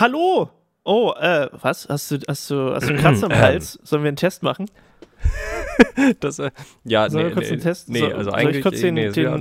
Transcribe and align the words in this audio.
Hallo! 0.00 0.48
Oh, 0.82 1.12
äh, 1.20 1.50
was? 1.60 1.86
Hast 1.86 2.10
du, 2.10 2.18
hast 2.26 2.50
du, 2.50 2.74
hast 2.74 2.88
du 2.88 2.94
einen 2.94 3.02
Kratzer 3.02 3.26
am 3.26 3.38
Hals? 3.38 3.78
Sollen 3.82 4.02
wir 4.02 4.08
einen 4.08 4.16
Test 4.16 4.42
machen? 4.42 4.66
Das, 6.20 6.38
äh, 6.38 6.50
ja, 6.84 7.10
Sollen 7.10 7.24
nee, 7.24 7.30
wir 7.30 7.34
kurz 7.34 7.46
nee, 7.46 7.52
einen 7.52 7.62
Test? 7.62 7.88
nee, 7.88 7.98
soll, 7.98 8.12
also 8.12 8.30
soll 8.30 8.38
eigentlich 8.38 8.56
ich 8.56 8.62
kurz 8.62 8.80
den, 8.80 8.94
nee, 8.94 9.10
den, 9.10 9.24
ja 9.24 9.38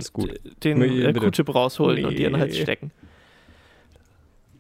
den 0.64 0.80
Nee, 0.80 1.02
äh. 1.04 1.14
Q-Tip 1.14 1.54
rausholen 1.54 2.06
und 2.06 2.18
dir 2.18 2.28
in 2.28 2.34
den 2.34 2.42
Hals 2.42 2.58
stecken? 2.58 2.92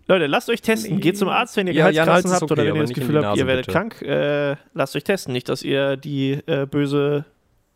Leute, 0.08 0.28
lasst 0.28 0.50
euch 0.50 0.62
testen. 0.62 0.96
Nee. 0.96 1.02
Geht 1.02 1.18
zum 1.18 1.28
Arzt, 1.30 1.58
wenn 1.58 1.68
ihr 1.68 1.74
Ja, 1.74 1.90
ja, 1.90 2.06
Halskratzen 2.06 2.14
Hals 2.14 2.26
ist 2.26 2.32
habt 2.34 2.44
okay, 2.44 2.54
oder 2.54 2.66
wenn 2.66 2.76
ihr 2.76 2.82
das 2.82 2.94
Gefühl 2.94 3.26
habt, 3.26 3.38
ihr 3.38 3.48
werdet 3.48 3.66
bitte. 3.66 3.78
krank. 3.78 4.02
Äh, 4.02 4.56
lasst 4.74 4.96
euch 4.96 5.04
testen. 5.04 5.34
Nicht, 5.34 5.50
dass 5.50 5.64
ihr 5.64 5.98
die 5.98 6.40
äh, 6.46 6.66
böse 6.66 7.26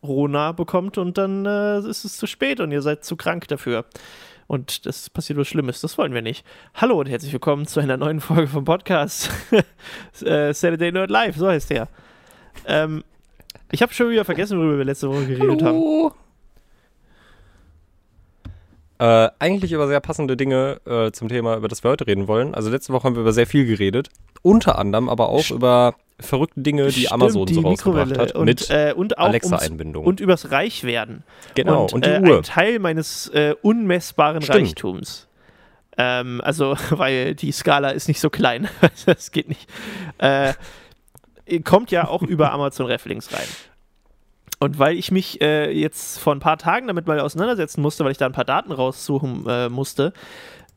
Rona 0.02 0.52
bekommt 0.52 0.96
und 0.96 1.18
dann 1.18 1.44
äh, 1.44 1.78
ist 1.80 2.04
es 2.04 2.16
zu 2.16 2.26
spät 2.26 2.60
und 2.60 2.72
ihr 2.72 2.82
seid 2.82 3.04
zu 3.04 3.16
krank 3.16 3.48
dafür. 3.48 3.84
Und 4.46 4.86
das 4.86 5.10
passiert 5.10 5.38
was 5.38 5.48
Schlimmes. 5.48 5.80
Das 5.80 5.96
wollen 5.98 6.12
wir 6.12 6.22
nicht. 6.22 6.44
Hallo 6.74 6.98
und 7.00 7.06
herzlich 7.06 7.32
willkommen 7.32 7.66
zu 7.66 7.80
einer 7.80 7.96
neuen 7.96 8.20
Folge 8.20 8.48
vom 8.48 8.64
Podcast 8.64 9.30
äh, 10.22 10.52
Saturday 10.52 10.92
Nerd 10.92 11.10
Live. 11.10 11.36
So 11.36 11.48
heißt 11.48 11.70
der. 11.70 11.88
Ähm, 12.66 13.04
ich 13.70 13.82
habe 13.82 13.92
schon 13.92 14.10
wieder 14.10 14.24
vergessen, 14.24 14.58
worüber 14.58 14.78
wir 14.78 14.84
letzte 14.84 15.08
Woche 15.08 15.26
geredet 15.26 15.62
haben. 15.62 16.12
Äh, 19.04 19.30
eigentlich 19.38 19.72
über 19.72 19.86
sehr 19.86 20.00
passende 20.00 20.34
Dinge 20.34 20.80
äh, 20.86 21.10
zum 21.12 21.28
Thema, 21.28 21.56
über 21.58 21.68
das 21.68 21.84
wir 21.84 21.90
heute 21.90 22.06
reden 22.06 22.26
wollen. 22.26 22.54
Also 22.54 22.70
letzte 22.70 22.94
Woche 22.94 23.04
haben 23.04 23.16
wir 23.16 23.20
über 23.20 23.34
sehr 23.34 23.46
viel 23.46 23.66
geredet. 23.66 24.08
Unter 24.40 24.78
anderem 24.78 25.10
aber 25.10 25.28
auch 25.28 25.50
über 25.50 25.94
verrückte 26.18 26.62
Dinge, 26.62 26.86
die 26.86 26.92
Stimmt, 26.92 27.12
Amazon 27.12 27.32
so 27.32 27.44
die 27.44 27.54
rausgebracht 27.56 28.08
Mikrowelle 28.08 28.18
hat. 28.18 28.34
und, 28.34 28.46
mit 28.46 28.70
äh, 28.70 28.94
und 28.96 29.18
Alexa-Einbindung. 29.18 30.06
und 30.06 30.20
übers 30.20 30.50
Reichwerden. 30.52 31.22
Genau, 31.54 31.82
und, 31.82 31.92
und 31.92 32.06
die 32.06 32.10
äh, 32.10 32.20
Uhr. 32.20 32.38
ein 32.38 32.42
Teil 32.44 32.78
meines 32.78 33.28
äh, 33.28 33.54
unmessbaren 33.60 34.40
Stimmt. 34.40 34.60
Reichtums. 34.60 35.28
Ähm, 35.98 36.40
also, 36.42 36.74
weil 36.90 37.34
die 37.34 37.52
Skala 37.52 37.90
ist 37.90 38.08
nicht 38.08 38.20
so 38.20 38.30
klein. 38.30 38.68
das 39.04 39.32
geht 39.32 39.50
nicht. 39.50 39.68
Äh, 40.16 40.54
kommt 41.62 41.90
ja 41.90 42.08
auch 42.08 42.22
über 42.22 42.52
Amazon 42.54 42.86
Reflinks 42.86 43.34
rein. 43.34 43.48
Und 44.64 44.78
weil 44.78 44.96
ich 44.96 45.10
mich 45.10 45.42
äh, 45.42 45.70
jetzt 45.70 46.18
vor 46.18 46.34
ein 46.34 46.40
paar 46.40 46.56
Tagen 46.56 46.86
damit 46.86 47.06
mal 47.06 47.20
auseinandersetzen 47.20 47.82
musste, 47.82 48.02
weil 48.02 48.12
ich 48.12 48.16
da 48.16 48.24
ein 48.24 48.32
paar 48.32 48.46
Daten 48.46 48.72
raussuchen 48.72 49.44
äh, 49.46 49.68
musste, 49.68 50.14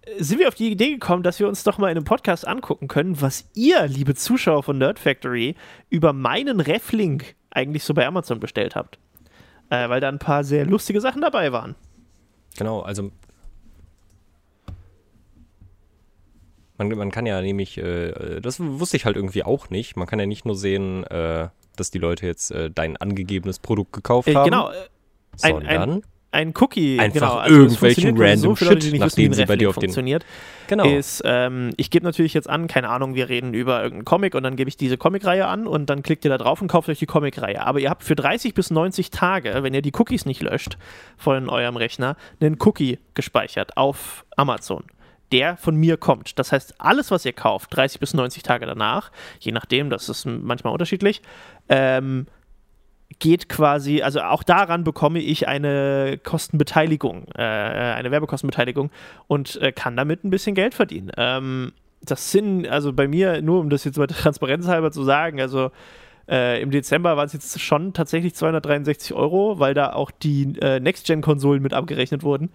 äh, 0.02 0.22
sind 0.22 0.40
wir 0.40 0.50
auf 0.50 0.56
die 0.56 0.70
Idee 0.70 0.92
gekommen, 0.92 1.24
dass 1.24 1.40
wir 1.40 1.48
uns 1.48 1.64
doch 1.64 1.78
mal 1.78 1.88
in 1.88 1.96
einem 1.96 2.04
Podcast 2.04 2.46
angucken 2.46 2.90
können, 2.90 3.22
was 3.22 3.50
ihr, 3.54 3.88
liebe 3.88 4.14
Zuschauer 4.14 4.64
von 4.64 4.78
Nerd 4.78 5.00
Factory, 5.00 5.56
über 5.90 6.12
meinen 6.12 6.60
Reflink 6.60 7.36
eigentlich 7.50 7.86
so 7.86 7.94
bei 7.94 8.06
Amazon 8.06 8.42
bestellt 8.42 8.76
habt. 8.76 9.00
Äh, 9.70 9.88
weil 9.88 10.02
da 10.02 10.10
ein 10.10 10.20
paar 10.20 10.44
sehr 10.44 10.66
lustige 10.66 11.00
Sachen 11.00 11.22
dabei 11.22 11.54
waren. 11.54 11.76
Genau, 12.58 12.82
also 12.82 13.10
man, 16.78 16.90
man 16.90 17.12
kann 17.12 17.26
ja 17.26 17.42
nämlich, 17.42 17.78
äh, 17.78 18.42
das 18.42 18.60
wusste 18.60 18.98
ich 18.98 19.06
halt 19.06 19.16
irgendwie 19.16 19.44
auch 19.44 19.70
nicht, 19.70 19.96
man 19.96 20.08
kann 20.08 20.20
ja 20.20 20.26
nicht 20.26 20.44
nur 20.44 20.58
sehen, 20.58 21.06
äh, 21.06 21.48
dass 21.80 21.92
die 21.92 22.00
Leute 22.00 22.26
jetzt 22.26 22.52
äh, 22.52 22.70
dein 22.74 22.98
angegebenes 22.98 23.60
Produkt 23.60 23.94
gekauft 23.94 24.28
Äh, 24.28 24.36
haben, 24.36 24.46
genau, 24.46 24.70
äh, 24.70 24.74
ein- 25.42 25.54
sondern 25.54 26.02
ein 26.30 26.54
Cookie. 26.60 27.00
Einfach 27.00 27.20
genau, 27.22 27.34
also 27.36 27.56
irgendwelchen 27.56 28.18
random 28.22 28.50
Leute, 28.60 28.76
die 28.76 28.82
Shit, 28.82 28.84
wissen, 28.94 29.00
nachdem 29.00 29.34
sie 29.34 29.42
ein 29.44 29.48
bei 29.48 29.56
dir 29.56 29.70
auf 29.70 29.76
den- 29.76 29.84
funktioniert. 29.84 30.26
genau. 30.68 30.86
ist, 30.86 31.24
ähm, 31.26 31.72
ich 31.78 31.90
gebe 31.90 32.06
natürlich 32.06 32.34
jetzt 32.34 32.50
an, 32.50 32.68
keine 32.68 32.90
Ahnung, 32.90 33.16
wir 33.16 33.30
reden 33.30 33.54
über 33.54 33.78
irgendeinen 33.82 34.06
Comic 34.06 34.36
und 34.36 34.44
dann 34.44 34.58
gebe 34.58 34.68
ich 34.68 34.76
diese 34.76 34.98
Comicreihe 34.98 35.48
an 35.48 35.66
und 35.68 35.90
dann 35.90 36.04
klickt 36.04 36.26
ihr 36.26 36.30
da 36.30 36.38
drauf 36.38 36.62
und 36.62 36.68
kauft 36.68 36.90
euch 36.90 37.00
die 37.00 37.06
Comicreihe. 37.06 37.66
Aber 37.66 37.80
ihr 37.80 37.90
habt 37.90 38.04
für 38.04 38.16
30 38.16 38.54
bis 38.54 38.70
90 38.72 39.10
Tage, 39.10 39.64
wenn 39.64 39.74
ihr 39.74 39.82
die 39.82 39.94
Cookies 39.98 40.26
nicht 40.26 40.42
löscht 40.42 40.78
von 41.16 41.48
eurem 41.50 41.78
Rechner, 41.78 42.18
einen 42.42 42.58
Cookie 42.60 43.00
gespeichert 43.14 43.78
auf 43.78 44.26
Amazon. 44.36 44.84
Der 45.32 45.58
von 45.58 45.76
mir 45.76 45.98
kommt. 45.98 46.40
Das 46.40 46.52
heißt, 46.52 46.76
alles, 46.80 47.12
was 47.12 47.26
ihr 47.26 47.34
kauft, 47.34 47.76
30 47.76 48.00
bis 48.00 48.14
90 48.14 48.44
Tage 48.44 48.66
danach, 48.66 49.12
je 49.40 49.52
nachdem, 49.52 49.90
das 49.90 50.08
ist 50.08 50.26
manchmal 50.26 50.74
unterschiedlich, 50.74 51.22
ähm, 51.68 52.28
geht 53.20 53.50
quasi, 53.50 54.02
also 54.02 54.22
auch 54.22 54.44
daran 54.44 54.84
bekomme 54.84 55.20
ich 55.20 55.48
eine 55.48 56.20
Kostenbeteiligung, 56.24 57.28
äh, 57.36 57.42
eine 57.42 58.12
Werbekostenbeteiligung 58.12 58.92
und 59.28 59.60
äh, 59.62 59.72
kann 59.72 59.98
damit 59.98 60.24
ein 60.24 60.30
bisschen 60.30 60.56
Geld 60.56 60.74
verdienen. 60.74 61.12
Ähm, 61.18 61.74
das 62.02 62.32
sind, 62.32 62.68
also 62.68 62.94
bei 62.94 63.08
mir, 63.08 63.42
nur 63.42 63.60
um 63.60 63.70
das 63.70 63.84
jetzt 63.84 63.98
mal 63.98 64.08
transparenzhalber 64.08 64.92
zu 64.92 65.04
sagen, 65.04 65.42
also 65.42 65.72
äh, 66.30 66.62
im 66.62 66.72
Dezember 66.72 67.16
waren 67.18 67.26
es 67.26 67.34
jetzt 67.34 67.60
schon 67.60 67.94
tatsächlich 67.94 68.36
263 68.36 69.14
Euro, 69.14 69.60
weil 69.60 69.74
da 69.74 69.94
auch 69.94 70.12
die 70.12 70.58
äh, 70.62 70.80
Next-Gen-Konsolen 70.80 71.62
mit 71.62 71.74
abgerechnet 71.74 72.24
wurden. 72.24 72.50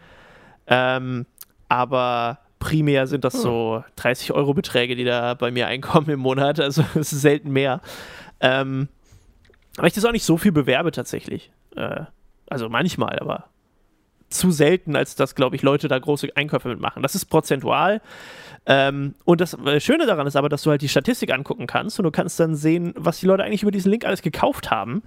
Ähm, 0.66 1.26
aber 1.68 2.38
primär 2.62 3.08
sind 3.08 3.24
das 3.24 3.34
so 3.34 3.82
30 3.96 4.32
Euro 4.32 4.54
Beträge, 4.54 4.94
die 4.94 5.02
da 5.02 5.34
bei 5.34 5.50
mir 5.50 5.66
einkommen 5.66 6.08
im 6.08 6.20
Monat. 6.20 6.60
Also 6.60 6.84
es 6.94 7.12
ist 7.12 7.20
selten 7.20 7.50
mehr. 7.50 7.80
Ähm, 8.40 8.88
aber 9.76 9.88
ich 9.88 9.94
das 9.94 10.04
auch 10.04 10.12
nicht 10.12 10.24
so 10.24 10.36
viel 10.36 10.52
bewerbe 10.52 10.92
tatsächlich. 10.92 11.50
Äh, 11.74 12.02
also 12.48 12.68
manchmal, 12.68 13.18
aber 13.18 13.46
zu 14.28 14.52
selten, 14.52 14.94
als 14.94 15.16
dass, 15.16 15.34
glaube 15.34 15.56
ich, 15.56 15.62
Leute 15.62 15.88
da 15.88 15.98
große 15.98 16.28
Einkäufe 16.36 16.68
mitmachen. 16.68 17.02
Das 17.02 17.16
ist 17.16 17.26
prozentual. 17.26 18.00
Ähm, 18.64 19.16
und 19.24 19.40
das 19.40 19.54
äh, 19.54 19.80
Schöne 19.80 20.06
daran 20.06 20.28
ist 20.28 20.36
aber, 20.36 20.48
dass 20.48 20.62
du 20.62 20.70
halt 20.70 20.82
die 20.82 20.88
Statistik 20.88 21.32
angucken 21.32 21.66
kannst 21.66 21.98
und 21.98 22.04
du 22.04 22.12
kannst 22.12 22.38
dann 22.38 22.54
sehen, 22.54 22.94
was 22.96 23.18
die 23.18 23.26
Leute 23.26 23.42
eigentlich 23.42 23.62
über 23.62 23.72
diesen 23.72 23.90
Link 23.90 24.04
alles 24.04 24.22
gekauft 24.22 24.70
haben 24.70 25.02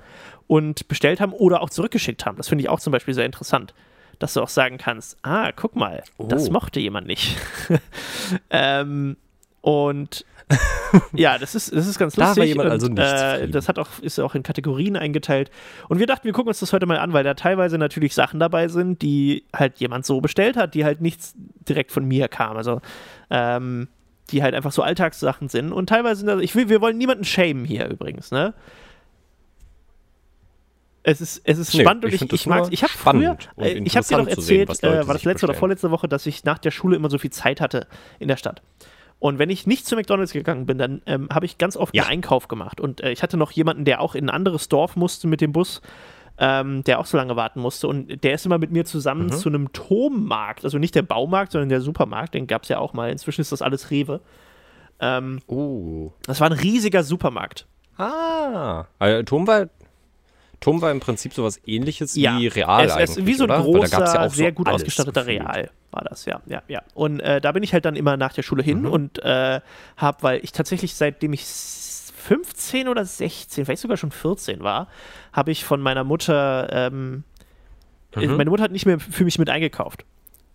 und 0.48 0.90
bestellt 0.90 1.22
haben 1.22 1.32
oder 1.32 1.62
auch 1.62 1.70
zurückgeschickt 1.70 2.26
haben. 2.26 2.36
Das 2.36 2.50
finde 2.50 2.64
ich 2.64 2.70
auch 2.70 2.82
zum 2.82 2.92
Beispiel 2.92 3.14
sehr 3.14 3.26
interessant. 3.26 3.74
Dass 4.20 4.34
du 4.34 4.42
auch 4.42 4.50
sagen 4.50 4.78
kannst, 4.78 5.18
ah, 5.24 5.52
guck 5.54 5.76
mal, 5.76 6.04
das 6.18 6.50
Oh. 6.50 6.52
mochte 6.52 6.80
jemand 6.80 7.08
nicht. 7.08 7.36
ähm, 8.50 9.18
und 9.62 10.26
ja, 11.14 11.40
das 11.40 11.56
ist, 11.56 11.76
das 11.76 11.88
ist 11.88 11.98
ganz 11.98 12.14
Da 12.16 12.22
war 12.22 12.28
lustig. 12.30 12.50
jemand 12.50 12.68
und, 12.68 12.72
also 12.72 12.88
nicht 12.88 13.00
äh, 13.00 13.48
das 13.50 13.68
hat 13.68 13.80
auch, 13.80 13.88
ist 14.02 14.20
auch 14.20 14.36
in 14.36 14.44
Kategorien 14.44 14.96
eingeteilt. 14.96 15.50
Und 15.90 15.98
wir 16.00 16.06
dachten, 16.06 16.26
wir 16.26 16.34
gucken 16.34 16.50
uns 16.50 16.60
das 16.60 16.72
heute 16.72 16.86
mal 16.86 17.00
an, 17.00 17.14
weil 17.14 17.24
da 17.24 17.34
teilweise 17.34 17.78
natürlich 17.80 18.14
Sachen 18.14 18.40
dabei 18.40 18.68
sind, 18.68 19.02
die 19.02 19.44
halt 19.56 19.80
jemand 19.80 20.06
so 20.06 20.22
bestellt 20.22 20.56
hat, 20.56 20.76
die 20.76 20.86
halt 20.86 21.02
nichts 21.02 21.34
direkt 21.68 21.92
von 21.92 22.06
mir 22.06 22.28
kam. 22.28 22.58
Also, 22.58 22.80
ähm, 23.32 23.88
die 24.32 24.44
halt 24.44 24.54
einfach 24.56 24.72
so 24.72 24.84
Alltagssachen 24.84 25.50
sind. 25.50 25.72
Und 25.72 25.90
teilweise 25.90 26.20
sind 26.20 26.28
das, 26.28 26.42
ich 26.42 26.56
will, 26.56 26.70
wir 26.70 26.80
wollen 26.82 26.98
niemanden 26.98 27.24
shamen 27.24 27.66
hier 27.66 27.88
übrigens, 27.90 28.32
ne? 28.32 28.54
Es 31.08 31.22
ist, 31.22 31.42
es 31.44 31.60
ist 31.60 31.74
Nee, 31.76 31.82
spannend 31.82 32.06
und 32.06 32.14
ich 32.14 32.22
ich, 32.24 32.34
ich, 32.34 32.48
mag 32.48 32.68
Ich 32.72 32.82
habe 32.82 32.92
früher, 32.92 33.38
äh, 33.58 33.74
ich 33.80 33.96
habe 33.96 34.08
dir 34.08 34.18
doch 34.18 34.26
sehen, 34.26 34.28
erzählt, 34.68 34.68
Leute 34.70 34.88
äh, 34.88 35.08
war 35.08 35.14
das 35.14 35.24
letzte 35.24 35.46
oder 35.46 35.52
bestellen. 35.54 35.60
vorletzte 35.60 35.92
Woche, 35.92 36.08
dass 36.08 36.26
ich 36.26 36.44
nach 36.46 36.58
der 36.58 36.72
Schule 36.72 36.96
immer 36.96 37.12
so 37.12 37.20
viel 37.20 37.30
Zeit 37.30 37.62
hatte 37.62 37.86
in 38.18 38.28
der 38.28 38.38
Stadt. 38.38 38.64
Und 39.20 39.38
wenn 39.38 39.50
ich 39.52 39.68
nicht 39.68 39.86
zu 39.86 39.96
McDonalds 39.96 40.34
gegangen 40.34 40.66
bin, 40.66 40.78
dann 40.80 41.02
ähm, 41.06 41.30
habe 41.32 41.46
ich 41.46 41.58
ganz 41.60 41.78
oft 41.78 41.96
Ja. 41.96 42.04
einen 42.04 42.14
Einkauf 42.14 42.48
gemacht. 42.48 42.82
Und 42.82 43.02
äh, 43.02 43.12
ich 43.12 43.22
hatte 43.24 43.38
noch 43.38 43.52
jemanden, 43.52 43.86
der 43.86 44.02
auch 44.02 44.16
in 44.16 44.26
ein 44.26 44.30
anderes 44.30 44.68
Dorf 44.68 44.96
musste 44.96 45.28
mit 45.28 45.42
dem 45.42 45.52
Bus, 45.52 45.82
ähm, 46.40 46.84
der 46.84 47.00
auch 47.00 47.06
so 47.06 47.18
lange 47.18 47.36
warten 47.36 47.60
musste. 47.62 47.88
Und 47.88 48.24
der 48.24 48.34
ist 48.34 48.46
immer 48.48 48.58
mit 48.58 48.72
mir 48.72 48.84
zusammen 48.86 49.28
Mhm. 49.28 49.32
zu 49.34 49.48
einem 49.50 49.72
Tommarkt, 49.74 50.66
also 50.66 50.80
nicht 50.80 50.96
der 50.96 51.04
Baumarkt, 51.04 51.52
sondern 51.52 51.70
der 51.70 51.82
Supermarkt, 51.82 52.34
den 52.34 52.48
gab 52.48 52.64
es 52.64 52.70
ja 52.70 52.80
auch 52.80 52.94
mal. 52.94 53.12
Inzwischen 53.12 53.42
ist 53.42 53.52
das 53.52 53.62
alles 53.62 53.92
Rewe. 53.92 54.22
Ähm, 55.00 55.40
Oh. 55.48 56.12
das 56.26 56.40
war 56.42 56.50
ein 56.50 56.58
riesiger 56.58 57.04
Supermarkt. 57.04 57.68
Ah. 57.98 58.86
Also, 59.00 59.24
Tom 59.24 59.48
war, 59.48 59.68
Tom 60.60 60.82
war 60.82 60.92
im 60.92 61.00
Prinzip 61.00 61.34
sowas 61.34 61.60
ähnliches 61.66 62.16
Ja, 62.16 62.38
wie 62.40 62.48
Real 62.48 62.86
es, 62.86 63.18
es, 63.18 63.26
wie 63.26 63.34
so 63.34 63.44
ein 63.46 63.52
oder? 63.52 63.62
Großer, 63.62 64.00
ja 64.06 64.22
auch 64.26 64.30
so 64.30 64.36
sehr 64.36 64.52
gut 64.52 64.68
ausgestatteter. 64.68 65.26
Real 65.28 65.70
war 65.92 66.04
das, 66.04 66.26
ja, 66.26 66.42
ja, 66.48 66.62
ja. 66.68 66.82
Und 66.94 67.20
äh, 67.20 67.40
da 67.42 67.52
bin 67.52 67.64
ich 67.64 67.74
halt 67.74 67.86
dann 67.86 67.96
immer 67.96 68.18
nach 68.18 68.34
der 68.34 68.44
Schule 68.44 68.64
hin 68.64 68.82
Mhm. 68.82 68.86
und 68.92 69.20
äh, 69.24 69.62
habe, 69.98 70.18
weil 70.24 70.40
ich 70.44 70.52
tatsächlich 70.52 70.96
seitdem 70.96 71.34
ich 71.34 71.42
s- 71.42 72.14
15 72.18 72.88
oder 72.88 73.06
16, 73.06 73.66
vielleicht 73.66 73.82
sogar 73.82 73.98
schon 73.98 74.12
14 74.12 74.62
war, 74.62 74.88
habe 75.32 75.52
ich 75.52 75.64
von 75.64 75.80
meiner 75.82 76.04
Mutter, 76.04 76.68
ähm, 76.72 77.24
äh, 78.16 78.26
Mhm. 78.26 78.38
meine 78.38 78.50
Mutter 78.50 78.64
hat 78.64 78.72
nicht 78.72 78.86
mehr 78.88 79.00
für 79.00 79.24
mich 79.26 79.38
mit 79.38 79.50
eingekauft, 79.50 80.06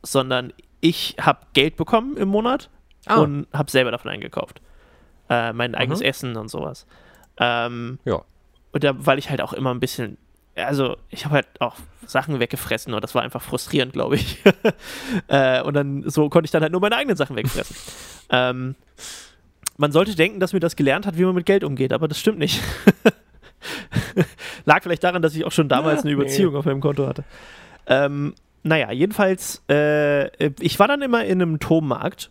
sondern 0.03 0.53
ich 0.81 1.17
habe 1.21 1.41
Geld 1.53 1.77
bekommen 1.77 2.17
im 2.17 2.29
Monat 2.29 2.71
Ah. 3.07 3.21
und 3.21 3.47
habe 3.53 3.71
selber 3.71 3.91
davon 3.93 4.11
eingekauft. 4.11 4.61
Äh, 5.29 5.53
mein 5.53 5.75
eigenes 5.77 6.01
Mhm. 6.01 6.07
Essen 6.07 6.37
und 6.37 6.49
sowas. 6.51 6.87
Ähm, 7.39 7.99
Ja. 8.05 8.23
Und 8.73 8.85
da, 8.85 8.95
weil 8.95 9.19
ich 9.19 9.31
halt 9.31 9.41
auch 9.41 9.53
immer 9.53 9.73
ein 9.73 9.81
bisschen, 9.81 10.17
also 10.55 10.97
ich 11.09 11.25
habe 11.25 11.37
halt 11.37 11.47
auch 11.59 11.77
Sachen 12.07 12.41
weggefressen 12.41 12.95
und 12.95 13.03
das 13.03 13.15
war 13.15 13.23
einfach 13.23 13.43
frustrierend, 13.43 13.93
glaube 13.93 14.17
ich. 14.17 14.43
äh, 15.29 15.63
und 15.63 15.75
dann 15.75 16.09
so 16.09 16.29
konnte 16.29 16.47
ich 16.47 16.51
dann 16.51 16.63
halt 16.63 16.73
nur 16.73 16.81
meine 16.81 16.97
eigenen 16.97 17.17
Sachen 17.17 17.37
wegfressen. 17.37 17.77
ähm, 18.31 18.75
man 19.77 19.93
sollte 19.93 20.15
denken, 20.15 20.41
dass 20.41 20.53
mir 20.53 20.61
das 20.61 20.77
gelernt 20.77 21.07
hat, 21.07 21.17
wie 21.17 21.25
man 21.25 21.35
mit 21.35 21.47
Geld 21.47 21.65
umgeht, 21.65 21.93
aber 21.93 22.07
das 22.07 22.19
stimmt 22.19 22.39
nicht. 22.39 22.61
Lag 24.65 24.83
vielleicht 24.83 25.05
daran, 25.05 25.23
dass 25.23 25.35
ich 25.35 25.45
auch 25.45 25.53
schon 25.53 25.69
damals 25.69 26.01
Ja, 26.01 26.01
eine 26.03 26.11
nee. 26.11 26.21
Überziehung 26.21 26.55
auf 26.57 26.65
meinem 26.65 26.81
Konto 26.81 27.07
hatte. 27.07 27.25
Ähm, 27.87 28.35
naja, 28.63 28.93
jedenfalls, 28.93 29.63
äh, 29.71 30.29
ich 30.61 30.79
war 30.79 30.87
dann 30.87 31.01
immer 31.01 31.25
in 31.25 31.41
einem 31.41 31.61
Tommarkt 31.61 32.31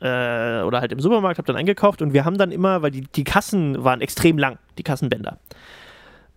äh, 0.00 0.62
oder 0.62 0.80
halt 0.80 0.92
im 0.92 1.00
Supermarkt, 1.00 1.38
habe 1.38 1.46
dann 1.46 1.56
eingekauft 1.56 2.02
und 2.02 2.12
wir 2.12 2.24
haben 2.24 2.38
dann 2.38 2.52
immer, 2.52 2.82
weil 2.82 2.90
die, 2.90 3.02
die 3.02 3.24
Kassen 3.24 3.82
waren 3.82 4.00
extrem 4.00 4.38
lang, 4.38 4.58
die 4.78 4.82
Kassenbänder. 4.82 5.38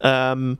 Ähm, 0.03 0.59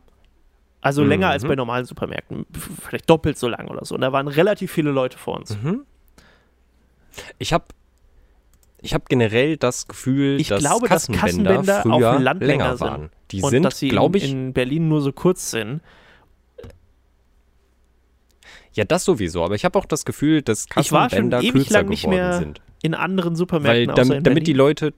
also 0.82 1.04
Mhm. 1.04 1.10
länger 1.10 1.30
als 1.30 1.44
bei 1.46 1.56
normalen 1.56 1.86
Supermärkten, 1.86 2.46
vielleicht 2.82 3.10
doppelt 3.10 3.38
so 3.38 3.48
lang 3.48 3.68
oder 3.70 3.86
so. 3.86 3.96
Und 3.96 4.02
da 4.02 4.12
waren 4.12 4.28
relativ 4.28 4.72
viele 4.72 4.92
Leute 4.92 5.18
vor 5.18 5.38
uns. 5.38 5.58
Mhm. 5.62 5.82
Ich 7.38 7.54
habe 7.54 7.66
ich 8.82 8.94
habe 8.94 9.06
generell 9.08 9.56
das 9.56 9.88
Gefühl, 9.88 10.40
Ich 10.42 10.50
dass 10.50 10.60
glaube, 10.60 10.90
dass 10.90 11.08
Kassenbänder, 11.08 11.54
Kassenbänder 11.56 11.82
früher 11.84 12.10
auf 12.12 12.16
dem 12.18 12.24
Land 12.24 12.42
länger 12.42 12.64
länger 12.66 12.78
sind. 12.78 12.88
waren. 12.88 13.10
Die 13.32 13.42
und 13.42 13.50
sind, 13.52 13.64
dass 13.64 13.80
sie 13.80 13.88
glaube 13.88 14.18
in, 14.18 14.24
ich, 14.26 14.32
in 14.32 14.54
Berlin 14.54 14.90
nur 14.90 15.02
so 15.02 15.14
kurz 15.14 15.52
sind. 15.52 15.80
ja 18.74 18.84
das 18.84 19.06
sowieso. 19.06 19.44
Aber 19.44 19.56
ich 19.56 19.66
habe 19.66 19.78
auch 19.80 19.86
das 19.86 20.04
Gefühl, 20.06 20.42
dass 20.42 20.66
Ich 20.80 20.92
war 20.92 21.10
schon 21.10 21.30
Kassenbänder 21.30 21.42
ewig 21.42 21.52
kürzer 21.54 21.74
lang 21.80 21.90
nicht 21.90 22.04
geworden 22.04 22.18
mehr 22.20 22.34
sind. 22.40 22.62
In 22.82 22.94
anderen 22.94 23.34
Weil 23.34 23.38
Supermärkten 23.38 23.92
außer 23.92 24.02
damit, 24.04 24.18
in 24.18 24.24
damit 24.24 24.48
die. 24.48 24.54
Leute 24.54 24.94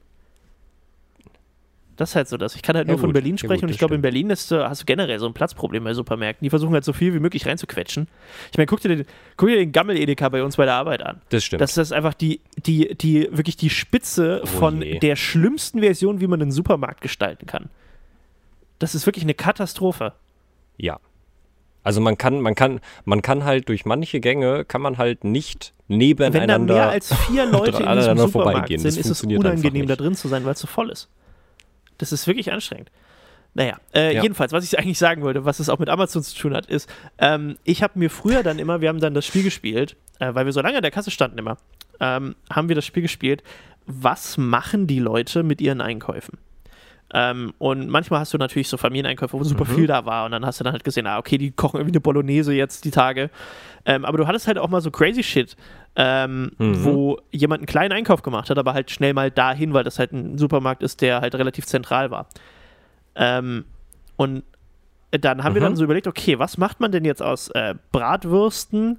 Das 1.98 2.10
ist 2.10 2.16
halt 2.16 2.28
so 2.28 2.36
das. 2.38 2.56
Ich 2.56 2.62
kann 2.62 2.76
halt 2.76 2.88
Ja, 2.88 2.94
nur 2.94 3.00
von 3.00 3.10
gut. 3.10 3.14
Berlin 3.14 3.36
Ja, 3.36 3.40
sprechen 3.40 3.62
gut, 3.62 3.64
und 3.64 3.70
ich 3.70 3.78
glaube, 3.78 3.96
in. 3.96 4.02
Berlin 4.02 4.30
ist, 4.30 4.52
äh, 4.52 4.64
hast 4.64 4.82
du 4.82 4.86
generell 4.86 5.18
so 5.20 5.28
ein 5.28 5.34
Platzproblem 5.34 5.84
bei 5.84 5.94
Supermärkten. 5.94 6.44
Die 6.46 6.50
versuchen 6.50 6.74
halt 6.74 6.84
so 6.84 6.92
viel 6.94 7.14
wie 7.14 7.20
möglich 7.20 7.46
reinzuquetschen. 7.46 8.08
Ich 8.52 8.58
meine, 8.58 8.66
guck 8.66 8.82
dir 8.82 8.90
den, 8.90 9.06
guck 9.38 9.48
dir 9.50 9.56
den 9.58 9.72
Gammel-Edeka 9.72 10.28
bei 10.30 10.44
uns 10.44 10.58
bei 10.58 10.66
der 10.66 10.74
Arbeit 10.74 11.02
an. 11.04 11.22
das 11.30 11.44
stimmt. 11.46 11.62
Das 11.62 11.78
ist 11.78 11.94
einfach 11.94 12.14
die, 12.14 12.42
die, 12.66 12.96
die, 12.96 13.30
wirklich 13.32 13.56
die 13.56 13.70
Spitze 13.70 14.42
Oh 14.44 14.46
von 14.48 14.82
je. 14.82 15.00
der 15.00 15.16
schlimmsten 15.16 15.80
Version, 15.80 16.20
wie 16.20 16.28
man 16.28 16.42
einen 16.42 16.52
Supermarkt 16.52 17.00
gestalten 17.02 17.46
kann. 17.46 17.70
Das 18.80 18.94
ist 18.94 19.06
wirklich 19.06 19.24
eine 19.24 19.34
Katastrophe. 19.34 20.14
Ja. 20.78 21.00
Also 21.84 22.02
man 22.02 22.18
kann, 22.18 22.42
man 22.42 22.56
kann, 22.56 22.82
man 23.06 23.22
kann 23.22 23.46
halt 23.46 23.70
durch 23.70 23.86
manche 23.86 24.20
Gänge 24.20 24.66
kann 24.66 24.82
man 24.82 24.98
halt 24.98 25.24
nicht 25.24 25.72
Wenn 25.88 26.00
da 26.00 26.06
nebeneinander. 26.06 26.74
mehr 26.74 26.90
als 26.90 27.14
vier 27.28 27.46
Leute 27.50 27.84
in 27.84 27.96
diesem 27.96 28.18
Supermarkt 28.18 28.32
vorbeigehen. 28.32 28.82
sind, 28.82 28.88
Das 28.90 28.98
ist 28.98 29.10
es 29.10 29.24
unangenehm, 29.24 29.88
da 29.88 29.96
drin 29.96 30.16
zu 30.16 30.28
sein, 30.28 30.44
weil 30.46 30.54
es 30.54 30.60
so 30.60 30.68
voll 30.68 30.90
ist. 30.90 31.08
Das 31.98 32.12
ist 32.12 32.28
wirklich 32.28 32.52
anstrengend. 32.52 32.92
Naja, 33.54 33.78
äh, 33.94 34.14
Ja. 34.16 34.22
jedenfalls, 34.24 34.52
was 34.52 34.66
ich 34.66 34.78
eigentlich 34.78 34.98
sagen 34.98 35.22
wollte, 35.22 35.46
was 35.46 35.60
es 35.60 35.70
auch 35.70 35.80
mit 35.80 35.88
Amazon 35.90 36.22
zu 36.24 36.36
tun 36.38 36.54
hat, 36.54 36.66
ist, 36.66 36.90
ähm, 37.20 37.58
ich 37.64 37.82
habe 37.82 37.98
mir 37.98 38.10
früher 38.10 38.44
dann 38.44 38.60
immer, 38.60 38.82
wir 38.82 38.90
haben 38.90 39.00
dann 39.00 39.14
das 39.14 39.26
Spiel 39.26 39.44
gespielt, 39.44 39.96
äh, 40.20 40.34
weil 40.34 40.46
wir 40.46 40.52
so 40.52 40.62
lange 40.62 40.76
an 40.78 40.82
der 40.82 40.92
Kasse 40.92 41.10
standen 41.10 41.38
immer, 41.38 41.58
ähm, 42.02 42.36
haben 42.50 42.68
wir 42.68 42.76
das 42.76 42.86
Spiel 42.86 43.02
gespielt, 43.04 43.44
was 43.86 44.38
machen 44.38 44.88
die 44.88 45.00
Leute 45.00 45.44
mit 45.44 45.62
ihren 45.62 45.80
Einkäufen? 45.80 46.38
Ähm, 47.14 47.54
und 47.60 47.88
manchmal 47.88 48.20
hast 48.20 48.34
du 48.34 48.38
natürlich 48.38 48.68
so 48.68 48.78
Familieneinkäufe, 48.78 49.38
wo 49.38 49.44
super 49.44 49.66
Mhm. 49.66 49.76
viel 49.76 49.88
da 49.88 50.06
war 50.06 50.26
und 50.26 50.32
dann 50.32 50.46
hast 50.46 50.60
du 50.60 50.64
dann 50.64 50.74
halt 50.74 50.84
gesehen, 50.84 51.06
ah, 51.08 51.18
okay, 51.20 51.38
die 51.38 51.52
kochen 51.52 51.78
irgendwie 51.78 51.94
eine 51.94 52.02
Bolognese 52.02 52.54
jetzt 52.54 52.84
die 52.84 52.92
Tage. 52.92 53.30
Ähm, 53.86 54.06
aber 54.06 54.18
du 54.18 54.26
hattest 54.28 54.48
halt 54.48 54.58
auch 54.58 54.70
mal 54.70 54.82
so 54.82 54.90
crazy 54.90 55.22
Shit, 55.22 55.56
ähm, 55.96 56.52
Mhm. 56.58 56.84
wo 56.84 57.20
jemand 57.32 57.60
einen 57.60 57.68
kleinen 57.68 57.92
Einkauf 57.92 58.24
gemacht 58.24 58.50
hat, 58.50 58.58
aber 58.58 58.74
halt 58.74 58.90
schnell 58.90 59.14
mal 59.14 59.30
dahin, 59.30 59.74
weil 59.74 59.84
das 59.84 60.00
halt 60.00 60.12
ein 60.14 60.38
Supermarkt 60.40 60.82
ist, 60.82 61.02
der 61.02 61.22
halt 61.22 61.36
relativ 61.36 61.66
zentral 61.68 62.10
war. 62.10 62.28
Ähm, 63.16 63.66
und 64.18 64.44
dann 65.12 65.44
haben 65.44 65.54
wir 65.54 65.62
Mhm. 65.62 65.66
dann 65.66 65.76
so 65.76 65.84
überlegt, 65.84 66.08
okay, 66.08 66.40
was 66.40 66.58
macht 66.58 66.80
man 66.80 66.92
denn 66.92 67.06
jetzt 67.06 67.22
aus 67.22 67.50
äh, 67.50 67.76
Bratwürsten 67.92 68.98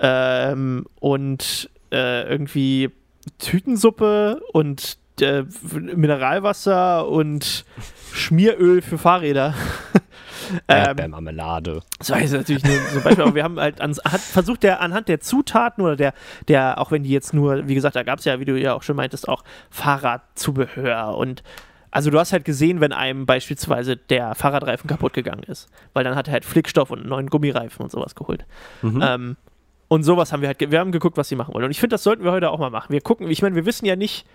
ähm, 0.00 0.84
und 1.00 1.70
äh, 1.92 2.28
irgendwie 2.28 2.90
Tütensuppe 3.38 4.40
und 4.52 4.98
äh, 5.22 5.44
Mineralwasser 5.72 7.08
und 7.08 7.64
Schmieröl 8.12 8.82
für 8.82 8.98
Fahrräder. 8.98 9.54
ähm, 10.68 10.86
Erdbeermarmelade. 10.86 11.80
das 11.98 12.10
war 12.10 12.20
jetzt 12.20 12.32
natürlich 12.32 12.64
nur 12.64 12.74
so 12.92 12.98
ein 12.98 13.04
Beispiel, 13.04 13.24
aber 13.24 13.34
wir 13.34 13.44
haben 13.44 13.60
halt 13.60 13.80
ans, 13.80 14.00
hat 14.04 14.20
versucht, 14.20 14.62
der 14.62 14.80
anhand 14.80 15.08
der 15.08 15.20
Zutaten 15.20 15.84
oder 15.84 15.96
der, 15.96 16.14
der, 16.48 16.78
auch 16.78 16.90
wenn 16.90 17.02
die 17.02 17.10
jetzt 17.10 17.34
nur, 17.34 17.68
wie 17.68 17.74
gesagt, 17.74 17.96
da 17.96 18.02
gab 18.02 18.18
es 18.18 18.24
ja, 18.24 18.40
wie 18.40 18.44
du 18.44 18.58
ja 18.58 18.74
auch 18.74 18.82
schon 18.82 18.96
meintest, 18.96 19.28
auch 19.28 19.44
Fahrradzubehör 19.70 21.16
und 21.16 21.42
also 21.90 22.10
du 22.10 22.18
hast 22.18 22.32
halt 22.32 22.44
gesehen, 22.44 22.80
wenn 22.80 22.92
einem 22.92 23.24
beispielsweise 23.24 23.96
der 23.96 24.34
Fahrradreifen 24.34 24.88
kaputt 24.88 25.14
gegangen 25.14 25.42
ist, 25.44 25.68
weil 25.94 26.04
dann 26.04 26.16
hat 26.16 26.28
er 26.28 26.34
halt 26.34 26.44
Flickstoff 26.44 26.90
und 26.90 27.00
einen 27.00 27.08
neuen 27.08 27.28
Gummireifen 27.28 27.82
und 27.82 27.90
sowas 27.90 28.14
geholt. 28.14 28.44
Mhm. 28.82 29.02
Ähm, 29.02 29.36
und 29.88 30.02
sowas 30.02 30.32
haben 30.32 30.42
wir 30.42 30.48
halt, 30.48 30.70
wir 30.70 30.78
haben 30.78 30.92
geguckt, 30.92 31.16
was 31.16 31.28
sie 31.28 31.36
machen 31.36 31.54
wollen. 31.54 31.64
Und 31.64 31.70
ich 31.70 31.80
finde, 31.80 31.94
das 31.94 32.02
sollten 32.02 32.22
wir 32.22 32.32
heute 32.32 32.50
auch 32.50 32.58
mal 32.58 32.68
machen. 32.70 32.92
Wir 32.92 33.00
gucken, 33.00 33.30
ich 33.30 33.40
meine, 33.40 33.54
wir 33.54 33.64
wissen 33.64 33.86
ja 33.86 33.96
nicht, 33.96 34.26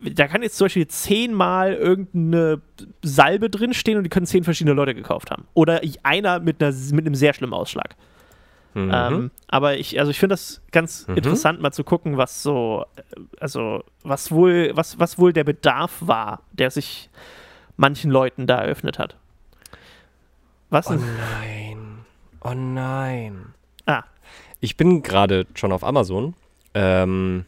da 0.00 0.28
kann 0.28 0.42
jetzt 0.42 0.56
zum 0.56 0.66
Beispiel 0.66 0.86
zehnmal 0.86 1.72
irgendeine 1.74 2.60
Salbe 3.02 3.48
drinstehen 3.50 3.96
und 3.98 4.04
die 4.04 4.10
können 4.10 4.26
zehn 4.26 4.44
verschiedene 4.44 4.74
Leute 4.74 4.94
gekauft 4.94 5.30
haben. 5.30 5.46
Oder 5.54 5.80
einer 6.02 6.40
mit, 6.40 6.62
einer, 6.62 6.72
mit 6.92 7.06
einem 7.06 7.14
sehr 7.14 7.32
schlimmen 7.34 7.54
Ausschlag. 7.54 7.96
Mhm. 8.74 8.90
Ähm, 8.92 9.30
aber 9.48 9.76
ich, 9.78 9.98
also 10.00 10.10
ich 10.10 10.18
finde 10.18 10.32
das 10.34 10.60
ganz 10.72 11.06
Mhm. 11.06 11.16
interessant, 11.16 11.60
mal 11.62 11.70
zu 11.72 11.84
gucken, 11.84 12.16
was 12.16 12.42
so, 12.42 12.84
also 13.38 13.84
was 14.02 14.30
wohl, 14.32 14.72
was, 14.74 14.98
was 14.98 15.18
wohl 15.18 15.32
der 15.32 15.44
Bedarf 15.44 15.98
war, 16.00 16.42
der 16.52 16.70
sich 16.70 17.08
manchen 17.76 18.10
Leuten 18.10 18.46
da 18.46 18.58
eröffnet 18.62 18.98
hat. 18.98 19.16
Was 20.70 20.88
oh 20.90 20.94
nein. 20.94 22.04
Oh 22.42 22.52
nein. 22.54 23.46
Ah, 23.86 24.02
Ich 24.60 24.76
bin 24.76 25.02
gerade 25.02 25.46
schon 25.54 25.72
auf 25.72 25.84
Amazon. 25.84 26.34
Ähm, 26.74 27.44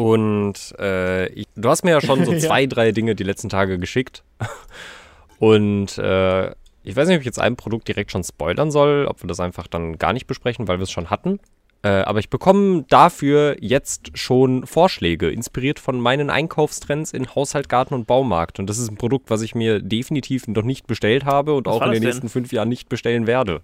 und 0.00 0.54
äh, 0.78 1.26
ich, 1.28 1.46
du 1.56 1.68
hast 1.68 1.84
mir 1.84 1.90
ja 1.90 2.00
schon 2.00 2.24
so 2.24 2.32
Ja. 2.32 2.38
zwei, 2.38 2.64
drei 2.64 2.90
Dinge 2.90 3.14
die 3.14 3.22
letzten 3.22 3.50
Tage 3.50 3.78
geschickt. 3.78 4.22
Und 5.38 5.98
äh, 5.98 6.50
ich 6.82 6.96
weiß 6.96 7.06
nicht, 7.08 7.16
ob 7.16 7.20
ich 7.20 7.26
jetzt 7.26 7.38
ein 7.38 7.56
Produkt 7.56 7.86
direkt 7.86 8.10
schon 8.10 8.24
spoilern 8.24 8.70
soll, 8.70 9.06
ob 9.06 9.22
wir 9.22 9.28
das 9.28 9.40
einfach 9.40 9.66
dann 9.66 9.98
gar 9.98 10.14
nicht 10.14 10.26
besprechen, 10.26 10.68
weil 10.68 10.78
wir 10.78 10.84
es 10.84 10.90
schon 10.90 11.10
hatten. 11.10 11.38
Äh, 11.82 11.88
aber 11.88 12.18
ich 12.18 12.30
bekomme 12.30 12.84
dafür 12.88 13.56
jetzt 13.60 14.10
schon 14.18 14.66
Vorschläge, 14.66 15.30
inspiriert 15.30 15.78
von 15.78 16.00
meinen 16.00 16.30
Einkaufstrends 16.30 17.12
in 17.12 17.34
Haushalt, 17.34 17.68
Garten 17.68 17.92
und 17.94 18.06
Baumarkt. 18.06 18.58
Und 18.58 18.68
das 18.68 18.78
ist 18.78 18.90
ein 18.90 18.96
Produkt, 18.96 19.28
was 19.28 19.42
ich 19.42 19.54
mir 19.54 19.80
definitiv 19.80 20.46
noch 20.48 20.62
nicht 20.62 20.86
bestellt 20.86 21.26
habe 21.26 21.54
und 21.54 21.66
Was 21.66 21.74
auch 21.74 21.82
in 21.82 21.92
den 21.92 22.00
denn? 22.02 22.08
nächsten 22.08 22.28
fünf 22.30 22.52
Jahren 22.52 22.68
nicht 22.70 22.88
bestellen 22.88 23.26
werde. 23.26 23.60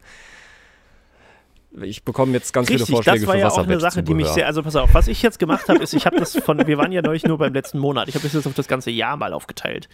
Ich 1.82 2.04
bekomme 2.04 2.32
jetzt 2.32 2.52
ganz 2.52 2.68
viele 2.68 2.80
Richtig, 2.80 2.94
Vorschläge 2.94 3.20
das 3.20 3.28
war 3.28 3.36
ja 3.36 3.48
auch 3.50 3.58
eine 3.58 3.78
Sache, 3.80 4.02
die 4.02 4.14
mich 4.14 4.28
sehr, 4.28 4.46
also 4.46 4.62
pass 4.62 4.76
auf, 4.76 4.94
was 4.94 5.08
ich 5.08 5.20
jetzt 5.22 5.38
gemacht 5.38 5.68
habe, 5.68 5.82
ist, 5.82 5.92
ich 5.92 6.06
habe 6.06 6.16
das 6.18 6.36
von, 6.38 6.66
wir 6.66 6.78
waren 6.78 6.90
ja 6.92 7.02
neulich 7.02 7.24
nur 7.24 7.36
beim 7.38 7.52
letzten 7.52 7.78
Monat, 7.78 8.08
ich 8.08 8.14
habe 8.14 8.22
das 8.24 8.32
jetzt 8.32 8.46
auf 8.46 8.54
das 8.54 8.66
ganze 8.68 8.90
Jahr 8.90 9.16
mal 9.16 9.32
aufgeteilt. 9.34 9.88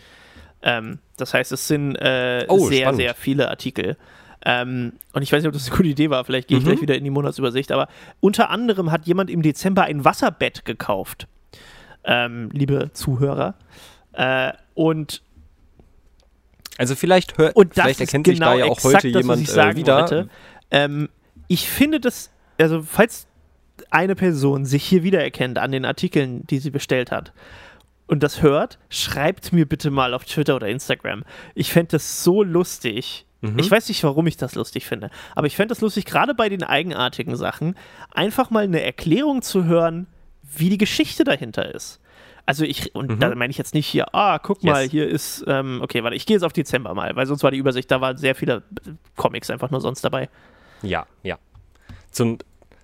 Ähm, 0.63 1.01
das 1.17 1.35
heißt, 1.35 1.51
es 1.51 1.67
sind 1.67 1.97
äh, 1.97 2.45
Oh, 2.49 2.69
sehr, 2.69 2.83
spannend. 2.83 3.01
sehr 3.01 3.15
viele 3.15 3.49
Artikel. 3.51 3.97
Ähm, 4.45 4.93
und 5.13 5.23
ich 5.23 5.33
weiß 5.33 5.43
nicht, 5.43 5.49
ob 5.49 5.55
das 5.55 5.67
eine 5.69 5.77
gute 5.77 5.89
Idee 5.89 6.09
war, 6.11 6.25
vielleicht 6.25 6.47
gehe 6.49 6.59
ich 6.59 6.65
Mhm. 6.65 6.69
gleich 6.69 6.83
wieder 6.83 6.95
in 6.97 7.05
die 7.05 7.11
Monatsübersicht, 7.11 7.73
aber 7.73 7.89
unter 8.21 8.51
anderem 8.51 8.93
hat 8.93 9.07
jemand 9.07 9.29
im 9.31 9.43
Dezember 9.43 9.83
ein 9.85 10.05
Wasserbett 10.05 10.65
gekauft, 10.65 11.27
ähm, 12.05 12.49
liebe 12.53 12.91
Zuhörer. 12.93 13.55
Äh, 14.13 14.53
und 14.75 15.23
Also 16.79 16.95
vielleicht, 16.95 17.39
hör, 17.39 17.53
vielleicht 17.71 18.01
erkennt 18.01 18.25
genau 18.25 18.53
sich 18.53 18.61
da 18.61 18.67
ja 18.67 18.73
auch 18.73 18.83
heute 18.85 19.11
das, 19.11 19.23
jemand 19.23 19.49
äh, 19.49 19.77
wieder. 19.77 20.01
wollte. 20.01 20.29
Ähm, 20.71 21.09
ich 21.53 21.69
finde 21.69 22.01
das, 22.01 22.31
also 22.59 22.83
falls 22.83 23.27
eine 23.91 24.15
Person 24.15 24.65
sich 24.65 24.85
hier 24.85 25.03
wiedererkennt 25.03 25.59
an 25.59 25.73
den 25.73 25.85
Artikeln, 25.85 26.47
die 26.47 26.59
sie 26.59 26.71
bestellt 26.71 27.11
hat 27.11 27.33
und 28.07 28.23
das 28.23 28.43
hört, 28.43 28.79
schreibt 28.89 29.53
mir 29.53 29.67
bitte 29.67 29.91
mal 29.91 30.15
auf 30.15 30.25
Twitter 30.25 30.57
oder 30.57 30.69
Instagram. 30.69 31.25
Ich 31.55 31.73
fände 31.73 31.93
das 31.93 32.23
so 32.25 32.43
lustig. 32.43 33.27
Mhm. 33.41 33.59
Ich 33.59 33.71
weiß 33.71 33.89
nicht, 33.89 34.03
warum 34.05 34.27
ich 34.27 34.37
das 34.37 34.55
lustig 34.55 34.87
finde, 34.87 35.11
aber 35.35 35.47
ich 35.47 35.57
fände 35.57 35.73
das 35.73 35.81
lustig, 35.81 36.05
gerade 36.05 36.35
bei 36.35 36.49
den 36.49 36.63
eigenartigen 36.63 37.37
Sachen, 37.37 37.75
einfach 38.13 38.51
mal 38.51 38.65
eine 38.65 38.83
Erklärung 38.83 39.43
zu 39.43 39.65
hören, 39.65 40.07
wie 40.57 40.69
die 40.71 40.79
Geschichte 40.79 41.25
dahinter 41.25 41.75
ist. 41.75 42.01
Also 42.47 42.65
ich, 42.65 42.95
und 42.95 43.11
Mhm. 43.11 43.19
da 43.21 43.35
meine 43.35 43.51
ich 43.51 43.59
jetzt 43.59 43.75
nicht 43.75 43.87
hier, 43.87 44.15
ah, 44.15 44.39
guck 44.39 44.63
Yes. 44.63 44.73
mal, 44.73 44.89
hier 44.89 45.09
ist, 45.09 45.45
ähm, 45.47 45.81
okay, 45.83 46.03
warte, 46.03 46.17
ich 46.17 46.27
gehe 46.27 46.37
jetzt 46.37 46.43
auf 46.45 46.53
Dezember 46.53 46.95
mal, 46.95 47.15
weil 47.17 47.27
sonst 47.27 47.43
war 47.43 47.51
die 47.51 47.59
Übersicht, 47.59 47.91
da 47.91 48.01
waren 48.01 48.17
sehr 48.17 48.35
viele 48.35 48.63
Comics 49.17 49.49
einfach 49.51 49.71
nur 49.71 49.81
sonst 49.81 50.03
dabei. 50.05 50.29
Ja, 50.83 51.07
ja. 51.23 51.39
Zum, 52.11 52.39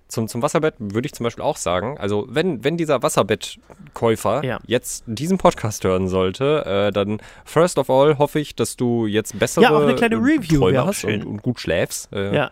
zum, 0.07 0.27
zum 0.27 0.41
Wasserbett 0.41 0.75
würde 0.79 1.05
ich 1.05 1.13
zum 1.13 1.23
Beispiel 1.23 1.43
auch 1.43 1.57
sagen, 1.57 1.97
also 1.99 2.25
wenn, 2.29 2.63
wenn 2.63 2.77
dieser 2.77 3.03
Wasserbettkäufer 3.03 4.43
Ja. 4.43 4.59
jetzt 4.65 5.03
diesen 5.05 5.37
Podcast 5.37 5.83
hören 5.83 6.07
sollte, 6.07 6.65
äh, 6.65 6.91
dann 6.91 7.21
first 7.45 7.77
of 7.77 7.89
all 7.89 8.17
hoffe 8.17 8.39
ich, 8.39 8.55
dass 8.55 8.75
du 8.75 9.05
jetzt 9.05 9.37
bessere 9.37 9.63
Ja, 9.65 9.71
auch 9.71 9.81
eine 9.83 9.95
kleine 9.95 10.15
äh, 10.15 10.19
Review 10.19 10.59
Träume 10.59 10.85
hast 10.85 11.03
und, 11.03 11.25
und 11.25 11.41
gut 11.43 11.59
schläfst. 11.59 12.11
Äh, 12.11 12.35
Ja. 12.35 12.51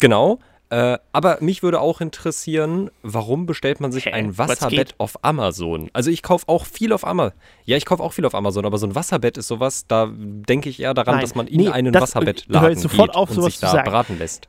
Genau. 0.00 0.38
Äh, 0.70 0.98
aber 1.12 1.38
mich 1.40 1.62
würde 1.62 1.80
auch 1.80 2.00
interessieren, 2.02 2.90
warum 3.02 3.46
bestellt 3.46 3.80
man 3.80 3.90
sich 3.90 4.04
Hä? 4.06 4.10
ein 4.12 4.36
Was 4.36 4.48
Wasserbett 4.50 4.94
auf 4.98 5.16
Amazon? 5.24 5.88
Also 5.94 6.10
ich 6.10 6.22
kaufe 6.22 6.44
auch 6.48 6.66
viel 6.66 6.92
auf 6.92 7.06
Amazon. 7.06 7.32
Ja, 7.64 7.76
ich 7.78 7.86
kaufe 7.86 8.02
auch 8.02 8.12
viel 8.12 8.26
auf 8.26 8.34
Amazon, 8.34 8.66
aber 8.66 8.76
so 8.76 8.86
ein 8.86 8.94
Wasserbett 8.94 9.38
ist 9.38 9.48
sowas, 9.48 9.86
da 9.86 10.10
denke 10.12 10.68
ich 10.68 10.80
eher 10.80 10.92
daran, 10.92 11.14
Nein. 11.16 11.22
dass 11.22 11.34
man 11.34 11.46
in 11.46 11.60
Nee, 11.62 11.68
einen 11.70 11.92
das- 11.92 12.02
Wasserbettladen 12.02 12.76
sofort 12.78 13.08
geht 13.10 13.16
auf, 13.16 13.30
und 13.30 13.42
sich 13.44 13.58
da 13.60 13.68
sagen. 13.70 13.84
beraten 13.84 14.18
lässt. 14.18 14.46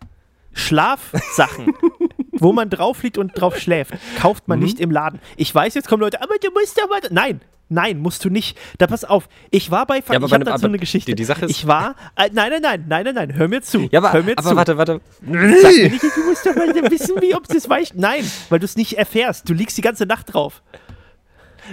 Schlafsachen, 0.60 1.74
wo 2.34 2.51
man 2.54 2.70
drauf 2.70 3.01
liegt 3.04 3.18
und 3.18 3.32
drauf 3.39 3.58
schläft, 3.58 3.94
kauft 4.20 4.48
man 4.48 4.60
Mhm. 4.60 4.66
nicht 4.66 4.80
im 4.80 4.92
Laden. 4.92 5.20
Ich 5.38 5.54
weiß, 5.54 5.74
jetzt 5.74 5.88
kommen 5.88 6.01
Leute, 6.01 6.22
aber 6.22 6.36
du 6.42 6.50
musst 6.51 6.82
aber. 6.84 7.00
Nein, 7.12 7.42
nein, 7.70 8.00
musst 8.00 8.24
du 8.25 8.30
nicht. 8.30 8.58
Da 8.78 8.88
pass 8.88 9.04
auf, 9.06 9.28
ich 9.51 9.72
war 9.72 9.86
bei. 9.86 9.98
Ja, 9.98 10.16
aber 10.16 10.25
ich 10.28 10.34
habe 10.34 10.44
dazu 10.46 10.66
eine 10.68 10.78
Geschichte. 10.80 11.12
die- 11.12 11.16
die 11.16 11.24
Sache 11.25 11.46
ist- 11.46 11.51
ich 11.51 11.68
war. 11.68 11.96
Äh, 12.16 12.30
nein, 12.34 12.51
nein, 12.51 12.62
nein, 12.62 12.86
nein, 12.88 13.04
nein, 13.06 13.16
nein, 13.16 13.36
hör 13.36 13.48
mir 13.48 13.62
zu. 13.62 13.88
Ja, 13.92 14.00
aber, 14.00 14.13
hör 14.13 14.24
mir 14.24 14.38
aber 14.38 14.50
zu. 14.50 14.56
warte, 14.56 14.78
warte. 14.78 15.01
Sag 15.22 15.32
mir 15.32 15.89
nicht, 15.89 16.04
du 16.04 16.24
musst 16.28 16.46
doch 16.46 16.56
mal 16.56 16.92
wissen, 16.92 17.16
wie 17.22 17.36
ob 17.36 17.48
das 17.48 17.70
weicht. 17.70 17.96
Nein, 17.96 18.24
weil 18.50 18.60
du 18.60 18.66
es 18.66 18.75
nicht 18.75 18.98
erfährst. 18.98 19.50
Du 19.50 19.54
liegst 19.54 19.78
die 19.78 19.82
ganze 19.82 20.06
Nacht 20.06 20.34
drauf. 20.34 20.62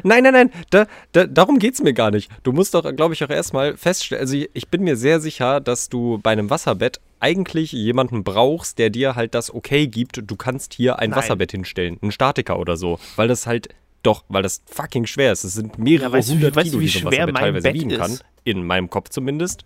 Nein, 0.02 0.24
nein, 0.24 0.34
nein, 0.34 0.50
da, 0.68 0.86
da, 1.12 1.24
darum 1.24 1.58
geht's 1.58 1.80
mir 1.82 1.94
gar 1.94 2.10
nicht. 2.10 2.30
Du 2.42 2.52
musst 2.52 2.74
doch, 2.74 2.82
glaube 2.94 3.14
ich, 3.14 3.24
auch 3.24 3.30
erstmal 3.30 3.78
feststellen, 3.78 4.20
also 4.20 4.36
ich, 4.36 4.50
ich 4.52 4.68
bin 4.68 4.82
mir 4.82 4.94
sehr 4.94 5.20
sicher, 5.20 5.58
dass 5.60 5.88
du 5.88 6.18
bei 6.22 6.32
einem 6.32 6.50
Wasserbett 6.50 7.00
eigentlich 7.20 7.72
jemanden 7.72 8.24
brauchst, 8.24 8.78
der 8.78 8.90
dir 8.90 9.14
halt 9.14 9.34
das 9.34 9.52
Okay 9.52 9.86
gibt, 9.88 10.20
du 10.24 10.36
kannst 10.36 10.74
hier 10.74 10.98
ein 10.98 11.10
Nein. 11.10 11.18
Wasserbett 11.18 11.50
hinstellen, 11.52 11.98
einen 12.02 12.12
Statiker 12.12 12.58
oder 12.58 12.76
so, 12.76 12.98
weil 13.16 13.28
das 13.28 13.46
halt 13.46 13.68
Doch, 14.02 14.24
weil 14.28 14.42
das 14.42 14.62
fucking 14.66 15.06
schwer 15.06 15.32
ist. 15.32 15.42
Es 15.44 15.54
sind 15.54 15.78
mehrere 15.78 16.04
Ja, 16.08 16.12
weißt 16.12 16.28
du, 16.28 16.34
hundert 16.34 16.54
weißt 16.56 16.66
du, 16.68 16.78
Kilo, 16.78 16.80
wie 16.80 16.86
die 16.86 16.90
so 16.92 16.98
ein 17.00 17.12
Wasserbett 17.12 17.36
teilweise 17.36 17.62
Bett 17.64 17.74
wiegen 17.74 17.90
kann. 17.90 18.10
ist? 18.12 18.24
In 18.44 18.64
meinem 18.66 18.88
Kopf 18.90 19.08
zumindest. 19.08 19.64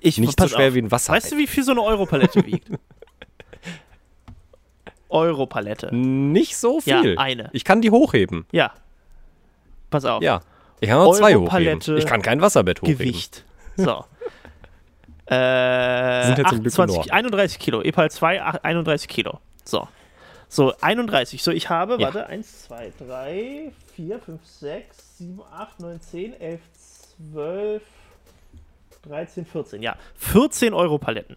Ich, 0.00 0.18
Nicht 0.18 0.38
so 0.38 0.46
schwer 0.48 0.68
auf. 0.68 0.74
wie 0.74 0.78
ein 0.82 0.90
Wasserbett. 0.90 1.22
Weißt 1.24 1.32
du, 1.32 1.38
wie 1.38 1.46
viel 1.46 1.64
so 1.64 1.72
eine 1.72 1.82
Europalette 1.82 2.44
wiegt? 2.46 2.68
Europalette. 5.08 5.94
Nicht 5.94 6.56
so 6.56 6.80
Ja, 6.84 7.00
viel. 7.02 7.18
eine. 7.18 7.50
Ich 7.52 7.64
kann 7.64 7.80
die 7.80 7.90
hochheben. 7.90 8.46
Ja. 8.52 8.72
Pass 9.90 10.04
auf. 10.04 10.22
Ja. 10.22 10.40
Ich 10.80 10.88
kann 10.88 10.98
auch 10.98 11.16
zwei 11.16 11.36
hochheben. 11.36 11.80
Ich 11.96 12.06
kann 12.06 12.20
kein 12.22 12.40
Wasserbett 12.40 12.82
hochheben. 12.82 12.98
Gewicht. 12.98 13.44
So. 13.76 14.04
Äh, 15.26 16.26
Sind 16.26 16.38
ja 16.38 16.44
zum 16.48 16.60
Glück 16.60 16.72
28, 16.72 16.96
nur. 17.06 17.12
31 17.14 17.58
Kilo. 17.58 17.82
EPAL 17.82 18.10
2, 18.10 18.42
ach, 18.42 18.56
31 18.62 19.08
Kilo. 19.08 19.40
So. 19.64 19.88
So, 20.48 20.74
31. 20.80 21.42
So, 21.42 21.50
ich 21.50 21.68
habe, 21.70 21.94
Ja. 21.98 22.06
warte, 22.14 22.26
1, 22.26 22.64
2, 22.64 22.92
3, 22.98 23.72
4, 23.96 24.18
5, 24.20 24.40
6, 24.46 25.18
7, 25.18 25.40
8, 25.52 25.80
9, 25.80 26.00
10, 26.00 26.40
11, 26.40 26.60
12, 27.32 27.82
13, 29.02 29.46
14. 29.46 29.82
Ja, 29.82 29.96
14 30.16 30.74
Euro 30.74 30.98
Paletten. 30.98 31.36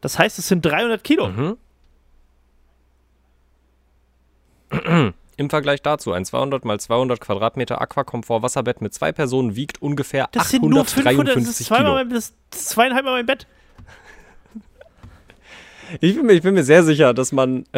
Das 0.00 0.18
heißt, 0.18 0.38
es 0.38 0.46
sind 0.48 0.64
300 0.64 1.02
Kilo. 1.02 1.28
Mhm. 1.28 1.56
Im 5.38 5.50
Vergleich 5.50 5.82
dazu, 5.82 6.12
ein 6.12 6.24
200 6.24 6.64
mal 6.64 6.80
200 6.80 7.20
Quadratmeter 7.20 7.80
Aquakomfort 7.80 8.42
Wasserbett 8.42 8.80
mit 8.80 8.94
zwei 8.94 9.12
Personen 9.12 9.54
wiegt 9.54 9.82
ungefähr 9.82 10.28
Das 10.32 10.50
sind 10.50 10.62
nur 10.64 10.84
500, 10.86 11.36
das 11.36 11.60
ist 11.60 11.60
853 11.62 11.66
zweimal 11.66 11.84
Kilo. 11.84 11.94
mein, 11.94 12.10
das 12.10 12.24
ist 12.52 12.68
zweieinhalb 12.70 13.04
Mal 13.04 13.12
mein 13.12 13.26
Bett. 13.26 13.46
Ich 16.00 16.16
bin, 16.16 16.26
mir, 16.26 16.32
ich 16.32 16.42
bin 16.42 16.54
mir 16.54 16.64
sehr 16.64 16.82
sicher, 16.82 17.14
dass 17.14 17.32
man. 17.32 17.64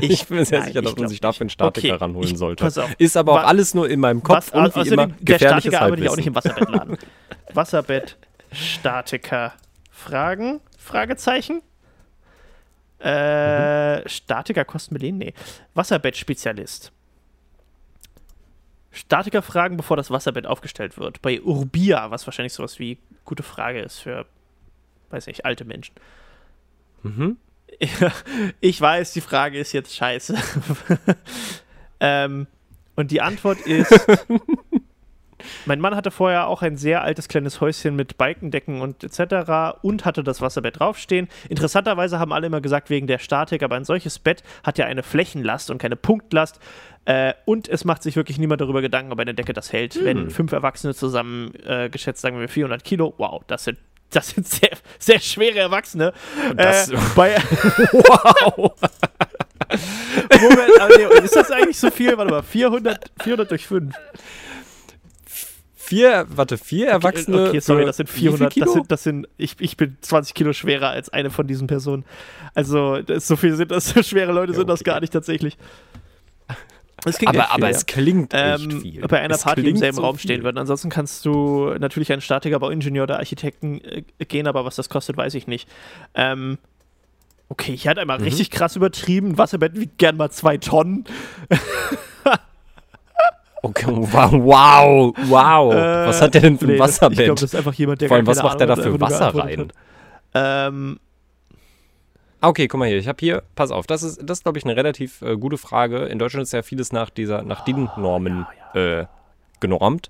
Ich, 0.00 0.28
bin 0.28 0.36
mir 0.38 0.44
sehr 0.44 0.60
nein, 0.60 0.68
sicher, 0.68 0.82
dass 0.82 0.92
ich 0.92 0.98
man 0.98 1.08
sich 1.08 1.20
dafür 1.20 1.40
einen. 1.42 1.50
Statiker 1.50 1.88
Okay, 1.94 1.96
ranholen 2.04 2.28
ich- 2.28 2.38
sollte. 2.38 2.64
Ist 2.98 3.16
aber 3.16 3.32
auch 3.32 3.44
alles 3.48 3.74
nur 3.74 3.90
in 3.90 3.98
meinem 3.98 4.22
Kopf 4.22 4.36
Was, 4.36 4.50
und 4.50 4.64
wie 4.76 4.80
außerdem, 4.80 4.92
immer 4.92 5.06
der 5.08 5.16
gefährliches 5.20 5.62
Statiker 5.64 5.80
arbeitet 5.82 6.04
ja 6.04 6.10
auch 6.12 6.16
nicht 6.16 6.26
im 6.28 6.34
Wasserbettladen. 6.36 6.96
Wasserbett, 7.54 8.16
Statiker, 8.52 9.52
Fragen? 9.90 10.60
Fragezeichen? 10.78 11.60
Äh, 13.00 14.08
Statiker 14.08 14.64
kosten 14.64 14.94
Berlin? 14.94 15.18
Nee. 15.18 15.34
Wasserbett-Spezialist. 15.74 16.92
Statiker 18.92 19.42
fragen, 19.42 19.76
bevor 19.76 19.96
das 19.96 20.10
Wasserbett 20.10 20.46
aufgestellt 20.46 20.98
wird. 20.98 21.22
Bei 21.22 21.40
Urbia, 21.40 22.10
was 22.10 22.26
wahrscheinlich 22.26 22.52
sowas 22.52 22.78
wie 22.78 22.98
gute 23.24 23.42
Frage 23.42 23.80
ist 23.80 24.00
für, 24.00 24.26
weiß 25.10 25.26
nicht, 25.28 25.44
alte 25.44 25.64
Menschen. 25.64 25.94
Mhm. 27.02 27.36
Ich 28.60 28.80
weiß, 28.80 29.12
die 29.12 29.20
Frage 29.20 29.58
ist 29.58 29.72
jetzt 29.72 29.94
scheiße. 29.94 30.36
ähm, 32.00 32.48
und 32.96 33.10
die 33.12 33.20
Antwort 33.20 33.60
ist: 33.60 33.92
Mein 35.66 35.80
Mann 35.80 35.94
hatte 35.96 36.10
vorher 36.10 36.46
auch 36.46 36.62
ein 36.62 36.76
sehr 36.76 37.02
altes 37.02 37.28
kleines 37.28 37.60
Häuschen 37.60 37.96
mit 37.96 38.18
Balkendecken 38.18 38.80
und 38.80 39.04
etc. 39.04 39.78
und 39.82 40.04
hatte 40.04 40.22
das 40.24 40.40
Wasserbett 40.40 40.80
draufstehen. 40.80 41.28
Interessanterweise 41.48 42.18
haben 42.18 42.32
alle 42.32 42.46
immer 42.46 42.60
gesagt, 42.60 42.90
wegen 42.90 43.06
der 43.06 43.18
Statik, 43.18 43.62
aber 43.62 43.76
ein 43.76 43.84
solches 43.84 44.18
Bett 44.18 44.42
hat 44.64 44.78
ja 44.78 44.86
eine 44.86 45.02
Flächenlast 45.02 45.70
und 45.70 45.78
keine 45.78 45.96
Punktlast. 45.96 46.60
Äh, 47.06 47.32
und 47.46 47.68
es 47.68 47.84
macht 47.84 48.02
sich 48.02 48.16
wirklich 48.16 48.38
niemand 48.38 48.60
darüber 48.60 48.82
Gedanken, 48.82 49.12
ob 49.12 49.18
eine 49.18 49.34
Decke 49.34 49.52
das 49.52 49.72
hält. 49.72 49.94
Hm. 49.94 50.04
Wenn 50.04 50.30
fünf 50.30 50.52
Erwachsene 50.52 50.94
zusammen 50.94 51.52
äh, 51.66 51.88
geschätzt, 51.88 52.20
sagen 52.20 52.38
wir 52.38 52.48
400 52.48 52.84
Kilo, 52.84 53.14
wow, 53.16 53.42
das 53.46 53.64
sind, 53.64 53.78
das 54.10 54.30
sind 54.30 54.46
sehr, 54.46 54.70
sehr 54.98 55.18
schwere 55.20 55.58
Erwachsene. 55.58 56.12
Das- 56.56 56.90
äh, 56.90 56.96
bei, 57.16 57.36
Wow! 57.92 58.72
Moment, 60.40 60.70
nee, 60.96 61.24
ist 61.24 61.36
das 61.36 61.50
eigentlich 61.50 61.78
so 61.78 61.90
viel? 61.90 62.16
Warte 62.16 62.30
mal, 62.32 62.42
400, 62.42 63.10
400 63.22 63.50
durch 63.50 63.66
5. 63.66 63.94
Vier, 65.90 66.24
warte, 66.28 66.56
vier 66.56 66.86
Erwachsene. 66.86 67.48
Okay, 67.48 67.58
sorry, 67.58 67.84
das 67.84 67.96
sind 67.96 68.08
wie 68.08 68.12
viel 68.12 68.28
400. 68.30 68.52
Kilo? 68.52 68.64
Das 68.66 68.74
sind, 68.74 68.92
das 68.92 69.02
sind 69.02 69.28
ich, 69.38 69.56
ich 69.58 69.76
bin 69.76 69.96
20 70.00 70.34
Kilo 70.34 70.52
schwerer 70.52 70.90
als 70.90 71.08
eine 71.08 71.30
von 71.30 71.48
diesen 71.48 71.66
Personen. 71.66 72.04
Also, 72.54 73.02
das, 73.02 73.26
so 73.26 73.34
viel 73.34 73.56
sind 73.56 73.72
das, 73.72 73.88
so 73.90 74.00
schwere 74.04 74.30
Leute 74.30 74.52
Ja, 74.52 74.58
sind 74.58 74.68
das 74.70 74.82
okay. 74.82 74.90
gar 74.90 75.00
nicht 75.00 75.12
tatsächlich. 75.12 75.58
Das 77.02 77.18
klingt 77.18 77.34
aber 77.34 77.44
viel, 77.48 77.54
aber 77.54 77.70
ja. 77.70 77.76
es 77.76 77.86
klingt 77.86 78.32
echt 78.34 78.62
ähm, 78.62 78.80
viel. 78.82 79.00
bei 79.08 79.18
einer 79.20 79.34
Es 79.34 79.42
Party 79.42 79.68
im 79.68 79.76
selben 79.76 79.96
so 79.96 80.02
Raum 80.02 80.16
viel. 80.16 80.30
stehen 80.30 80.44
würden. 80.44 80.58
Ansonsten 80.58 80.90
kannst 80.90 81.24
du 81.24 81.74
natürlich 81.80 82.12
einen 82.12 82.20
Statiker, 82.22 82.60
Bauingenieur 82.60 83.02
oder 83.02 83.16
Architekten 83.18 83.80
äh, 83.80 84.02
gehen, 84.26 84.46
aber 84.46 84.64
was 84.64 84.76
das 84.76 84.90
kostet, 84.90 85.16
weiß 85.16 85.34
ich 85.34 85.48
nicht. 85.48 85.68
Ähm, 86.14 86.58
okay, 87.48 87.72
ich 87.72 87.88
hatte 87.88 88.00
einmal 88.00 88.18
Mhm. 88.18 88.24
richtig 88.26 88.52
krass 88.52 88.76
übertrieben. 88.76 89.38
Wasserbett 89.38 89.74
wiegt 89.80 89.98
gern 89.98 90.16
mal 90.16 90.30
zwei 90.30 90.56
Tonnen. 90.56 91.04
Okay, 93.62 93.86
wow, 93.88 94.32
wow, 94.32 95.14
wow. 95.28 95.72
Äh, 95.74 96.06
was 96.06 96.22
hat 96.22 96.34
der 96.34 96.40
denn 96.42 96.58
für 96.58 96.64
ein 96.64 96.68
nee, 96.72 96.78
das- 96.78 96.96
Ich 96.96 97.02
Wasserbett? 97.02 97.24
glaube, 97.26 97.40
das 97.40 97.52
ist 97.52 97.54
einfach 97.54 97.74
jemand, 97.74 98.00
der 98.00 98.08
Vor 98.08 98.16
allem, 98.16 98.26
was 98.26 98.42
macht 98.42 98.58
der 98.60 98.66
da 98.66 98.72
Ahnung 98.74 98.84
für 98.92 99.00
Wasser 99.00 99.34
rein? 99.34 99.72
Ähm, 100.34 101.00
Ah, 102.42 102.48
Okay, 102.48 102.68
guck 102.68 102.78
mal 102.78 102.88
hier. 102.88 102.96
Ich 102.96 103.06
habe 103.06 103.18
hier, 103.20 103.42
pass 103.54 103.70
auf, 103.70 103.86
das 103.86 104.02
ist, 104.02 104.20
das 104.24 104.42
glaube 104.42 104.56
ich, 104.56 104.64
eine 104.64 104.74
relativ 104.74 105.20
äh, 105.20 105.36
gute 105.36 105.58
Frage. 105.58 106.06
In 106.06 106.18
Deutschland 106.18 106.44
ist 106.44 106.52
ja 106.52 106.62
vieles 106.62 106.90
nach 106.90 107.10
dieser, 107.10 107.42
nach 107.42 107.64
DIN-Normen 107.64 108.46
Äh, 108.72 109.04
genormt. 109.60 110.08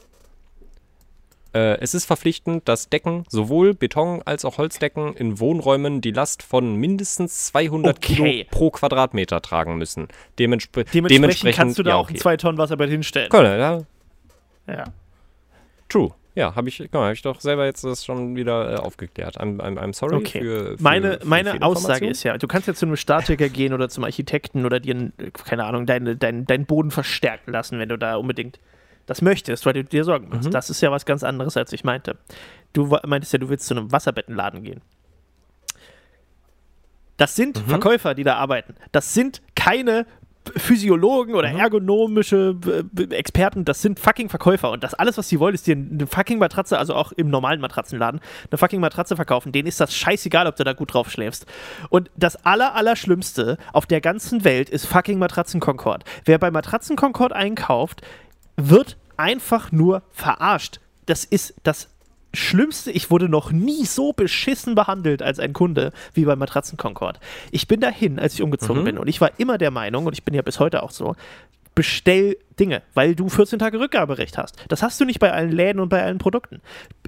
Äh, 1.53 1.79
es 1.81 1.95
ist 1.95 2.05
verpflichtend, 2.05 2.69
dass 2.69 2.89
Decken, 2.89 3.25
sowohl 3.29 3.71
Beton- 3.73 4.23
als 4.25 4.45
auch 4.45 4.59
Holzdecken 4.59 5.15
in 5.15 5.41
Wohnräumen 5.41 6.01
die 6.01 6.13
Last 6.13 6.43
von 6.45 6.77
mindestens 6.77 7.47
200 7.47 7.97
Okay. 7.97 8.15
Kilo 8.15 8.45
pro 8.51 8.71
Quadratmeter 8.71 9.41
tragen 9.43 9.77
müssen. 9.77 10.07
Dementspre 10.39 10.85
dementsprechend, 10.85 11.55
kannst 11.57 11.79
du 11.79 11.83
da 11.83 11.91
ja, 11.91 11.97
auch 11.97 12.09
okay. 12.09 12.19
2 12.19 12.37
Tonnen 12.37 12.59
Wasserbett 12.59 12.91
hinstellen. 12.91 13.31
Können, 13.31 13.59
ja, 13.59 13.81
Ja. 14.69 14.85
true. 15.89 16.11
Ja, 16.37 16.55
habe 16.55 16.69
ich, 16.69 16.79
hab 16.93 17.13
ich 17.13 17.23
doch 17.23 17.41
selber 17.41 17.65
jetzt 17.67 17.83
das 17.83 18.05
schon 18.05 18.37
wieder 18.37 18.75
äh, 18.75 18.77
aufgeklärt. 18.77 19.41
I'm, 19.41 19.59
I'm, 19.61 19.77
I'm 19.77 19.93
sorry 19.93 20.15
Okay. 20.15 20.41
für, 20.41 20.77
für 20.79 20.83
Meine, 20.83 21.19
für 21.19 21.27
meine. 21.27 21.61
Aussage 21.63 22.07
ist 22.07 22.23
ja, 22.23 22.39
du 22.39 22.47
kannst 22.47 22.69
jetzt 22.69 22.79
zu 22.79 22.87
einem 22.87 22.97
Statiker 22.97 23.49
gehen 23.49 23.73
oder 23.73 23.89
zum 23.89 24.05
Architekten 24.05 24.65
oder 24.65 24.79
dir, 24.79 24.95
ein- 24.95 25.13
keine 25.45 25.65
Ahnung, 25.65 25.87
deinen 25.87 26.17
dein, 26.21 26.47
dein 26.47 26.67
Boden 26.67 26.93
verstärken 26.93 27.51
lassen, 27.51 27.81
wenn 27.81 27.89
du 27.89 27.99
da 27.99 28.15
unbedingt 28.15 28.61
das 29.11 29.23
möchtest, 29.23 29.67
weil 29.67 29.73
du 29.73 29.83
dir 29.85 30.05
Sorgen 30.05 30.29
machst. 30.29 30.47
Mhm. 30.47 30.53
Das 30.53 30.71
ist 30.71 30.81
ja 30.81 30.91
was 30.93 31.05
ganz 31.05 31.25
anderes, 31.25 31.57
als 31.57 31.73
ich 31.73 31.83
meinte. 31.85 32.17
Du 32.73 32.97
meintest 33.05 33.33
ja, 33.33 33.39
du 33.41 33.49
willst 33.49 33.67
zu 33.67 33.75
einem 33.75 33.91
Wasserbettenladen 33.91 34.63
gehen. 34.63 34.81
Das 37.17 37.37
sind 37.37 37.59
Mhm. 37.67 37.69
Verkäufer, 37.71 38.15
die 38.15 38.23
da 38.25 38.37
arbeiten. 38.37 38.75
Das 38.93 39.13
sind 39.13 39.43
keine 39.55 40.07
Physiologen 40.57 41.35
oder 41.35 41.51
Mhm. 41.51 41.59
ergonomische 41.59 42.55
B- 42.55 42.83
B- 43.07 43.15
Experten, 43.15 43.67
das 43.67 43.83
sind 43.83 44.01
fucking 44.01 44.31
Verkäufer 44.31 44.71
und 44.71 44.83
das 44.83 44.95
alles, 44.95 45.19
was 45.19 45.29
sie 45.29 45.39
wollen, 45.39 45.55
ist 45.55 45.67
dir 45.67 45.77
eine 45.77 46.07
fucking 46.07 46.39
Matratze, 46.39 46.79
also 46.79 46.95
auch 46.95 47.13
im 47.13 47.29
normalen 47.29 47.61
Matratzenladen, 47.61 48.21
eine 48.51 48.59
fucking 48.59 48.81
Matratze 48.81 49.17
verkaufen. 49.17 49.53
Denen 49.53 49.69
ist 49.69 49.81
das 49.81 49.95
scheißegal, 49.95 50.47
ob 50.47 50.57
du 50.57 50.65
da 50.65 50.73
gut 50.73 50.95
drauf 50.95 51.11
schläfst. 51.11 51.45
Und 51.91 52.11
das 52.17 52.47
aller, 52.47 52.75
auf 53.75 53.87
der 53.87 54.01
ganzen 54.01 54.45
Welt 54.45 54.71
ist 54.71 54.87
fucking 54.87 55.19
Matratzen 55.19 55.61
Concord. 55.61 56.05
Wer 56.25 56.39
bei 56.39 56.51
Matratzen 56.51 56.97
Concord 56.97 57.33
einkauft, 57.35 58.01
wird 58.57 58.97
einfach 59.21 59.71
nur 59.73 60.03
verarscht. 60.13 60.81
Das 61.07 61.25
ist 61.25 61.55
das 61.63 61.89
Schlimmste, 62.33 62.93
ich 62.93 63.11
wurde 63.11 63.29
noch 63.29 63.51
nie 63.51 63.85
so 63.85 64.13
beschissen 64.13 64.75
behandelt 64.77 65.21
als 65.21 65.41
ein 65.41 65.53
Kunde 65.53 65.93
wie 66.15 66.25
bei 66.25 66.37
Matratzen 66.37 66.79
Concord. 66.79 67.19
Ich 67.51 67.67
bin 67.67 67.81
dahin, 67.81 68.19
als 68.21 68.35
ich 68.35 68.43
umgezogen 68.43 68.83
Mhm. 68.83 68.85
bin 68.87 68.99
und 68.99 69.09
ich 69.09 69.21
war 69.21 69.33
immer 69.39 69.59
der 69.59 69.73
Meinung, 69.73 70.07
und 70.07 70.13
ich 70.13 70.23
bin 70.23 70.33
ja 70.35 70.43
bis 70.43 70.61
heute 70.61 70.83
auch 70.85 70.93
so, 70.93 71.17
bestell 71.75 72.37
Dinge, 72.59 72.83
weil 72.95 73.15
du 73.17 73.29
14 73.29 73.59
Tage 73.59 73.81
Rückgaberecht 73.81 74.39
hast. 74.39 74.57
Das 74.69 74.83
hast 74.83 75.01
du 75.01 75.05
nicht 75.05 75.19
bei 75.19 75.33
allen 75.33 75.51
Läden 75.51 75.81
und 75.81 75.89
bei 75.89 76.03
allen 76.03 76.19
Produkten. 76.19 76.61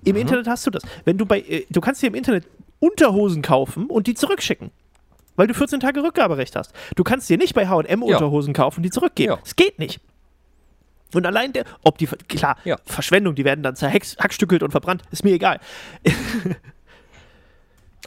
Im 0.04 0.16
Internet 0.16 0.48
hast 0.48 0.66
du 0.66 0.70
das. 0.70 0.82
Wenn 1.04 1.18
du 1.18 1.26
bei, 1.26 1.40
äh, 1.40 1.66
du 1.70 1.80
kannst 1.80 2.02
dir 2.02 2.08
im 2.08 2.14
Internet 2.14 2.46
Unterhosen 2.80 3.42
kaufen 3.42 3.86
und 3.86 4.06
die 4.08 4.14
zurückschicken. 4.14 4.70
Weil 5.36 5.46
du 5.46 5.54
14 5.54 5.80
Tage 5.80 6.02
Rückgaberecht 6.02 6.56
hast. 6.56 6.72
Du 6.96 7.04
kannst 7.04 7.28
dir 7.30 7.38
nicht 7.38 7.54
bei 7.54 7.66
HM 7.68 8.02
Unterhosen 8.02 8.52
kaufen 8.54 8.78
und 8.80 8.82
die 8.82 8.90
zurückgeben. 8.90 9.32
Ja. 9.34 9.38
Es 9.44 9.56
geht 9.56 9.78
nicht. 9.78 10.00
Und 11.14 11.26
allein 11.26 11.52
der, 11.52 11.64
ob 11.82 11.98
die, 11.98 12.06
klar, 12.06 12.56
Ja. 12.64 12.76
Verschwendung, 12.84 13.34
die 13.34 13.44
werden 13.44 13.62
dann 13.62 13.76
zerhackstückelt 13.76 14.62
und 14.62 14.70
verbrannt, 14.70 15.02
ist 15.10 15.24
mir 15.24 15.32
egal. 15.32 15.60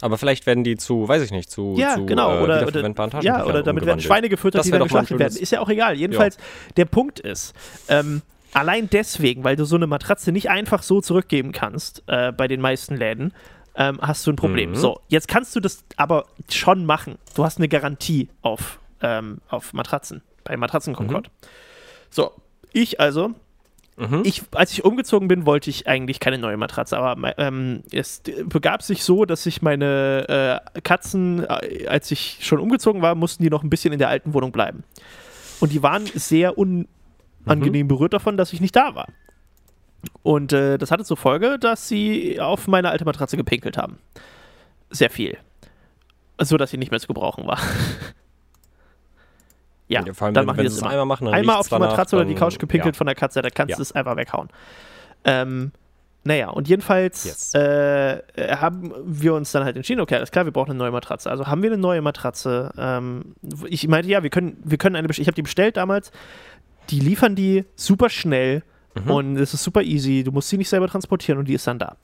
Aber 0.02 0.18
vielleicht 0.18 0.44
werden 0.46 0.62
die 0.62 0.76
zu, 0.76 1.08
weiß 1.08 1.22
ich 1.22 1.30
nicht, 1.30 1.50
zu, 1.50 1.74
Ja, 1.78 1.94
zu 1.94 2.04
genau. 2.04 2.30
äh, 2.30 2.42
Oder, 2.42 2.42
oder, 2.42 2.66
wiederverwendbaren 2.66 3.10
ja, 3.12 3.32
Taschentüchern 3.32 3.48
oder 3.50 3.62
damit 3.62 3.86
werden. 3.86 4.00
Schweine 4.00 4.28
gefüttert, 4.28 4.58
Das 4.58 4.66
die 4.66 4.72
dann 4.72 4.82
geschlachtet 4.82 5.18
werden. 5.18 5.36
Ist 5.36 5.52
ja 5.52 5.60
auch 5.60 5.68
egal. 5.70 5.94
Jedenfalls, 5.96 6.36
der 6.76 6.84
Punkt 6.84 7.18
ist, 7.18 7.54
ähm, 7.88 8.20
allein 8.52 8.90
deswegen, 8.90 9.42
weil 9.42 9.56
du 9.56 9.64
so 9.64 9.76
eine 9.76 9.86
Matratze 9.86 10.32
nicht 10.32 10.50
einfach 10.50 10.82
so 10.82 11.00
zurückgeben 11.00 11.52
kannst 11.52 12.02
äh, 12.08 12.30
bei 12.32 12.46
den 12.46 12.60
meisten 12.60 12.96
Läden, 12.96 13.32
ähm, 13.74 13.98
hast 14.02 14.26
du 14.26 14.32
ein 14.32 14.36
Problem. 14.36 14.70
Mhm. 14.70 14.76
So, 14.76 15.00
jetzt 15.08 15.28
kannst 15.28 15.56
du 15.56 15.60
das 15.60 15.82
aber 15.96 16.26
schon 16.50 16.84
machen. 16.84 17.16
Du 17.34 17.44
hast 17.44 17.58
eine 17.58 17.68
Garantie 17.68 18.28
auf, 18.42 18.78
ähm, 19.00 19.38
auf 19.48 19.72
Matratzen, 19.72 20.22
bei 20.44 20.56
Matratzen 20.58 20.94
Concord. 20.94 21.30
So, 22.10 22.32
ich 22.76 23.00
also 23.00 23.34
Mhm. 23.98 24.22
ich, 24.24 24.42
als 24.52 24.72
ich 24.72 24.84
umgezogen 24.84 25.26
bin, 25.26 25.46
wollte 25.46 25.70
ich 25.70 25.86
eigentlich 25.86 26.20
keine 26.20 26.36
neue 26.36 26.58
Matratze, 26.58 26.98
aber 26.98 27.38
ähm, 27.38 27.82
es 27.90 28.22
begab 28.44 28.82
sich 28.82 29.02
so, 29.02 29.24
dass 29.24 29.42
sich 29.44 29.62
meine 29.62 30.60
äh, 30.74 30.80
Katzen, 30.82 31.44
äh, 31.44 31.86
als 31.86 32.10
ich 32.10 32.38
schon 32.42 32.60
umgezogen 32.60 33.00
war, 33.00 33.14
mussten 33.14 33.42
die 33.42 33.48
noch 33.48 33.62
ein 33.62 33.70
bisschen 33.70 33.94
in 33.94 33.98
der 33.98 34.10
alten 34.10 34.34
Wohnung 34.34 34.52
bleiben. 34.52 34.84
Und 35.60 35.72
die 35.72 35.82
waren 35.82 36.04
sehr 36.04 36.58
unangenehm 36.58 37.88
berührt 37.88 38.12
davon, 38.12 38.36
dass 38.36 38.52
ich 38.52 38.60
nicht 38.60 38.76
da 38.76 38.94
war. 38.94 39.08
Und 40.22 40.52
äh, 40.52 40.76
das 40.76 40.90
hatte 40.90 41.04
zur 41.04 41.16
Folge, 41.16 41.58
dass 41.58 41.88
sie 41.88 42.38
auf 42.38 42.68
meine 42.68 42.90
alte 42.90 43.06
Matratze 43.06 43.38
gepinkelt 43.38 43.78
haben. 43.78 43.98
Sehr 44.90 45.08
viel. 45.08 45.38
So, 46.38 46.58
dass 46.58 46.70
sie 46.70 46.76
nicht 46.76 46.90
mehr 46.90 47.00
zu 47.00 47.06
gebrauchen 47.06 47.46
war. 47.46 47.58
ja, 49.88 50.04
Ja, 50.04 50.12
vor 50.14 50.26
allem, 50.26 50.34
dann 50.34 50.42
wenn- 50.42 50.46
machen 50.46 50.56
wenn 50.58 50.64
die 50.64 50.70
sie 50.70 50.74
das 50.74 50.76
es 50.76 50.82
immer. 50.82 50.90
einmal 50.90 51.06
machen, 51.06 51.28
Einmal 51.28 51.56
auf 51.56 51.68
die 51.68 51.78
Matratze 51.78 52.16
oder 52.16 52.24
die 52.24 52.34
dann- 52.34 52.40
Couch 52.40 52.58
gepinkelt 52.58 52.94
ja. 52.94 52.98
von 52.98 53.06
der 53.06 53.14
Katze, 53.16 53.42
da 53.42 53.50
kannst 53.50 53.70
Ja. 53.70 53.76
du 53.76 53.82
es 53.82 53.92
einfach 53.92 54.16
weghauen. 54.16 54.48
Ähm, 55.24 55.72
naja, 56.24 56.48
und 56.50 56.68
jedenfalls 56.68 57.24
Yes. 57.24 57.54
äh, 57.54 58.20
haben 58.56 58.92
wir 59.04 59.34
uns 59.34 59.52
dann 59.52 59.62
halt 59.64 59.76
entschieden, 59.76 60.00
okay, 60.00 60.16
alles 60.16 60.30
klar, 60.32 60.44
wir 60.44 60.52
brauchen 60.52 60.70
eine 60.70 60.78
neue 60.78 60.90
Matratze. 60.90 61.30
Also 61.30 61.46
haben 61.46 61.62
wir 61.62 61.70
eine 61.70 61.78
neue 61.80 62.02
Matratze. 62.02 62.72
Ähm, 62.76 63.36
ich 63.68 63.86
meinte, 63.86 64.08
ja, 64.08 64.22
wir 64.24 64.30
können, 64.30 64.56
wir 64.64 64.76
können 64.78 64.96
eine. 64.96 65.08
Ich 65.08 65.20
habe 65.26 65.34
die 65.34 65.42
bestellt 65.42 65.76
damals. 65.76 66.10
Die 66.90 66.98
liefern 67.00 67.36
die 67.36 67.64
super 67.76 68.08
schnell 68.10 68.62
Mhm. 68.94 69.10
und 69.10 69.36
es 69.36 69.54
ist 69.54 69.62
super 69.62 69.82
easy. 69.82 70.24
Du 70.24 70.32
musst 70.32 70.48
sie 70.48 70.58
nicht 70.58 70.68
selber 70.68 70.88
transportieren 70.88 71.38
und 71.38 71.46
die 71.46 71.54
ist 71.54 71.66
dann 71.66 71.78
da. 71.78 71.96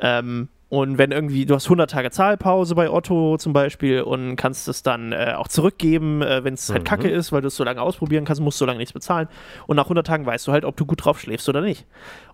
Ähm, 0.00 0.48
und 0.70 0.98
wenn 0.98 1.12
irgendwie, 1.12 1.46
du 1.46 1.54
hast 1.54 1.64
100 1.66 1.90
Tage 1.90 2.10
Zahlpause 2.10 2.74
bei 2.74 2.90
Otto 2.90 3.38
zum 3.38 3.52
Beispiel 3.54 4.02
und 4.02 4.36
kannst 4.36 4.68
es 4.68 4.82
dann 4.82 5.12
äh, 5.12 5.32
auch 5.36 5.48
zurückgeben, 5.48 6.20
äh, 6.22 6.44
wenn 6.44 6.54
es 6.54 6.68
halt 6.70 6.82
Mhm. 6.82 6.86
kacke 6.86 7.08
ist, 7.08 7.32
weil 7.32 7.40
du 7.40 7.48
es 7.48 7.56
so 7.56 7.64
lange 7.64 7.80
ausprobieren 7.80 8.24
kannst, 8.26 8.42
musst 8.42 8.58
du 8.60 8.64
so 8.64 8.66
lange 8.66 8.78
nichts 8.78 8.92
bezahlen. 8.92 9.28
Und 9.66 9.76
nach 9.76 9.84
100 9.86 10.06
Tagen 10.06 10.26
weißt 10.26 10.46
du 10.46 10.52
halt, 10.52 10.64
ob 10.66 10.76
du 10.76 10.84
gut 10.84 11.04
drauf 11.04 11.20
schläfst 11.20 11.48
oder 11.48 11.62
nicht. 11.62 11.86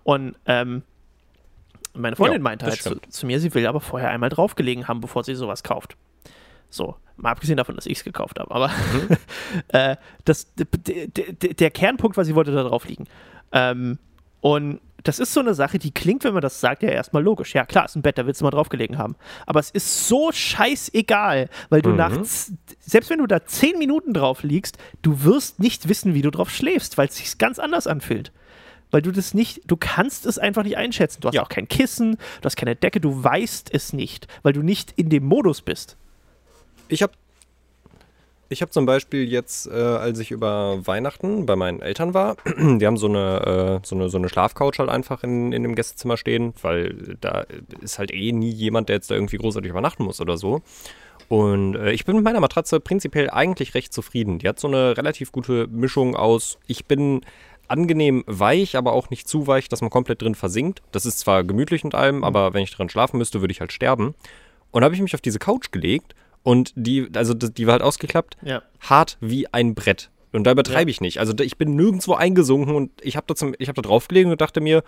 Und 0.03 0.35
ähm, 0.47 0.83
meine 1.93 2.17
Freundin 2.17 2.39
Ja, 2.41 2.43
meinte 2.43 2.65
halt 2.65 2.81
zu, 2.81 2.99
zu 3.09 3.25
mir, 3.25 3.39
sie 3.39 3.53
will 3.53 3.65
aber 3.67 3.79
vorher 3.79 4.09
einmal 4.09 4.29
draufgelegen 4.29 4.87
haben, 4.89 4.99
bevor 4.99 5.23
sie 5.23 5.33
sowas 5.35 5.63
kauft. 5.63 5.95
So, 6.69 6.95
mal 7.15 7.31
abgesehen 7.31 7.55
davon, 7.55 7.75
dass 7.75 7.85
ich 7.85 7.99
es 7.99 8.03
gekauft 8.03 8.37
habe. 8.39 8.53
Aber 8.53 8.67
Mhm. 8.67 9.17
äh, 9.69 9.95
das, 10.25 10.51
der 10.55 11.71
Kernpunkt 11.71 12.17
war, 12.17 12.25
sie 12.25 12.35
wollte 12.35 12.51
da 12.51 12.63
drauf 12.63 12.85
liegen. 12.85 13.05
Ähm, 13.53 13.97
und 14.41 14.81
das 15.05 15.19
ist 15.19 15.33
so 15.33 15.39
eine 15.39 15.53
Sache, 15.53 15.79
die 15.79 15.91
klingt, 15.91 16.23
wenn 16.25 16.33
man 16.33 16.41
das 16.41 16.59
sagt, 16.59 16.83
ja 16.83 16.89
erstmal 16.89 17.23
logisch. 17.23 17.53
Ja, 17.55 17.65
klar, 17.65 17.85
ist 17.85 17.95
ein 17.95 18.01
Bett, 18.01 18.17
da 18.17 18.25
willst 18.25 18.41
du 18.41 18.45
mal 18.45 18.51
draufgelegen 18.51 18.97
haben. 18.97 19.15
Aber 19.45 19.59
es 19.61 19.69
ist 19.71 20.07
so 20.07 20.31
scheißegal, 20.33 21.49
weil 21.69 21.81
du 21.81 21.89
Mhm. 21.91 21.95
nachts, 21.95 22.51
selbst 22.79 23.09
wenn 23.09 23.19
du 23.19 23.27
da 23.27 23.45
zehn 23.45 23.77
Minuten 23.77 24.13
drauf 24.13 24.43
liegst, 24.43 24.77
du 25.01 25.23
wirst 25.23 25.59
nicht 25.59 25.87
wissen, 25.87 26.13
wie 26.13 26.21
du 26.21 26.31
drauf 26.31 26.49
schläfst, 26.49 26.97
weil 26.97 27.07
es 27.07 27.15
sich 27.17 27.37
ganz 27.37 27.59
anders 27.59 27.87
anfühlt. 27.87 28.31
Weil 28.91 29.01
du 29.01 29.11
das 29.11 29.33
nicht, 29.33 29.61
du 29.65 29.77
kannst 29.77 30.25
es 30.25 30.37
einfach 30.39 30.63
nicht 30.63 30.77
einschätzen. 30.77 31.21
Du 31.21 31.27
hast 31.27 31.35
Ja. 31.35 31.43
auch 31.43 31.49
kein 31.49 31.67
Kissen, 31.67 32.13
du 32.41 32.45
hast 32.45 32.55
keine 32.55 32.75
Decke, 32.75 32.99
du 32.99 33.23
weißt 33.23 33.73
es 33.73 33.93
nicht, 33.93 34.27
weil 34.43 34.53
du 34.53 34.61
nicht 34.61 34.93
in 34.95 35.09
dem 35.09 35.25
Modus 35.25 35.61
bist. 35.61 35.97
Ich 36.87 37.01
habe 37.01 37.13
ich 38.49 38.61
hab 38.61 38.71
zum 38.71 38.85
Beispiel 38.85 39.27
jetzt, 39.29 39.67
äh, 39.67 39.73
als 39.73 40.19
ich 40.19 40.31
über 40.31 40.85
Weihnachten 40.85 41.45
bei 41.45 41.55
meinen 41.55 41.81
Eltern 41.81 42.13
war, 42.13 42.37
die 42.57 42.85
haben 42.85 42.97
so 42.97 43.07
eine, 43.07 43.81
äh, 43.83 43.87
so 43.87 43.95
eine, 43.95 44.09
so 44.09 44.17
eine 44.17 44.29
Schlafcouch 44.29 44.79
halt 44.79 44.89
einfach 44.89 45.23
in, 45.23 45.51
in 45.51 45.63
dem 45.63 45.75
Gästezimmer 45.75 46.17
stehen, 46.17 46.53
weil 46.61 47.17
da 47.21 47.45
ist 47.81 47.99
halt 47.99 48.13
eh 48.13 48.31
nie 48.31 48.51
jemand, 48.51 48.89
der 48.89 48.97
jetzt 48.97 49.09
da 49.09 49.15
irgendwie 49.15 49.37
großartig 49.37 49.69
übernachten 49.69 50.03
muss 50.03 50.21
oder 50.21 50.37
so. 50.37 50.61
Und 51.27 51.75
äh, 51.75 51.91
ich 51.91 52.05
bin 52.05 52.15
mit 52.15 52.25
meiner 52.25 52.39
Matratze 52.39 52.79
prinzipiell 52.79 53.29
eigentlich 53.29 53.73
recht 53.73 53.93
zufrieden. 53.93 54.39
Die 54.39 54.47
hat 54.47 54.59
so 54.59 54.67
eine 54.67 54.95
relativ 54.97 55.31
gute 55.31 55.67
Mischung 55.67 56.15
aus, 56.15 56.59
ich 56.67 56.85
bin 56.85 57.21
angenehm 57.67 58.23
weich, 58.27 58.75
aber 58.75 58.93
auch 58.93 59.09
nicht 59.09 59.27
zu 59.27 59.47
weich, 59.47 59.69
dass 59.69 59.81
man 59.81 59.89
komplett 59.89 60.21
drin 60.21 60.35
versinkt. 60.35 60.83
Das 60.91 61.07
ist 61.07 61.19
zwar 61.19 61.43
gemütlich 61.43 61.83
und 61.83 61.95
allem, 61.95 62.23
aber 62.23 62.53
wenn 62.53 62.61
ich 62.61 62.71
drin 62.71 62.89
schlafen 62.89 63.17
müsste, 63.17 63.41
würde 63.41 63.51
ich 63.51 63.59
halt 63.59 63.71
sterben. 63.71 64.13
Und 64.69 64.83
habe 64.83 64.93
ich 64.93 65.01
mich 65.01 65.15
auf 65.15 65.21
diese 65.21 65.39
Couch 65.39 65.71
gelegt 65.71 66.13
und 66.45 66.71
die, 66.75 67.09
also 67.15 67.33
die 67.33 67.65
war 67.67 67.73
halt 67.73 67.81
ausgeklappt, 67.81 68.37
Ja. 68.41 68.61
hart 68.79 69.17
wie 69.19 69.51
ein 69.51 69.75
Brett. 69.75 70.09
Und 70.31 70.43
da 70.45 70.51
übertreibe 70.51 70.89
ich 70.91 71.01
nicht. 71.01 71.19
Also 71.19 71.33
ich 71.39 71.57
bin 71.57 71.75
nirgendwo 71.75 72.13
eingesunken 72.13 72.75
und 72.75 72.91
ich 73.01 73.15
habe 73.17 73.25
da, 73.27 73.35
zum- 73.35 73.55
ich 73.57 73.67
hab 73.67 73.75
da 73.75 73.81
draufgelegen 73.81 74.31
und 74.31 74.39
dachte 74.41 74.61
mir, 74.61 74.83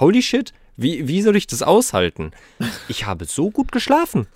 holy 0.00 0.22
shit, 0.22 0.52
wie, 0.76 1.06
wie 1.08 1.22
soll 1.22 1.36
ich 1.36 1.46
das 1.46 1.62
aushalten? 1.62 2.30
Ich 2.88 3.04
habe 3.06 3.24
so 3.26 3.50
gut 3.50 3.70
geschlafen. 3.72 4.26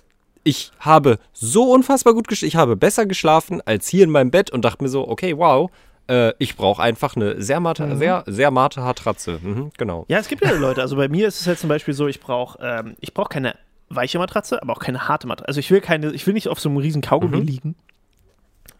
Ich 0.43 0.71
habe 0.79 1.19
so 1.33 1.71
unfassbar 1.71 2.13
gut 2.13 2.27
geschlafen. 2.27 2.47
Ich 2.49 2.55
habe 2.55 2.75
besser 2.75 3.05
geschlafen 3.05 3.61
als 3.65 3.87
hier 3.87 4.03
in 4.03 4.09
meinem 4.11 4.31
Bett 4.31 4.49
und 4.51 4.63
dachte 4.65 4.83
mir 4.83 4.89
so, 4.89 5.07
okay, 5.07 5.37
wow, 5.37 5.69
äh, 6.09 6.33
ich 6.39 6.55
brauche 6.55 6.81
einfach 6.81 7.15
eine 7.15 7.41
sehr 7.41 7.59
mate, 7.59 7.95
sehr, 7.95 8.23
sehr 8.27 8.51
mate 8.51 8.81
Matratze. 8.81 9.39
Mhm, 9.41 9.71
genau. 9.77 10.05
Ja, 10.09 10.17
es 10.19 10.27
gibt 10.27 10.43
ja 10.43 10.51
Leute. 10.51 10.81
Also 10.81 10.95
bei 10.95 11.07
mir 11.07 11.27
ist 11.27 11.39
es 11.41 11.47
halt 11.47 11.59
zum 11.59 11.69
Beispiel 11.69 11.93
so, 11.93 12.07
ich 12.07 12.19
brauche 12.19 12.57
ähm, 12.61 12.95
ich 12.99 13.13
brauch 13.13 13.29
keine 13.29 13.55
weiche 13.95 14.17
Matratze, 14.19 14.61
aber 14.61 14.73
auch 14.73 14.79
keine 14.79 15.07
harte 15.07 15.27
Matratze. 15.27 15.47
Also 15.47 15.59
ich 15.59 15.71
will 15.71 15.81
keine, 15.81 16.11
ich 16.11 16.25
will 16.27 16.33
nicht 16.33 16.47
auf 16.47 16.59
so 16.59 16.69
einem 16.69 16.77
riesen 16.77 17.01
Kaugummi 17.01 17.37
Mhm. 17.37 17.43
liegen. 17.47 17.75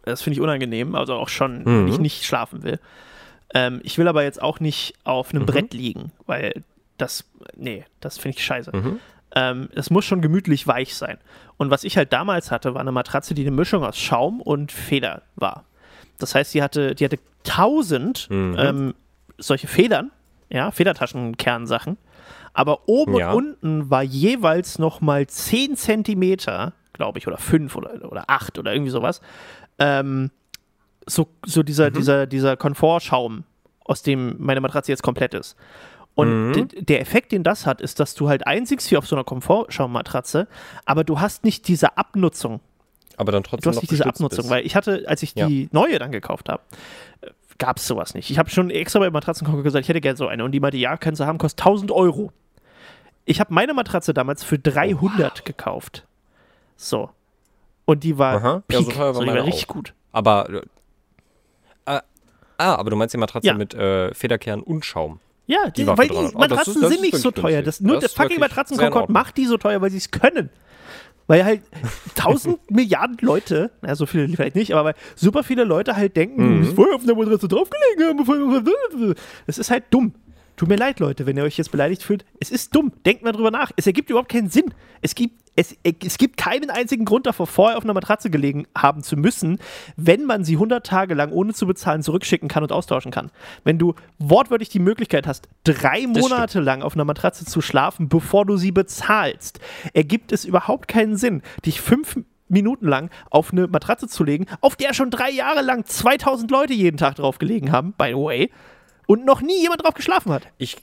Das 0.04 0.22
finde 0.22 0.36
ich 0.36 0.42
unangenehm, 0.42 0.96
also 0.96 1.16
auch 1.16 1.30
schon, 1.30 1.60
Mhm. 1.60 1.66
wenn 1.66 1.88
ich 1.88 2.00
nicht 2.00 2.26
schlafen 2.26 2.64
will. 2.64 2.80
Ähm, 3.54 3.82
ich 3.84 3.98
will 3.98 4.08
aber 4.08 4.24
jetzt 4.24 4.42
auch 4.42 4.60
nicht 4.60 4.94
auf 5.04 5.32
einem 5.32 5.44
Mhm. 5.44 5.48
Brett 5.48 5.74
liegen, 5.74 6.12
weil 6.26 6.64
das, 6.98 7.26
nee, 7.56 7.86
das 8.00 8.18
finde 8.18 8.38
ich 8.38 8.46
scheiße. 8.46 8.76
Mhm. 8.76 9.00
Ähm, 9.36 9.70
es 9.76 9.90
muss 9.90 10.06
schon 10.06 10.22
gemütlich 10.22 10.68
weich 10.68 10.96
sein. 10.96 11.18
Und 11.58 11.70
was 11.70 11.84
ich 11.84 11.98
halt 11.98 12.12
damals 12.14 12.52
hatte, 12.52 12.74
war 12.74 12.82
eine 12.82 12.92
Matratze, 12.92 13.34
die 13.34 13.42
eine 13.44 13.52
Mischung 13.52 13.84
aus 13.84 13.98
Schaum 13.98 14.42
und 14.42 14.72
Feder 14.72 15.22
war. 15.36 15.66
Das 16.20 16.36
heißt, 16.36 16.54
die 16.54 16.62
hatte, 16.64 16.96
die 16.96 17.06
hatte 17.06 17.20
tausend 17.44 18.30
Mhm. 18.30 18.56
ähm, 18.58 18.94
solche 19.38 19.68
Federn, 19.68 20.12
ja, 20.50 20.72
Federtaschenkernsachen. 20.72 21.98
Aber 22.54 22.88
oben 22.90 23.16
Ja. 23.16 23.32
und 23.32 23.54
unten 23.64 23.90
war 23.90 24.04
jeweils 24.04 24.78
noch 24.80 25.00
mal 25.02 25.26
10 25.28 25.76
Zentimeter, 25.76 26.74
glaube 26.94 27.20
ich, 27.20 27.28
oder 27.28 27.38
5 27.38 27.76
oder, 27.76 28.12
oder 28.12 28.26
8 28.28 28.60
oder 28.60 28.74
irgendwie 28.74 28.92
sowas. 28.92 29.22
Ähm, 29.80 30.32
so, 31.08 31.28
so 31.46 31.64
dieser, 31.64 31.90
Mhm. 31.90 31.94
dieser, 31.94 32.28
dieser 32.28 32.58
Komfortschaum, 32.58 33.44
aus 33.86 34.04
dem 34.04 34.36
meine 34.40 34.62
Matratze 34.62 34.92
jetzt 34.92 35.02
komplett 35.04 35.34
ist. 35.34 35.56
Und 36.14 36.52
Mhm. 36.52 36.68
der 36.78 37.00
Effekt, 37.00 37.32
den 37.32 37.42
das 37.44 37.66
hat, 37.66 37.80
ist, 37.82 38.00
dass 38.02 38.14
du 38.16 38.28
halt 38.28 38.46
einsigst 38.46 38.92
wie 38.92 38.98
auf 38.98 39.08
so 39.08 39.16
einer 39.16 39.24
Komfortschaummatratze, 39.24 40.48
aber 40.86 41.04
du 41.06 41.20
hast 41.22 41.44
nicht 41.46 41.68
diese 41.70 41.98
Abnutzung. 41.98 42.60
Aber 43.18 43.32
dann 43.32 43.44
Du 43.44 43.50
trotzdem 43.50 43.70
hast 43.70 43.76
noch 43.78 43.82
nicht 43.84 43.92
diese 43.92 44.06
Abnutzung, 44.06 44.38
bist. 44.44 44.50
weil 44.50 44.66
ich 44.66 44.76
hatte, 44.76 45.06
als 45.08 45.24
ich 45.24 45.36
Ja. 45.36 45.48
die 45.48 45.70
neue 45.72 46.00
dann 46.00 46.12
gekauft 46.12 46.50
habe, 46.50 46.62
gab 47.58 47.78
es 47.78 47.88
sowas 47.88 48.14
nicht. 48.14 48.30
Ich 48.30 48.38
habe 48.40 48.50
schon 48.50 48.70
extra 48.72 49.00
bei 49.00 49.10
Matratzenkocher 49.10 49.62
gesagt, 49.64 49.86
ich 49.86 49.90
hätte 49.90 50.02
gerne 50.02 50.18
so 50.18 50.28
eine. 50.28 50.44
Und 50.44 50.52
die 50.52 50.60
meinte, 50.60 50.78
ja, 50.78 50.98
kannst 50.98 51.22
du 51.22 51.26
haben, 51.26 51.38
kostet 51.38 51.60
1000 51.66 51.92
Euro. 51.92 52.32
Ich 53.32 53.40
habe 53.40 53.54
meine 53.54 53.74
Matratze 53.74 54.14
damals 54.14 54.44
für 54.44 54.60
300 54.60 55.46
gekauft. 55.46 56.06
So. 56.76 57.10
Und 57.86 58.04
die 58.04 58.18
war, 58.18 58.36
Aha. 58.36 58.64
Ja, 58.70 58.78
so 58.80 58.86
Peak. 58.86 58.96
teuer 58.96 59.06
war 59.08 59.14
so, 59.16 59.22
die 59.24 59.28
war 59.30 59.46
richtig 59.46 59.70
auch. 59.70 59.74
gut. 59.74 59.94
Aber. 60.12 60.50
Äh, 60.50 60.62
ah, 61.86 62.02
ah, 62.58 62.76
aber 62.76 62.90
du 62.90 62.96
meinst 62.98 63.14
die 63.14 63.18
Matratze 63.18 63.48
Ja. 63.48 63.54
mit 63.54 63.74
äh, 63.74 64.14
Federkern 64.14 64.62
und 64.62 64.86
Schaum. 64.86 65.20
Ja, 65.48 65.70
die, 65.70 65.88
war 65.88 65.98
weil 65.98 66.08
die 66.08 66.14
300. 66.14 66.36
Oh, 66.36 66.40
das 66.40 66.50
Matratzen 66.50 66.74
ist- 66.76 66.82
das 66.84 66.90
sind 66.92 66.98
ist 67.06 67.14
nicht 67.14 67.18
so 67.18 67.32
teuer. 67.32 67.62
Das, 67.62 67.80
nur 67.82 67.96
Das 67.96 68.02
der 68.02 68.10
ist 68.10 68.18
fucking 68.18 68.40
Matratzenkonkord 68.40 69.10
macht 69.10 69.38
die 69.38 69.46
so 69.46 69.58
teuer, 69.58 69.82
weil 69.82 69.92
sie 69.92 69.98
es 69.98 70.12
können. 70.12 70.50
Weil 71.28 71.46
halt 71.46 71.62
tausend 72.16 72.60
Milliarden 72.70 73.18
Leute, 73.22 73.72
na, 73.82 73.96
so 73.96 74.06
viele 74.06 74.28
vielleicht 74.30 74.56
nicht, 74.56 74.74
aber 74.74 74.84
weil 74.90 74.96
super 75.16 75.44
viele 75.44 75.64
Leute 75.64 75.96
halt 75.96 76.16
denken, 76.18 76.44
Mhm. 76.44 76.60
musst 76.62 76.74
vorher 76.76 76.96
auf 76.96 77.06
der 77.06 77.16
Matratze 77.16 77.48
draufgelegen 77.48 78.28
haben. 78.28 79.16
Das 79.48 79.58
ist 79.58 79.72
halt 79.72 79.86
dumm. 79.90 80.14
Tut 80.62 80.70
mir 80.70 80.76
leid, 80.76 81.00
Leute, 81.00 81.26
wenn 81.26 81.38
ihr 81.38 81.44
euch 81.44 81.58
jetzt 81.58 81.72
beleidigt 81.72 82.04
fühlt. 82.04 82.24
Es 82.40 82.52
ist 82.52 82.76
dumm. 82.76 82.92
Denkt 83.04 83.24
mal 83.24 83.32
drüber 83.32 83.50
nach. 83.50 83.72
Es 83.78 83.88
ergibt 83.88 84.12
überhaupt 84.12 84.30
keinen 84.30 84.52
Sinn. 84.52 84.76
Es 85.02 85.16
gibt, 85.16 85.42
es, 85.56 85.76
es 85.82 86.20
gibt 86.20 86.38
keinen 86.38 86.70
einzigen 86.70 87.04
Grund 87.04 87.26
davor, 87.26 87.48
vorher 87.48 87.80
auf 87.80 87.84
einer 87.84 87.96
Matratze 87.96 88.30
gelegen 88.30 88.68
haben 88.78 89.02
zu 89.02 89.18
müssen, 89.18 89.58
wenn 89.96 90.24
man 90.24 90.44
sie 90.44 90.54
100 90.54 90.86
Tage 90.86 91.16
lang 91.16 91.32
ohne 91.32 91.56
zu 91.56 91.66
bezahlen 91.66 92.04
zurückschicken 92.04 92.48
kann 92.48 92.62
und 92.62 92.72
austauschen 92.72 93.10
kann. 93.10 93.32
Wenn 93.64 93.80
du 93.80 93.96
wortwörtlich 94.20 94.70
die 94.70 94.78
Möglichkeit 94.78 95.26
hast, 95.26 95.50
drei 95.64 96.06
Monate 96.06 96.60
lang 96.60 96.84
auf 96.84 96.94
einer 96.94 97.06
Matratze 97.06 97.44
zu 97.44 97.62
schlafen, 97.62 98.08
bevor 98.08 98.46
du 98.46 98.56
sie 98.56 98.72
bezahlst, 98.72 99.60
ergibt 99.94 100.32
es 100.32 100.46
überhaupt 100.46 100.88
keinen 100.88 101.18
Sinn, 101.18 101.42
dich 101.66 101.82
fünf 101.82 102.20
Minuten 102.50 102.88
lang 102.88 103.10
auf 103.32 103.52
eine 103.52 103.66
Matratze 103.66 104.08
zu 104.08 104.24
legen, 104.24 104.46
auf 104.60 104.76
der 104.76 104.94
schon 104.94 105.10
drei 105.10 105.32
Jahre 105.32 105.64
lang 105.64 105.86
2000 105.86 106.52
Leute 106.52 106.74
jeden 106.74 106.98
Tag 106.98 107.16
drauf 107.16 107.40
gelegen 107.40 107.72
haben, 107.72 107.94
by 107.98 108.10
the 108.10 108.14
way, 108.14 108.52
und 109.12 109.26
noch 109.26 109.42
nie 109.42 109.62
jemand 109.62 109.84
drauf 109.84 109.94
geschlafen 109.94 110.32
hat. 110.32 110.44
Ich, 110.58 110.78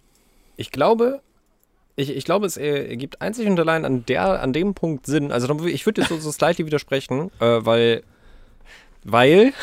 ich 0.58 0.70
glaube, 0.70 1.22
ich, 1.96 2.10
ich 2.10 2.26
glaube, 2.26 2.44
es 2.44 2.58
äh, 2.58 2.90
ergibt 2.90 3.22
einzig 3.22 3.48
und 3.48 3.58
allein 3.58 3.86
an, 3.86 4.04
der, 4.04 4.42
an 4.42 4.52
dem 4.52 4.74
Punkt 4.74 5.06
Sinn. 5.06 5.32
Also 5.32 5.64
ich 5.64 5.86
würde 5.86 6.02
jetzt 6.02 6.10
so, 6.10 6.18
so 6.18 6.30
slightly 6.30 6.66
widersprechen, 6.66 7.30
äh, 7.40 7.64
weil, 7.64 8.02
weil 9.02 9.54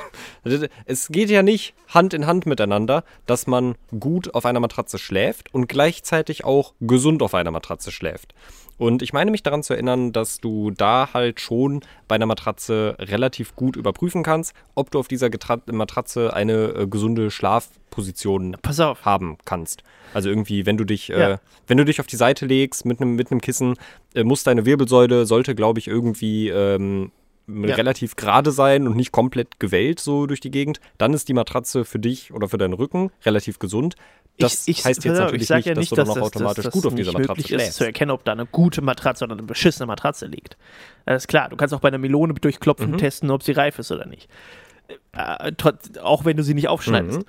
es 0.84 1.08
geht 1.08 1.30
ja 1.30 1.42
nicht 1.42 1.74
Hand 1.88 2.14
in 2.14 2.28
Hand 2.28 2.46
miteinander, 2.46 3.02
dass 3.26 3.48
man 3.48 3.74
gut 3.98 4.32
auf 4.36 4.46
einer 4.46 4.60
Matratze 4.60 4.98
schläft 4.98 5.52
und 5.52 5.66
gleichzeitig 5.66 6.44
auch 6.44 6.74
gesund 6.80 7.22
auf 7.22 7.34
einer 7.34 7.50
Matratze 7.50 7.90
schläft. 7.90 8.34
Und 8.82 9.00
ich 9.00 9.12
meine 9.12 9.30
mich 9.30 9.44
daran 9.44 9.62
zu 9.62 9.74
erinnern, 9.74 10.10
dass 10.10 10.38
du 10.38 10.72
da 10.72 11.10
halt 11.14 11.40
schon 11.40 11.82
bei 12.08 12.16
einer 12.16 12.26
Matratze 12.26 12.96
relativ 12.98 13.54
gut 13.54 13.76
überprüfen 13.76 14.24
kannst, 14.24 14.54
ob 14.74 14.90
du 14.90 14.98
auf 14.98 15.06
dieser 15.06 15.30
Getra 15.30 15.60
Matratze 15.66 16.34
eine 16.34 16.74
äh, 16.74 16.86
gesunde 16.88 17.30
Schlafposition 17.30 18.56
haben 19.04 19.38
kannst. 19.44 19.84
Also 20.14 20.30
irgendwie, 20.30 20.66
wenn 20.66 20.78
du 20.78 20.84
dich, 20.84 21.06
Ja. 21.06 21.34
äh, 21.34 21.38
wenn 21.68 21.78
du 21.78 21.84
dich 21.84 22.00
auf 22.00 22.08
die 22.08 22.16
Seite 22.16 22.44
legst 22.44 22.84
mit 22.84 23.00
einem 23.00 23.14
mit 23.14 23.30
einem 23.30 23.40
Kissen, 23.40 23.76
äh, 24.16 24.24
muss 24.24 24.42
deine 24.42 24.66
Wirbelsäule 24.66 25.26
sollte, 25.26 25.54
glaube 25.54 25.78
ich, 25.78 25.86
irgendwie 25.86 26.48
ähm, 26.48 27.12
ja. 27.46 27.74
relativ 27.76 28.16
gerade 28.16 28.50
sein 28.50 28.86
und 28.86 28.96
nicht 28.96 29.12
komplett 29.12 29.60
gewellt 29.60 30.00
so 30.00 30.26
durch 30.26 30.40
die 30.40 30.50
Gegend. 30.50 30.80
Dann 30.98 31.14
ist 31.14 31.28
die 31.28 31.34
Matratze 31.34 31.84
für 31.84 31.98
dich 31.98 32.32
oder 32.32 32.48
für 32.48 32.58
deinen 32.58 32.74
Rücken 32.74 33.10
relativ 33.24 33.58
gesund. 33.58 33.94
Das 34.38 34.66
ich, 34.66 34.78
ich, 34.78 34.84
heißt 34.84 35.04
jetzt 35.04 35.18
natürlich 35.18 35.48
nicht, 35.50 35.66
ja 35.66 35.74
nicht, 35.74 35.92
dass, 35.92 35.98
dass 35.98 36.08
du 36.08 36.14
dann 36.14 36.22
auch 36.22 36.26
automatisch 36.26 36.64
dass, 36.64 36.72
gut 36.72 36.86
auf 36.86 36.94
dieser 36.94 37.12
Matratze 37.12 37.42
schläfst. 37.42 37.68
ist 37.68 37.76
zu 37.76 37.84
erkennen, 37.84 38.10
ob 38.10 38.24
da 38.24 38.32
eine 38.32 38.46
gute 38.46 38.80
Matratze 38.80 39.24
oder 39.24 39.34
eine 39.34 39.42
beschissene 39.42 39.86
Matratze 39.86 40.26
liegt. 40.26 40.56
Das 41.04 41.24
ist 41.24 41.28
klar. 41.28 41.48
Du 41.48 41.56
kannst 41.56 41.74
auch 41.74 41.80
bei 41.80 41.88
einer 41.88 41.98
Melone 41.98 42.34
durchklopfen 42.34 42.92
mhm. 42.92 42.98
testen, 42.98 43.30
ob 43.30 43.42
sie 43.42 43.52
reif 43.52 43.78
ist 43.78 43.92
oder 43.92 44.06
nicht. 44.06 44.28
Äh, 45.12 45.52
auch 46.02 46.24
wenn 46.24 46.36
du 46.36 46.42
sie 46.42 46.54
nicht 46.54 46.68
aufschneidest. 46.68 47.20
Mhm. 47.20 47.24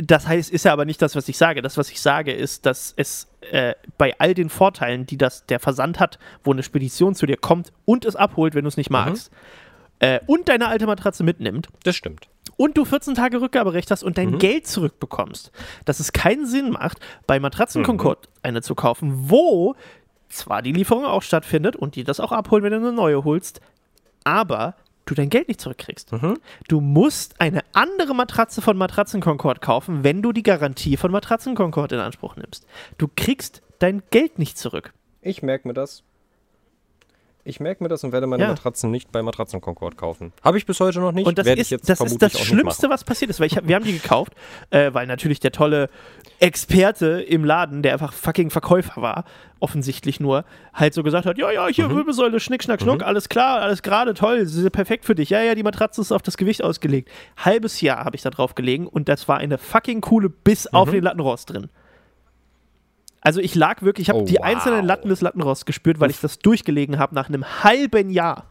Das 0.00 0.28
heißt, 0.28 0.50
ist 0.50 0.64
ja 0.64 0.72
aber 0.72 0.84
nicht 0.84 1.02
das, 1.02 1.16
was 1.16 1.28
ich 1.28 1.36
sage. 1.36 1.60
Das, 1.60 1.76
was 1.76 1.90
ich 1.90 2.00
sage, 2.00 2.32
ist, 2.32 2.66
dass 2.66 2.94
es 2.96 3.26
äh, 3.50 3.74
bei 3.96 4.14
all 4.18 4.32
den 4.32 4.48
Vorteilen, 4.48 5.06
die 5.06 5.18
das 5.18 5.44
der 5.46 5.58
Versand 5.58 5.98
hat, 5.98 6.20
wo 6.44 6.52
eine 6.52 6.62
Spedition 6.62 7.16
zu 7.16 7.26
dir 7.26 7.36
kommt 7.36 7.72
und 7.84 8.04
es 8.04 8.14
abholt, 8.14 8.54
wenn 8.54 8.62
du 8.62 8.68
es 8.68 8.76
nicht 8.76 8.90
magst, 8.90 9.32
mhm. 9.32 10.06
äh, 10.06 10.20
und 10.26 10.48
deine 10.48 10.68
alte 10.68 10.86
Matratze 10.86 11.24
mitnimmt. 11.24 11.68
Das 11.82 11.96
stimmt. 11.96 12.28
Und 12.58 12.76
du 12.76 12.84
14 12.84 13.14
Tage 13.14 13.40
Rückgaberecht 13.40 13.90
hast 13.90 14.02
und 14.02 14.18
dein 14.18 14.32
mhm. 14.32 14.38
Geld 14.40 14.66
zurückbekommst. 14.66 15.52
Dass 15.86 16.00
es 16.00 16.12
keinen 16.12 16.44
Sinn 16.44 16.70
macht, 16.70 16.98
bei 17.26 17.40
Matratzen 17.40 17.84
Concord 17.84 18.26
mhm. 18.26 18.32
eine 18.42 18.62
zu 18.62 18.74
kaufen, 18.74 19.30
wo 19.30 19.74
zwar 20.28 20.60
die 20.60 20.72
Lieferung 20.72 21.06
auch 21.06 21.22
stattfindet 21.22 21.76
und 21.76 21.94
die 21.94 22.04
das 22.04 22.20
auch 22.20 22.32
abholen, 22.32 22.64
wenn 22.64 22.72
du 22.72 22.78
eine 22.78 22.92
neue 22.92 23.24
holst, 23.24 23.60
aber 24.24 24.74
du 25.06 25.14
dein 25.14 25.30
Geld 25.30 25.48
nicht 25.48 25.60
zurückkriegst. 25.60 26.12
Mhm. 26.12 26.34
Du 26.66 26.80
musst 26.80 27.40
eine 27.40 27.60
andere 27.72 28.14
Matratze 28.14 28.60
von 28.60 28.76
Matratzen 28.76 29.20
Concord 29.20 29.60
kaufen, 29.60 30.04
wenn 30.04 30.20
du 30.20 30.32
die 30.32 30.42
Garantie 30.42 30.96
von 30.96 31.10
Matratzen 31.10 31.54
Concord 31.54 31.92
in 31.92 32.00
Anspruch 32.00 32.36
nimmst. 32.36 32.66
Du 32.98 33.08
kriegst 33.14 33.62
dein 33.78 34.02
Geld 34.10 34.38
nicht 34.38 34.58
zurück. 34.58 34.92
Ich 35.22 35.42
merke 35.42 35.68
mir 35.68 35.74
das. 35.74 36.02
Ich 37.48 37.60
merke 37.60 37.82
mir 37.82 37.88
das 37.88 38.04
und 38.04 38.12
werde 38.12 38.26
meine 38.26 38.42
ja. 38.42 38.48
Matratzen 38.50 38.90
nicht 38.90 39.10
bei 39.10 39.22
Matratzen 39.22 39.62
Concord 39.62 39.96
kaufen. 39.96 40.34
Habe 40.44 40.58
ich 40.58 40.66
bis 40.66 40.80
heute 40.80 41.00
noch 41.00 41.12
nicht. 41.12 41.26
Und 41.26 41.38
das 41.38 41.46
werde 41.46 41.62
ist, 41.62 41.72
das, 41.88 42.00
ist 42.00 42.20
das 42.20 42.38
Schlimmste, 42.38 42.90
was 42.90 43.04
passiert 43.04 43.30
ist, 43.30 43.40
weil 43.40 43.48
hab, 43.48 43.66
wir 43.66 43.74
haben 43.74 43.86
die 43.86 43.94
gekauft, 43.94 44.34
äh, 44.70 44.92
weil 44.92 45.06
natürlich 45.06 45.40
der 45.40 45.50
tolle 45.50 45.88
Experte 46.40 47.22
im 47.22 47.44
Laden, 47.44 47.82
der 47.82 47.94
einfach 47.94 48.12
fucking 48.12 48.50
Verkäufer 48.50 49.00
war, 49.00 49.24
offensichtlich 49.60 50.20
nur, 50.20 50.44
halt 50.74 50.92
so 50.92 51.02
gesagt 51.02 51.24
hat, 51.24 51.38
ja, 51.38 51.50
ja, 51.50 51.66
hier 51.68 51.88
mhm. 51.88 51.96
Wirbelsäule, 51.96 52.38
Schnick, 52.38 52.62
Schnack, 52.62 52.82
Schnuck, 52.82 52.98
mhm. 52.98 53.06
alles 53.06 53.30
klar, 53.30 53.62
alles 53.62 53.82
gerade, 53.82 54.12
toll, 54.12 54.46
perfekt 54.70 55.06
für 55.06 55.14
dich. 55.14 55.30
Ja, 55.30 55.40
ja, 55.40 55.54
die 55.54 55.62
Matratze 55.62 56.02
ist 56.02 56.12
auf 56.12 56.20
das 56.20 56.36
Gewicht 56.36 56.62
ausgelegt. 56.62 57.10
Halbes 57.38 57.80
Jahr 57.80 58.04
habe 58.04 58.14
ich 58.14 58.22
da 58.22 58.28
drauf 58.28 58.56
gelegen 58.56 58.86
und 58.86 59.08
das 59.08 59.26
war 59.26 59.38
eine 59.38 59.56
fucking 59.56 60.02
coole 60.02 60.28
bis 60.28 60.66
mhm. 60.70 60.76
auf 60.76 60.90
den 60.90 61.02
Lattenrost 61.02 61.48
drin. 61.48 61.70
Also 63.20 63.40
ich 63.40 63.54
lag 63.54 63.82
wirklich, 63.82 64.08
ich 64.08 64.10
habe 64.10 64.22
oh, 64.22 64.26
die 64.26 64.36
wow. 64.36 64.44
einzelnen 64.44 64.84
Latten 64.84 65.08
des 65.08 65.20
Lattenrosts 65.20 65.66
gespürt, 65.66 66.00
weil 66.00 66.10
Uff. 66.10 66.16
ich 66.16 66.20
das 66.20 66.38
durchgelegen 66.38 66.98
habe 66.98 67.14
nach 67.14 67.28
einem 67.28 67.44
halben 67.64 68.10
Jahr. 68.10 68.46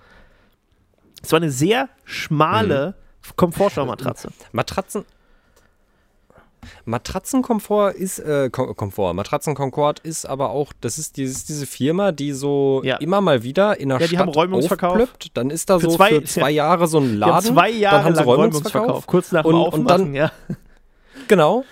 Es 1.24 1.32
war 1.32 1.38
eine 1.38 1.52
sehr 1.52 1.90
schmale 2.04 2.96
mhm. 2.98 3.32
Komfortschaumatratze. 3.36 4.30
Matratzen, 4.52 5.06
Matratzenkomfort 6.86 7.96
ist, 7.96 8.20
äh, 8.20 8.50
Komfort, 8.50 9.14
Matratzenkonkord 9.14 10.00
ist 10.00 10.26
aber 10.26 10.50
auch, 10.50 10.74
das 10.82 10.98
ist, 10.98 11.18
dieses, 11.18 11.46
diese 11.46 11.66
Firma, 11.66 12.12
die 12.12 12.34
so 12.34 12.82
ja. 12.84 12.98
immer 12.98 13.22
mal 13.22 13.44
wieder 13.44 13.80
in 13.80 13.90
der 13.90 14.00
ja, 14.00 14.08
die 14.08 14.16
Stadt 14.16 14.28
haben 14.28 14.34
Räumungsverkauf. 14.34 15.10
Dann 15.34 15.50
ist 15.50 15.70
da 15.70 15.80
für 15.80 15.90
so 15.90 15.96
zwei, 15.96 16.10
für 16.10 16.24
zwei 16.24 16.52
Jahre 16.52 16.88
so 16.88 17.00
ein 17.00 17.16
Laden. 17.18 17.56
zwei 17.56 17.70
Jahre 17.70 17.98
dann 17.98 18.06
haben 18.06 18.16
sie 18.16 18.24
Räumungsverkauf. 18.24 18.76
Räumungsverkauf. 18.76 19.08
Kurz 19.08 19.32
nach 19.32 19.44
dem 19.44 19.54
und, 19.54 19.56
Aufmachen, 19.56 19.82
und 19.82 19.90
dann, 19.90 20.14
ja. 20.14 20.32
Genau. 21.28 21.66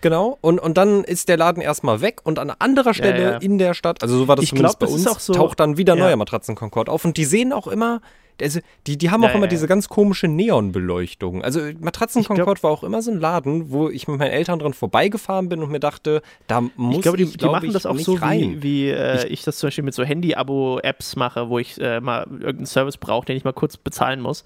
Genau, 0.00 0.38
und, 0.40 0.58
und 0.58 0.76
dann 0.76 1.04
ist 1.04 1.28
der 1.28 1.36
Laden 1.36 1.62
erstmal 1.62 2.00
weg 2.00 2.20
und 2.24 2.38
an 2.38 2.50
anderer 2.58 2.94
Stelle 2.94 3.22
ja, 3.22 3.30
ja. 3.32 3.36
in 3.38 3.58
der 3.58 3.74
Stadt, 3.74 4.02
also 4.02 4.16
so 4.16 4.28
war 4.28 4.36
das 4.36 4.44
ich 4.44 4.50
zumindest 4.50 4.78
glaub, 4.78 4.88
bei 4.88 4.94
uns, 4.94 5.24
so, 5.24 5.32
taucht 5.32 5.60
dann 5.60 5.76
wieder 5.76 5.94
ja. 5.94 6.04
neuer 6.04 6.16
Matratzenkonkord 6.16 6.88
auf 6.88 7.04
und 7.04 7.16
die 7.16 7.24
sehen 7.24 7.52
auch 7.52 7.66
immer, 7.66 8.00
also 8.40 8.60
die, 8.86 8.96
die 8.96 9.10
haben 9.10 9.22
auch 9.24 9.34
immer 9.34 9.46
diese 9.46 9.66
ganz 9.66 9.88
komische 9.88 10.28
Neonbeleuchtung. 10.28 11.42
Also 11.42 11.60
Matratzenkonkord 11.78 12.62
war 12.62 12.70
auch 12.70 12.82
immer 12.82 13.02
so 13.02 13.10
ein 13.10 13.20
Laden, 13.20 13.70
wo 13.70 13.90
ich 13.90 14.08
mit 14.08 14.18
meinen 14.18 14.30
Eltern 14.30 14.58
dran 14.58 14.72
vorbeigefahren 14.72 15.48
bin 15.50 15.62
und 15.62 15.70
mir 15.70 15.80
dachte, 15.80 16.22
da 16.46 16.62
muss 16.76 16.96
ich. 16.96 17.02
Glaube, 17.02 17.18
die, 17.18 17.24
ich, 17.24 17.36
die 17.36 17.44
machen 17.44 17.72
das 17.72 17.84
auch 17.84 17.98
so, 17.98 18.14
rein. 18.14 18.62
wie, 18.62 18.62
wie 18.62 18.88
äh, 18.88 19.18
ich, 19.26 19.30
ich, 19.30 19.42
das 19.42 19.58
zum 19.58 19.66
Beispiel 19.68 19.84
mit 19.84 19.94
so 19.94 20.04
Handy-Abo-Apps 20.04 21.16
mache, 21.16 21.50
wo 21.50 21.58
ich 21.58 21.78
äh, 21.80 22.00
mal 22.00 22.26
irgendeinen 22.30 22.66
Service 22.66 22.96
brauche, 22.96 23.26
den 23.26 23.36
ich 23.36 23.44
mal 23.44 23.52
kurz 23.52 23.76
bezahlen 23.76 24.20
muss 24.20 24.44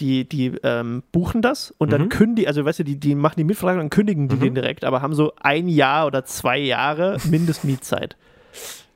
die, 0.00 0.28
die 0.28 0.52
ähm, 0.62 1.02
buchen 1.12 1.42
das 1.42 1.74
und 1.78 1.92
dann 1.92 2.02
mhm. 2.02 2.08
kündigen, 2.08 2.48
also 2.48 2.64
weißt 2.64 2.80
du, 2.80 2.84
die, 2.84 2.98
die 2.98 3.14
machen 3.14 3.34
die 3.36 3.44
Mietvertrag 3.44 3.78
und 3.78 3.90
kündigen 3.90 4.28
die 4.28 4.36
mhm. 4.36 4.40
den 4.40 4.54
direkt, 4.54 4.84
aber 4.84 5.02
haben 5.02 5.14
so 5.14 5.32
ein 5.40 5.68
Jahr 5.68 6.06
oder 6.06 6.24
zwei 6.24 6.58
Jahre 6.58 7.18
Mindestmietzeit. 7.24 8.16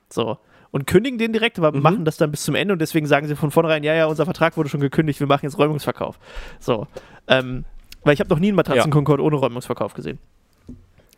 So. 0.09 0.37
Und 0.71 0.87
kündigen 0.87 1.17
den 1.17 1.33
direkt, 1.33 1.59
aber 1.59 1.73
mhm. 1.73 1.81
machen 1.81 2.05
das 2.05 2.19
dann 2.19 2.31
bis 2.31 2.43
zum 2.43 2.55
Ende 2.55 2.75
und 2.75 2.81
deswegen 2.81 3.07
sagen 3.07 3.27
sie 3.29 3.35
von 3.35 3.51
vornherein, 3.51 3.83
ja, 3.83 3.95
ja, 3.95 4.05
unser 4.05 4.27
Vertrag 4.27 4.59
wurde 4.59 4.69
schon 4.69 4.81
gekündigt, 4.81 5.21
wir 5.21 5.27
machen 5.27 5.47
jetzt 5.47 5.59
Räumungsverkauf. 5.59 6.19
So. 6.61 6.87
Ähm, 7.29 7.65
weil 8.05 8.13
ich 8.13 8.21
habe 8.21 8.29
noch 8.29 8.39
nie 8.39 8.49
einen 8.49 8.57
Matratzenkonkord 8.57 9.21
ja. 9.21 9.25
ohne 9.25 9.37
Räumungsverkauf 9.37 9.95
gesehen. 9.95 10.19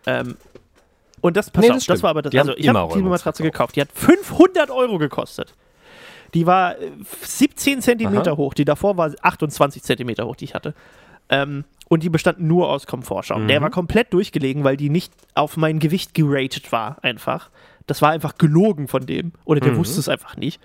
Ähm, 0.07 0.37
und 1.21 1.37
das, 1.37 1.51
pass 1.51 1.63
nee, 1.63 1.69
das, 1.71 1.87
das 1.87 2.03
war 2.05 2.11
aber 2.11 2.23
das. 2.23 2.31
Die 2.31 2.39
also, 2.39 2.55
ich 2.57 2.69
habe 2.69 2.95
die 2.95 3.03
Matratze 3.03 3.43
gekauft. 3.43 3.77
Die 3.77 3.81
hat 3.81 3.89
500 3.93 4.71
Euro 4.71 4.99
gekostet. 4.99 5.55
Die 6.35 6.47
war 6.47 6.75
17 7.23 7.79
äh, 7.79 7.81
Zentimeter 7.81 8.33
Aha. 8.33 8.37
hoch. 8.37 8.55
Die 8.55 8.65
davor 8.65 8.97
war 8.97 9.13
28 9.23 9.83
Zentimeter 9.83 10.27
hoch, 10.27 10.37
die 10.37 10.45
ich 10.45 10.55
hatte. 10.55 10.75
Ähm, 11.29 11.65
und 11.89 12.03
die 12.03 12.11
bestand 12.11 12.41
nur 12.41 12.69
aus 12.71 12.87
Komfortschaum. 12.87 13.45
Mhm. 13.45 13.49
Der 13.49 13.63
war 13.63 13.71
komplett 13.71 14.13
durchgelegen, 14.13 14.65
weil 14.65 14.77
die 14.77 14.91
nicht 14.91 15.13
auf 15.35 15.57
mein 15.57 15.79
Gewicht 15.79 16.15
geratet 16.15 16.73
war, 16.73 16.99
einfach. 17.03 17.51
Das 17.87 18.03
war 18.03 18.11
einfach 18.11 18.37
gelogen 18.37 18.89
von 18.89 19.07
dem. 19.07 19.33
Oder 19.45 19.61
der 19.61 19.73
mhm. 19.73 19.79
wusste 19.79 20.01
es 20.01 20.09
einfach 20.09 20.37
nicht. 20.37 20.61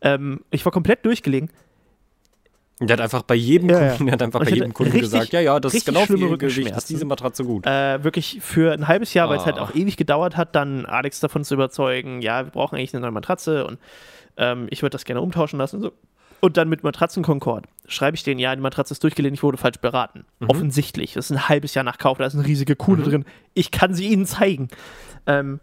Ähm, 0.00 0.40
ich 0.50 0.64
war 0.64 0.72
komplett 0.72 1.04
durchgelegen. 1.04 1.50
Der 2.80 2.94
hat 2.94 3.00
einfach 3.00 3.22
bei 3.22 3.36
jedem 3.36 3.70
ja, 3.70 3.90
Kunden, 3.90 4.06
der 4.06 4.12
hat 4.14 4.22
einfach 4.22 4.40
bei 4.40 4.50
jedem 4.50 4.74
Kunden 4.74 4.92
richtig, 4.92 5.12
gesagt, 5.12 5.32
ja, 5.32 5.40
ja, 5.40 5.60
das 5.60 5.74
ist 5.74 5.86
genau 5.86 6.06
für 6.06 6.18
ihr 6.18 6.36
Gewicht, 6.36 6.76
ist 6.76 6.90
diese 6.90 7.04
Matratze 7.04 7.44
gut. 7.44 7.64
Äh, 7.66 8.02
wirklich 8.02 8.40
für 8.40 8.72
ein 8.72 8.88
halbes 8.88 9.14
Jahr, 9.14 9.28
ah. 9.28 9.30
weil 9.30 9.38
es 9.38 9.46
halt 9.46 9.60
auch 9.60 9.74
ewig 9.76 9.96
gedauert 9.96 10.36
hat, 10.36 10.56
dann 10.56 10.84
Alex 10.84 11.20
davon 11.20 11.44
zu 11.44 11.54
überzeugen, 11.54 12.20
ja, 12.20 12.44
wir 12.44 12.50
brauchen 12.50 12.74
eigentlich 12.74 12.92
eine 12.92 13.02
neue 13.02 13.12
Matratze 13.12 13.64
und 13.64 13.78
ähm, 14.36 14.66
ich 14.70 14.82
würde 14.82 14.90
das 14.90 15.04
gerne 15.04 15.20
umtauschen 15.20 15.58
lassen. 15.58 15.80
So. 15.80 15.92
Und 16.40 16.56
dann 16.56 16.68
mit 16.68 16.82
Matratzenkonkord 16.82 17.64
schreibe 17.86 18.16
ich 18.16 18.22
denen, 18.22 18.38
ja, 18.38 18.54
die 18.54 18.60
Matratze 18.60 18.92
ist 18.92 19.02
durchgelehnt, 19.02 19.34
ich 19.34 19.42
wurde 19.42 19.56
falsch 19.56 19.78
beraten. 19.78 20.26
Mhm. 20.40 20.50
Offensichtlich. 20.50 21.14
Das 21.14 21.30
ist 21.30 21.36
ein 21.36 21.48
halbes 21.48 21.74
Jahr 21.74 21.84
nach 21.84 21.98
Kauf, 21.98 22.18
da 22.18 22.26
ist 22.26 22.34
eine 22.34 22.46
riesige 22.46 22.76
Kuhle 22.76 23.02
mhm. 23.02 23.08
drin. 23.08 23.24
Ich 23.54 23.70
kann 23.70 23.94
sie 23.94 24.08
ihnen 24.08 24.26
zeigen. 24.26 24.68
Ähm, 25.26 25.60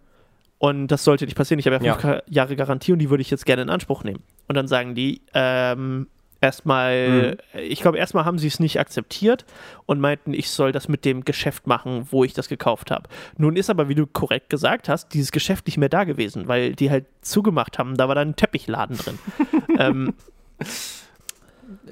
und 0.58 0.88
das 0.88 1.04
sollte 1.04 1.26
nicht 1.26 1.36
passieren. 1.36 1.60
Ich 1.60 1.66
habe 1.66 1.84
ja 1.84 1.96
fünf 1.96 2.04
ja. 2.04 2.22
Jahre 2.28 2.56
Garantie 2.56 2.94
und 2.94 3.00
die 3.00 3.10
würde 3.10 3.22
ich 3.22 3.32
jetzt 3.32 3.46
gerne 3.46 3.64
in 3.64 3.70
Anspruch 3.70 4.04
nehmen. 4.04 4.22
Und 4.48 4.56
dann 4.56 4.68
sagen 4.68 4.96
die, 4.96 5.22
ähm, 5.34 6.08
erstmal, 6.42 7.38
mhm. 7.54 7.60
ich 7.60 7.82
glaube, 7.82 7.98
erstmal 7.98 8.26
haben 8.26 8.40
sie 8.40 8.48
es 8.48 8.60
nicht 8.60 8.80
akzeptiert 8.80 9.46
und 9.86 10.00
meinten, 10.00 10.34
ich 10.34 10.50
soll 10.50 10.72
das 10.72 10.90
mit 10.90 11.06
dem 11.06 11.24
Geschäft 11.24 11.68
machen, 11.68 12.08
wo 12.12 12.24
ich 12.24 12.34
das 12.34 12.50
gekauft 12.50 12.92
habe. 12.92 13.08
Nun 13.38 13.56
ist 13.56 13.70
aber, 13.70 13.88
wie 13.88 13.96
du 13.96 14.08
korrekt 14.08 14.50
gesagt 14.50 14.90
hast, 14.90 15.14
dieses 15.14 15.32
Geschäft 15.32 15.68
nicht 15.68 15.78
mehr 15.78 15.90
da 15.90 16.04
gewesen, 16.04 16.48
weil 16.48 16.74
die 16.74 16.90
halt 16.90 17.06
zugemacht 17.22 17.80
haben. 17.80 17.96
Da 17.96 18.08
war 18.08 18.16
dann 18.16 18.30
ein 18.30 18.36
Teppichladen 18.36 18.98
drin. 18.98 19.20
ähm, 19.78 20.14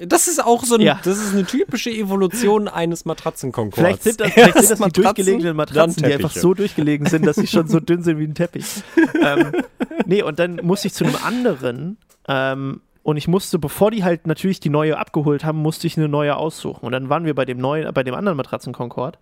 das 0.06 0.28
ist 0.28 0.44
auch 0.44 0.64
so 0.64 0.76
ein, 0.76 0.82
ja. 0.82 1.00
das 1.04 1.18
ist 1.18 1.34
eine 1.34 1.46
typische 1.46 1.90
Evolution 1.90 2.68
eines 2.68 3.06
Matratzenkonkords. 3.06 3.78
Vielleicht 3.78 4.04
sind 4.04 4.20
das, 4.20 4.32
vielleicht 4.34 4.58
sind 4.60 4.80
das 4.80 4.92
die 4.92 5.02
durchgelegenen 5.02 5.56
Matratzen, 5.56 6.04
die 6.04 6.14
einfach 6.14 6.32
so 6.32 6.54
durchgelegen 6.54 7.08
sind, 7.08 7.26
dass 7.26 7.38
sie 7.38 7.48
schon 7.48 7.68
so 7.68 7.80
dünn 7.80 8.04
sind 8.04 8.20
wie 8.20 8.26
ein 8.26 8.36
Teppich. 8.36 8.66
ähm, 9.22 9.52
nee, 10.06 10.22
und 10.22 10.40
dann 10.40 10.58
musste 10.64 10.88
ich 10.88 10.94
zu 10.94 11.06
einem 11.06 11.16
anderen 11.24 11.98
ähm, 12.28 12.82
und 13.04 13.18
ich 13.18 13.28
musste, 13.28 13.60
bevor 13.60 13.92
die 13.92 14.04
halt 14.04 14.28
natürlich 14.28 14.60
die 14.60 14.70
neue 14.70 14.98
abgeholt 14.98 15.44
haben, 15.44 15.60
musste 15.60 15.88
ich 15.88 15.98
eine 15.98 16.10
neue 16.10 16.36
aussuchen. 16.36 16.86
Und 16.86 16.92
dann 16.92 17.10
waren 17.10 17.26
wir 17.26 17.34
bei 17.34 17.46
dem 17.46 17.58
neuen, 17.58 17.94
bei 17.94 18.04
dem 18.04 18.14
anderen 18.14 18.38
Matratzen-Concord. 18.38 19.18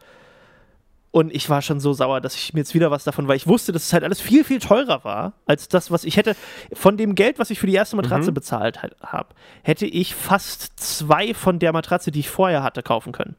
Und 1.11 1.33
ich 1.33 1.49
war 1.49 1.61
schon 1.61 1.79
so 1.79 1.93
sauer, 1.93 2.21
dass 2.21 2.35
ich 2.35 2.53
mir 2.53 2.59
jetzt 2.59 2.75
wieder 2.75 2.91
was 2.91 3.03
davon, 3.03 3.27
weil 3.27 3.37
ich 3.37 3.47
wusste, 3.47 3.71
dass 3.71 3.83
es 3.83 3.93
halt 3.93 4.03
alles 4.03 4.19
viel, 4.19 4.43
viel 4.43 4.59
teurer 4.59 5.03
war, 5.03 5.33
als 5.45 5.67
das, 5.67 5.89
was 5.89 6.03
ich 6.03 6.17
hätte. 6.17 6.35
Von 6.73 6.97
dem 6.97 7.15
Geld, 7.15 7.39
was 7.39 7.49
ich 7.49 7.59
für 7.59 7.67
die 7.67 7.73
erste 7.73 7.95
Matratze 7.95 8.31
mhm. 8.31 8.35
bezahlt 8.35 8.81
habe, 9.01 9.29
hätte 9.63 9.85
ich 9.85 10.15
fast 10.15 10.79
zwei 10.79 11.33
von 11.33 11.59
der 11.59 11.71
Matratze, 11.71 12.11
die 12.11 12.19
ich 12.19 12.29
vorher 12.29 12.61
hatte, 12.61 12.83
kaufen 12.83 13.13
können. 13.13 13.35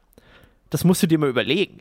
Das 0.69 0.83
musst 0.83 1.03
du 1.03 1.07
dir 1.07 1.19
mal 1.19 1.29
überlegen. 1.29 1.79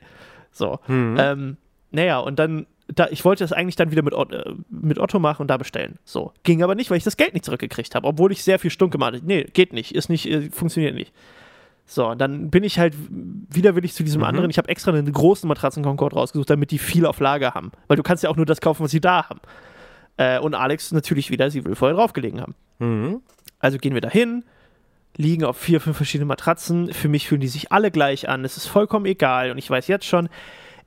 So. 0.53 0.79
Mhm. 0.87 1.17
Ähm, 1.19 1.57
naja, 1.91 2.19
und 2.19 2.39
dann 2.39 2.67
da, 2.89 3.09
ich 3.11 3.25
wollte 3.25 3.45
das 3.45 3.53
eigentlich 3.53 3.77
dann 3.77 3.91
wieder 3.91 4.03
mit, 4.03 4.15
äh, 4.15 4.53
mit 4.71 4.99
Otto 4.99 5.19
machen 5.19 5.43
und 5.43 5.49
da 5.49 5.57
bestellen. 5.57 5.99
So. 6.05 6.33
Ging 6.43 6.63
aber 6.63 6.75
nicht, 6.75 6.91
weil 6.91 6.97
ich 6.97 7.05
das 7.05 7.17
Geld 7.17 7.35
nicht 7.35 7.45
zurückgekriegt 7.45 7.95
habe, 7.95 8.07
obwohl 8.07 8.33
ich 8.33 8.43
sehr 8.43 8.59
viel 8.59 8.71
Stunk 8.71 8.93
gemacht 8.93 9.15
habe. 9.15 9.25
Nee, 9.25 9.45
geht 9.45 9.73
nicht, 9.73 9.95
ist 9.95 10.09
nicht, 10.09 10.27
äh, 10.27 10.51
funktioniert 10.51 10.95
nicht. 10.95 11.13
So, 11.85 12.15
dann 12.15 12.51
bin 12.51 12.65
ich 12.65 12.79
halt 12.79 12.95
widerwillig 12.99 13.95
zu 13.95 14.05
diesem 14.05 14.21
mhm. 14.21 14.27
anderen. 14.27 14.51
Ich 14.51 14.59
habe 14.59 14.69
extra 14.69 14.93
einen 14.93 15.13
großen 15.13 15.49
Matratzen-Concord 15.49 16.15
rausgesucht, 16.15 16.51
damit 16.51 16.71
die 16.71 16.79
viel 16.79 17.07
auf 17.07 17.21
Lager 17.21 17.55
haben. 17.55 17.73
Weil 17.87 17.97
du 17.97 18.03
kannst 18.03 18.23
ja 18.23 18.31
auch 18.31 18.37
nur 18.37 18.47
das 18.47 18.61
kaufen, 18.61 18.85
was 18.85 18.91
sie 18.91 19.01
da 19.01 19.29
haben. 19.29 19.41
Äh, 20.17 20.39
und 20.39 20.55
Alex 20.55 20.93
natürlich 20.93 21.31
wieder, 21.31 21.51
sie 21.51 21.65
will 21.65 21.75
vorher 21.75 21.97
draufgelegen 21.97 22.41
haben. 22.41 22.55
Mhm. 22.79 23.21
Also 23.59 23.79
gehen 23.79 23.95
wir 23.95 24.01
dahin, 24.01 24.45
liegen 25.17 25.45
auf 25.45 25.57
vier, 25.57 25.81
fünf 25.81 25.97
verschiedene 25.97 26.27
Matratzen. 26.27 26.93
Für 26.93 27.09
mich 27.09 27.27
fühlen 27.27 27.41
die 27.41 27.49
sich 27.49 27.73
alle 27.73 27.91
gleich 27.91 28.29
an. 28.29 28.45
Es 28.45 28.57
ist 28.57 28.67
vollkommen 28.67 29.07
egal. 29.07 29.51
Und 29.51 29.59
ich 29.59 29.69
weiß 29.69 29.89
jetzt 29.89 30.05
schon, 30.07 30.29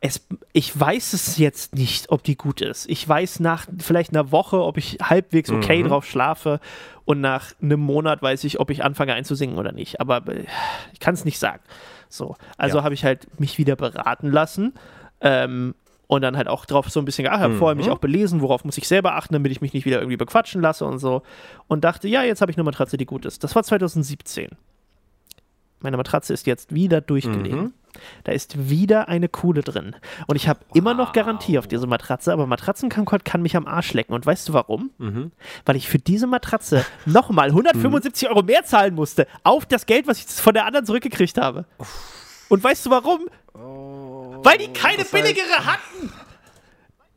es, 0.03 0.25
ich 0.51 0.77
weiß 0.77 1.13
es 1.13 1.37
jetzt 1.37 1.75
nicht, 1.75 2.09
ob 2.11 2.23
die 2.23 2.35
gut 2.35 2.59
ist. 2.61 2.89
Ich 2.89 3.07
weiß 3.07 3.39
nach 3.39 3.67
vielleicht 3.77 4.09
einer 4.11 4.31
Woche, 4.31 4.61
ob 4.63 4.77
ich 4.77 4.97
halbwegs 5.01 5.51
okay 5.51 5.83
Mhm. 5.83 5.87
drauf 5.89 6.05
schlafe 6.05 6.59
und 7.05 7.21
nach 7.21 7.53
einem 7.61 7.79
Monat 7.79 8.21
weiß 8.21 8.43
ich, 8.45 8.59
ob 8.59 8.71
ich 8.71 8.83
anfange 8.83 9.13
einzusingen 9.13 9.57
oder 9.59 9.71
nicht. 9.71 10.01
Aber 10.01 10.27
äh, 10.27 10.45
ich 10.93 10.99
kann 10.99 11.13
es 11.13 11.23
nicht 11.23 11.37
sagen. 11.37 11.61
So, 12.09 12.35
also 12.57 12.79
Ja. 12.79 12.83
habe 12.83 12.95
ich 12.95 13.05
halt 13.05 13.39
mich 13.39 13.57
wieder 13.59 13.75
beraten 13.75 14.31
lassen. 14.31 14.73
Ähm, 15.21 15.75
und 16.07 16.23
dann 16.23 16.35
halt 16.35 16.49
auch 16.49 16.65
drauf 16.65 16.89
so 16.89 16.99
ein 16.99 17.05
bisschen 17.05 17.23
geachtet, 17.23 17.43
habe 17.43 17.55
vorher 17.55 17.75
mich 17.75 17.85
Mhm. 17.85 17.93
auch 17.93 17.99
belesen, 17.99 18.41
worauf 18.41 18.65
muss 18.65 18.77
ich 18.77 18.85
selber 18.85 19.15
achten, 19.15 19.33
damit 19.33 19.49
ich 19.53 19.61
mich 19.61 19.71
nicht 19.73 19.85
wieder 19.85 19.99
irgendwie 19.99 20.17
bequatschen 20.17 20.61
lasse 20.61 20.83
und 20.83 20.99
so. 20.99 21.21
Und 21.67 21.85
dachte, 21.85 22.09
ja, 22.09 22.21
jetzt 22.23 22.41
habe 22.41 22.51
ich 22.51 22.57
eine 22.57 22.65
Matratze, 22.65 22.97
die 22.97 23.05
gut 23.05 23.23
ist. 23.25 23.45
Das 23.45 23.55
war 23.55 23.63
2017. 23.63 24.49
Meine 25.81 25.97
Matratze 25.97 26.33
ist 26.33 26.47
jetzt 26.47 26.73
wieder 26.73 27.01
durchgelegen. 27.01 27.59
Mhm. 27.61 27.73
Da 28.23 28.31
ist 28.31 28.69
wieder 28.69 29.09
eine 29.09 29.27
Kuhle 29.27 29.61
drin. 29.63 29.95
Und 30.27 30.37
ich 30.37 30.47
habe 30.47 30.61
immer 30.73 30.93
noch 30.93 31.11
Garantie 31.11 31.59
auf 31.59 31.67
diese 31.67 31.87
Matratze, 31.87 32.31
aber 32.31 32.47
Matratzenkonkord 32.47 33.25
kann 33.25 33.41
mich 33.41 33.57
am 33.57 33.67
Arsch 33.67 33.93
lecken. 33.93 34.13
Und 34.13 34.25
weißt 34.25 34.47
du 34.47 34.53
warum? 34.53 34.91
Mhm. 34.97 35.31
Weil 35.65 35.75
ich 35.75 35.89
für 35.89 35.99
diese 35.99 36.25
Matratze 36.27 36.85
nochmal 37.05 37.49
175 37.49 38.29
Euro 38.29 38.43
mehr 38.43 38.63
zahlen 38.63 38.95
musste 38.95 39.27
auf 39.43 39.65
das 39.65 39.85
Geld, 39.85 40.07
was 40.07 40.19
ich 40.19 40.25
von 40.27 40.53
der 40.53 40.65
anderen 40.65 40.85
zurückgekriegt 40.85 41.37
habe. 41.37 41.65
Und 42.47 42.63
weißt 42.63 42.85
du 42.85 42.89
warum? 42.91 43.27
Weil 44.43 44.57
die 44.57 44.67
keine 44.71 45.03
heißt- 45.03 45.11
billigere 45.11 45.65
hatten. 45.65 46.13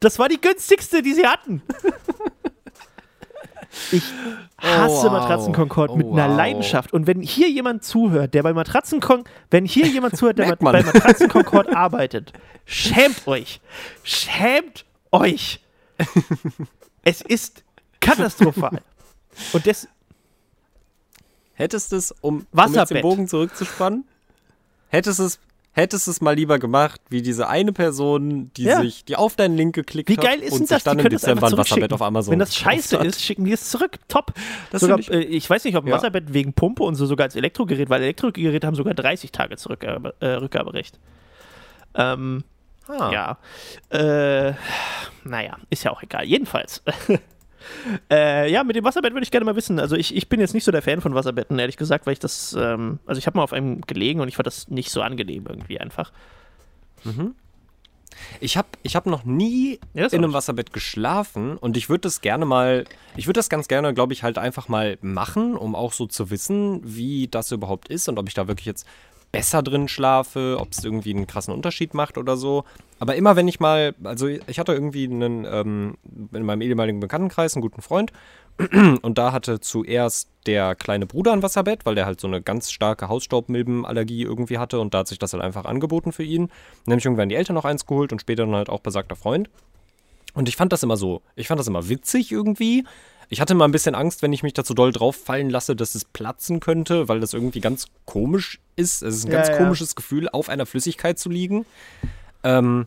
Das 0.00 0.18
war 0.18 0.28
die 0.28 0.40
günstigste, 0.40 1.00
die 1.02 1.14
sie 1.14 1.26
hatten. 1.26 1.62
Ich 3.92 4.04
hasse 4.58 5.06
wow. 5.06 5.12
Matratzenkonkord 5.12 5.96
mit 5.96 6.06
Oh, 6.06 6.12
einer 6.12 6.28
wow. 6.28 6.36
Leidenschaft. 6.36 6.92
Und 6.92 7.06
wenn 7.06 7.20
hier 7.20 7.50
jemand 7.50 7.84
zuhört, 7.84 8.34
der 8.34 8.42
bei 8.42 8.52
Matratzenkon 8.52 9.24
wenn 9.50 9.64
hier 9.64 9.86
jemand 9.86 10.16
zuhört, 10.16 10.38
der 10.38 10.56
bei. 10.60 10.82
Matratzenkonkord 10.82 11.74
arbeitet, 11.74 12.32
schämt 12.64 13.26
euch. 13.26 13.60
Schämt 14.02 14.84
euch. 15.12 15.60
es 17.02 17.20
ist 17.20 17.62
katastrophal. 18.00 18.80
Und 19.52 19.66
das, 19.66 19.88
Hättest 21.54 21.92
du 21.92 21.96
es, 21.96 22.12
um, 22.20 22.46
um 22.52 22.74
jetzt 22.74 22.90
den 22.90 23.02
Bogen 23.02 23.28
zurückzuspannen, 23.28 24.04
hättest 24.88 25.20
es, 25.20 25.38
hättest 25.74 26.08
es 26.08 26.20
mal 26.20 26.34
lieber 26.34 26.58
gemacht, 26.58 27.00
wie 27.10 27.20
diese 27.22 27.48
eine 27.48 27.72
Person, 27.72 28.50
die 28.56 28.64
Ja. 28.64 28.80
sich, 28.80 29.04
die 29.04 29.16
auf 29.16 29.36
deinen 29.36 29.56
Link 29.56 29.74
geklickt 29.74 30.08
Wie 30.08 30.16
hat 30.16 30.24
geil 30.24 30.38
ist 30.40 30.52
und 30.52 30.60
denn 30.60 30.66
sich 30.68 30.74
das? 30.76 30.82
Die 30.82 30.88
dann 30.88 30.98
im 30.98 31.02
können 31.02 31.12
das 31.14 31.22
Dezember 31.22 31.46
ein 31.48 31.56
Wasserbett 31.58 31.92
auf 31.92 32.02
Amazon 32.02 32.32
Wenn 32.32 32.38
das 32.38 32.56
scheiße 32.56 32.96
ist, 32.98 33.20
schicken 33.22 33.44
die 33.44 33.52
es 33.52 33.68
zurück. 33.70 33.98
Top. 34.08 34.32
Das 34.70 34.80
sogar, 34.80 34.98
ich- 34.98 35.10
äh, 35.10 35.20
ich 35.20 35.48
weiß 35.50 35.64
nicht, 35.64 35.76
ob 35.76 35.84
ein 35.84 35.88
Ja. 35.88 35.96
Wasserbett 35.96 36.32
wegen 36.32 36.52
Pumpe 36.54 36.82
und 36.84 36.94
so 36.94 37.06
sogar 37.06 37.24
als 37.24 37.36
Elektrogerät, 37.36 37.90
weil 37.90 38.02
Elektrogeräte 38.02 38.66
haben 38.66 38.74
sogar 38.76 38.94
30 38.94 39.32
Tage 39.32 39.56
zurück, 39.56 39.84
äh, 39.84 40.26
Rückgaberecht. 40.26 40.98
Ähm, 41.94 42.44
Ah. 42.86 43.10
Ja. 43.90 43.98
Äh, 44.48 44.52
naja, 45.24 45.56
ist 45.70 45.84
ja 45.84 45.90
auch 45.90 46.02
egal. 46.02 46.24
Jedenfalls. 46.26 46.82
äh, 48.10 48.50
ja, 48.50 48.64
mit 48.64 48.76
dem 48.76 48.84
Wasserbett 48.84 49.12
würde 49.12 49.24
ich 49.24 49.30
gerne 49.30 49.44
mal 49.44 49.56
wissen. 49.56 49.78
Also 49.78 49.96
ich, 49.96 50.14
ich 50.14 50.28
bin 50.28 50.40
jetzt 50.40 50.54
nicht 50.54 50.64
so 50.64 50.72
der 50.72 50.82
Fan 50.82 51.00
von 51.00 51.14
Wasserbetten, 51.14 51.58
ehrlich 51.58 51.76
gesagt, 51.76 52.06
weil 52.06 52.12
ich 52.14 52.18
das, 52.18 52.54
ähm, 52.58 52.98
also 53.06 53.18
ich 53.18 53.26
habe 53.26 53.36
mal 53.38 53.44
auf 53.44 53.52
einem 53.52 53.80
gelegen 53.82 54.20
und 54.20 54.28
ich 54.28 54.36
fand 54.36 54.46
das 54.46 54.68
nicht 54.68 54.90
so 54.90 55.02
angenehm 55.02 55.44
irgendwie 55.48 55.80
einfach. 55.80 56.12
Ich 58.40 58.56
habe 58.56 58.68
ich 58.82 58.96
hab 58.96 59.06
noch 59.06 59.24
nie 59.24 59.80
Ja, 59.92 60.06
in 60.06 60.24
einem. 60.24 60.32
Wasserbett 60.32 60.72
geschlafen 60.72 61.56
und 61.56 61.76
ich 61.76 61.88
würde 61.88 62.02
das 62.02 62.20
gerne 62.20 62.44
mal, 62.46 62.84
ich 63.16 63.26
würde 63.26 63.38
das 63.38 63.48
ganz 63.48 63.68
gerne, 63.68 63.92
glaube 63.92 64.12
ich, 64.12 64.22
halt 64.22 64.38
einfach 64.38 64.68
mal 64.68 64.98
machen, 65.02 65.56
um 65.56 65.74
auch 65.74 65.92
so 65.92 66.06
zu 66.06 66.30
wissen, 66.30 66.80
wie 66.84 67.28
das 67.28 67.50
überhaupt 67.52 67.88
ist 67.88 68.08
und 68.08 68.18
ob 68.18 68.28
ich 68.28 68.34
da 68.34 68.46
wirklich 68.48 68.66
jetzt 68.66 68.86
besser 69.34 69.64
drin 69.64 69.88
schlafe, 69.88 70.56
ob 70.60 70.70
es 70.70 70.84
irgendwie 70.84 71.12
einen 71.12 71.26
krassen 71.26 71.52
Unterschied 71.52 71.92
macht 71.92 72.18
oder 72.18 72.36
so. 72.36 72.64
Aber 73.00 73.16
immer 73.16 73.34
wenn 73.34 73.48
ich 73.48 73.58
mal, 73.58 73.92
also 74.04 74.28
ich 74.28 74.60
hatte 74.60 74.72
irgendwie 74.72 75.06
einen, 75.06 75.44
ähm, 75.44 75.96
in 76.32 76.44
meinem 76.44 76.60
ehemaligen 76.60 77.00
Bekanntenkreis 77.00 77.54
einen 77.54 77.62
guten 77.62 77.82
Freund 77.82 78.12
und 79.02 79.18
da 79.18 79.32
hatte 79.32 79.58
zuerst 79.58 80.28
der 80.46 80.76
kleine 80.76 81.06
Bruder 81.06 81.32
ein 81.32 81.42
Wasserbett, 81.42 81.84
weil 81.84 81.96
der 81.96 82.06
halt 82.06 82.20
so 82.20 82.28
eine 82.28 82.42
ganz 82.42 82.70
starke 82.70 83.08
Hausstaubmilbenallergie 83.08 84.22
irgendwie 84.22 84.58
hatte 84.58 84.78
und 84.78 84.94
da 84.94 84.98
hat 84.98 85.08
sich 85.08 85.18
das 85.18 85.32
halt 85.32 85.42
einfach 85.42 85.64
angeboten 85.64 86.12
für 86.12 86.22
ihn. 86.22 86.48
Dann 86.84 86.92
habe 86.92 86.98
ich 87.00 87.04
irgendwann 87.04 87.28
die 87.28 87.34
Eltern 87.34 87.54
noch 87.54 87.64
eins 87.64 87.86
geholt 87.86 88.12
und 88.12 88.20
später 88.20 88.46
dann 88.46 88.54
halt 88.54 88.68
auch 88.68 88.80
besagter 88.80 89.16
Freund. 89.16 89.50
Und 90.34 90.48
ich 90.48 90.56
fand 90.56 90.72
das 90.72 90.82
immer 90.82 90.96
so, 90.96 91.22
ich 91.36 91.48
fand 91.48 91.58
das 91.58 91.68
immer 91.68 91.88
witzig 91.88 92.30
irgendwie. 92.32 92.84
Ich 93.30 93.40
hatte 93.40 93.54
immer 93.54 93.64
ein 93.64 93.72
bisschen 93.72 93.94
Angst, 93.94 94.20
wenn 94.20 94.32
ich 94.32 94.42
mich 94.42 94.52
da 94.52 94.64
zu 94.64 94.74
doll 94.74 94.92
drauf 94.92 95.16
fallen 95.16 95.48
lasse, 95.48 95.74
dass 95.74 95.94
es 95.94 96.04
platzen 96.04 96.60
könnte, 96.60 97.08
weil 97.08 97.20
das 97.20 97.32
irgendwie 97.32 97.60
ganz 97.60 97.86
komisch 98.04 98.60
ist. 98.76 99.02
Es 99.02 99.16
ist 99.16 99.24
ein 99.24 99.30
Ja, 99.32 99.38
ganz 99.38 99.48
ja. 99.48 99.56
komisches 99.56 99.94
Gefühl, 99.94 100.28
auf 100.28 100.48
einer 100.48 100.66
Flüssigkeit 100.66 101.18
zu 101.18 101.30
liegen. 101.30 101.64
Ähm, 102.42 102.86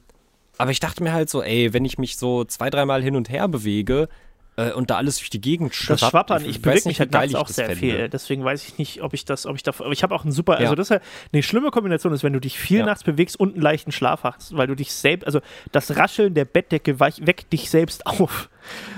aber 0.57 0.71
ich 0.71 0.79
dachte 0.79 1.03
mir 1.03 1.13
halt 1.13 1.29
so, 1.29 1.41
ey, 1.41 1.73
wenn 1.73 1.86
ich 1.86 1.97
mich 1.97 2.17
so 2.17 2.43
zwei, 2.43 2.69
dreimal 2.69 3.01
hin 3.01 3.15
und 3.15 3.29
her 3.29 3.47
bewege 3.47 4.10
äh, 4.57 4.71
und 4.73 4.89
da 4.89 4.97
alles 4.97 5.17
durch 5.17 5.29
die 5.29 5.39
Gegend 5.39 5.71
Das 5.71 5.99
schwappt, 5.99 6.11
Schwappern, 6.11 6.43
ich 6.43 6.57
weiß 6.57 6.61
bewege 6.61 6.87
mich 6.89 6.99
halt 6.99 7.11
nachts 7.13 7.29
ich 7.29 7.35
auch 7.37 7.47
das 7.47 7.55
sehr 7.55 7.65
fände. 7.67 7.79
viel. 7.79 8.09
Deswegen 8.09 8.43
weiß 8.43 8.67
ich 8.67 8.77
nicht, 8.77 9.01
ob 9.01 9.13
ich 9.13 9.23
das, 9.23 9.45
ob 9.45 9.55
ich 9.55 9.63
da, 9.63 9.71
aber 9.77 9.91
ich 9.91 10.03
habe 10.03 10.13
auch 10.13 10.25
ein 10.25 10.31
super, 10.31 10.53
also 10.57 10.65
Ja. 10.71 10.75
das 10.75 10.87
ist 10.89 10.95
ja 10.95 10.99
eine 11.31 11.43
schlimme 11.43 11.71
Kombination 11.71 12.11
ist, 12.13 12.23
wenn 12.23 12.33
du 12.33 12.39
dich 12.41 12.59
viel 12.59 12.79
Ja. 12.79 12.85
nachts 12.85 13.03
bewegst 13.03 13.39
und 13.39 13.53
einen 13.53 13.61
leichten 13.61 13.91
Schlaf 13.93 14.23
hast, 14.23 14.57
weil 14.57 14.67
du 14.67 14.75
dich 14.75 14.91
selbst, 14.93 15.25
also 15.25 15.39
das 15.71 15.95
Rascheln 15.95 16.33
der 16.33 16.45
Bettdecke 16.45 16.99
weckt 16.99 17.53
dich 17.53 17.69
selbst 17.69 18.05
auf. 18.07 18.49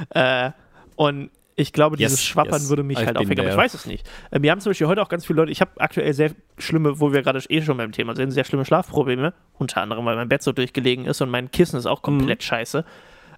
Äh, 0.10 0.52
und 0.96 1.30
ich 1.56 1.74
glaube, 1.74 1.98
dieses 1.98 2.20
Yes, 2.22 2.24
Schwappern 2.26 2.62
yes. 2.62 2.70
würde 2.70 2.84
mich 2.84 2.98
I've 3.00 3.06
halt 3.08 3.18
aufwecken, 3.18 3.42
aber 3.44 3.52
ich 3.52 3.58
weiß 3.58 3.74
es 3.74 3.86
nicht. 3.86 4.08
Äh, 4.32 4.42
wir 4.42 4.52
haben 4.52 4.62
zum 4.62 4.70
Beispiel 4.70 4.88
heute 4.88 5.02
auch 5.02 5.10
ganz 5.10 5.26
viele 5.26 5.38
Leute, 5.42 5.52
ich 5.52 5.60
habe 5.60 5.72
aktuell 5.80 6.14
sehr 6.14 6.32
schlimme, 6.58 7.02
wo 7.02 7.12
wir 7.12 7.22
gerade 7.22 7.40
eh 7.50 7.62
schon 7.62 7.76
beim 7.76 7.92
Thema 7.92 8.16
sind, 8.16 8.32
sehr 8.32 8.46
schlimme 8.46 8.64
Schlafprobleme, 8.64 9.34
unter 9.58 9.82
anderem, 9.82 10.06
weil 10.06 10.16
mein 10.16 10.30
Bett 10.30 10.42
so 10.42 10.54
durchgelegen 10.54 11.06
ist 11.06 11.20
und 11.20 11.30
mein 11.30 11.52
Kissen 11.52 11.76
ist 11.78 11.86
auch 11.86 12.02
komplett 12.02 12.44
scheiße 12.44 12.86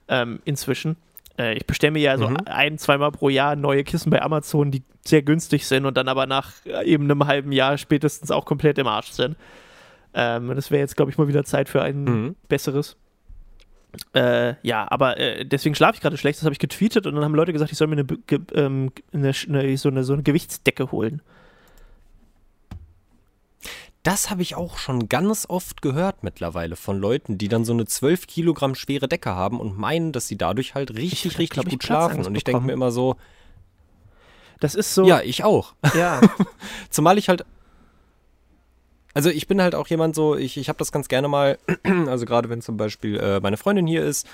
ähm, 0.08 0.40
inzwischen. 0.46 0.98
Äh, 1.38 1.54
ich 1.56 1.66
bestelle 1.66 1.92
mir 1.92 2.02
ja 2.02 2.18
so 2.18 2.30
Mhm. 2.30 2.38
ein, 2.46 2.78
zweimal 2.78 3.12
pro 3.12 3.30
Jahr 3.30 3.56
neue 3.56 3.84
Kissen 3.84 4.10
bei 4.10 4.22
Amazon, 4.22 4.72
die 4.72 4.84
sehr 5.06 5.22
günstig 5.22 5.66
sind 5.66 5.86
und 5.86 5.98
dann 5.98 6.08
aber 6.08 6.26
nach 6.26 6.52
äh, 6.66 6.86
eben 6.86 7.06
einem 7.10 7.26
halben 7.28 7.52
Jahr 7.52 7.78
spätestens 7.78 8.32
auch 8.32 8.46
komplett 8.46 8.78
im 8.78 8.88
Arsch 8.88 9.12
sind. 9.12 9.36
Ähm, 10.14 10.54
das 10.54 10.72
wäre 10.72 10.82
jetzt, 10.82 10.96
glaube 10.96 11.10
ich, 11.12 11.18
mal 11.18 11.28
wieder 11.28 11.44
Zeit 11.44 11.70
für 11.70 11.82
ein 11.82 12.04
Mhm. 12.04 12.36
besseres. 12.50 12.98
Äh, 14.14 14.54
ja, 14.62 14.88
aber 14.90 15.18
äh, 15.18 15.46
deswegen 15.46 15.76
schlafe 15.76 15.96
ich 15.96 16.02
gerade 16.02 16.18
schlecht. 16.18 16.40
Das 16.40 16.46
habe 16.46 16.54
ich 16.54 16.60
getweetet 16.60 17.06
und 17.08 17.16
dann 17.16 17.24
haben 17.24 17.36
Leute 17.36 17.52
gesagt, 17.54 17.72
ich 17.72 17.78
soll 17.78 17.88
mir 17.88 17.98
eine, 17.98 18.06
ähm, 18.54 18.92
eine, 19.14 19.32
eine, 19.50 19.78
so, 19.78 19.90
eine, 19.90 20.04
so 20.04 20.14
eine 20.14 20.24
Gewichtsdecke 20.24 20.92
holen. 20.92 21.22
Das 24.04 24.32
habe 24.32 24.42
ich 24.42 24.56
auch 24.56 24.78
schon 24.78 25.10
ganz 25.10 25.46
oft 25.48 25.82
gehört 25.84 26.24
mittlerweile 26.24 26.76
von 26.76 27.00
Leuten, 27.00 27.38
die 27.38 27.48
dann 27.50 27.66
so 27.66 27.74
eine 27.74 27.86
12 27.86 28.26
Kilogramm 28.26 28.74
schwere 28.74 29.08
Decke 29.08 29.30
haben 29.36 29.60
und 29.60 29.78
meinen, 29.78 30.12
dass 30.12 30.28
sie 30.28 30.38
dadurch 30.38 30.74
halt 30.74 30.92
richtig, 30.96 31.34
hab, 31.34 31.40
richtig 31.40 31.50
glaub 31.52 31.66
ich, 31.68 31.74
gut 31.74 31.84
schlafen. 31.84 32.26
Und 32.26 32.36
ich 32.36 32.44
denke 32.44 32.64
mir 32.64 32.74
immer 32.74 32.92
so, 32.92 33.16
Das 34.60 34.74
ist 34.74 34.96
so. 34.96 35.06
ja, 35.06 35.22
ich 35.22 35.44
auch. 35.44 35.74
ja. 35.96 36.20
Zumal 36.90 37.18
ich 37.18 37.30
halt. 37.30 37.46
Also 39.14 39.30
ich 39.30 39.48
bin 39.48 39.62
halt 39.62 39.76
auch 39.76 39.88
jemand 39.88 40.16
so, 40.16 40.36
ich, 40.36 40.56
ich 40.58 40.70
habe 40.70 40.80
das 40.80 40.92
ganz 40.92 41.08
gerne 41.10 41.28
mal, 41.28 41.60
also 42.08 42.26
gerade 42.26 42.50
wenn 42.50 42.62
zum 42.62 42.78
Beispiel 42.78 43.20
äh, 43.20 43.40
meine 43.42 43.58
Freundin 43.58 43.86
hier 43.86 44.06
ist, 44.06 44.26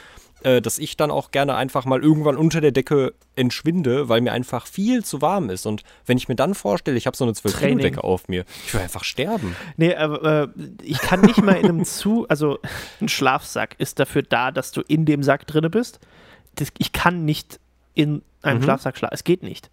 äh, 0.44 0.62
dass 0.62 0.78
ich 0.80 0.98
dann 0.98 1.12
auch 1.12 1.32
gerne 1.32 1.56
einfach 1.56 1.86
mal 1.86 2.02
irgendwann 2.04 2.38
unter 2.38 2.62
der 2.62 2.72
Decke 2.72 3.14
entschwinde, 3.36 4.08
weil 4.10 4.22
mir 4.22 4.34
einfach 4.34 4.68
viel 4.68 5.04
zu 5.04 5.22
warm 5.22 5.50
ist. 5.50 5.66
Und 5.66 5.84
wenn 6.06 6.18
ich 6.18 6.28
mir 6.28 6.36
dann 6.36 6.54
vorstelle, 6.56 6.98
ich 6.98 7.08
habe 7.08 7.18
so 7.18 7.24
eine 7.26 7.34
12 7.34 7.60
Kilo. 7.60 7.78
Decke 7.80 8.04
auf 8.04 8.28
mir, 8.28 8.46
ich 8.66 8.74
will 8.74 8.82
einfach 8.82 9.04
sterben. 9.04 9.56
Nee, 9.78 9.96
aber 9.96 10.44
äh, 10.44 10.48
ich 10.84 11.00
kann 11.00 11.22
nicht 11.22 11.42
mal 11.42 11.54
in 11.56 11.66
einem 11.66 11.86
zu, 11.86 12.28
also 12.30 12.60
ein 13.02 13.10
Schlafsack 13.10 13.76
ist 13.80 14.00
dafür 14.00 14.22
da, 14.24 14.52
dass 14.52 14.72
du 14.72 14.82
in 14.82 15.06
dem 15.06 15.24
Sack 15.24 15.48
drinne 15.48 15.70
bist. 15.70 16.00
Das, 16.56 16.70
ich 16.78 16.92
kann 16.92 17.26
nicht 17.26 17.60
in 17.94 18.22
einem 18.42 18.60
Mhm. 18.60 18.64
Schlafsack 18.64 18.98
schlafen. 18.98 19.14
Es 19.16 19.24
geht 19.24 19.44
nicht. 19.44 19.70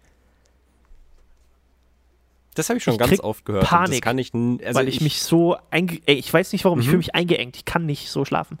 Das 2.55 2.69
habe 2.69 2.77
ich 2.77 2.83
schon 2.83 2.93
Ich 2.93 2.99
ganz 2.99 3.19
oft 3.19 3.45
gehört. 3.45 3.65
Panik, 3.65 3.91
das 3.95 4.01
kann 4.01 4.17
ich, 4.17 4.33
also 4.33 4.79
weil 4.79 4.87
ich, 4.87 5.01
mich 5.01 5.21
so 5.21 5.57
einge 5.71 5.99
ich 6.05 6.33
weiß 6.33 6.53
nicht 6.53 6.63
warum, 6.63 6.79
ich 6.79 6.85
Mhm. 6.85 6.91
fühle 6.91 6.97
mich 6.99 7.13
eingeengt. 7.15 7.57
Ich 7.57 7.65
kann 7.65 7.85
nicht 7.85 8.09
so 8.09 8.23
schlafen. 8.23 8.59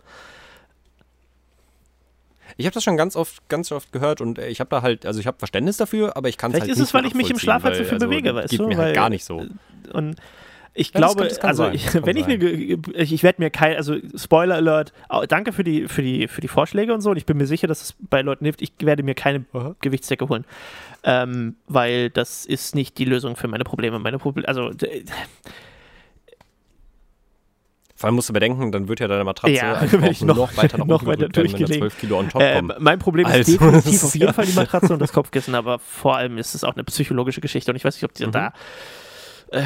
Ich 2.57 2.65
habe 2.65 2.73
das 2.73 2.83
schon 2.83 2.97
ganz 2.97 3.15
oft, 3.15 3.47
ganz 3.49 3.71
oft 3.71 3.91
gehört 3.91 4.21
und 4.21 4.39
äh, 4.39 4.47
ich 4.49 4.59
habe 4.59 4.69
da 4.69 4.81
halt, 4.81 5.05
also 5.05 5.19
ich 5.19 5.27
habe 5.27 5.37
Verständnis 5.37 5.77
dafür, 5.77 6.15
aber 6.15 6.29
ich 6.29 6.37
kann 6.37 6.51
es 6.51 6.55
Vielleicht 6.55 6.61
halt 6.63 6.71
ist 6.71 6.77
nicht 6.79 6.87
es, 6.89 6.93
weil 6.93 7.05
ich 7.05 7.13
mich 7.15 7.29
im 7.29 7.39
Schlaf 7.39 7.63
halt 7.63 7.75
so 7.75 7.83
viel 7.83 7.93
also, 7.93 8.07
bewege, 8.07 8.33
weißt 8.35 8.49
geht 8.49 8.59
du? 8.59 8.67
mir 8.67 8.77
weil, 8.77 8.85
halt 8.87 8.95
gar 8.95 9.09
nicht 9.09 9.25
so. 9.25 9.45
Und 9.93 10.15
ich 10.77 10.89
Ja, 10.93 10.99
glaube, 10.99 11.27
kann- 11.27 11.37
kann 11.39 11.49
also 11.49 11.69
ich, 11.69 11.93
wenn 12.05 12.17
ich 12.17 12.25
ge- 12.27 12.77
ich, 12.95 13.13
ich 13.13 13.23
werde 13.23 13.41
mir 13.41 13.49
kein, 13.49 13.77
also 13.77 13.95
Spoiler 14.15 14.55
Alert, 14.55 14.91
danke 15.29 15.53
für 15.53 15.63
die, 15.63 15.87
für 15.87 16.01
die, 16.01 16.27
für 16.27 16.41
die 16.41 16.47
Vorschläge 16.49 16.93
und 16.93 16.99
so. 17.01 17.11
Und 17.11 17.17
ich 17.17 17.25
bin 17.25 17.37
mir 17.37 17.47
sicher, 17.47 17.67
dass 17.67 17.81
es 17.81 17.95
bei 18.09 18.21
Leuten 18.21 18.43
hilft. 18.45 18.61
Ich 18.61 18.73
werde 18.81 19.01
mir 19.03 19.15
keine 19.15 19.45
Aha. 19.53 19.75
Gewichtsdecke 19.79 20.27
holen, 20.27 20.43
ähm, 21.03 21.55
weil 21.67 22.09
das 22.09 22.45
ist 22.45 22.75
nicht 22.75 22.97
die 22.97 23.05
Lösung 23.05 23.35
für 23.37 23.47
meine 23.47 23.63
Probleme. 23.63 23.99
Meine 23.99 24.17
Probleme, 24.19 24.47
also 24.49 24.71
Vor 27.97 28.07
allem 28.07 28.15
musst 28.15 28.27
du 28.27 28.33
bedenken, 28.33 28.71
dann 28.73 28.87
wird 28.89 28.99
ja 28.99 29.07
deine 29.07 29.23
Matratze 29.23 29.55
Ja, 29.55 29.73
einfach 29.79 30.21
noch- 30.21 30.35
noch 30.35 30.57
weiter 30.57 30.77
nach 30.77 30.85
noch 30.87 31.05
weiter 31.05 31.21
werden, 31.21 31.21
wenn 31.21 31.31
da 31.31 31.41
durchgelegen. 31.41 31.77
12 31.79 31.97
Kilo 31.97 32.19
on 32.19 32.29
top 32.29 32.41
äh, 32.41 32.55
kommen. 32.55 32.73
mein 32.79 32.99
Problem 32.99 33.25
ist 33.27 33.33
Also, 33.33 33.51
definitiv 33.53 33.83
das 33.85 33.85
auf 34.03 34.09
ist 34.15 34.15
jeden 34.19 34.33
Fall 34.33 34.45
die 34.45 34.53
Matratze 34.53 34.91
und 34.93 34.99
das 34.99 35.13
Kopfkissen, 35.13 35.55
aber 35.55 35.79
vor 35.79 36.17
allem 36.17 36.37
ist 36.37 36.55
es 36.55 36.63
auch 36.63 36.73
eine 36.73 36.83
psychologische 36.83 37.39
Geschichte 37.41 37.71
und 37.71 37.77
ich 37.77 37.85
weiß 37.85 37.95
nicht, 37.95 38.03
ob 38.03 38.13
die 38.13 38.25
Mhm. 38.27 38.31
da 38.31 38.53
äh, 39.51 39.63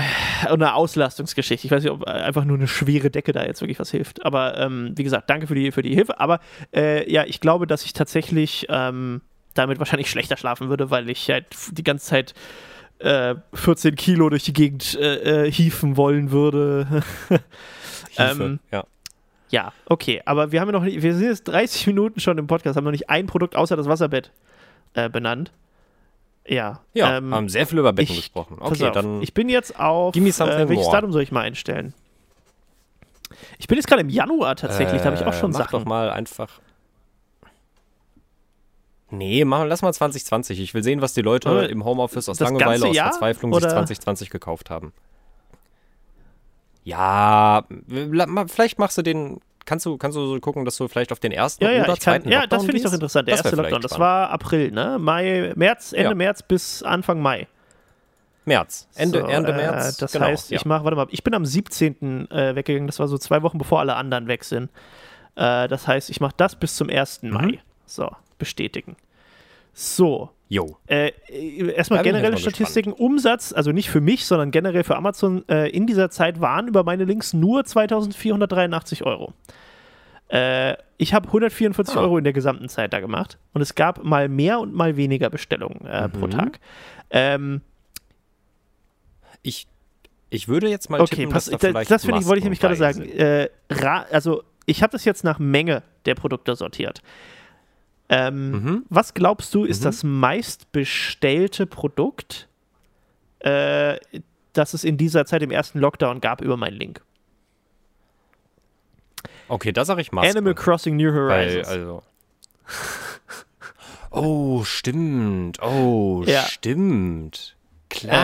eine 0.48 0.76
Auslastungsgeschichte. 0.76 1.66
Ich 1.66 1.72
weiß 1.72 1.82
nicht, 1.84 1.92
ob 1.92 2.06
äh, 2.06 2.12
einfach 2.12 2.44
nur 2.46 2.58
eine 2.58 2.68
schwere 2.68 3.10
Decke 3.10 3.32
da 3.32 3.46
jetzt 3.46 3.62
wirklich 3.62 3.80
was 3.80 3.90
hilft. 3.90 4.24
Aber 4.26 4.58
ähm, 4.58 4.92
wie 4.96 5.04
gesagt, 5.04 5.30
danke 5.30 5.48
für 5.48 5.56
die, 5.56 5.72
für 5.72 5.82
die 5.82 5.96
Hilfe. 5.96 6.20
Aber 6.20 6.42
äh, 6.76 7.10
ja, 7.12 7.24
ich 7.26 7.40
glaube, 7.40 7.66
dass 7.66 7.86
ich 7.86 7.94
tatsächlich 7.94 8.68
ähm, 8.70 9.22
damit 9.54 9.80
wahrscheinlich 9.80 10.10
schlechter 10.10 10.36
schlafen 10.38 10.68
würde, 10.70 10.92
weil 10.92 11.10
ich 11.10 11.30
halt 11.30 11.46
die 11.72 11.84
ganze 11.84 12.06
Zeit 12.08 12.34
äh, 13.00 13.36
14 13.54 13.96
Kilo 13.96 14.30
durch 14.30 14.44
die 14.44 14.52
Gegend 14.54 14.96
äh, 15.00 15.46
äh, 15.48 15.52
hieven 15.52 15.96
wollen 15.96 16.30
würde. 16.32 17.02
Hilfe, 18.28 18.44
Ähm, 18.44 18.60
ja. 18.72 18.84
ja, 19.50 19.74
okay. 19.86 20.22
Aber 20.26 20.52
wir 20.52 20.62
haben 20.62 20.68
ja 20.70 20.74
noch 20.74 20.84
nicht, 20.84 21.02
wir 21.02 21.14
sind 21.16 21.26
jetzt 21.28 21.44
30 21.48 21.88
Minuten 21.88 22.20
schon 22.20 22.38
im 22.38 22.48
Podcast, 22.48 22.76
haben 22.78 22.84
noch 22.84 22.92
nicht 22.92 23.10
ein 23.10 23.28
Produkt 23.28 23.56
außer 23.56 23.76
das 23.76 23.88
Wasserbett 23.88 24.32
äh, 24.94 25.10
benannt. 25.10 25.52
Ja. 26.48 26.82
Ja, 26.94 27.18
ähm, 27.18 27.34
haben 27.34 27.50
sehr 27.50 27.68
viel 27.68 27.78
über 27.80 27.94
Betten 27.94 28.12
ich- 28.14 28.22
gesprochen. 28.22 28.58
Okay, 28.60 28.86
auf, 28.88 28.92
dann. 28.94 29.22
Ich 29.22 29.34
bin 29.34 29.50
jetzt 29.50 29.80
auf. 29.80 30.16
Äh, 30.16 30.20
welches 30.70 30.86
more. 30.86 30.92
Datum 30.96 31.12
soll 31.12 31.22
ich 31.22 31.32
mal 31.32 31.42
einstellen? 31.42 31.94
Ich 33.60 33.68
bin 33.68 33.78
jetzt 33.78 33.88
gerade 33.88 34.02
im 34.02 34.10
Januar 34.10 34.56
tatsächlich, 34.56 35.02
da 35.02 35.12
habe 35.12 35.16
ich 35.18 35.26
auch 35.26 35.34
schon 35.34 35.52
Äh, 35.52 35.54
mach 35.54 35.60
Sachen. 35.66 35.80
doch 35.80 35.86
mal 35.86 36.10
einfach. 36.10 36.60
Nee, 39.12 39.44
mach, 39.44 39.66
lass 39.66 39.82
mal 39.82 39.92
2020. 39.94 40.60
Ich 40.60 40.74
will 40.74 40.84
sehen, 40.84 41.02
was 41.02 41.14
die 41.14 41.22
Leute 41.22 41.50
Aber 41.50 41.70
im 41.70 41.84
Homeoffice 41.84 42.30
aus 42.30 42.40
Langeweile, 42.40 42.88
aus 42.88 42.96
Jahr, 42.96 43.10
Verzweiflung 43.10 43.52
oder? 43.52 43.62
sich 43.62 43.72
2020 43.72 44.30
gekauft 44.30 44.70
haben. 44.70 44.94
Ja, 46.90 47.64
vielleicht 48.48 48.80
machst 48.80 48.98
du 48.98 49.02
den. 49.02 49.40
Kannst 49.66 49.86
du, 49.86 49.98
kannst 49.98 50.18
du 50.18 50.26
so 50.26 50.40
gucken, 50.40 50.66
dass 50.66 50.78
du 50.78 50.88
vielleicht 50.88 51.12
auf 51.12 51.20
den 51.20 51.32
ersten 51.32 51.64
Ja, 51.64 51.70
ja, 51.70 51.84
oder 51.84 51.94
ich 51.94 52.00
kann, 52.00 52.14
zweiten 52.22 52.30
ja, 52.30 52.40
Lockdown 52.42 52.58
das 52.58 52.66
finde 52.66 52.78
ich 52.78 52.84
doch 52.84 52.94
interessant. 52.94 53.28
Der 53.28 53.36
Das 53.36 53.46
erste 53.46 53.62
Lockdown, 53.62 53.82
das 53.82 54.00
war 54.00 54.32
April, 54.32 54.72
ne? 54.72 54.98
Mai, 55.00 55.54
März, 55.56 55.94
Ende 55.94 56.10
Ja. 56.10 56.16
März 56.16 56.42
bis 56.42 56.82
Anfang 56.82 57.22
Mai. 57.22 57.48
März. 58.46 58.88
Ende, 58.96 59.20
So, 59.20 59.28
Ende 59.28 59.52
äh, 59.52 59.56
März. 59.58 59.98
Das 59.98 60.12
genau, 60.14 60.26
heißt, 60.26 60.52
ich 60.52 60.66
mache, 60.66 60.84
warte 60.86 60.96
mal, 60.96 61.06
ich 61.12 61.24
bin 61.24 61.36
am 61.36 61.46
17. 61.46 62.32
Äh, 62.32 62.56
weggegangen, 62.56 62.88
das 62.88 62.98
war 62.98 63.08
so 63.08 63.20
zwei 63.20 63.44
Wochen 63.44 63.60
bevor 63.60 63.80
alle 63.80 63.96
anderen 63.96 64.28
weg 64.28 64.44
sind. 64.44 64.72
Äh, 65.36 65.68
das 65.68 65.88
heißt, 65.88 66.10
ich 66.10 66.20
mache 66.20 66.34
das 66.38 66.56
bis 66.56 66.76
zum 66.76 66.90
1. 66.90 67.22
Mhm. 67.22 67.30
Mai. 67.30 67.60
So, 67.86 68.10
bestätigen. 68.40 68.96
So, 69.74 70.30
Jo. 70.52 70.78
Äh, 70.88 71.12
äh, 71.30 71.72
erstmal 71.74 72.00
Da 72.00 72.04
generelle 72.04 72.38
Statistiken. 72.38 72.92
Umsatz, 72.92 73.54
also 73.54 73.72
nicht 73.72 73.92
für 73.92 74.02
mich, 74.02 74.26
sondern 74.26 74.50
generell 74.50 74.84
für 74.84 74.96
Amazon 74.98 75.48
äh, 75.48 75.70
in 75.70 75.86
dieser 75.86 76.10
Zeit 76.10 76.42
waren 76.42 76.68
über 76.68 76.84
meine 76.84 77.04
Links 77.06 77.34
nur 77.34 77.64
2483 77.66 79.06
Euro. 79.06 79.34
Äh, 80.30 80.76
ich 80.98 81.14
habe 81.14 81.28
144 81.28 81.96
Ah. 81.96 82.02
Euro 82.02 82.18
in 82.18 82.24
der 82.24 82.34
gesamten 82.34 82.68
Zeit 82.68 82.94
da 82.94 83.00
gemacht 83.00 83.38
und 83.54 83.62
es 83.62 83.76
gab 83.76 84.04
mal 84.04 84.28
mehr 84.28 84.60
und 84.60 84.74
mal 84.74 84.98
weniger 84.98 85.30
Bestellungen 85.30 85.86
äh, 85.86 86.10
pro 86.10 86.26
Mhm. 86.26 86.32
Tag. 86.32 86.60
Ähm, 87.12 87.62
Ich, 89.44 89.68
ich 90.32 90.48
würde 90.48 90.68
jetzt 90.68 90.90
mal 90.90 91.00
okay, 91.00 91.16
tippen, 91.16 91.32
pass, 91.32 91.46
da 91.46 91.58
das, 91.58 91.88
das 91.88 92.04
ich, 92.04 92.10
wollte 92.12 92.38
ich 92.40 92.44
nämlich 92.44 92.60
gerade 92.60 92.76
sagen. 92.76 93.08
Äh, 93.08 93.50
also 94.12 94.44
ich 94.66 94.82
habe 94.84 94.92
das 94.92 95.06
jetzt 95.06 95.24
nach 95.24 95.38
Menge 95.40 95.84
der 96.06 96.16
Produkte 96.16 96.56
sortiert. 96.56 97.02
Ähm, 98.10 98.52
Mhm. 98.52 98.86
Was 98.90 99.14
glaubst 99.14 99.54
du, 99.54 99.66
ist 99.66 99.82
Mhm. 99.82 99.84
das 99.86 100.04
meistbestellte 100.04 101.66
Produkt, 101.68 102.48
äh, 103.40 103.98
das 104.54 104.74
es 104.74 104.84
in 104.84 104.98
dieser 104.98 105.26
Zeit 105.26 105.44
im 105.44 105.52
ersten 105.52 105.80
Lockdown 105.80 106.20
gab 106.22 106.42
über 106.42 106.58
meinen 106.58 106.76
Link? 106.78 107.02
Okay, 109.48 109.72
da 109.72 109.86
sage 109.86 110.02
ich 110.02 110.12
Masken. 110.12 110.32
Animal 110.38 110.54
Crossing 110.56 110.96
New 110.96 111.14
Weil, 111.14 111.48
Horizons. 111.48 111.68
also. 111.68 112.04
Oh, 114.12 114.64
stimmt. 114.64 115.62
Oh, 115.62 116.24
Ja. 116.26 116.42
stimmt. 116.42 117.56
Klar. 117.92 118.14
Äh, 118.16 118.18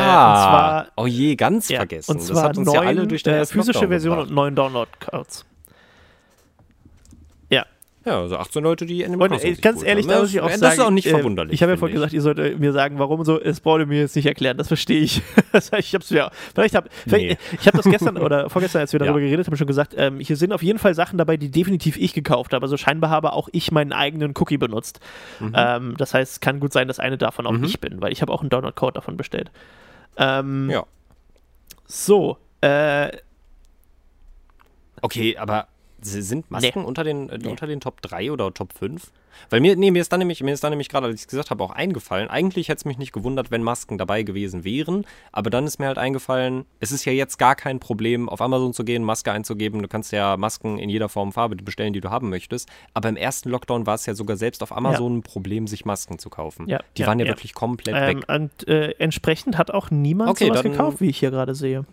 zwar- 0.88 0.92
oh 0.98 1.06
je, 1.06 1.36
ganz 1.36 1.70
ja, 1.70 1.78
vergessen. 1.78 2.12
und 2.12 2.18
das 2.22 2.28
zwar 2.28 2.44
hat 2.44 2.58
uns 2.58 2.66
neun 2.66 2.76
ja 2.76 2.82
alle 2.82 3.06
durch 3.08 3.24
äh, 3.28 3.46
physische 3.46 3.88
Version 3.88 4.16
gebracht. 4.16 4.30
und 4.30 4.36
neun 4.36 4.56
Download-Codes. 4.56 5.46
Ja, 8.06 8.20
also 8.22 8.38
18 8.38 8.62
Leute, 8.64 8.86
die 8.86 9.04
Animal 9.04 9.30
und 9.30 9.32
Crossing 9.34 9.52
äh, 9.52 9.56
sich 9.56 9.64
ganz 9.64 9.82
ehrlich, 9.82 10.06
haben. 10.06 10.10
da 10.10 10.14
Das- 10.16 10.22
muss 10.24 10.34
ich 10.34 10.40
auch 10.42 10.48
das 10.50 10.60
sagen, 10.60 10.74
ist 10.74 10.80
auch 10.80 10.90
nicht 10.92 11.08
äh, 11.08 11.10
verwunderlich. 11.10 11.54
Ich 11.56 11.64
habe 11.64 11.72
ja 11.72 11.78
vorhin 11.78 11.96
gesagt, 11.96 12.14
ihr 12.14 12.22
solltet 12.22 12.60
mir 12.60 12.72
sagen, 12.72 13.00
warum 13.00 13.24
so, 13.26 13.42
es 13.42 13.60
braucht 13.62 13.80
ihr 13.80 13.88
mir 13.88 14.00
jetzt 14.02 14.16
nicht 14.16 14.28
erklären, 14.28 14.58
das 14.58 14.68
verstehe 14.68 15.00
ich. 15.02 15.22
Das 15.52 15.72
ich 15.72 15.94
habe 15.96 16.04
es 16.04 16.10
ja, 16.12 16.30
vielleicht 16.54 16.76
habe 16.76 16.90
Nee. 17.06 17.38
ich 17.60 17.66
habe 17.66 17.78
das 17.78 17.86
gestern 17.86 18.18
oder 18.18 18.50
vorgestern, 18.50 18.82
als 18.82 18.92
wir 18.94 19.00
darüber 19.02 19.20
Ja. 19.20 19.26
geredet 19.26 19.48
haben, 19.48 19.56
schon 19.58 19.68
gesagt, 19.68 19.96
ähm, 19.98 20.20
hier 20.20 20.36
sind 20.38 20.52
auf 20.54 20.62
jeden 20.62 20.78
Fall 20.80 20.94
Sachen 20.94 21.18
dabei, 21.18 21.38
die 21.38 21.50
definitiv 21.50 21.98
ich 21.98 22.14
gekauft 22.14 22.54
habe. 22.54 22.64
Also 22.64 22.78
scheinbar 22.78 23.10
habe 23.10 23.34
auch 23.34 23.50
ich 23.54 23.72
meinen 23.72 23.94
eigenen 23.94 24.34
Cookie 24.38 24.58
benutzt. 24.58 25.00
Ähm, 25.54 25.96
das 25.98 26.14
heißt, 26.14 26.34
es 26.34 26.40
kann 26.42 26.60
gut 26.60 26.74
sein, 26.74 26.88
dass 26.88 27.00
eine 27.00 27.18
davon 27.18 27.48
auch 27.48 27.54
Mhm. 27.54 27.64
ich 27.64 27.80
bin, 27.80 28.02
weil 28.02 28.12
ich 28.12 28.22
habe 28.22 28.32
auch 28.32 28.42
einen 28.42 28.50
Download-Code 28.50 28.94
davon 28.94 29.18
bestellt. 29.18 29.50
Ähm, 30.18 30.70
Ja. 30.70 30.84
So, 31.88 32.38
äh, 32.62 33.12
Okay, 35.02 35.38
aber 35.38 35.68
sind 36.06 36.50
Masken 36.52 36.86
unter, 36.86 37.04
den, 37.04 37.30
äh, 37.30 37.40
unter 37.48 37.68
den 37.68 37.80
Top 37.80 38.02
3 38.02 38.32
oder 38.32 38.54
Top 38.54 38.74
5? 38.74 39.12
Weil 39.50 39.60
mir, 39.60 39.76
nee, 39.76 39.92
mir 39.92 40.02
ist 40.02 40.12
dann 40.12 40.20
nämlich, 40.20 40.42
mir 40.42 40.54
ist 40.54 40.64
dann 40.64 40.72
nämlich 40.72 40.90
gerade, 40.90 41.08
als 41.08 41.16
ich 41.16 41.22
es 41.22 41.28
gesagt 41.28 41.50
habe, 41.50 41.64
auch 41.64 41.72
eingefallen. 41.72 42.30
Eigentlich 42.30 42.70
hätte 42.70 42.80
es 42.80 42.86
mich 42.86 42.98
nicht 42.98 43.12
gewundert, 43.12 43.52
wenn 43.52 43.64
Masken 43.64 43.98
dabei 43.98 44.24
gewesen 44.24 44.64
wären. 44.64 45.06
Aber 45.32 45.50
dann 45.50 45.66
ist 45.66 45.80
mir 45.80 45.88
halt 45.88 45.98
eingefallen, 45.98 46.66
es 46.80 46.92
ist 46.92 47.06
ja 47.06 47.12
jetzt 47.12 47.38
gar 47.38 47.56
kein 47.56 47.80
Problem, 47.80 48.30
auf 48.30 48.42
Amazon 48.42 48.74
zu 48.74 48.84
gehen, 48.84 49.04
Maske 49.04 49.32
einzugeben. 49.32 49.82
Du 49.82 49.88
kannst 49.88 50.12
ja 50.12 50.38
Masken 50.38 50.80
in 50.80 50.90
jeder 50.90 51.10
Form 51.10 51.30
und 51.30 51.34
Farbe 51.34 51.56
bestellen, 51.58 51.94
die 51.94 52.02
du 52.02 52.10
haben 52.10 52.30
möchtest. 52.30 52.70
Aber 52.94 53.10
im 53.10 53.18
ersten 53.18 53.50
Lockdown 53.50 53.86
war 53.86 53.96
es 53.96 54.06
ja 54.06 54.14
sogar 54.14 54.38
selbst 54.38 54.64
auf 54.64 54.76
Amazon 54.76 55.18
ein 55.18 55.22
Problem, 55.24 55.68
sich 55.68 55.86
Masken 55.86 56.20
zu 56.20 56.30
kaufen. 56.30 56.68
Ja, 56.68 56.80
Die 56.98 57.02
ja, 57.02 57.08
waren 57.08 57.20
ja, 57.20 57.26
ja. 57.26 57.32
wirklich 57.32 57.54
komplett 57.54 57.96
ähm, 57.96 58.18
weg. 58.18 58.30
und 58.30 58.68
äh, 58.68 58.92
entsprechend 59.00 59.58
hat 59.58 59.72
auch 59.72 59.92
niemand 59.92 60.32
Okay, 60.32 60.48
sowas 60.48 60.64
gekauft, 60.64 61.02
wie 61.02 61.10
ich 61.10 61.20
hier 61.20 61.32
gerade 61.32 61.56
sehe. 61.56 61.86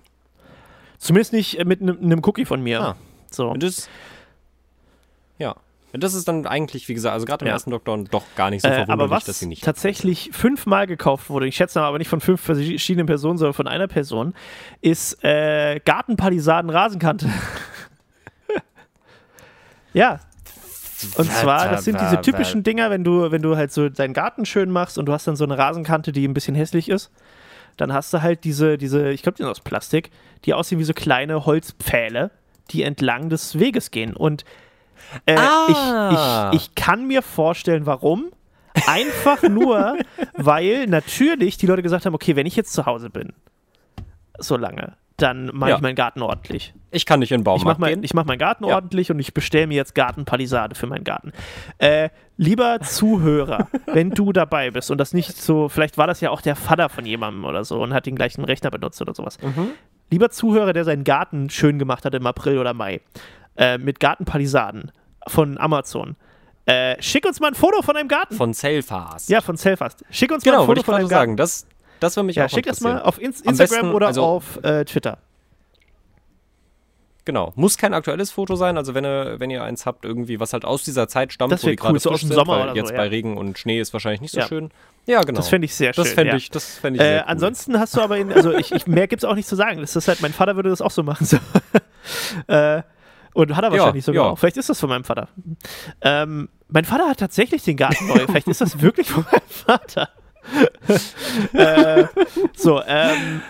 Zumindest 0.98 1.32
nicht 1.32 1.64
mit 1.64 1.82
einem 1.82 2.22
cookie 2.24 2.44
von 2.44 2.62
mir. 2.62 2.80
Ah. 2.80 2.96
So. 3.32 3.50
Und 3.50 3.62
das, 3.62 3.88
ja. 5.38 5.54
Das 5.94 6.14
ist 6.14 6.26
dann 6.26 6.46
eigentlich, 6.46 6.88
wie 6.88 6.94
gesagt, 6.94 7.12
also 7.12 7.26
gerade 7.26 7.44
im 7.44 7.48
Ja. 7.48 7.52
ersten 7.52 7.70
Lockdown 7.70 8.06
doch 8.10 8.24
gar 8.34 8.48
nicht 8.48 8.62
so 8.62 8.68
Äh, 8.68 8.72
verwunderlich, 8.72 9.02
aber 9.02 9.10
was 9.10 9.24
dass 9.24 9.40
sie 9.40 9.46
nicht 9.46 9.62
tatsächlich 9.62 10.30
fünfmal 10.32 10.86
gekauft 10.86 11.28
wurde, 11.28 11.46
ich 11.46 11.54
schätze 11.56 11.80
mal 11.80 11.86
aber 11.86 11.98
nicht 11.98 12.08
von 12.08 12.22
fünf 12.22 12.40
verschiedenen 12.40 13.06
Personen, 13.06 13.36
sondern 13.36 13.52
von 13.52 13.68
einer 13.68 13.88
Person, 13.88 14.32
ist 14.80 15.22
äh, 15.22 15.80
Gartenpalisaden 15.84 16.70
Rasenkante. 16.70 17.28
ja. 19.92 20.20
Und 21.16 21.30
zwar, 21.30 21.68
das 21.68 21.84
sind 21.84 22.00
diese 22.00 22.20
typischen 22.20 22.62
Dinger, 22.62 22.88
wenn 22.90 23.02
du, 23.02 23.32
wenn 23.32 23.42
du 23.42 23.56
halt 23.56 23.72
so 23.72 23.88
deinen 23.88 24.14
Garten 24.14 24.46
schön 24.46 24.70
machst 24.70 24.98
und 24.98 25.06
du 25.06 25.12
hast 25.12 25.26
dann 25.26 25.34
so 25.36 25.44
eine 25.44 25.58
Rasenkante, 25.58 26.12
die 26.12 26.26
ein 26.26 26.32
bisschen 26.32 26.54
hässlich 26.54 26.88
ist, 26.88 27.10
dann 27.76 27.92
hast 27.92 28.14
du 28.14 28.22
halt 28.22 28.44
diese, 28.44 28.78
diese, 28.78 29.10
ich 29.10 29.22
glaube, 29.22 29.36
die 29.36 29.42
sind 29.42 29.50
aus 29.50 29.60
Plastik, 29.60 30.10
die 30.44 30.54
aussehen 30.54 30.78
wie 30.78 30.84
so 30.84 30.94
kleine 30.94 31.44
Holzpfähle, 31.44 32.30
die 32.70 32.82
entlang 32.82 33.28
des 33.28 33.58
Weges 33.58 33.90
gehen. 33.90 34.14
Und 34.14 34.44
äh, 35.26 35.36
Ah. 35.36 36.50
ich, 36.52 36.56
ich, 36.56 36.68
ich 36.68 36.74
kann 36.74 37.06
mir 37.06 37.22
vorstellen, 37.22 37.86
warum. 37.86 38.26
Einfach 38.86 39.42
nur, 39.42 39.96
weil 40.34 40.86
natürlich 40.86 41.58
die 41.58 41.66
Leute 41.66 41.82
gesagt 41.82 42.06
haben, 42.06 42.14
okay, 42.14 42.36
wenn 42.36 42.46
ich 42.46 42.56
jetzt 42.56 42.72
zu 42.72 42.86
Hause 42.86 43.10
bin, 43.10 43.34
so 44.38 44.56
lange, 44.56 44.94
dann 45.18 45.50
mache 45.52 45.70
Ja. 45.70 45.76
ich 45.76 45.82
meinen 45.82 45.94
Garten 45.94 46.22
ordentlich. 46.22 46.72
Ich 46.90 47.04
kann 47.06 47.20
nicht 47.20 47.30
in 47.32 47.38
den 47.38 47.40
Ich 47.42 47.46
mache 47.46 47.58
Baumarkt 47.58 47.80
mein, 47.80 47.94
gehen. 47.96 48.04
ich 48.04 48.14
mach 48.14 48.24
meinen 48.24 48.38
Garten 48.38 48.64
Ja. 48.66 48.74
ordentlich 48.76 49.10
und 49.10 49.18
ich 49.18 49.34
bestelle 49.34 49.66
mir 49.66 49.74
jetzt 49.76 49.94
Gartenpalisade 49.94 50.74
für 50.74 50.86
meinen 50.86 51.04
Garten. 51.04 51.32
Äh, 51.78 52.08
lieber 52.38 52.80
Zuhörer, 52.80 53.68
wenn 53.86 54.10
du 54.10 54.32
dabei 54.32 54.70
bist 54.70 54.90
und 54.90 54.96
das 54.98 55.12
nicht 55.12 55.36
so, 55.36 55.68
vielleicht 55.68 55.98
war 55.98 56.06
das 56.06 56.20
ja 56.22 56.30
auch 56.30 56.40
der 56.40 56.56
Vater 56.56 56.88
von 56.88 57.04
jemandem 57.04 57.44
oder 57.44 57.64
so 57.64 57.82
und 57.82 57.92
hat 57.92 58.06
den 58.06 58.16
gleichen 58.16 58.42
Rechner 58.44 58.70
benutzt 58.70 59.00
oder 59.02 59.14
sowas. 59.14 59.38
Mhm. 59.42 59.70
Lieber 60.12 60.30
Zuhörer, 60.30 60.72
der 60.74 60.84
seinen 60.84 61.04
Garten 61.04 61.48
schön 61.50 61.78
gemacht 61.78 62.04
hat 62.04 62.14
im 62.14 62.26
April 62.26 62.58
oder 62.58 62.74
Mai, 62.74 63.00
äh, 63.56 63.78
mit 63.78 63.98
Gartenpalisaden 63.98 64.92
von 65.26 65.56
Amazon, 65.58 66.16
äh, 66.66 67.00
schick 67.02 67.24
uns 67.26 67.40
mal 67.40 67.48
ein 67.48 67.54
Foto 67.54 67.80
von 67.82 67.94
deinem 67.94 68.08
Garten. 68.08 68.34
Von 68.36 68.52
Selfast. 68.54 69.28
ja, 69.30 69.40
von 69.40 69.56
Selfast. 69.56 70.04
Schick 70.10 70.30
uns 70.30 70.44
mal 70.44 70.52
genau, 70.52 70.62
ein 70.64 70.68
wollte 70.68 70.82
Foto 70.84 70.98
ich 70.98 71.02
von 71.02 71.08
gerade 71.08 71.08
deinem 71.08 71.08
so 71.08 71.14
Garten. 71.14 71.28
sagen. 71.30 71.36
Das, 71.38 71.66
das 72.00 72.16
würde 72.16 72.26
mich 72.26 72.36
Ja, 72.36 72.44
auch 72.44 72.50
schick 72.50 72.66
das 72.66 72.80
mal 72.82 73.00
auf 73.02 73.20
Ins 73.20 73.40
Am 73.42 73.48
Instagram 73.50 73.80
besten, 73.80 73.94
oder 73.94 74.06
also- 74.08 74.22
auf 74.22 74.62
äh, 74.62 74.84
Twitter. 74.84 75.18
Genau. 77.24 77.52
Muss 77.54 77.78
kein 77.78 77.94
aktuelles 77.94 78.32
Foto 78.32 78.56
sein. 78.56 78.76
Also 78.76 78.94
wenn 78.94 79.04
ihr, 79.04 79.38
wenn 79.38 79.48
ihr 79.48 79.62
eins 79.62 79.86
habt, 79.86 80.04
irgendwie, 80.04 80.40
was 80.40 80.52
halt 80.52 80.64
aus 80.64 80.82
dieser 80.82 81.06
Zeit 81.06 81.32
stammt, 81.32 81.52
Das 81.52 81.62
wo 81.62 81.68
die 81.68 81.76
gerade 81.76 81.94
cool, 81.94 82.00
so 82.00 82.10
aus 82.10 82.20
frisch 82.20 82.28
dem 82.28 82.34
sind, 82.36 82.48
oder 82.48 82.74
jetzt 82.74 82.88
so, 82.88 82.94
bei 82.94 83.04
ja. 83.04 83.10
Regen 83.10 83.36
und 83.38 83.58
Schnee 83.58 83.80
ist 83.80 83.92
wahrscheinlich 83.92 84.20
nicht 84.20 84.32
so 84.34 84.40
Ja. 84.40 84.46
schön. 84.48 84.70
Ja, 85.06 85.20
genau. 85.22 85.36
Das 85.38 85.48
fände 85.48 85.64
ich 85.64 85.74
sehr 85.74 85.92
schön. 85.92 86.04
das 86.04 86.12
fände 86.12 86.30
ja. 86.30 86.36
ich, 86.36 86.50
das 86.50 86.78
fänd 86.78 86.96
ich 86.96 87.02
Äh, 87.02 87.04
sehr 87.04 87.18
cool. 87.22 87.24
ansonsten 87.28 87.78
hast 87.80 87.96
du 87.96 88.00
aber 88.00 88.18
in, 88.18 88.32
also 88.32 88.52
ich, 88.52 88.70
ich 88.72 88.86
mehr 88.86 89.08
gibt's 89.08 89.24
auch 89.24 89.34
nicht 89.34 89.48
zu 89.48 89.56
sagen. 89.56 89.80
Das 89.80 89.96
ist 89.96 90.06
halt, 90.08 90.20
mein 90.22 90.32
Vater 90.32 90.54
würde 90.56 90.70
das 90.70 90.80
auch 90.80 90.90
so 90.92 91.02
machen. 91.02 91.26
So. 91.26 91.38
äh, 92.46 92.82
und 93.34 93.56
hat 93.56 93.64
er 93.64 93.70
Ja, 93.72 93.78
wahrscheinlich 93.78 94.04
sogar 94.04 94.24
ja. 94.26 94.30
auch. 94.30 94.38
Vielleicht 94.38 94.58
ist 94.58 94.68
das 94.68 94.78
von 94.78 94.88
meinem 94.90 95.04
Vater. 95.04 95.28
Ähm, 96.02 96.48
mein 96.68 96.84
Vater 96.84 97.08
hat 97.08 97.18
tatsächlich 97.18 97.64
den 97.64 97.76
Garten 97.76 98.06
neu. 98.06 98.26
Vielleicht 98.26 98.46
ist 98.48 98.60
das 98.60 98.80
wirklich 98.80 99.08
von 99.10 99.24
meinem 99.24 99.40
Vater. 99.48 100.08
äh, 101.52 102.04
so, 102.54 102.82
ähm, 102.86 103.42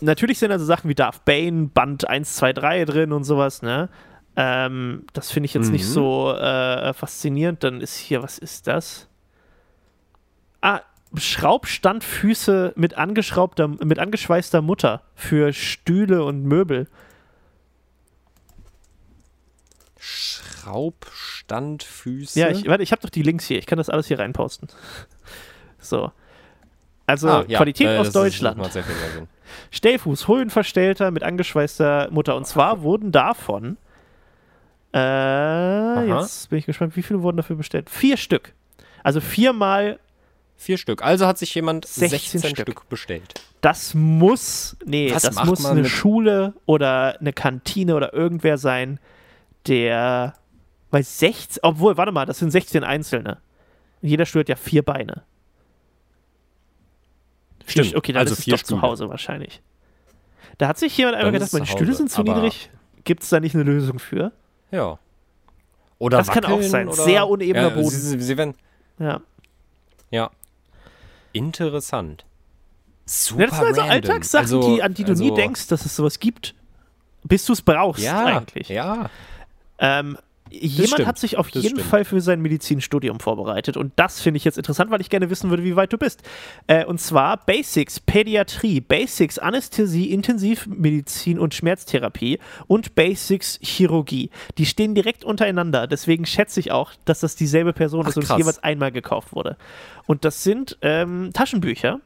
natürlich 0.00 0.38
sind 0.38 0.52
also 0.52 0.64
Sachen 0.64 0.88
wie 0.88 0.94
Darth 0.94 1.24
Bane, 1.24 1.68
Band 1.72 2.08
1, 2.08 2.36
2, 2.36 2.52
3 2.52 2.84
drin 2.84 3.12
und 3.12 3.24
sowas, 3.24 3.62
ne? 3.62 3.88
Ähm, 4.36 5.04
das 5.12 5.30
finde 5.30 5.46
ich 5.46 5.54
jetzt 5.54 5.70
nicht 5.70 5.84
Mhm. 5.84 5.88
so 5.92 6.32
äh, 6.32 6.92
faszinierend. 6.94 7.62
Dann 7.64 7.80
ist 7.80 7.96
hier, 7.96 8.22
was 8.22 8.38
ist 8.38 8.66
das? 8.66 9.08
Ah, 10.62 10.80
Schraubstandfüße 11.14 12.72
mit 12.76 12.94
angeschraubter, 12.94 13.68
mit 13.68 13.98
angeschweißter 13.98 14.62
Mutter 14.62 15.02
für 15.14 15.52
Stühle 15.52 16.24
und 16.24 16.44
Möbel. 16.44 16.88
Schraubstandfüße. 19.98 22.40
Ja, 22.40 22.48
ich, 22.48 22.66
warte, 22.66 22.82
ich 22.82 22.92
habe 22.92 23.02
doch 23.02 23.10
die 23.10 23.22
Links 23.22 23.44
hier. 23.46 23.58
Ich 23.58 23.66
kann 23.66 23.76
das 23.78 23.90
alles 23.90 24.06
hier 24.06 24.18
reinposten. 24.18 24.68
So. 25.84 26.12
Also 27.06 27.28
Ah, 27.28 27.44
ja, 27.48 27.56
Qualität 27.56 27.88
äh, 27.88 27.98
aus 27.98 28.12
Deutschland. 28.12 28.60
Stellfuß, 29.72 30.28
Höhenverstellter 30.28 31.10
mit 31.10 31.24
angeschweißter 31.24 32.06
Mutter. 32.12 32.36
Und 32.36 32.46
zwar 32.46 32.82
wurden 32.82 33.10
davon, 33.10 33.78
äh, 34.94 36.06
jetzt 36.06 36.50
bin 36.50 36.60
ich 36.60 36.66
gespannt, 36.66 36.94
wie 36.94 37.02
viele 37.02 37.20
wurden 37.22 37.38
dafür 37.38 37.56
bestellt? 37.56 37.90
Vier 37.90 38.16
Stück. 38.16 38.52
Also 39.02 39.20
viermal, 39.20 39.98
Vier 40.62 40.78
Stück. 40.78 41.02
Also 41.02 41.26
hat 41.26 41.38
sich 41.38 41.52
jemand 41.54 41.84
16 41.86 42.40
16, 42.40 42.40
Stück. 42.56 42.70
Stück. 42.70 42.88
bestellt. 42.88 43.34
das 43.62 43.94
muss, 43.94 44.76
nee, 44.84 45.12
Was 45.12 45.22
das 45.22 45.44
muss 45.44 45.66
eine 45.66 45.84
Schule 45.84 46.54
oder 46.66 47.18
eine 47.20 47.32
Kantine 47.32 47.96
oder 47.96 48.14
irgendwer 48.14 48.58
sein, 48.58 49.00
der 49.66 50.34
bei 50.90 51.02
16, 51.02 51.60
obwohl, 51.64 51.96
warte 51.96 52.12
mal, 52.12 52.26
das 52.26 52.38
sind 52.38 52.50
16 52.52 52.84
Einzelne. 52.84 53.38
Jeder 54.02 54.24
Stuhl 54.24 54.40
hat 54.42 54.48
ja 54.48 54.56
vier 54.56 54.82
Beine. 54.84 55.22
Vier- 57.64 57.84
Stimmt, 57.84 57.96
Okay, 57.96 58.12
dann 58.12 58.20
also 58.20 58.32
ist 58.34 58.38
es 58.40 58.44
vier 58.44 58.54
doch 58.54 58.60
zu 58.62 58.66
Stühle. 58.76 58.82
Hause 58.82 59.08
wahrscheinlich. 59.08 59.62
Da 60.58 60.68
hat 60.68 60.78
sich 60.78 60.96
jemand 60.96 61.16
einfach 61.16 61.32
gedacht, 61.32 61.52
meine 61.52 61.64
es 61.64 61.70
zu 61.70 61.76
Stühle 61.76 61.94
sind 61.94 62.10
zu 62.10 62.22
niedrig. 62.22 62.70
Gibt 63.04 63.22
es 63.22 63.28
da 63.30 63.40
nicht 63.40 63.54
eine 63.54 63.64
Lösung 63.64 63.98
für? 63.98 64.32
Ja. 64.70 64.98
Oder 65.98 66.18
Das 66.18 66.28
kann 66.28 66.44
auch 66.44 66.50
wackeln 66.50 66.70
sein. 66.70 66.92
Sehr 66.92 67.26
unebener 67.28 67.68
ja, 67.68 67.74
Boden. 67.74 67.90
Sie, 67.90 68.20
sie 68.20 68.36
werden, 68.36 68.54
Ja. 68.98 69.20
ja. 70.10 70.30
Interessant. 71.32 72.24
Super 73.04 73.42
Ja, 73.42 73.46
das 73.48 73.56
sind 73.58 73.66
also 73.66 73.80
random. 73.80 73.92
Alltagssachen, 73.92 74.44
Also- 74.44 74.74
die, 74.76 74.82
an 74.82 74.94
die 74.94 75.04
du 75.04 75.12
nie 75.14 75.22
also- 75.30 75.34
denkst, 75.36 75.66
dass 75.68 75.84
es 75.84 75.96
sowas 75.96 76.20
gibt, 76.20 76.54
bis 77.24 77.44
du 77.46 77.52
es 77.52 77.62
brauchst 77.62 78.02
Ja, 78.02 78.24
eigentlich. 78.24 78.68
ja. 78.68 79.10
Ähm, 79.78 80.18
jemand 80.52 80.88
stimmt, 80.90 81.06
hat 81.08 81.18
sich 81.18 81.36
auf 81.38 81.48
jeden 81.50 81.66
stimmt. 81.78 81.82
Fall 81.82 82.04
für 82.04 82.20
sein 82.20 82.40
Medizinstudium 82.40 83.20
vorbereitet 83.20 83.76
und 83.76 83.92
das 83.96 84.20
finde 84.20 84.36
ich 84.38 84.44
jetzt 84.44 84.58
interessant, 84.58 84.90
weil 84.90 85.00
ich 85.00 85.10
gerne 85.10 85.30
wissen 85.30 85.50
würde, 85.50 85.64
wie 85.64 85.76
weit 85.76 85.92
du 85.92 85.98
bist. 85.98 86.22
Äh, 86.66 86.84
und 86.84 87.00
zwar 87.00 87.38
Basics 87.44 88.00
Pädiatrie, 88.00 88.80
Basics 88.80 89.38
Anästhesie, 89.38 90.10
Intensivmedizin 90.12 91.38
und 91.38 91.54
Schmerztherapie 91.54 92.38
und 92.66 92.94
Basics 92.94 93.58
Chirurgie. 93.62 94.30
Die 94.58 94.66
stehen 94.66 94.94
direkt 94.94 95.24
untereinander, 95.24 95.86
deswegen 95.86 96.26
schätze 96.26 96.60
ich 96.60 96.72
auch, 96.72 96.92
dass 97.04 97.20
das 97.20 97.36
dieselbe 97.36 97.72
Person 97.72 98.02
Ach, 98.04 98.10
ist 98.10 98.16
und 98.16 98.22
es 98.24 98.28
krass. 98.28 98.38
jeweils 98.38 98.62
einmal 98.62 98.92
gekauft 98.92 99.34
wurde. 99.34 99.56
Und 100.06 100.24
das 100.24 100.42
sind 100.44 100.78
ähm, 100.82 101.30
Taschenbücher. 101.32 102.00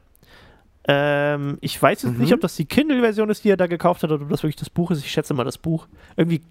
Ähm, 0.89 1.57
ich 1.61 1.81
weiß 1.81 2.03
jetzt 2.03 2.13
Mhm. 2.13 2.19
nicht, 2.21 2.33
ob 2.33 2.39
das 2.41 2.55
die 2.55 2.65
Kindle-Version 2.65 3.29
ist, 3.29 3.43
die 3.43 3.49
er 3.49 3.57
da 3.57 3.67
gekauft 3.67 4.03
hat, 4.03 4.11
oder 4.11 4.23
ob 4.23 4.29
das 4.29 4.43
wirklich 4.43 4.55
das 4.55 4.69
Buch 4.69 4.91
ist. 4.91 4.99
Ich 5.03 5.11
schätze 5.11 5.33
mal 5.33 5.43
das 5.43 5.57
Buch. 5.57 5.87
Irgendwie 6.15 6.41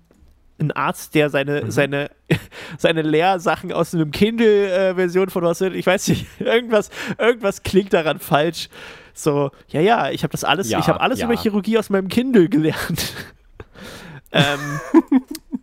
ein 0.59 0.72
Arzt, 0.72 1.14
der 1.14 1.28
seine, 1.30 1.62
Mhm. 1.64 1.70
seine, 1.70 2.11
seine 2.78 3.02
Lehrsachen 3.02 3.72
aus 3.72 3.94
einem 3.94 4.11
Kindle-Version 4.11 5.28
von 5.30 5.44
was, 5.44 5.61
ich 5.61 5.86
weiß 5.86 6.09
nicht, 6.09 6.26
irgendwas, 6.38 6.90
irgendwas 7.18 7.62
klingt 7.62 7.92
daran 7.92 8.18
falsch. 8.18 8.68
So, 9.12 9.50
ja, 9.68 9.80
ja, 9.80 10.11
ich 10.11 10.22
habe 10.22 10.32
das 10.32 10.44
alles, 10.44 10.68
Ja, 10.70 10.78
ich 10.78 10.88
habe 10.88 11.00
alles 11.00 11.20
ja. 11.20 11.26
über 11.26 11.36
Chirurgie 11.36 11.78
aus 11.78 11.88
meinem 11.90 12.09
Kindle 12.09 12.48
gelernt. 12.48 13.12
ähm, 14.32 14.59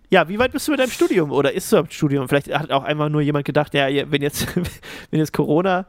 ja, 0.10 0.28
wie 0.30 0.38
weit 0.40 0.52
bist 0.52 0.68
du 0.68 0.72
mit 0.72 0.80
deinem 0.80 0.92
Studium? 0.92 1.32
Oder 1.32 1.54
ist 1.54 1.72
du 1.72 1.78
im 1.78 1.90
Studium? 1.90 2.28
Vielleicht 2.28 2.54
hat 2.54 2.72
auch 2.72 2.84
einfach 2.84 3.10
nur 3.10 3.22
jemand 3.22 3.46
gedacht, 3.46 3.74
ja, 3.74 3.88
wenn 4.12 4.22
jetzt, 4.22 4.48
wenn 4.56 5.20
jetzt 5.20 5.34
Corona, 5.34 5.86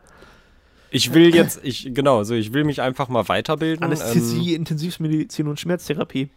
Ich 0.90 1.12
will 1.14 1.34
jetzt, 1.34 1.60
ich, 1.62 1.92
genau, 1.94 2.22
so 2.24 2.34
ich 2.34 2.52
will 2.52 2.64
mich 2.64 2.80
einfach 2.80 3.08
mal 3.08 3.26
weiterbilden. 3.28 3.84
Anästhesie, 3.84 4.54
Intensivmedizin 4.54 5.46
und 5.48 5.58
Schmerztherapie. 5.60 6.30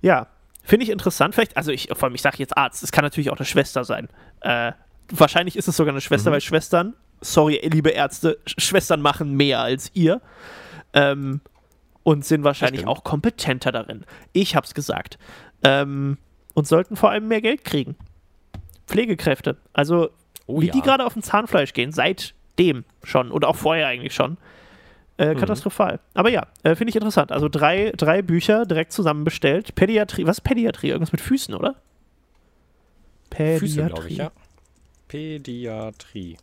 Ja, 0.00 0.28
finde 0.68 0.84
ich 0.84 0.90
interessant. 0.90 1.34
Vielleicht, 1.34 1.56
also 1.56 1.72
ich, 1.72 1.88
vor 1.94 2.04
allem, 2.04 2.14
ich 2.14 2.22
sage 2.22 2.36
jetzt 2.38 2.56
Arzt, 2.56 2.82
es 2.82 2.92
kann 2.92 3.02
natürlich 3.02 3.30
auch 3.30 3.36
eine 3.36 3.46
Schwester 3.46 3.84
sein. 3.84 4.08
Äh, 4.40 4.72
wahrscheinlich 5.10 5.56
ist 5.56 5.66
es 5.66 5.76
sogar 5.76 5.92
eine 5.92 6.02
Schwester, 6.02 6.30
weil 6.30 6.42
Schwestern, 6.42 6.94
sorry, 7.22 7.58
liebe 7.62 7.88
Ärzte, 7.90 8.38
Sch 8.46 8.54
Schwestern 8.58 9.00
machen 9.00 9.34
mehr 9.34 9.60
als 9.60 9.90
ihr. 9.94 10.20
Ähm, 10.92 11.40
und 12.02 12.24
sind 12.24 12.44
wahrscheinlich 12.44 12.86
auch 12.86 13.04
kompetenter 13.04 13.72
darin. 13.72 14.04
Ich 14.32 14.56
hab's 14.56 14.74
gesagt. 14.74 15.18
Ähm, 15.62 16.18
und 16.54 16.66
sollten 16.66 16.96
vor 16.96 17.10
allem 17.10 17.28
mehr 17.28 17.40
Geld 17.40 17.64
kriegen. 17.64 17.96
Pflegekräfte. 18.86 19.56
Also, 19.72 20.10
Oh 20.46 20.60
wie 20.60 20.66
ja. 20.66 20.72
die 20.72 20.80
gerade 20.80 21.04
auf 21.04 21.12
dem 21.12 21.22
Zahnfleisch 21.22 21.74
gehen, 21.74 21.92
seitdem 21.92 22.84
schon 23.02 23.30
und 23.30 23.44
auch 23.44 23.56
vorher 23.56 23.86
eigentlich 23.86 24.14
schon. 24.14 24.38
Äh, 25.18 25.34
Mhm. 25.34 25.38
katastrophal. 25.40 25.98
Aber 26.14 26.30
ja, 26.30 26.46
äh, 26.62 26.74
finde 26.76 26.90
ich 26.90 26.96
interessant. 26.96 27.32
Also 27.32 27.48
drei, 27.48 27.92
drei 27.96 28.22
Bücher 28.22 28.64
direkt 28.66 28.92
zusammen 28.92 29.24
bestellt. 29.24 29.74
Pädiatrie, 29.74 30.26
was 30.26 30.38
ist 30.38 30.42
Pädiatrie? 30.44 30.88
Irgendwas 30.90 31.10
mit 31.12 31.20
Füßen, 31.20 31.54
oder? 31.54 31.74
Pädiatrie. 33.30 33.58
Füße, 33.68 33.86
glaube 33.86 34.08
ich, 34.08 34.16
ja. 34.16 34.30
Pädiatrie. 35.08 36.36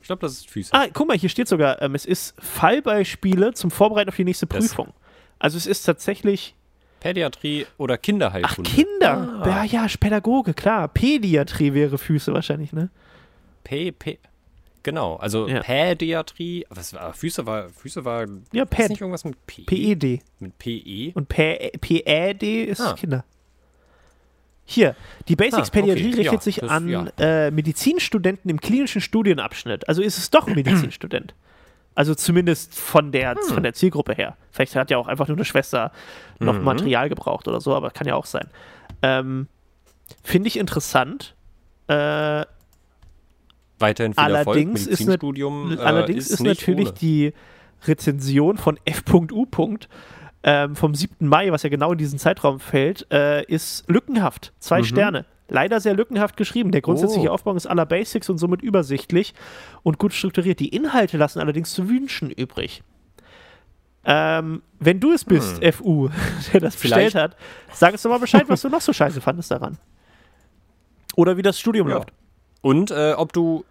Ich 0.00 0.06
glaube, 0.06 0.20
das 0.22 0.32
ist 0.32 0.50
Füße. 0.50 0.72
Ah, 0.74 0.86
guck 0.92 1.06
mal, 1.08 1.16
hier 1.16 1.28
steht 1.28 1.46
sogar, 1.48 1.80
ähm, 1.82 1.94
es 1.94 2.04
ist 2.06 2.34
Fallbeispiele 2.40 3.52
zum 3.54 3.70
Vorbereiten 3.70 4.08
auf 4.08 4.16
die 4.16 4.24
nächste 4.24 4.46
Das- 4.46 4.68
Prüfung. 4.68 4.92
Also 5.38 5.56
es 5.58 5.66
ist 5.66 5.82
tatsächlich, 5.84 6.54
Pädiatrie 7.00 7.66
oder 7.78 7.94
ach, 7.94 8.02
Kinderheilkunde. 8.02 8.70
Kinder. 8.70 9.42
Ah. 9.42 9.46
Ja, 9.48 9.64
ja, 9.64 9.86
Pädagoge, 9.98 10.54
klar. 10.54 10.88
Pädiatrie 10.88 11.74
wäre 11.74 11.98
Füße 11.98 12.32
wahrscheinlich, 12.32 12.72
ne? 12.72 12.90
P, 13.64 13.92
P. 13.92 14.18
Genau, 14.82 15.16
also 15.16 15.46
Ja. 15.48 15.60
Pädiatrie. 15.60 16.66
Was 16.70 16.92
war, 16.94 17.12
Füße 17.14 17.46
war, 17.46 17.68
Füße 17.68 18.04
war. 18.04 18.26
Ja, 18.52 18.64
Päd. 18.64 18.88
nicht 18.90 19.00
irgendwas 19.00 19.24
mit 19.24 19.36
P? 19.46 19.62
PED. 19.62 20.20
Mit 20.40 20.58
PE? 20.58 21.12
Und 21.14 21.28
P- 21.28 21.70
PÄD 21.80 22.64
ist 22.66 22.80
Ah. 22.80 22.94
Kinder. 22.94 23.24
Hier, 24.64 24.94
die 25.28 25.36
Basics 25.36 25.56
Ah, 25.56 25.60
okay. 25.62 25.80
Pädiatrie 25.80 26.14
richtet 26.14 26.24
Ja, 26.32 26.40
sich 26.40 26.56
das- 26.56 26.70
an 26.70 26.88
ja. 26.88 27.06
äh, 27.18 27.50
Medizinstudenten 27.50 28.50
im 28.50 28.60
klinischen 28.60 29.00
Studienabschnitt. 29.00 29.88
Also 29.88 30.02
ist 30.02 30.18
es 30.18 30.30
doch 30.30 30.46
ein 30.46 30.54
Medizinstudent. 30.54 31.34
Also 31.94 32.14
zumindest 32.14 32.74
von 32.74 33.12
der, 33.12 33.32
Hm. 33.34 33.54
von 33.54 33.62
der 33.62 33.74
Zielgruppe 33.74 34.14
her. 34.14 34.36
Vielleicht 34.50 34.74
hat 34.76 34.90
ja 34.90 34.96
auch 34.98 35.08
einfach 35.08 35.28
nur 35.28 35.36
eine 35.36 35.44
Schwester 35.44 35.92
noch 36.38 36.54
Mhm. 36.54 36.64
Material 36.64 37.08
gebraucht 37.08 37.46
oder 37.48 37.60
so, 37.60 37.74
aber 37.74 37.90
kann 37.90 38.06
ja 38.06 38.14
auch 38.14 38.24
sein. 38.26 38.48
Ähm, 39.02 39.46
Finde 40.22 40.48
ich 40.48 40.58
interessant. 40.58 41.34
Äh, 41.88 42.44
Weiterhin 43.82 44.14
viel 44.14 44.22
Erfolg. 44.24 44.46
Allerdings 44.46 44.80
ist 44.86 45.00
ne- 45.00 45.06
Medizinstudium. 45.06 45.78
allerdings 45.80 46.30
ist, 46.30 46.40
nicht 46.40 46.60
natürlich 46.60 46.88
ohne. 46.88 46.98
die 46.98 47.32
Rezension 47.84 48.56
von 48.56 48.78
F.U. 48.84 49.46
Ähm, 50.44 50.74
vom 50.74 50.94
7. 50.94 51.28
Mai, 51.28 51.52
was 51.52 51.62
ja 51.62 51.68
genau 51.68 51.92
in 51.92 51.98
diesen 51.98 52.18
Zeitraum 52.18 52.58
fällt, 52.60 53.06
äh, 53.12 53.44
ist 53.44 53.84
lückenhaft. 53.88 54.52
Zwei 54.58 54.80
Mhm. 54.80 54.84
Sterne. 54.84 55.24
Leider 55.48 55.80
sehr 55.80 55.94
lückenhaft 55.94 56.36
geschrieben. 56.36 56.70
Der 56.72 56.80
grundsätzliche 56.80 57.28
Oh. 57.30 57.34
Aufbau 57.34 57.54
ist 57.54 57.66
aller 57.66 57.84
Basics 57.86 58.28
und 58.30 58.38
somit 58.38 58.62
übersichtlich 58.62 59.34
und 59.82 59.98
gut 59.98 60.12
strukturiert. 60.14 60.58
Die 60.60 60.68
Inhalte 60.68 61.16
lassen 61.18 61.38
allerdings 61.40 61.72
zu 61.74 61.88
wünschen 61.88 62.30
übrig. 62.30 62.82
Ähm, 64.04 64.62
wenn 64.80 64.98
du 64.98 65.12
es 65.12 65.24
bist, 65.24 65.62
Hm. 65.62 65.72
FU, 65.72 66.08
der 66.52 66.60
das 66.60 66.74
Vielleicht- 66.74 67.04
bestellt 67.12 67.14
hat, 67.14 67.36
sag 67.72 67.92
uns 67.92 68.02
doch 68.02 68.10
mal 68.10 68.18
Bescheid, 68.18 68.44
was 68.48 68.62
du 68.62 68.68
noch 68.68 68.80
so 68.80 68.92
scheiße 68.92 69.20
fandest 69.20 69.50
daran. 69.50 69.78
Oder 71.14 71.36
wie 71.36 71.42
das 71.42 71.60
Studium 71.60 71.88
Ja. 71.88 71.96
läuft. 71.96 72.12
Und 72.62 72.90
äh, 72.90 73.12
ob 73.16 73.32
du. 73.32 73.64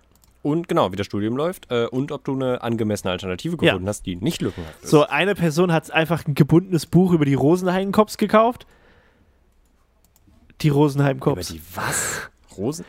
Und 0.44 0.68
genau, 0.68 0.92
wie 0.92 0.96
das 0.96 1.06
Studium 1.06 1.38
läuft. 1.38 1.70
Äh, 1.72 1.86
und 1.86 2.12
ob 2.12 2.24
du 2.24 2.34
eine 2.34 2.62
angemessene 2.64 3.12
Alternative 3.12 3.58
Ja. 3.62 3.74
gefunden 3.74 3.88
hast, 3.88 4.06
die 4.08 4.16
nicht 4.16 4.42
lückenhaft 4.42 4.82
ist. 4.84 4.90
So, 4.90 5.06
eine 5.06 5.36
Person 5.36 5.72
hat 5.72 5.92
einfach 5.92 6.26
ein 6.26 6.34
gebundenes 6.34 6.86
Buch 6.88 7.12
über 7.14 7.26
die 7.26 7.36
Rosenheim-Cops 7.36 8.18
gekauft. 8.18 8.66
Die 10.62 10.70
Rosenheim-Cops. 10.70 11.50
die 11.50 11.62
was? 11.76 12.30
Rosen? 12.58 12.86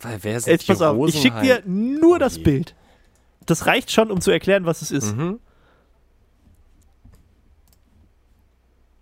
Weil 0.00 0.18
wer 0.22 0.40
sind 0.40 0.52
Jetzt 0.52 0.68
die 0.68 0.72
pass 0.72 0.82
auf, 0.82 1.08
ich 1.08 1.20
schicke 1.20 1.40
dir 1.40 1.56
Rosenheim? 1.56 2.00
nur 2.00 2.16
Oh 2.16 2.18
das. 2.18 2.42
Bild. 2.42 2.74
Das 3.46 3.66
reicht 3.66 3.90
schon, 3.90 4.10
um 4.10 4.20
zu 4.20 4.30
erklären, 4.30 4.66
was 4.66 4.82
es 4.82 4.90
ist. 4.90 5.16
Mhm. 5.16 5.38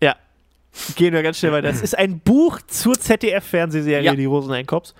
Ja. 0.00 0.16
Gehen 0.96 1.12
wir 1.14 1.22
ganz 1.22 1.38
schnell 1.38 1.52
weiter. 1.52 1.68
Es 1.68 1.82
ist 1.82 1.96
ein 1.98 2.20
Buch 2.20 2.60
zur 2.66 2.94
ZDF-Fernsehserie 2.98 4.04
Ja. 4.04 4.14
Die 4.14 4.24
Rosenheim-Cops. 4.24 4.94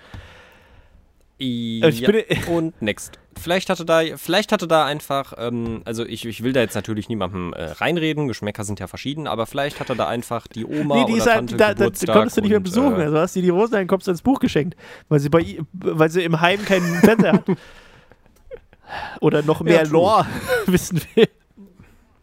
Ja, 1.39 1.87
bin- 1.89 2.23
und 2.47 2.81
next. 2.81 3.19
Vielleicht 3.41 3.69
hatte 3.71 3.83
da, 3.83 4.01
vielleicht 4.15 4.51
hatte 4.51 4.67
da 4.67 4.85
einfach, 4.85 5.33
ähm, 5.37 5.81
also 5.85 6.05
ich, 6.05 6.23
ich 6.25 6.43
will 6.43 6.53
da 6.53 6.59
jetzt 6.61 6.75
natürlich 6.75 7.09
niemandem 7.09 7.51
äh, 7.53 7.63
reinreden, 7.63 8.27
Geschmäcker 8.27 8.63
sind 8.63 8.79
ja 8.79 8.85
verschieden, 8.85 9.25
aber 9.25 9.47
vielleicht 9.47 9.79
hatte 9.79 9.95
da 9.95 10.07
einfach 10.07 10.45
die 10.47 10.65
Oma 10.65 10.95
Nee, 10.97 11.05
die 11.05 11.13
oder 11.13 11.17
ist 11.21 11.25
halt, 11.27 11.35
Tante 11.37 11.57
da, 11.57 11.67
da 11.69 11.73
Geburtstag 11.73 12.15
konntest 12.15 12.37
du 12.37 12.41
nicht 12.41 12.51
mehr 12.51 12.59
besuchen. 12.59 12.99
Äh, 12.99 13.03
Also 13.05 13.17
hast 13.17 13.35
du 13.35 13.41
die 13.41 13.49
Rosenheim-Cops 13.49 14.07
als 14.07 14.21
Buch 14.21 14.39
geschenkt, 14.39 14.77
weil 15.09 15.19
sie, 15.19 15.29
bei, 15.29 15.57
weil 15.73 16.11
sie 16.11 16.23
im 16.23 16.39
Heim 16.41 16.63
keinen 16.63 16.95
Fernseher 16.99 17.33
hat. 17.33 17.45
Oder 19.21 19.41
noch 19.41 19.61
mehr 19.61 19.83
true. 19.83 19.93
Lore 19.93 20.25
wissen 20.67 21.01
will. 21.15 21.27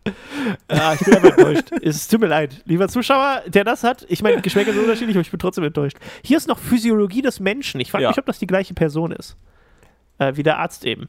Ah, 0.69 0.95
ich 0.95 1.01
bin 1.05 1.15
aber 1.17 1.29
enttäuscht. 1.29 1.71
Es 1.83 2.09
tut 2.09 2.21
mir 2.21 2.27
leid. 2.27 2.63
Lieber 2.65 2.89
Zuschauer, 2.89 3.43
der 3.47 3.65
das 3.65 3.85
hat, 3.85 4.07
ich 4.09 4.23
meine, 4.23 4.41
Geschmäcker 4.41 4.73
sind 4.73 4.83
unterschiedlich, 4.83 5.15
aber 5.17 5.21
ich 5.23 5.31
bin 5.31 5.39
trotzdem 5.39 5.65
enttäuscht. 5.65 5.99
Hier 6.25 6.37
ist 6.39 6.49
noch 6.49 6.59
Physiologie 6.59 7.21
des 7.23 7.39
Menschen. 7.41 7.81
Ich 7.81 7.91
frage 7.91 8.05
Ja. 8.05 8.11
mich, 8.11 8.19
ob 8.19 8.25
das 8.27 8.39
die 8.39 8.47
gleiche 8.47 8.73
Person 8.75 9.13
ist. 9.13 9.37
Äh, 10.19 10.37
wie 10.37 10.43
der 10.43 10.59
Arzt 10.59 10.85
eben. 10.87 11.09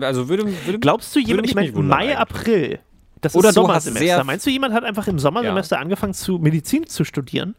Also 0.00 0.28
würde, 0.28 0.44
würde 0.64 0.78
Glaubst 0.78 1.14
du, 1.16 1.20
jemand, 1.20 1.48
ich 1.48 1.54
meine, 1.56 1.72
Mai. 1.72 2.16
April, 2.16 2.78
das 3.20 3.34
Oder 3.34 3.48
ist 3.48 3.56
Sommersemester. 3.56 4.22
Meinst 4.22 4.46
du, 4.46 4.50
jemand 4.50 4.72
hat 4.74 4.84
einfach 4.84 5.08
im 5.08 5.18
Sommersemester 5.18 5.80
angefangen 5.80 6.14
zu 6.14 6.38
Medizin 6.38 6.86
zu 6.86 7.04
studieren 7.04 7.56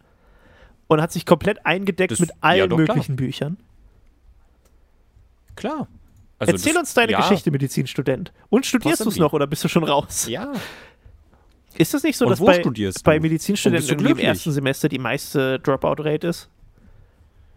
und 0.87 1.01
hat 1.01 1.11
sich 1.11 1.25
komplett 1.25 1.65
eingedeckt 1.65 2.11
Das- 2.13 2.19
mit 2.19 2.29
ja, 2.29 2.35
allen 2.39 2.69
doch, 2.69 2.77
klar. 2.77 2.95
möglichen 2.95 3.15
Büchern? 3.17 3.57
klar. 5.55 5.87
Also 6.37 6.51
Erzähl 6.53 6.73
das- 6.73 6.81
uns 6.81 6.93
deine 6.93 7.13
ja, 7.13 7.19
Geschichte, 7.21 7.49
Medizinstudent. 7.51 8.33
Und 8.49 8.65
studierst 8.65 9.05
du 9.05 9.09
es 9.09 9.17
noch 9.17 9.33
oder 9.33 9.47
bist 9.47 9.63
du 9.63 9.67
schon 9.67 9.83
raus? 9.83 10.27
Ja. 10.27 10.51
Ist 11.77 11.93
das 11.93 12.03
nicht 12.03 12.17
so, 12.17 12.25
Und 12.25 12.31
dass 12.31 12.39
bei, 12.39 12.61
bei? 13.03 13.19
Medizinstudenten 13.19 14.05
im 14.05 14.17
ersten 14.17 14.51
Semester 14.51 14.87
die 14.89 14.99
meiste 14.99 15.59
Dropout-Rate 15.59 16.27
ist? 16.27 16.49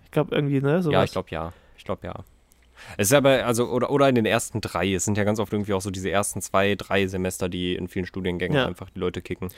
Ich 0.04 0.10
glaube 0.10 0.34
irgendwie, 0.34 0.60
ne? 0.60 0.82
Sowas. 0.82 0.92
Ja, 0.92 1.04
ich 1.04 1.12
glaube 1.12 1.28
ja. 1.30 1.52
Ich 1.76 1.84
glaube 1.84 2.06
ja. 2.06 2.14
Es 2.96 3.08
ist 3.08 3.12
aber, 3.12 3.44
also, 3.44 3.68
oder, 3.68 3.90
oder 3.90 4.08
in 4.08 4.14
den 4.14 4.26
ersten 4.26 4.60
drei. 4.60 4.92
Es 4.94 5.04
sind 5.04 5.18
ja 5.18 5.24
ganz 5.24 5.38
oft 5.40 5.52
irgendwie 5.52 5.72
auch 5.74 5.80
so 5.80 5.90
diese 5.90 6.10
ersten 6.10 6.40
zwei, 6.40 6.74
drei 6.76 7.06
Semester, 7.06 7.48
die 7.48 7.74
in 7.74 7.88
vielen 7.88 8.06
Studiengängen 8.06 8.56
Ja. 8.56 8.66
einfach 8.66 8.90
die 8.90 8.98
Leute 9.00 9.20
kicken. 9.22 9.50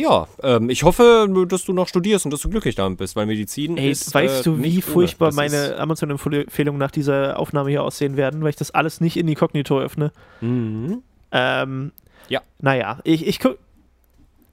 Ja, 0.00 0.26
ähm, 0.42 0.70
ich 0.70 0.82
hoffe, 0.82 1.28
dass 1.48 1.64
du 1.64 1.72
noch 1.72 1.86
studierst 1.88 2.24
und 2.24 2.30
dass 2.32 2.40
du 2.40 2.48
glücklich 2.48 2.74
damit 2.74 2.98
bist, 2.98 3.16
weil 3.16 3.26
Medizin 3.26 3.76
Ey, 3.76 3.90
ist. 3.90 4.14
weißt 4.14 4.40
äh, 4.40 4.42
du, 4.44 4.56
wie 4.58 4.62
nicht 4.62 4.86
ohne. 4.86 4.92
furchtbar 4.92 5.32
meine 5.34 5.76
Amazon-Empfehlungen 5.78 6.78
nach 6.78 6.90
dieser 6.90 7.38
Aufnahme 7.38 7.70
hier 7.70 7.82
aussehen 7.82 8.16
werden, 8.16 8.42
weil 8.42 8.50
ich 8.50 8.56
das 8.56 8.70
alles 8.70 9.00
nicht 9.00 9.16
inkognito 9.16 9.78
öffne? 9.78 10.10
Mhm. 10.40 11.02
Ähm, 11.32 11.92
Ja. 12.28 12.40
Naja, 12.60 12.98
ich, 13.04 13.26
ich 13.26 13.38
guck, 13.40 13.52
Und 13.52 13.58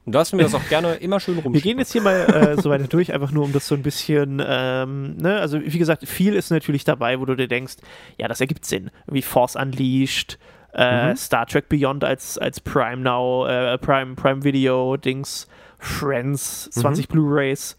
du 0.07 0.11
darfst 0.11 0.33
mir 0.33 0.43
das 0.43 0.53
auch 0.53 0.67
gerne 0.69 0.95
immer 0.95 1.19
schön 1.19 1.35
rumschicken. 1.35 1.53
wir 1.53 1.61
gehen 1.61 1.79
jetzt 1.79 1.91
hier 1.93 2.01
mal 2.01 2.15
äh, 2.57 2.61
so 2.61 2.69
weiter 2.69 2.87
durch, 2.87 3.13
einfach 3.13 3.31
nur 3.31 3.43
um 3.45 3.53
das 3.53 3.67
so 3.67 3.75
ein 3.75 3.83
bisschen, 3.83 4.41
ähm, 4.45 5.15
ne, 5.17 5.39
also 5.39 5.61
wie 5.61 5.77
gesagt, 5.77 6.07
viel 6.07 6.33
ist 6.35 6.49
natürlich 6.49 6.83
dabei, 6.83 7.19
wo 7.19 7.25
du 7.25 7.35
dir 7.35 7.47
denkst, 7.47 7.75
ja, 8.17 8.27
das 8.27 8.41
ergibt 8.41 8.65
Sinn. 8.65 8.91
Wie 9.07 9.21
Force 9.21 9.55
Unleashed, 9.55 10.37
äh, 10.73 11.09
Mhm. 11.11 11.15
Star 11.17 11.45
Trek 11.45 11.69
Beyond 11.69 12.03
als, 12.03 12.37
als 12.37 12.59
Prime 12.59 12.97
Now, 12.97 13.45
äh, 13.47 13.77
Prime, 13.77 14.15
Prime 14.15 14.43
Video, 14.43 14.97
Dings, 14.97 15.47
Friends, 15.79 16.69
Mhm. 16.75 16.81
20 16.81 17.07
Blu-Rays, 17.07 17.77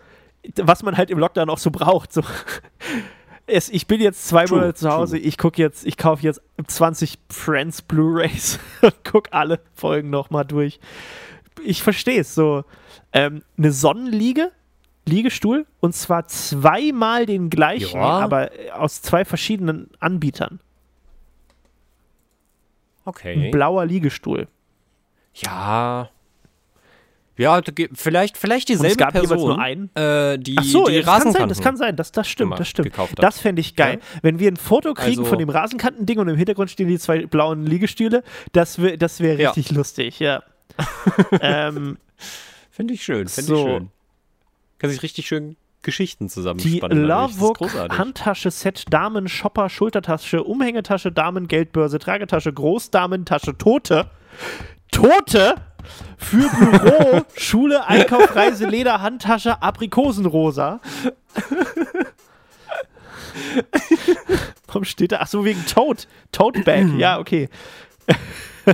was 0.56 0.82
man 0.82 0.96
halt 0.96 1.10
im 1.10 1.18
Lockdown 1.18 1.50
auch 1.50 1.58
so 1.58 1.70
braucht. 1.70 2.12
So. 2.12 2.22
Es, 3.50 3.70
ich 3.70 3.86
bin 3.86 3.98
jetzt 4.02 4.28
zwei 4.28 4.44
True, 4.44 4.58
Monate 4.58 4.74
zu 4.74 4.90
Hause, 4.90 5.16
true. 5.16 5.26
ich 5.26 5.38
gucke 5.38 5.62
jetzt, 5.62 5.86
ich 5.86 5.96
kaufe 5.96 6.22
jetzt 6.22 6.42
20 6.66 7.18
Friends 7.30 7.80
Blu-Rays 7.80 8.58
und 8.82 9.04
gucke 9.10 9.32
alle 9.32 9.60
Folgen 9.72 10.10
nochmal 10.10 10.44
durch. 10.44 10.78
Ich 11.64 11.82
verstehe 11.82 12.20
es 12.20 12.34
so. 12.34 12.64
Ähm, 13.14 13.42
eine 13.56 13.72
Sonnenliege, 13.72 14.52
Liegestuhl, 15.06 15.64
und 15.80 15.94
zwar 15.94 16.26
zweimal 16.26 17.24
den 17.24 17.48
gleichen, 17.48 17.96
Ja. 17.98 18.18
aber 18.18 18.50
aus 18.74 19.00
zwei 19.00 19.24
verschiedenen 19.24 19.88
Anbietern. 19.98 20.60
Ein 23.08 23.38
Okay. 23.38 23.50
blauer 23.50 23.86
Liegestuhl. 23.86 24.48
Ja. 25.34 26.10
Ja, 27.36 27.60
vielleicht, 27.94 28.36
vielleicht 28.36 28.68
Und 28.68 28.74
es 28.76 28.80
dieselbe 28.82 28.96
gab 28.96 29.12
Person, 29.12 29.38
nur 29.38 29.58
einen. 29.60 29.94
Äh, 29.94 30.38
die 30.40 30.56
Ach 30.58 30.64
so, 30.64 30.86
die 30.86 30.94
ja, 30.94 31.02
das 31.02 31.06
kann 31.06 31.20
sein, 31.20 31.22
Rasenkanten 31.22 31.48
das 31.48 31.60
kann 31.60 31.76
sein, 31.76 31.94
das, 31.96 32.10
das 32.10 32.28
stimmt, 32.28 32.58
das 32.58 32.68
stimmt. 32.68 32.92
Das 33.16 33.38
fände 33.38 33.60
ich 33.60 33.76
geil. 33.76 34.00
Wenn 34.22 34.40
wir 34.40 34.50
ein 34.50 34.56
Foto 34.56 34.92
kriegen 34.92 35.20
Also- 35.20 35.24
von 35.30 35.38
dem 35.38 35.48
Rasenkantending 35.48 36.18
und 36.18 36.26
im 36.28 36.36
Hintergrund 36.36 36.68
stehen 36.70 36.88
die 36.88 36.98
zwei 36.98 37.26
blauen 37.26 37.64
Liegestühle, 37.64 38.24
das 38.52 38.80
wäre 38.82 38.98
das 38.98 39.20
wär 39.20 39.36
Ja. 39.38 39.50
richtig 39.52 39.70
lustig, 39.76 40.18
ja. 40.18 40.42
ähm, 41.40 41.98
Finde 42.70 42.94
ich 42.94 43.02
schön, 43.04 43.28
finde 43.28 43.48
So. 43.48 43.54
ich 43.56 43.62
schön. 43.72 43.90
Kann 44.78 44.90
sich 44.90 45.02
richtig 45.04 45.26
schön 45.28 45.56
Geschichten 45.82 46.26
die 46.26 46.32
zusammenspannen. 46.32 47.02
ist 47.02 47.06
Lavuk 47.06 47.58
großartig. 47.58 47.98
Handtasche, 47.98 48.50
Set, 48.50 48.84
Damen, 48.90 49.28
Shopper, 49.28 49.68
Schultertasche, 49.68 50.42
Umhängetasche, 50.42 51.12
Damen, 51.12 51.48
Geldbörse, 51.48 51.98
Tragetasche, 51.98 52.52
Großdamentasche, 52.52 53.56
Tote. 53.56 54.10
Tote? 54.90 55.54
Für 56.18 56.48
Büro, 56.48 57.22
Schule, 57.36 57.86
Einkauf, 57.86 58.34
Reise, 58.34 58.66
Leder, 58.66 59.00
Handtasche, 59.00 59.62
Aprikosenrosa. 59.62 60.80
Warum 64.66 64.84
steht 64.84 65.12
da? 65.12 65.18
Ach 65.20 65.28
so, 65.28 65.44
wegen 65.44 65.64
Tote. 65.66 66.06
Tote 66.32 66.60
Bag. 66.62 66.86
Ja, 66.98 67.18
okay. 67.18 67.48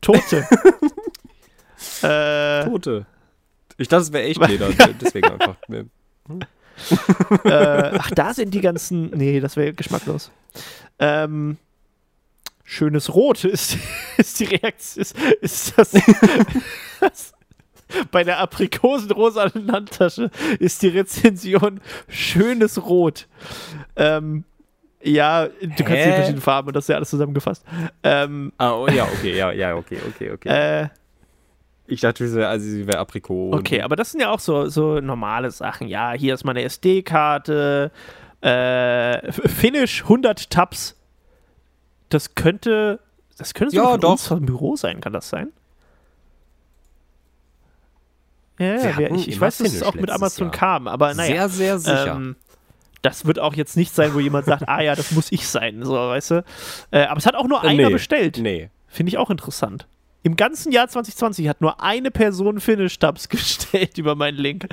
Tote. 0.00 0.46
äh, 2.02 2.64
Tote. 2.64 3.06
Ich 3.78 3.88
dachte, 3.88 4.02
es 4.02 4.12
wäre 4.12 4.24
echt 4.24 4.46
Leder, 4.46 4.68
deswegen 5.00 5.30
einfach. 5.30 5.56
äh, 7.44 7.98
ach, 7.98 8.10
da 8.10 8.34
sind 8.34 8.52
die 8.52 8.60
ganzen. 8.60 9.10
Nee, 9.10 9.40
das 9.40 9.56
wäre 9.56 9.72
geschmacklos. 9.72 10.30
Ähm, 10.98 11.56
schönes 12.64 13.14
Rot 13.14 13.44
ist, 13.44 13.78
ist 14.16 14.40
die 14.40 14.44
Reaktion. 14.44 15.02
Ist, 15.02 15.16
ist 15.40 15.78
das, 15.78 15.92
das. 17.00 17.32
Bei 18.10 18.22
der 18.22 18.38
aprikosenrosanen 18.40 19.72
Handtasche 19.72 20.30
ist 20.58 20.82
die 20.82 20.88
Rezension 20.88 21.80
schönes 22.08 22.84
Rot. 22.84 23.26
Ähm, 23.96 24.44
ja, 25.02 25.46
du 25.46 25.68
kannst 25.68 25.78
die 25.88 25.94
Hä? 25.94 26.12
verschiedenen 26.12 26.42
Farben 26.42 26.68
und 26.68 26.74
das 26.76 26.84
ist 26.84 26.88
ja 26.88 26.96
alles 26.96 27.08
zusammengefasst. 27.08 27.64
Ähm, 28.02 28.52
Ah, 28.58 28.72
oh, 28.74 28.88
ja, 28.88 29.04
okay, 29.04 29.34
ja, 29.36 29.52
ja, 29.52 29.74
okay, 29.74 29.98
okay, 30.06 30.32
okay. 30.32 30.48
äh, 30.82 30.88
ich 31.88 32.00
dachte, 32.02 32.28
sie 32.28 32.36
wäre 32.36 32.48
also, 32.48 32.66
sie 32.68 32.86
wär 32.86 33.00
Aprikot. 33.00 33.52
Okay, 33.54 33.82
aber 33.82 33.96
das 33.96 34.12
sind 34.12 34.20
ja 34.20 34.30
auch 34.30 34.40
so, 34.40 34.68
so 34.68 35.00
normale 35.00 35.50
Sachen. 35.50 35.88
Ja, 35.88 36.12
hier 36.12 36.34
ist 36.34 36.44
meine 36.44 36.62
SD-Karte. 36.62 37.90
Äh, 38.40 39.32
Finish 39.32 40.02
100 40.02 40.50
Tabs. 40.50 40.94
Das 42.08 42.34
könnte. 42.34 43.00
Das 43.36 43.54
könnte 43.54 43.74
Ja, 43.76 43.82
sogar 43.82 43.92
von 43.94 44.00
doch. 44.00 44.10
uns 44.12 44.26
vom 44.26 44.46
Büro 44.46 44.76
sein, 44.76 45.00
kann 45.00 45.12
das 45.12 45.28
sein? 45.28 45.48
Ja, 48.58 48.74
ja, 48.98 49.14
ich, 49.14 49.28
ich 49.28 49.40
weiß, 49.40 49.58
dass 49.58 49.72
es 49.72 49.82
auch 49.84 49.94
mit 49.94 50.10
Amazon 50.10 50.48
Jahr. 50.48 50.56
kam, 50.56 50.88
aber 50.88 51.14
naja. 51.14 51.48
Sehr, 51.48 51.78
sehr 51.78 52.04
sicher. 52.04 52.16
Ähm, 52.16 52.36
das 53.02 53.24
wird 53.24 53.38
auch 53.38 53.54
jetzt 53.54 53.76
nicht 53.76 53.94
sein, 53.94 54.12
wo 54.14 54.18
jemand 54.18 54.46
sagt, 54.46 54.68
ah 54.68 54.80
ja, 54.80 54.96
das 54.96 55.12
muss 55.12 55.30
ich 55.30 55.46
sein, 55.46 55.84
so, 55.84 55.94
weißt 55.94 56.30
du. 56.32 56.44
Äh, 56.90 57.02
aber 57.04 57.18
es 57.18 57.26
hat 57.26 57.36
auch 57.36 57.46
nur 57.46 57.62
Äh, 57.62 57.68
einer 57.68 57.86
nee. 57.86 57.92
bestellt. 57.92 58.38
nee. 58.38 58.70
Finde 58.88 59.10
ich 59.10 59.18
auch 59.18 59.30
interessant. 59.30 59.86
Im 60.22 60.36
ganzen 60.36 60.72
Jahr 60.72 60.88
2020 60.88 61.48
hat 61.48 61.60
nur 61.60 61.82
eine 61.82 62.10
Person 62.10 62.60
Finish-Tabs 62.60 63.28
gestellt 63.28 63.98
über 63.98 64.14
meinen 64.14 64.36
Link. 64.36 64.68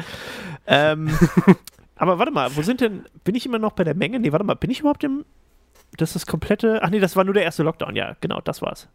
Ähm, 0.68 1.18
aber 1.96 2.20
warte 2.20 2.32
mal, 2.32 2.56
wo 2.56 2.62
sind 2.62 2.82
denn, 2.82 3.06
bin 3.24 3.36
ich 3.36 3.46
immer 3.46 3.60
noch 3.60 3.74
bei 3.74 3.84
der 3.84 3.96
Menge? 3.96 4.20
Nee, 4.20 4.32
warte 4.32 4.46
mal, 4.46 4.56
bin 4.56 4.72
ich 4.72 4.80
überhaupt 4.80 5.04
im, 5.04 5.26
das 5.98 6.10
ist 6.10 6.16
das 6.16 6.26
komplette, 6.26 6.82
ach 6.82 6.90
nee, 6.90 7.00
das 7.00 7.16
war 7.16 7.24
nur 7.24 7.34
der 7.34 7.44
erste 7.44 7.64
Lockdown, 7.64 7.96
ja, 7.96 8.16
genau, 8.20 8.42
das 8.42 8.62
war's. 8.62 8.88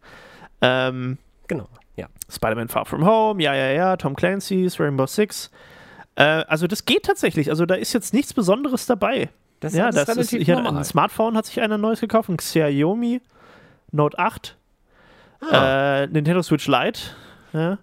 Ähm, 0.61 1.17
Genau, 1.51 1.67
ja. 1.97 2.07
Spider-Man 2.29 2.69
Far 2.69 2.85
From 2.85 3.05
Home, 3.05 3.43
ja, 3.43 3.53
ja, 3.53 3.71
ja, 3.71 3.97
Tom 3.97 4.15
Clancy's, 4.15 4.79
Rainbow 4.79 5.05
Six. 5.05 5.51
Äh, 6.15 6.23
also 6.23 6.65
das 6.65 6.85
geht 6.85 7.03
tatsächlich, 7.03 7.49
also 7.49 7.65
da 7.65 7.75
ist 7.75 7.91
jetzt 7.91 8.13
nichts 8.13 8.33
Besonderes 8.33 8.85
dabei. 8.85 9.27
Das 9.59 9.73
ja, 9.75 9.91
das 9.91 10.07
ist, 10.15 10.31
ich 10.31 10.49
hatte 10.49 10.65
ein 10.65 10.83
Smartphone 10.85 11.35
hat 11.35 11.45
sich 11.45 11.59
einer 11.59 11.77
neues 11.77 11.99
gekauft, 11.99 12.29
ein 12.29 12.37
Xiaomi 12.37 13.19
Note 13.91 14.17
8. 14.17 14.55
Ah. 15.41 16.03
Äh, 16.03 16.07
Nintendo 16.07 16.41
Switch 16.41 16.67
Lite. 16.67 16.99
Ja. 17.53 17.77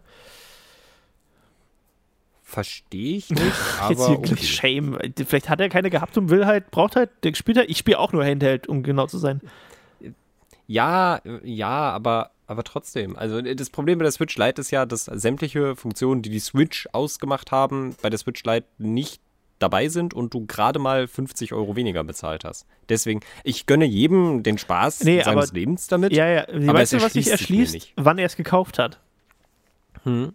Verstehe 2.42 3.18
ich 3.18 3.28
nicht, 3.30 3.42
Jetzt 3.42 3.80
aber 3.80 4.08
hier 4.08 4.18
okay. 4.18 4.36
Shame. 4.36 4.98
Vielleicht 5.26 5.50
hat 5.50 5.60
er 5.60 5.68
keine 5.68 5.90
gehabt 5.90 6.16
und 6.16 6.30
will 6.30 6.46
halt, 6.46 6.70
braucht 6.70 6.96
halt, 6.96 7.10
der 7.22 7.34
spielt 7.34 7.58
halt, 7.58 7.68
ich 7.68 7.78
spiele 7.78 7.98
auch 7.98 8.12
nur 8.12 8.24
Handheld, 8.24 8.66
um 8.68 8.82
genau 8.82 9.06
zu 9.06 9.18
sein. 9.18 9.42
Ja, 10.66 11.20
ja, 11.42 11.90
aber, 11.90 12.30
aber 12.46 12.64
trotzdem. 12.64 13.16
Also 13.16 13.42
das 13.42 13.70
Problem 13.70 13.98
bei 13.98 14.04
der 14.04 14.12
Switch 14.12 14.36
Lite 14.36 14.60
ist 14.60 14.70
ja, 14.70 14.86
dass 14.86 15.04
sämtliche 15.04 15.76
Funktionen, 15.76 16.22
die 16.22 16.30
die 16.30 16.38
Switch 16.38 16.88
ausgemacht 16.92 17.52
haben, 17.52 17.94
bei 18.00 18.08
der 18.08 18.18
Switch 18.18 18.42
Lite 18.44 18.66
nicht 18.78 19.20
dabei 19.58 19.88
sind 19.88 20.14
und 20.14 20.34
du 20.34 20.46
gerade 20.46 20.78
mal 20.78 21.06
50 21.08 21.52
Euro 21.52 21.74
weniger 21.76 22.04
bezahlt 22.04 22.44
hast. 22.44 22.66
Deswegen, 22.88 23.20
ich 23.44 23.66
gönne 23.66 23.84
jedem 23.84 24.42
den 24.42 24.58
Spaß 24.58 25.04
Nee, 25.04 25.22
seines 25.22 25.48
aber- 25.50 25.54
Lebens 25.58 25.88
damit. 25.88 26.12
Ja, 26.12 26.26
ja. 26.28 26.42
Aber 26.48 26.74
weißt 26.74 26.94
du, 26.94 27.02
was 27.02 27.12
sich 27.12 27.28
erschließt 27.30 27.74
nicht. 27.74 27.92
Wann 27.96 28.18
er 28.18 28.26
es 28.26 28.36
gekauft 28.36 28.78
hat. 28.78 29.00
Hm. 30.04 30.32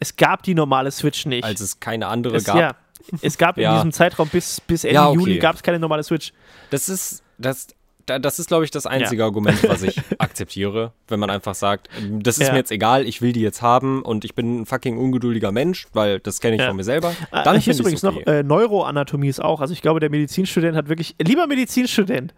Es 0.00 0.16
gab 0.16 0.42
die 0.42 0.54
normale 0.54 0.90
Switch 0.90 1.26
nicht. 1.26 1.44
Als 1.44 1.60
es 1.60 1.80
keine 1.80 2.06
andere 2.08 2.36
es, 2.36 2.44
gab. 2.44 2.56
Ja, 2.56 2.76
es 3.22 3.38
gab 3.38 3.56
in 3.56 3.62
Ja. 3.64 3.74
diesem 3.76 3.92
Zeitraum 3.92 4.28
bis, 4.28 4.60
bis 4.60 4.84
Ende 4.84 4.94
Ja, 4.94 5.08
okay. 5.08 5.18
Juli 5.18 5.38
gab 5.38 5.54
es 5.56 5.62
keine 5.62 5.78
normale 5.78 6.02
Switch. 6.02 6.32
Das 6.70 6.88
ist, 6.88 7.22
das, 7.38 7.68
da- 7.68 7.74
das 8.06 8.38
ist, 8.38 8.48
glaube 8.48 8.64
ich, 8.64 8.70
das 8.70 8.86
einzige 8.86 9.24
Argument, 9.24 9.62
was 9.68 9.82
ich 9.82 10.00
akzeptiere, 10.18 10.92
wenn 11.08 11.18
man 11.20 11.28
einfach 11.30 11.54
sagt, 11.54 11.88
das 12.10 12.38
ist 12.38 12.46
Ja. 12.46 12.52
mir 12.52 12.58
jetzt 12.60 12.70
egal, 12.70 13.06
ich 13.06 13.20
will 13.20 13.32
die 13.32 13.40
jetzt 13.40 13.62
haben 13.62 14.02
und 14.02 14.24
ich 14.24 14.34
bin 14.34 14.60
ein 14.60 14.66
fucking 14.66 14.96
ungeduldiger 14.98 15.50
Mensch, 15.52 15.86
weil 15.92 16.20
das 16.20 16.40
kenne 16.40 16.54
ich 16.56 16.60
Ja. 16.62 16.68
von 16.68 16.76
mir 16.76 16.84
selber. 16.84 17.14
Ah, 17.32 17.42
Dann 17.42 17.58
hier 17.58 17.72
ist 17.72 17.76
ich 17.78 17.80
übrigens 17.80 18.04
okay. 18.04 18.20
noch 18.24 18.26
äh, 18.32 18.42
Neuroanatomie 18.42 19.28
ist 19.28 19.42
auch. 19.42 19.60
Also 19.60 19.72
ich 19.72 19.82
glaube, 19.82 20.00
der 20.00 20.10
Medizinstudent 20.10 20.76
hat 20.76 20.88
wirklich. 20.88 21.14
Lieber 21.20 21.46
Medizinstudent, 21.46 22.32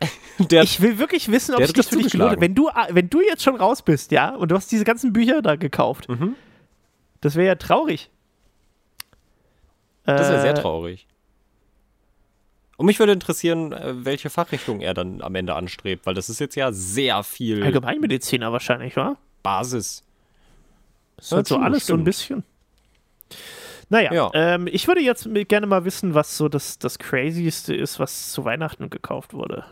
Der- 0.38 0.62
ich 0.62 0.80
will 0.80 0.98
wirklich 0.98 1.30
wissen, 1.30 1.54
ob 1.54 1.60
sich 1.62 1.68
hat 1.70 1.78
das 1.78 1.88
für 1.88 1.96
dich 1.96 2.12
gelohnt 2.12 2.32
hat. 2.32 2.40
Wenn 2.40 2.54
du, 2.54 2.68
ah, 2.68 2.88
wenn 2.90 3.08
du 3.08 3.20
jetzt 3.22 3.42
schon 3.42 3.56
raus 3.56 3.80
bist, 3.82 4.10
ja, 4.12 4.34
und 4.34 4.50
du 4.50 4.56
hast 4.56 4.70
diese 4.72 4.84
ganzen 4.84 5.12
Bücher 5.12 5.40
da 5.42 5.56
gekauft, 5.56 6.08
Mhm. 6.08 6.34
das 7.20 7.36
wäre 7.36 7.46
ja 7.46 7.54
traurig. 7.54 8.10
Das 10.04 10.28
wäre 10.28 10.38
Äh, 10.38 10.42
sehr 10.42 10.54
traurig. 10.54 11.06
Und 12.76 12.86
mich 12.86 12.98
würde 12.98 13.12
interessieren, 13.12 13.72
äh, 13.72 14.04
welche 14.04 14.30
Fachrichtung 14.30 14.80
er 14.80 14.94
dann 14.94 15.22
am 15.22 15.34
Ende 15.34 15.54
anstrebt, 15.54 16.06
weil 16.06 16.14
das 16.14 16.28
ist 16.28 16.40
jetzt 16.40 16.54
ja 16.56 16.72
sehr 16.72 17.22
viel 17.22 17.62
Allgemeinmediziner 17.62 18.52
wahrscheinlich, 18.52 18.96
wa? 18.96 19.16
Basis. 19.42 20.02
Das 21.16 21.30
wird 21.32 21.46
so 21.46 21.58
alles 21.58 21.86
so 21.86 21.92
ein 21.94 21.96
stimmt. 21.98 22.04
bisschen. 22.04 22.44
Naja, 23.90 24.12
Ja. 24.12 24.30
ähm, 24.34 24.66
ich 24.66 24.88
würde 24.88 25.00
jetzt 25.02 25.28
gerne 25.48 25.66
mal 25.66 25.84
wissen, 25.84 26.14
was 26.14 26.36
so 26.36 26.48
das, 26.48 26.78
das 26.78 26.98
Crazyste 26.98 27.74
ist, 27.74 27.98
was 28.00 28.32
zu 28.32 28.44
Weihnachten 28.44 28.90
gekauft 28.90 29.34
wurde. 29.34 29.64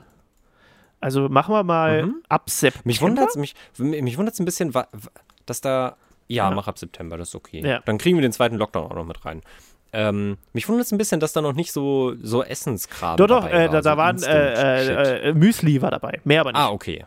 Also 1.01 1.29
machen 1.29 1.53
wir 1.55 1.65
mal 1.65 2.13
ab 2.29 2.49
September. 2.49 2.87
Mich 2.87 3.01
wundert 3.01 3.35
mich, 3.37 3.55
mich 3.79 4.17
wundert's 4.19 4.39
ein 4.39 4.45
bisschen, 4.45 4.73
dass 5.47 5.61
da. 5.61 5.97
Ja, 6.29 6.49
Ja. 6.49 6.55
mach 6.55 6.69
ab 6.69 6.79
September, 6.79 7.17
das 7.17 7.31
ist 7.31 7.35
okay. 7.35 7.61
Ja. 7.67 7.81
Dann 7.85 7.99
kriegen 7.99 8.17
wir 8.17 8.23
den 8.23 8.33
zweiten 8.33 8.57
Lockdown 8.57 8.91
auch 8.91 8.95
noch 8.95 9.05
mit 9.05 9.25
rein. 9.25 9.43
Ähm, 9.95 10.39
mich 10.55 10.69
wundert 10.69 10.87
es 10.87 10.93
ein 10.93 10.99
bisschen, 10.99 11.21
dass 11.21 11.33
da 11.35 11.43
noch 11.43 11.53
nicht 11.53 11.71
so, 11.73 12.15
so 12.23 12.43
Essenskram 12.43 13.17
Doch, 13.19 13.27
doch, 13.27 13.45
dabei 13.45 13.65
äh, 13.65 13.69
da, 13.69 13.73
war, 13.75 13.83
da 13.83 14.19
so 14.19 14.27
waren 14.27 14.37
äh, 14.37 14.85
äh, 14.85 15.29
äh, 15.31 15.35
Müsli 15.35 15.83
war 15.83 15.91
dabei. 15.91 16.21
Mehr 16.25 16.41
aber 16.41 16.53
nicht. 16.53 16.61
Ah, 16.61 16.71
okay. 16.71 17.05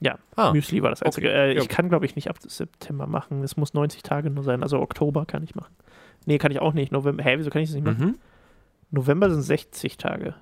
Ja, 0.00 0.18
Ah, 0.36 0.52
Müsli 0.52 0.82
war 0.82 0.90
das 0.90 1.02
einzige. 1.02 1.28
okay. 1.28 1.50
Äh, 1.52 1.54
Ja. 1.54 1.62
ich 1.62 1.68
kann, 1.68 1.88
glaube 1.88 2.04
ich, 2.04 2.16
nicht 2.16 2.28
ab 2.28 2.36
September 2.40 3.06
machen. 3.06 3.42
Es 3.44 3.56
muss 3.56 3.74
90 3.74 4.02
Tage 4.02 4.28
nur 4.28 4.42
sein. 4.44 4.62
Also 4.62 4.80
Oktober 4.80 5.24
kann 5.24 5.42
ich 5.44 5.54
machen. 5.54 5.74
Nee, 6.26 6.38
kann 6.38 6.50
ich 6.50 6.58
auch 6.60 6.72
nicht. 6.72 6.90
November. 6.90 7.22
Hä, 7.22 7.36
wieso 7.38 7.50
kann 7.50 7.62
ich 7.62 7.68
das 7.68 7.74
nicht 7.76 7.84
machen? 7.86 8.04
Mhm. 8.06 8.18
November 8.90 9.30
sind 9.30 9.42
60 9.42 9.96
Tage. 9.96 10.34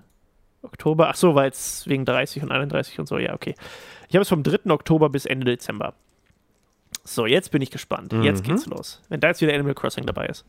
Oktober, 0.63 1.09
ach 1.11 1.17
so, 1.17 1.35
weil 1.35 1.51
es 1.51 1.87
wegen 1.87 2.05
30 2.05 2.43
und 2.45 2.51
31 2.53 2.99
und 2.99 3.07
so, 3.09 3.19
ja, 3.19 3.35
okay. 3.35 3.55
Ich 4.09 4.15
habe 4.15 4.23
es 4.23 4.29
vom 4.29 4.43
3. 4.43 4.71
Oktober 4.71 5.11
bis 5.11 5.27
Ende 5.27 5.45
Dezember. 5.45 5.95
So, 7.05 7.27
jetzt 7.27 7.51
bin 7.51 7.61
ich 7.63 7.71
gespannt. 7.71 8.13
Jetzt 8.23 8.45
Mhm. 8.47 8.51
geht's 8.51 8.67
los. 8.67 9.03
Wenn 9.09 9.21
da 9.21 9.29
jetzt 9.29 9.41
wieder 9.41 9.53
Animal 9.55 9.75
Crossing 9.75 10.07
dabei 10.07 10.27
ist. 10.27 10.45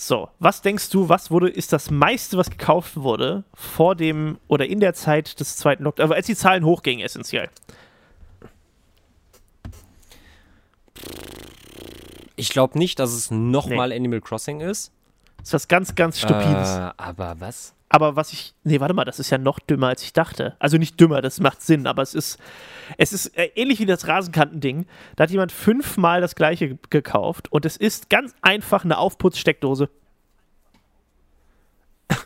So, 0.00 0.28
was 0.38 0.62
denkst 0.62 0.90
du, 0.90 1.08
was 1.08 1.32
wurde, 1.32 1.48
ist 1.48 1.72
das 1.72 1.90
meiste, 1.90 2.36
was 2.36 2.50
gekauft 2.50 2.98
wurde 2.98 3.42
vor 3.52 3.96
dem 3.96 4.38
oder 4.46 4.64
in 4.64 4.78
der 4.78 4.94
Zeit 4.94 5.40
des 5.40 5.56
zweiten 5.56 5.82
Lockdowns, 5.82 6.04
also 6.04 6.14
als 6.14 6.26
die 6.26 6.36
Zahlen 6.36 6.64
hochgingen, 6.64 7.04
essentiell? 7.04 7.50
Ich 12.36 12.50
glaube 12.50 12.78
nicht, 12.78 13.00
dass 13.00 13.10
es 13.10 13.32
nochmal 13.32 13.92
Animal 13.92 14.20
Crossing 14.20 14.60
ist. 14.60 14.92
Das 15.38 15.48
ist 15.48 15.54
was 15.54 15.68
ganz, 15.68 15.96
ganz 15.96 16.20
Stupides. 16.20 16.76
Äh, 16.76 16.90
aber 16.96 17.34
was? 17.40 17.74
Aber 17.90 18.16
was 18.16 18.32
ich. 18.34 18.52
Nee, 18.64 18.80
warte 18.80 18.92
mal, 18.92 19.04
das 19.06 19.18
ist 19.18 19.30
ja 19.30 19.38
noch 19.38 19.58
dümmer, 19.60 19.88
als 19.88 20.02
ich 20.02 20.12
dachte. 20.12 20.56
Also 20.58 20.76
nicht 20.76 21.00
dümmer, 21.00 21.22
das 21.22 21.40
macht 21.40 21.62
Sinn, 21.62 21.86
aber 21.86 22.02
es 22.02 22.14
ist. 22.14 22.38
Es 22.98 23.12
ist 23.14 23.36
äh, 23.38 23.50
ähnlich 23.54 23.78
wie 23.80 23.86
das 23.86 24.06
Rasenkantending. 24.06 24.86
Da 25.16 25.24
hat 25.24 25.30
jemand 25.30 25.52
fünfmal 25.52 26.20
das 26.20 26.34
gleiche 26.34 26.68
ge- 26.68 26.78
gekauft 26.90 27.50
und 27.50 27.64
es 27.64 27.76
ist 27.78 28.10
ganz 28.10 28.34
einfach 28.42 28.84
eine 28.84 28.98
Aufputzsteckdose. 28.98 29.88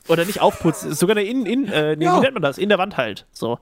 Oder 0.08 0.24
nicht 0.24 0.40
Aufputz, 0.40 0.80
sogar 0.82 1.16
eine 1.16 1.26
in, 1.26 1.46
in 1.46 1.66
äh, 1.68 1.96
nee, 1.96 2.04
Ja. 2.04 2.16
wie 2.16 2.20
nennt 2.20 2.34
man 2.34 2.42
das? 2.42 2.58
In 2.58 2.68
der 2.68 2.78
Wand 2.78 2.96
halt. 2.96 3.26
So. 3.32 3.58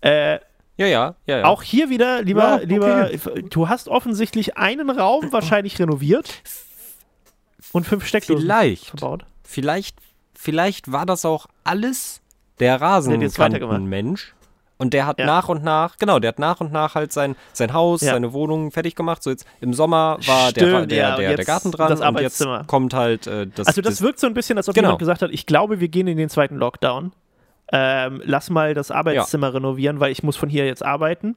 Äh, 0.00 0.34
Ja, 0.76 0.86
ja, 0.86 1.16
ja. 1.26 1.38
ja. 1.38 1.44
auch 1.44 1.62
hier 1.62 1.90
wieder, 1.90 2.22
lieber, 2.22 2.42
Ja, 2.42 2.66
lieber, 2.66 3.10
du 3.50 3.68
hast 3.68 3.88
offensichtlich 3.88 4.56
einen 4.56 4.90
Raum 4.90 5.32
wahrscheinlich 5.32 5.78
renoviert 5.80 6.42
und 7.72 7.86
fünf 7.86 8.06
Steckdosen 8.06 8.42
Vielleicht. 8.44 8.86
verbaut. 8.86 9.24
Vielleicht, 9.42 9.96
vielleicht 10.38 10.90
war 10.92 11.04
das 11.04 11.24
auch 11.24 11.46
alles 11.64 12.22
der. 12.60 12.80
Rasenkantenmensch. 12.80 14.34
Und 14.80 14.94
der 14.94 15.06
hat 15.06 15.18
Ja. 15.18 15.26
nach 15.26 15.48
und 15.48 15.64
nach, 15.64 15.96
genau, 15.98 16.20
der 16.20 16.28
hat 16.28 16.38
nach 16.38 16.60
und 16.60 16.70
nach 16.72 16.94
halt 16.94 17.12
sein, 17.12 17.34
sein 17.52 17.72
Haus, 17.72 18.00
Ja. 18.00 18.12
seine 18.12 18.32
Wohnung 18.32 18.70
fertig 18.70 18.94
gemacht. 18.94 19.24
So 19.24 19.30
jetzt 19.30 19.44
im 19.60 19.74
Sommer 19.74 20.18
war 20.24 20.52
der, 20.52 20.66
Stimmt, 20.68 20.92
der, 20.92 20.98
ja, 20.98 21.16
der, 21.16 21.28
der 21.30 21.30
jetzt 21.38 21.46
Garten 21.48 21.72
dran 21.72 21.88
das 21.90 21.98
und 21.98 22.04
jetzt 22.04 22.16
Arbeitszimmer. 22.16 22.64
kommt 22.68 22.94
halt 22.94 23.26
äh, 23.26 23.48
das. 23.52 23.66
Also 23.66 23.80
das, 23.82 24.00
wirkt 24.02 24.20
so 24.20 24.28
ein 24.28 24.34
bisschen, 24.34 24.56
als 24.56 24.68
ob 24.68 24.76
Genau. 24.76 24.88
jemand 24.90 25.00
gesagt 25.00 25.22
hat, 25.22 25.30
ich 25.32 25.46
glaube, 25.46 25.80
wir 25.80 25.88
gehen 25.88 26.06
in 26.06 26.16
den 26.16 26.28
zweiten 26.28 26.54
Lockdown. 26.56 27.10
Ähm, 27.72 28.22
lass 28.24 28.50
mal 28.50 28.72
das 28.74 28.92
Arbeitszimmer 28.92 29.52
renovieren, 29.52 29.98
weil 29.98 30.12
ich 30.12 30.22
muss 30.22 30.36
von 30.36 30.48
hier 30.48 30.64
jetzt 30.66 30.84
arbeiten. 30.84 31.34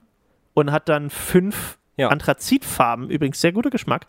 Und 0.54 0.72
hat 0.72 0.88
dann 0.88 1.10
fünf 1.10 1.80
Ja. 1.98 2.10
Anthrazitfarben, 2.10 3.10
übrigens 3.10 3.42
sehr 3.42 3.54
guter 3.54 3.70
Geschmack, 3.72 4.06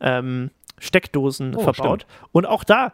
ähm, 0.00 0.50
Steckdosen 0.78 1.54
Oh, 1.54 1.60
verbaut. 1.62 2.04
Und 2.32 2.46
auch 2.46 2.64
da, 2.64 2.92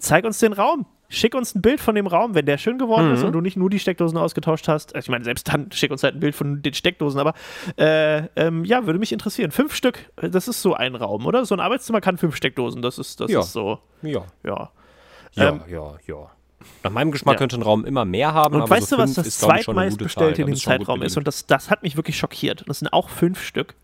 zeig 0.00 0.24
uns 0.24 0.38
den 0.38 0.52
Raum. 0.52 0.86
Schick 1.12 1.34
uns 1.34 1.56
ein 1.56 1.60
Bild 1.62 1.80
von 1.80 1.96
dem 1.96 2.06
Raum, 2.06 2.36
wenn 2.36 2.46
der 2.46 2.56
schön 2.56 2.78
geworden 2.78 3.08
Mhm. 3.08 3.14
ist 3.14 3.24
und 3.24 3.32
du 3.32 3.40
nicht 3.40 3.56
nur 3.56 3.68
die 3.68 3.80
Steckdosen 3.80 4.16
ausgetauscht 4.16 4.68
hast. 4.68 4.94
Also 4.94 5.06
ich 5.06 5.10
meine, 5.10 5.24
selbst 5.24 5.48
dann 5.48 5.70
schick 5.72 5.90
uns 5.90 6.04
halt 6.04 6.14
ein 6.14 6.20
Bild 6.20 6.36
von 6.36 6.62
den 6.62 6.72
Steckdosen, 6.72 7.18
aber 7.18 7.34
äh, 7.76 8.28
ähm, 8.36 8.64
ja, 8.64 8.86
würde 8.86 8.98
mich 9.00 9.10
interessieren. 9.12 9.50
Fünf 9.50 9.74
Stück, 9.74 10.10
das 10.16 10.46
ist 10.46 10.62
so 10.62 10.74
ein 10.74 10.94
Raum, 10.94 11.26
oder? 11.26 11.44
So 11.44 11.54
ein 11.56 11.60
Arbeitszimmer 11.60 12.00
kann 12.00 12.16
fünf 12.16 12.36
Steckdosen, 12.36 12.80
das 12.80 12.98
ist, 12.98 13.18
das 13.20 13.28
Ja. 13.30 13.40
ist 13.40 13.52
so, 13.52 13.80
ja, 14.02 14.22
ja. 14.44 14.70
ja, 15.34 15.48
Ähm, 15.48 15.62
ja, 15.68 15.94
ja. 16.06 16.30
Nach 16.84 16.90
meinem 16.92 17.10
Geschmack 17.10 17.34
ja. 17.34 17.38
könnte 17.38 17.56
ein 17.56 17.62
Raum 17.62 17.84
immer 17.84 18.04
mehr 18.04 18.32
haben. 18.34 18.54
Und 18.54 18.62
aber 18.62 18.70
weißt 18.70 18.90
so 18.90 18.96
du, 18.96 19.02
was 19.02 19.14
das 19.14 19.38
zweitmeistbestellte 19.38 20.42
in 20.42 20.46
dem 20.48 20.56
Zeitraum 20.56 21.02
ist? 21.02 21.16
Und 21.16 21.26
das, 21.26 21.46
das 21.46 21.70
hat 21.70 21.82
mich 21.82 21.96
wirklich 21.96 22.16
schockiert. 22.18 22.64
Das 22.68 22.78
sind 22.80 22.92
auch 22.92 23.08
fünf 23.08 23.42
Stück. 23.42 23.74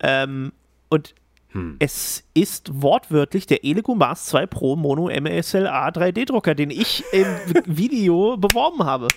Ähm, 0.00 0.52
und 0.90 1.14
Hm. 1.54 1.76
es 1.78 2.24
ist 2.34 2.82
wortwörtlich 2.82 3.46
der 3.46 3.64
Elegoo 3.64 3.94
Mars 3.94 4.26
2 4.26 4.46
Pro 4.46 4.76
Mono 4.76 5.08
MSLA 5.08 5.88
3D-Drucker, 5.88 6.54
den 6.54 6.70
ich 6.70 7.04
im 7.12 7.26
Video 7.66 8.36
beworben 8.36 8.84
habe. 8.84 9.08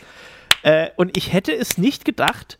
Äh, 0.63 0.89
und 0.95 1.17
ich 1.17 1.33
hätte 1.33 1.51
es 1.53 1.77
nicht 1.77 2.05
gedacht, 2.05 2.57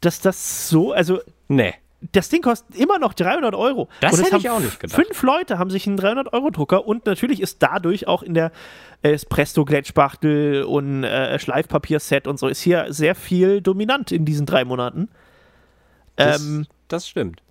dass 0.00 0.20
das 0.20 0.68
so, 0.68 0.92
also 0.92 1.18
Nee. 1.48 1.74
das 2.12 2.28
Ding 2.28 2.40
kostet 2.42 2.76
immer 2.76 2.98
noch 2.98 3.12
300 3.14 3.54
Euro. 3.54 3.88
Das 4.00 4.18
und 4.18 4.24
hätte 4.24 4.36
ich 4.38 4.48
auch 4.50 4.60
nicht 4.60 4.80
gedacht. 4.80 4.94
Fünf 4.96 5.22
Leute 5.22 5.58
haben 5.58 5.70
sich 5.70 5.86
einen 5.86 5.98
300-Euro-Drucker 5.98 6.86
und 6.86 7.04
natürlich 7.06 7.40
ist 7.40 7.62
dadurch 7.62 8.06
auch 8.06 8.22
in 8.22 8.34
der 8.34 8.52
Espresso-Glättspachtel 9.02 10.62
und 10.64 11.04
äh, 11.04 11.38
Schleifpapier-Set 11.38 12.26
und 12.26 12.38
so 12.38 12.48
ist 12.48 12.60
hier 12.60 12.86
sehr 12.92 13.14
viel 13.14 13.60
dominant 13.60 14.12
in 14.12 14.24
diesen 14.24 14.46
drei 14.46 14.64
Monaten. 14.64 15.08
Das, 16.16 16.40
Ähm, 16.40 16.66
das 16.88 17.08
stimmt. 17.08 17.42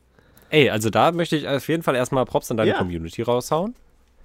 Ey, 0.50 0.70
also 0.70 0.89
da 0.89 1.12
möchte 1.12 1.36
ich 1.36 1.48
auf 1.48 1.68
jeden 1.68 1.84
Fall 1.84 1.95
erstmal 1.95 2.26
Props 2.26 2.50
an 2.52 2.58
deine 2.58 2.72
Ja. 2.72 2.78
Community 2.78 3.22
raushauen. 3.22 3.76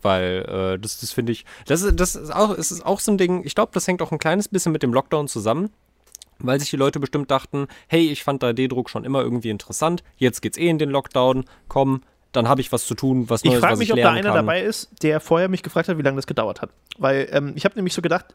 Weil 0.03 0.75
äh, 0.75 0.79
das, 0.81 0.99
das 1.01 1.13
finde 1.13 1.31
ich, 1.33 1.45
das, 1.67 1.83
ist- 1.83 1.99
das 2.01 2.17
ist 2.17 2.35
auch, 2.35 2.51
ist 2.55 2.85
auch 2.85 2.99
so 2.99 3.13
ein 3.13 3.19
Ding, 3.19 3.43
ich 3.45 3.55
glaube, 3.55 3.71
das 3.73 3.87
hängt 3.87 4.03
auch 4.03 4.11
ein 4.11 4.19
kleines 4.19 4.49
bisschen 4.49 4.73
mit 4.73 4.83
dem 4.83 4.93
Lockdown 4.93 5.29
zusammen, 5.29 5.71
weil 6.41 6.59
sich 6.59 6.71
die 6.71 6.77
Leute 6.77 6.99
bestimmt 6.99 7.31
dachten, 7.31 7.69
hey, 7.87 8.09
ich 8.11 8.25
fand 8.25 8.43
3D-Druck 8.43 8.91
schon 8.91 9.05
immer 9.05 9.23
irgendwie 9.23 9.51
interessant, 9.51 10.03
jetzt 10.17 10.43
geht's 10.43 10.59
eh 10.59 10.69
in 10.69 10.79
den 10.79 10.91
Lockdown, 10.91 11.45
komm, 11.69 12.03
dann 12.33 12.49
habe 12.49 12.61
ich 12.61 12.73
was 12.73 12.87
zu 12.87 12.97
tun, 12.97 13.31
was 13.31 13.45
ich 13.45 13.51
Neues, 13.51 13.61
frage 13.61 13.73
was 13.75 13.79
mich, 13.79 13.89
ich 13.91 13.93
ob 13.93 14.01
da 14.01 14.11
einer 14.11 14.23
kann. 14.31 14.35
dabei 14.35 14.63
ist, 14.63 14.91
der 15.05 15.21
vorher 15.21 15.49
mich 15.49 15.63
gefragt 15.63 15.89
hat, 15.89 15.99
wie 15.99 16.03
lange 16.03 16.17
das 16.17 16.27
gedauert 16.27 16.63
hat. 16.63 16.71
Weil 16.99 17.29
ähm, 17.31 17.53
ich 17.55 17.65
habe 17.65 17.77
nämlich 17.77 17.95
so 17.95 18.03
gedacht, 18.03 18.35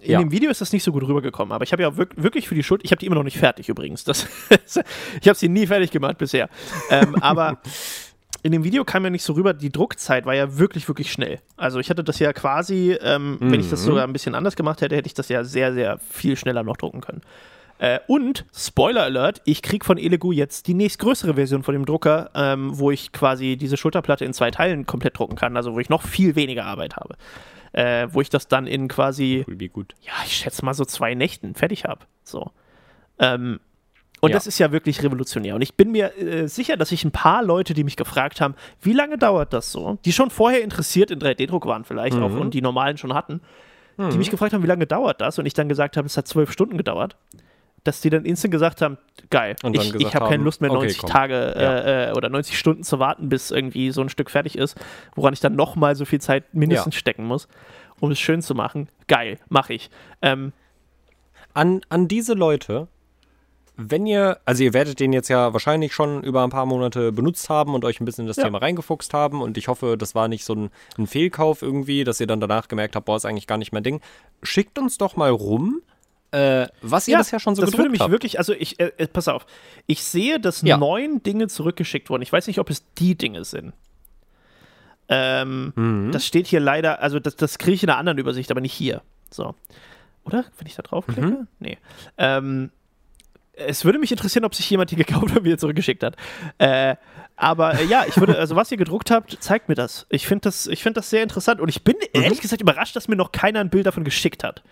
in 0.00 0.10
Ja. 0.12 0.18
dem 0.18 0.30
Video 0.30 0.50
ist 0.50 0.60
das 0.60 0.72
nicht 0.72 0.82
so 0.84 0.92
gut 0.92 1.02
rübergekommen, 1.02 1.52
aber 1.52 1.64
ich 1.64 1.72
habe 1.72 1.82
ja 1.82 1.96
wirk 1.96 2.10
wirklich 2.16 2.48
für 2.48 2.54
die 2.54 2.62
Schuld, 2.62 2.82
ich 2.84 2.90
habe 2.90 2.98
die 3.00 3.06
immer 3.06 3.16
noch 3.16 3.22
nicht 3.24 3.38
fertig 3.38 3.68
übrigens. 3.68 4.04
Das, 4.04 4.26
ich 5.20 5.28
habe 5.28 5.34
sie 5.38 5.48
nie 5.48 5.66
fertig 5.66 5.90
gemacht 5.90 6.18
bisher. 6.18 6.48
ähm, 6.90 7.14
aber 7.20 7.58
in 8.42 8.52
dem 8.52 8.62
Video 8.62 8.84
kam 8.84 9.02
ja 9.04 9.10
nicht 9.10 9.24
so 9.24 9.32
rüber, 9.32 9.54
die 9.54 9.72
Druckzeit 9.72 10.24
war 10.26 10.34
ja 10.34 10.58
wirklich, 10.58 10.86
wirklich 10.86 11.10
schnell. 11.10 11.40
Also 11.56 11.80
ich 11.80 11.90
hatte 11.90 12.04
das 12.04 12.18
ja 12.18 12.32
quasi, 12.32 12.96
ähm, 13.00 13.38
wenn 13.40 13.58
ich 13.60 13.70
das 13.70 13.80
Mhm. 13.82 13.86
sogar 13.86 14.04
ein 14.04 14.12
bisschen 14.12 14.34
anders 14.34 14.54
gemacht 14.54 14.80
hätte, 14.82 14.94
hätte 14.96 15.06
ich 15.08 15.14
das 15.14 15.28
ja 15.28 15.42
sehr, 15.44 15.72
sehr 15.72 15.98
viel 16.10 16.36
schneller 16.36 16.62
noch 16.62 16.76
drucken 16.76 17.00
können. 17.00 17.22
Äh, 17.78 17.98
und, 18.06 18.46
Spoiler 18.56 19.02
Alert, 19.02 19.42
ich 19.44 19.60
krieg 19.60 19.84
von 19.84 19.98
Elegoo 19.98 20.32
jetzt 20.32 20.66
die 20.66 20.72
nächstgrößere 20.74 21.34
Version 21.34 21.62
von 21.62 21.74
dem 21.74 21.84
Drucker, 21.84 22.30
ähm, 22.34 22.70
wo 22.78 22.90
ich 22.90 23.12
quasi 23.12 23.56
diese 23.58 23.76
Schulterplatte 23.76 24.24
in 24.24 24.32
zwei 24.32 24.50
Teilen 24.50 24.86
komplett 24.86 25.18
drucken 25.18 25.36
kann, 25.36 25.56
also 25.58 25.74
wo 25.74 25.78
ich 25.80 25.90
noch 25.90 26.02
viel 26.02 26.36
weniger 26.36 26.64
Arbeit 26.64 26.96
habe. 26.96 27.16
Äh, 27.76 28.08
wo 28.10 28.20
ich 28.22 28.30
das 28.30 28.48
dann 28.48 28.66
in 28.66 28.88
quasi 28.88 29.44
Cool, 29.46 29.60
wie 29.60 29.68
gut. 29.68 29.94
ja, 30.00 30.12
ich 30.24 30.32
schätze 30.32 30.64
mal 30.64 30.72
so 30.74 30.84
zwei 30.86 31.14
Nächten 31.14 31.54
fertig 31.54 31.84
habe. 31.84 32.00
So. 32.24 32.50
Ähm, 33.18 33.60
und 34.22 34.30
Ja. 34.30 34.34
das 34.36 34.46
ist 34.46 34.58
ja 34.58 34.72
wirklich 34.72 35.02
revolutionär. 35.02 35.54
Und 35.54 35.60
ich 35.60 35.74
bin 35.74 35.92
mir 35.92 36.16
äh, 36.18 36.48
sicher, 36.48 36.78
dass 36.78 36.90
ich 36.90 37.04
ein 37.04 37.10
paar 37.10 37.44
Leute, 37.44 37.74
die 37.74 37.84
mich 37.84 37.96
gefragt 37.96 38.40
haben, 38.40 38.54
wie 38.80 38.94
lange 38.94 39.18
dauert 39.18 39.52
das 39.52 39.70
so, 39.72 39.98
die 40.06 40.12
schon 40.14 40.30
vorher 40.30 40.62
interessiert 40.62 41.10
in 41.10 41.18
3D-Druck 41.20 41.66
waren 41.66 41.84
vielleicht 41.84 42.16
auch 42.16 42.30
Mhm. 42.30 42.40
und 42.40 42.54
die 42.54 42.62
normalen 42.62 42.96
schon 42.96 43.12
hatten, 43.12 43.40
die 43.98 44.18
mich 44.18 44.30
gefragt 44.30 44.52
haben, 44.52 44.62
wie 44.62 44.66
lange 44.66 44.86
dauert 44.86 45.20
das? 45.22 45.38
Und 45.38 45.46
ich 45.46 45.54
dann 45.54 45.68
gesagt 45.70 45.96
habe, 45.96 46.06
es 46.06 46.16
hat 46.18 46.26
zwölf 46.28 46.50
Stunden 46.52 46.76
gedauert. 46.76 47.16
Dass 47.86 48.00
die 48.00 48.10
dann 48.10 48.24
instant 48.24 48.50
gesagt 48.50 48.82
haben, 48.82 48.98
geil, 49.30 49.54
Und 49.62 49.76
ich, 49.76 49.94
ich 49.94 50.14
habe 50.14 50.28
keine 50.28 50.42
Lust 50.42 50.60
mehr, 50.60 50.70
okay, 50.70 50.80
90 50.80 50.98
komm. 50.98 51.10
Tage 51.10 51.34
Ja. 51.56 51.78
äh, 51.78 52.10
äh, 52.10 52.12
oder 52.14 52.28
90 52.28 52.58
Stunden 52.58 52.82
zu 52.82 52.98
warten, 52.98 53.28
bis 53.28 53.50
irgendwie 53.50 53.90
so 53.92 54.00
ein 54.00 54.08
Stück 54.08 54.30
fertig 54.30 54.58
ist, 54.58 54.76
woran 55.14 55.32
ich 55.32 55.40
dann 55.40 55.54
nochmal 55.54 55.94
so 55.94 56.04
viel 56.04 56.20
Zeit 56.20 56.52
mindestens 56.52 56.94
Ja. 56.94 56.98
stecken 56.98 57.24
muss, 57.26 57.46
um 58.00 58.10
es 58.10 58.18
schön 58.18 58.42
zu 58.42 58.54
machen. 58.54 58.88
Geil, 59.06 59.38
mache 59.48 59.72
ich. 59.74 59.88
Ähm, 60.22 60.52
An, 61.54 61.80
an 61.88 62.08
diese 62.08 62.34
Leute, 62.34 62.88
wenn 63.76 64.06
ihr, 64.06 64.38
also 64.44 64.62
ihr 64.64 64.74
werdet 64.74 65.00
den 65.00 65.12
jetzt 65.12 65.28
ja 65.28 65.52
wahrscheinlich 65.52 65.94
schon 65.94 66.22
über 66.24 66.42
ein 66.42 66.50
paar 66.50 66.66
Monate 66.66 67.12
benutzt 67.12 67.48
haben 67.50 67.74
und 67.74 67.84
euch 67.84 68.00
ein 68.00 68.04
bisschen 68.04 68.22
in 68.24 68.28
das 68.28 68.36
Ja. 68.38 68.44
Thema 68.44 68.58
reingefuchst 68.58 69.14
haben 69.14 69.40
und 69.42 69.56
ich 69.56 69.68
hoffe, 69.68 69.96
das 69.98 70.14
war 70.14 70.28
nicht 70.28 70.44
so 70.44 70.54
ein, 70.54 70.70
ein 70.98 71.06
Fehlkauf 71.06 71.62
irgendwie, 71.62 72.02
dass 72.04 72.20
ihr 72.20 72.26
dann 72.26 72.40
danach 72.40 72.68
gemerkt 72.68 72.96
habt, 72.96 73.06
boah, 73.06 73.16
ist 73.16 73.26
eigentlich 73.26 73.46
gar 73.46 73.58
nicht 73.58 73.72
mein 73.72 73.82
Ding. 73.84 74.00
Schickt 74.42 74.78
uns 74.78 74.98
doch 74.98 75.16
mal 75.16 75.30
rum, 75.30 75.82
äh, 76.36 76.68
was 76.82 77.08
ihr 77.08 77.16
bisher 77.18 77.40
schon 77.40 77.54
so 77.54 77.62
das 77.62 77.70
würde 77.72 77.76
gedrückt 77.84 77.92
mich 77.92 78.00
habt. 78.00 78.10
wirklich, 78.10 78.38
also 78.38 78.52
ich, 78.52 78.78
äh, 78.80 78.92
äh, 78.98 79.06
pass 79.08 79.28
auf, 79.28 79.46
ich 79.86 80.02
sehe, 80.04 80.38
dass 80.40 80.62
Ja. 80.62 80.76
neun 80.76 81.22
Dinge 81.22 81.48
zurückgeschickt 81.48 82.10
wurden. 82.10 82.22
Ich 82.22 82.32
weiß 82.32 82.46
nicht, 82.46 82.58
ob 82.58 82.68
es 82.70 82.84
die 82.98 83.14
Dinge 83.16 83.44
sind. 83.44 83.72
Ähm, 85.08 85.72
Mhm. 85.76 86.10
Das 86.12 86.26
steht 86.26 86.46
hier 86.46 86.60
leider, 86.60 87.00
also 87.00 87.20
das, 87.20 87.36
das 87.36 87.58
kriege 87.58 87.74
ich 87.74 87.82
in 87.82 87.90
einer 87.90 87.98
anderen 87.98 88.18
Übersicht, 88.18 88.50
aber 88.50 88.60
nicht 88.60 88.72
hier. 88.72 89.02
So. 89.30 89.54
Oder? 90.24 90.44
Wenn 90.58 90.66
ich 90.66 90.74
da 90.74 90.82
draufklicke? 90.82 91.20
Mhm. 91.26 91.48
Nee. 91.60 91.78
Ähm, 92.18 92.70
es 93.52 93.84
würde 93.84 93.98
mich 93.98 94.10
interessieren, 94.10 94.44
ob 94.44 94.54
sich 94.54 94.68
jemand 94.68 94.90
die 94.90 94.96
gekauft 94.96 95.30
hat 95.30 95.38
und 95.38 95.44
wieder 95.44 95.58
zurückgeschickt 95.58 96.02
hat. 96.02 96.16
Äh, 96.58 96.96
aber 97.36 97.78
äh, 97.78 97.84
ja, 97.84 98.04
ich 98.06 98.16
würde, 98.18 98.36
also 98.38 98.56
was 98.56 98.70
ihr 98.72 98.76
gedruckt 98.78 99.10
habt, 99.10 99.36
zeigt 99.40 99.68
mir 99.68 99.74
das. 99.76 100.06
Ich 100.10 100.26
finde 100.26 100.42
das, 100.42 100.66
ich 100.66 100.82
find 100.82 100.96
das 100.96 101.08
sehr 101.08 101.22
interessant 101.22 101.60
und 101.60 101.68
ich 101.68 101.82
bin 101.84 101.94
Mhm. 102.14 102.22
ehrlich 102.22 102.40
gesagt 102.40 102.60
überrascht, 102.60 102.96
dass 102.96 103.06
mir 103.08 103.16
noch 103.16 103.30
keiner 103.32 103.60
ein 103.60 103.70
Bild 103.70 103.86
davon 103.86 104.02
geschickt 104.04 104.42
hat. 104.42 104.62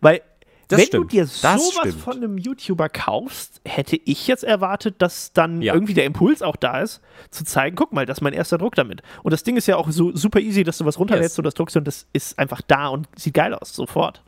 Weil, 0.00 0.22
Das 0.68 0.78
wenn 0.78 0.86
stimmt. 0.86 1.04
du 1.12 1.16
dir 1.16 1.26
sowas 1.26 1.94
von 2.02 2.16
einem 2.18 2.38
YouTuber 2.38 2.88
kaufst, 2.88 3.60
hätte 3.66 3.96
ich 4.04 4.26
jetzt 4.28 4.44
erwartet, 4.44 4.96
dass 5.02 5.32
dann 5.32 5.62
Ja. 5.62 5.74
irgendwie 5.74 5.94
der 5.94 6.04
Impuls 6.04 6.42
auch 6.42 6.56
da 6.56 6.80
ist, 6.80 7.00
zu 7.30 7.44
zeigen, 7.44 7.74
guck 7.76 7.92
mal, 7.92 8.06
das 8.06 8.18
ist 8.18 8.22
mein 8.22 8.32
erster 8.32 8.56
Druck 8.58 8.74
damit. 8.76 9.02
Und 9.22 9.32
das 9.32 9.42
Ding 9.42 9.56
ist 9.56 9.66
ja 9.66 9.76
auch 9.76 9.90
so 9.90 10.14
super 10.14 10.38
easy, 10.40 10.62
dass 10.62 10.78
du 10.78 10.84
was 10.84 10.98
runterlädst 10.98 11.32
Yes. 11.34 11.38
und 11.38 11.44
das 11.44 11.54
druckst 11.54 11.76
und 11.76 11.86
das 11.86 12.06
ist 12.12 12.38
einfach 12.38 12.62
da 12.66 12.88
und 12.88 13.08
sieht 13.16 13.34
geil 13.34 13.52
aus, 13.54 13.74
sofort. 13.74 14.22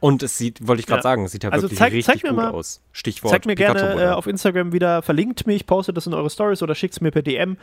Und 0.00 0.24
es 0.24 0.36
sieht, 0.36 0.66
wollte 0.66 0.80
ich 0.80 0.86
gerade 0.86 0.98
Ja. 0.98 1.02
sagen, 1.02 1.24
es 1.26 1.30
sieht 1.30 1.44
ja 1.44 1.50
Also 1.50 1.66
wirklich 1.66 1.78
zeig- 1.78 1.92
richtig 1.92 2.06
zeig 2.14 2.22
mir 2.24 2.30
gut 2.30 2.38
mal- 2.38 2.50
aus. 2.50 2.80
Stichwort 2.90 3.30
Zeigt 3.30 3.46
mir 3.46 3.54
gerne 3.54 4.02
äh, 4.02 4.08
auf 4.08 4.26
Instagram 4.26 4.72
wieder, 4.72 5.00
verlinkt 5.02 5.46
mich, 5.46 5.64
postet 5.64 5.96
das 5.96 6.08
in 6.08 6.14
eure 6.14 6.28
Stories 6.28 6.60
oder 6.64 6.74
schickt 6.74 6.94
es 6.94 7.00
mir 7.00 7.12
per 7.12 7.22
DM. 7.22 7.56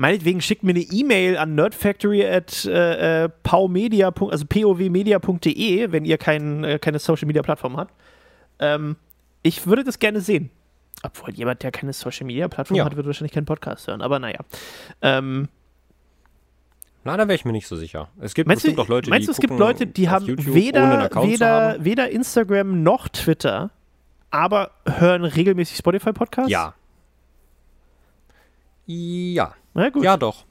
Meinetwegen 0.00 0.40
schickt 0.40 0.62
mir 0.62 0.70
eine 0.70 0.78
E-Mail 0.78 1.36
an 1.36 1.56
nerdfactory 1.56 2.24
at 2.24 2.64
äh, 2.64 3.24
äh, 3.24 3.28
powmedia. 3.42 4.12
also 4.16 4.46
powmedia.de, 4.46 5.90
wenn 5.90 6.04
ihr 6.04 6.18
kein, 6.18 6.62
äh, 6.62 6.78
keine 6.78 7.00
Social 7.00 7.26
Media 7.26 7.42
Plattform 7.42 7.76
habt. 7.76 7.92
Ähm, 8.60 8.94
ich 9.42 9.66
würde 9.66 9.82
das 9.82 9.98
gerne 9.98 10.20
sehen. 10.20 10.50
Obwohl 11.02 11.34
jemand, 11.34 11.64
der 11.64 11.72
keine 11.72 11.92
Social 11.92 12.26
Media 12.26 12.46
Plattform 12.46 12.76
Ja. 12.76 12.84
hat, 12.84 12.94
wird 12.94 13.06
wahrscheinlich 13.06 13.32
keinen 13.32 13.44
Podcast 13.44 13.88
hören. 13.88 14.00
Aber 14.00 14.20
naja. 14.20 14.38
Ähm, 15.02 15.48
Na, 17.02 17.16
da 17.16 17.26
wäre 17.26 17.34
ich 17.34 17.44
mir 17.44 17.50
nicht 17.52 17.66
so 17.66 17.74
sicher. 17.74 18.08
Es 18.20 18.34
gibt 18.34 18.46
meinst 18.46 18.62
du, 18.62 18.68
bestimmt 18.68 18.84
auch 18.84 18.88
Leute, 18.88 19.10
meinst 19.10 19.24
die 19.24 19.26
du, 19.26 19.32
es 19.32 19.40
gibt 19.40 19.58
Leute, 19.58 19.86
die 19.88 20.08
haben 20.08 20.26
YouTube, 20.26 20.54
weder, 20.54 21.10
weder, 21.24 21.68
haben? 21.72 21.84
weder 21.84 22.08
Instagram 22.10 22.84
noch 22.84 23.08
Twitter, 23.08 23.70
aber 24.30 24.70
hören 24.86 25.24
regelmäßig 25.24 25.76
Spotify-Podcasts? 25.78 26.50
Ja. 26.52 26.74
Ja. 28.86 29.54
Na 29.74 29.90
gut. 29.90 30.02
Ja, 30.04 30.16
doch. 30.16 30.44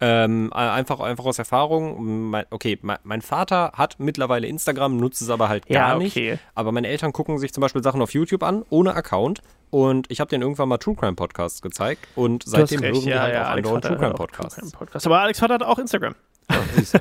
Ähm, 0.00 0.50
äh, 0.52 0.56
einfach, 0.56 0.98
einfach 0.98 1.24
aus 1.26 1.38
Erfahrung. 1.38 2.30
Mein, 2.30 2.44
okay, 2.50 2.76
mein, 2.82 2.98
mein 3.04 3.22
Vater 3.22 3.72
hat 3.76 4.00
mittlerweile 4.00 4.48
Instagram, 4.48 4.96
nutzt 4.96 5.22
es 5.22 5.30
aber 5.30 5.48
halt 5.48 5.64
Ja, 5.68 5.90
gar 5.90 5.96
okay. 5.96 6.32
nicht. 6.32 6.40
Aber 6.56 6.72
meine 6.72 6.88
Eltern 6.88 7.12
gucken 7.12 7.38
sich 7.38 7.52
zum 7.52 7.60
Beispiel 7.60 7.84
Sachen 7.84 8.02
auf 8.02 8.12
YouTube 8.12 8.42
an, 8.42 8.64
ohne 8.68 8.94
Account. 8.94 9.42
Und 9.70 10.10
ich 10.10 10.18
habe 10.18 10.28
denen 10.28 10.42
irgendwann 10.42 10.68
mal 10.68 10.78
True 10.78 10.96
Crime 10.96 11.14
Podcasts 11.14 11.62
gezeigt. 11.62 12.06
Und 12.16 12.42
seitdem 12.44 12.80
recht, 12.80 12.94
hören 12.96 13.04
wir 13.06 13.22
halt 13.22 13.36
auch 13.36 13.40
Alex 13.46 13.56
andauernd 13.68 13.84
Vater 13.84 13.88
True 13.88 13.98
Crime 13.98 14.14
auch 14.14 14.18
Podcasts. 14.18 14.54
True 14.56 14.62
Crime 14.70 14.78
Podcasts. 14.78 15.06
Aber 15.06 15.20
Alex 15.20 15.38
Vater 15.38 15.54
hat 15.54 15.62
auch 15.62 15.78
Instagram. 15.78 16.14
Ja, 16.50 16.58
du. 16.76 16.98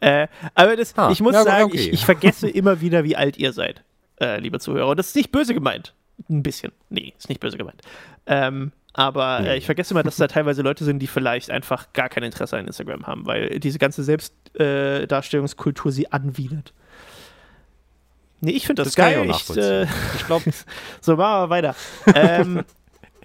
Äh, 0.06 0.28
aber 0.54 0.76
das, 0.76 0.96
Ah, 0.96 1.10
ich 1.10 1.20
muss 1.20 1.34
ja, 1.34 1.42
sagen, 1.42 1.64
okay. 1.64 1.78
ich, 1.78 1.92
ich 1.92 2.04
vergesse 2.04 2.48
immer 2.48 2.80
wieder, 2.80 3.02
wie 3.02 3.16
alt 3.16 3.36
ihr 3.38 3.52
seid, 3.52 3.82
äh, 4.20 4.38
liebe 4.38 4.60
Zuhörer. 4.60 4.90
Und 4.90 4.98
das 4.98 5.08
ist 5.08 5.16
nicht 5.16 5.32
böse 5.32 5.52
gemeint. 5.52 5.94
Ein 6.30 6.42
bisschen. 6.44 6.70
Nee, 6.90 7.12
ist 7.18 7.28
nicht 7.28 7.40
böse 7.40 7.58
gemeint. 7.58 7.82
Ähm, 8.26 8.72
aber 8.96 9.40
äh, 9.40 9.58
ich 9.58 9.66
vergesse 9.66 9.92
immer, 9.92 10.02
dass 10.02 10.16
da 10.16 10.26
teilweise 10.26 10.62
Leute 10.62 10.82
sind, 10.84 11.00
die 11.00 11.06
vielleicht 11.06 11.50
einfach 11.50 11.92
gar 11.92 12.08
kein 12.08 12.22
Interesse 12.22 12.56
an 12.56 12.66
Instagram 12.66 13.06
haben, 13.06 13.26
weil 13.26 13.60
diese 13.60 13.78
ganze 13.78 14.02
Selbstdarstellungskultur 14.02 15.90
äh, 15.90 15.94
sie 15.94 16.10
anwidert. 16.10 16.72
Nee, 18.40 18.52
ich 18.52 18.66
finde 18.66 18.84
das, 18.84 18.94
Das 18.94 18.96
geil. 18.96 19.30
auch 19.30 19.50
Ich, 19.50 19.56
äh. 19.56 19.82
Ich 20.16 20.26
glaube, 20.26 20.50
so, 21.02 21.16
machen 21.16 21.42
wir 21.42 21.50
weiter. 21.50 21.74
ähm, 22.14 22.64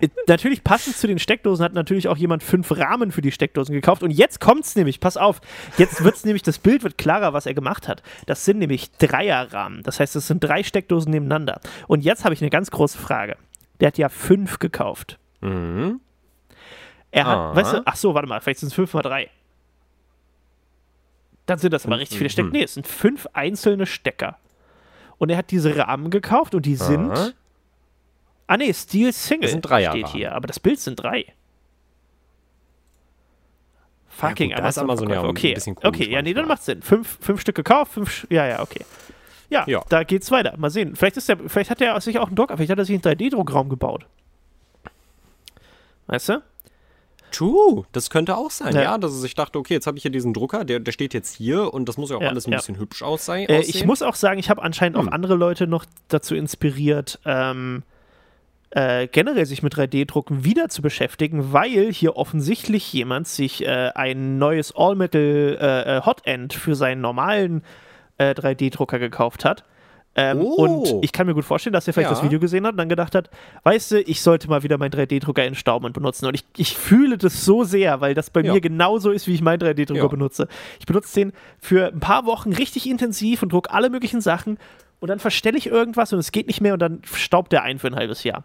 äh, 0.01 0.09
natürlich 0.27 0.61
passend 0.65 0.97
zu 0.97 1.07
den 1.07 1.19
Steckdosen 1.19 1.63
hat 1.63 1.73
natürlich 1.73 2.09
auch 2.09 2.17
jemand 2.17 2.43
fünf 2.43 2.69
Rahmen 2.71 3.13
für 3.13 3.21
die 3.21 3.31
Steckdosen 3.31 3.73
gekauft. 3.73 4.03
Und 4.03 4.11
jetzt 4.11 4.41
kommt's 4.41 4.75
nämlich, 4.75 4.99
pass 4.99 5.15
auf, 5.15 5.39
jetzt 5.77 6.03
wird's 6.03 6.25
nämlich, 6.25 6.43
das 6.43 6.59
Bild 6.59 6.83
wird 6.83 6.97
klarer, 6.97 7.31
was 7.31 7.45
er 7.45 7.53
gemacht 7.53 7.87
hat. 7.87 8.03
Das 8.25 8.43
sind 8.43 8.59
nämlich 8.59 8.91
Dreierrahmen. 8.97 9.83
Das 9.83 10.01
heißt, 10.01 10.17
es 10.17 10.27
sind 10.27 10.43
drei 10.43 10.63
Steckdosen 10.63 11.11
nebeneinander. 11.11 11.61
Und 11.87 12.03
jetzt 12.03 12.25
habe 12.25 12.33
ich 12.33 12.41
eine 12.41 12.49
ganz 12.49 12.71
große 12.71 12.97
Frage. 12.97 13.37
Der 13.79 13.87
hat 13.87 13.97
ja 13.97 14.09
fünf 14.09 14.59
gekauft. 14.59 15.17
Mhm. 15.41 15.99
Er 17.13 17.25
hat, 17.25 17.37
Ah. 17.37 17.55
weißt 17.55 17.73
du, 17.73 17.81
ach 17.85 17.95
so, 17.97 18.13
warte 18.13 18.27
mal, 18.27 18.39
vielleicht 18.39 18.59
sind 18.61 18.67
es 18.69 18.73
fünf 18.73 18.93
mal 18.93 19.01
drei. 19.01 19.29
Dann 21.45 21.57
sind 21.59 21.73
das 21.73 21.85
aber 21.85 21.99
richtig 21.99 22.17
viele 22.17 22.29
Stecker. 22.29 22.47
mhm. 22.47 22.53
Nee, 22.53 22.63
es 22.63 22.75
sind 22.75 22.87
fünf 22.87 23.27
einzelne 23.33 23.85
Stecker. 23.85 24.37
Und 25.17 25.29
er 25.29 25.37
hat 25.37 25.51
diese 25.51 25.75
Rahmen 25.77 26.09
gekauft 26.09 26.55
und 26.55 26.65
die 26.65 26.75
sind. 26.75 27.11
Aha. 27.11 27.29
Ah 28.47 28.57
nee, 28.57 28.73
Steel 28.73 29.11
Single 29.13 29.41
Das 29.43 29.51
sind 29.51 29.61
Dreier 29.61 29.91
steht 29.91 30.05
Rahmen. 30.05 30.13
hier, 30.15 30.33
aber 30.33 30.47
das 30.47 30.59
Bild 30.59 30.79
sind 30.79 30.95
drei. 30.95 31.25
Fucking 34.09 34.51
Ja 34.51 34.57
gut, 34.59 34.65
ist 34.67 34.77
Amazon 34.77 35.09
ja 35.09 35.23
okay. 35.23 35.57
Okay, 35.83 36.09
ja, 36.11 36.21
nee, 36.21 36.33
dann 36.33 36.47
macht's 36.47 36.65
Sinn. 36.65 36.81
Fünf, 36.81 37.17
fünf 37.21 37.41
Stück 37.41 37.55
gekauft, 37.55 37.93
fünf, 37.93 38.27
ja, 38.29 38.45
ja, 38.45 38.59
okay. 38.61 38.83
Ja, 39.49 39.63
Ja. 39.67 39.83
da 39.89 40.03
geht's 40.03 40.31
weiter. 40.31 40.53
Mal 40.57 40.69
sehen. 40.69 40.95
Vielleicht, 40.95 41.17
ist 41.17 41.27
der, 41.29 41.37
vielleicht 41.37 41.69
hat 41.69 41.81
er 41.81 41.99
sich 42.01 42.19
auch 42.19 42.27
einen 42.27 42.35
Drucker, 42.35 42.55
vielleicht 42.57 42.71
hat 42.71 42.77
er 42.79 42.85
sich 42.85 42.93
einen 42.95 43.01
3D-Druckraum 43.17 43.69
gebaut. 43.69 44.05
Weißt 46.07 46.29
du? 46.29 46.41
True, 47.31 47.85
das 47.93 48.09
könnte 48.09 48.35
auch 48.35 48.51
sein, 48.51 48.75
Ja. 48.75 48.81
ja. 48.81 48.97
dass 48.97 49.13
sich 49.13 49.35
dachte, 49.35 49.57
okay, 49.57 49.73
jetzt 49.75 49.87
habe 49.87 49.97
ich 49.97 50.01
hier 50.01 50.11
diesen 50.11 50.33
Drucker, 50.33 50.65
der, 50.65 50.79
der 50.81 50.91
steht 50.91 51.13
jetzt 51.13 51.33
hier 51.33 51.73
und 51.73 51.87
das 51.87 51.97
muss 51.97 52.09
ja 52.09 52.17
auch 52.17 52.21
Ja, 52.21 52.27
alles 52.29 52.45
ein 52.45 52.51
ja. 52.51 52.57
bisschen 52.57 52.77
hübsch 52.77 53.01
aussehen. 53.03 53.47
Äh, 53.47 53.61
ich 53.61 53.85
muss 53.85 54.01
auch 54.01 54.15
sagen, 54.15 54.37
ich 54.39 54.49
habe 54.49 54.61
anscheinend 54.61 54.97
Hm. 54.97 55.07
auch 55.07 55.11
andere 55.13 55.35
Leute 55.35 55.65
noch 55.65 55.85
dazu 56.09 56.35
inspiriert, 56.35 57.19
ähm, 57.25 57.83
äh, 58.71 59.07
generell 59.07 59.45
sich 59.45 59.63
mit 59.63 59.73
3D-Drucken 59.75 60.43
wieder 60.43 60.67
zu 60.69 60.81
beschäftigen, 60.81 61.53
weil 61.53 61.91
hier 61.93 62.17
offensichtlich 62.17 62.91
jemand 62.91 63.27
sich 63.29 63.65
äh, 63.65 63.91
ein 63.95 64.37
neues 64.37 64.73
All-Metal 64.75 65.57
äh, 65.59 65.97
äh, 65.97 66.01
Hot-End 66.05 66.53
für 66.53 66.75
seinen 66.75 66.99
normalen 67.01 67.63
äh, 68.17 68.31
3D-Drucker 68.33 68.99
gekauft 68.99 69.45
hat. 69.45 69.63
Ähm, 70.15 70.39
Oh. 70.41 70.55
Und 70.55 71.03
ich 71.05 71.11
kann 71.13 71.25
mir 71.25 71.33
gut 71.33 71.45
vorstellen, 71.45 71.73
dass 71.73 71.87
er 71.87 71.93
vielleicht 71.93 72.09
Ja. 72.09 72.15
das 72.15 72.23
Video 72.23 72.39
gesehen 72.39 72.65
hat 72.65 72.73
und 72.73 72.77
dann 72.77 72.89
gedacht 72.89 73.15
hat, 73.15 73.29
weißt 73.63 73.91
du, 73.91 74.01
ich 74.01 74.21
sollte 74.21 74.49
mal 74.49 74.61
wieder 74.61 74.77
meinen 74.77 74.91
3D-Drucker 74.91 75.43
entstauben 75.43 75.85
und 75.85 75.93
benutzen. 75.93 76.25
Und 76.25 76.33
ich, 76.35 76.43
ich 76.57 76.75
fühle 76.75 77.17
das 77.17 77.45
so 77.45 77.63
sehr, 77.63 78.01
weil 78.01 78.13
das 78.13 78.29
bei 78.29 78.41
Ja. 78.41 78.51
mir 78.53 78.59
genauso 78.61 79.11
ist, 79.11 79.27
wie 79.27 79.33
ich 79.35 79.41
meinen 79.41 79.59
3D-Drucker 79.61 80.01
Ja. 80.01 80.07
benutze. 80.07 80.47
Ich 80.79 80.85
benutze 80.85 81.15
den 81.15 81.31
für 81.59 81.87
ein 81.87 81.99
paar 82.01 82.25
Wochen 82.25 82.51
richtig 82.51 82.89
intensiv 82.89 83.41
und 83.41 83.53
druck 83.53 83.69
alle 83.73 83.89
möglichen 83.89 84.19
Sachen 84.19 84.57
und 84.99 85.07
dann 85.09 85.19
verstelle 85.19 85.57
ich 85.57 85.67
irgendwas 85.67 86.11
und 86.11 86.19
es 86.19 86.31
geht 86.33 86.47
nicht 86.47 86.59
mehr 86.59 86.73
und 86.73 86.79
dann 86.81 87.01
staubt 87.05 87.51
der 87.53 87.63
ein 87.63 87.79
für 87.79 87.87
ein 87.87 87.95
halbes 87.95 88.23
Jahr. 88.25 88.43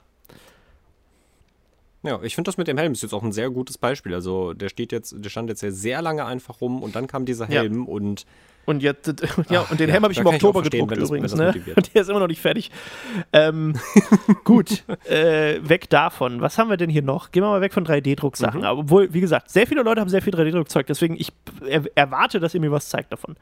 Ja, 2.06 2.20
ich 2.22 2.34
finde 2.34 2.48
das 2.48 2.56
mit 2.56 2.68
dem 2.68 2.78
Helm 2.78 2.92
ist 2.92 3.02
jetzt 3.02 3.12
auch 3.12 3.22
ein 3.22 3.32
sehr 3.32 3.50
gutes 3.50 3.78
Beispiel. 3.78 4.14
Also 4.14 4.52
der 4.52 4.68
steht 4.68 4.92
jetzt, 4.92 5.14
der 5.18 5.28
stand 5.30 5.48
jetzt 5.48 5.62
ja 5.62 5.70
sehr 5.70 6.02
lange 6.02 6.24
einfach 6.24 6.60
rum 6.60 6.82
und 6.82 6.94
dann 6.96 7.06
kam 7.06 7.24
dieser 7.24 7.50
Ja. 7.50 7.62
Helm 7.62 7.86
und 7.86 8.24
Und 8.64 8.82
jetzt, 8.82 9.06
ja, 9.50 9.60
und 9.70 9.78
den 9.78 9.88
ja, 9.88 9.92
Helm 9.94 10.02
habe 10.04 10.12
ich 10.12 10.18
im 10.18 10.26
ich 10.26 10.32
Oktober 10.34 10.60
verstehen, 10.60 10.86
gedruckt 10.88 11.02
das- 11.02 11.08
übrigens, 11.08 11.34
ne? 11.36 11.54
der 11.94 12.02
ist 12.02 12.08
immer 12.08 12.18
noch 12.20 12.26
nicht 12.26 12.40
fertig. 12.40 12.70
Ähm, 13.32 13.74
gut, 14.44 14.82
äh, 15.08 15.60
weg 15.62 15.88
davon. 15.90 16.40
Was 16.40 16.58
haben 16.58 16.68
wir 16.70 16.76
denn 16.76 16.90
hier 16.90 17.02
noch? 17.02 17.30
Gehen 17.30 17.42
wir 17.44 17.50
mal 17.50 17.60
weg 17.60 17.72
von 17.72 17.86
3D-Drucksachen. 17.86 18.60
Mhm. 18.62 18.66
Obwohl, 18.66 19.12
wie 19.14 19.20
gesagt, 19.20 19.50
sehr 19.50 19.66
viele 19.68 19.82
Leute 19.82 20.00
haben 20.00 20.08
sehr 20.08 20.22
viel 20.22 20.34
3D-Druckzeug, 20.34 20.86
deswegen 20.86 21.14
ich 21.16 21.32
er, 21.66 21.84
erwarte, 21.94 22.40
dass 22.40 22.54
ihr 22.54 22.60
mir 22.60 22.72
was 22.72 22.88
zeigt 22.88 23.12
davon. 23.12 23.36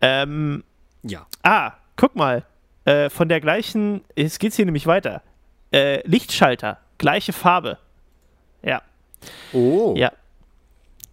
Ähm, 0.00 0.62
ja. 1.02 1.26
ah, 1.42 1.72
guck 1.96 2.14
mal. 2.16 2.44
Äh, 2.86 3.08
von 3.08 3.30
der 3.30 3.40
gleichen, 3.40 4.02
es 4.14 4.38
geht 4.38 4.52
hier 4.52 4.66
nämlich 4.66 4.86
weiter. 4.86 5.22
Äh, 5.72 6.06
Lichtschalter, 6.06 6.78
gleiche 6.98 7.32
Farbe. 7.32 7.78
Ja, 8.62 8.82
Oh, 9.52 9.94
ja, 9.96 10.10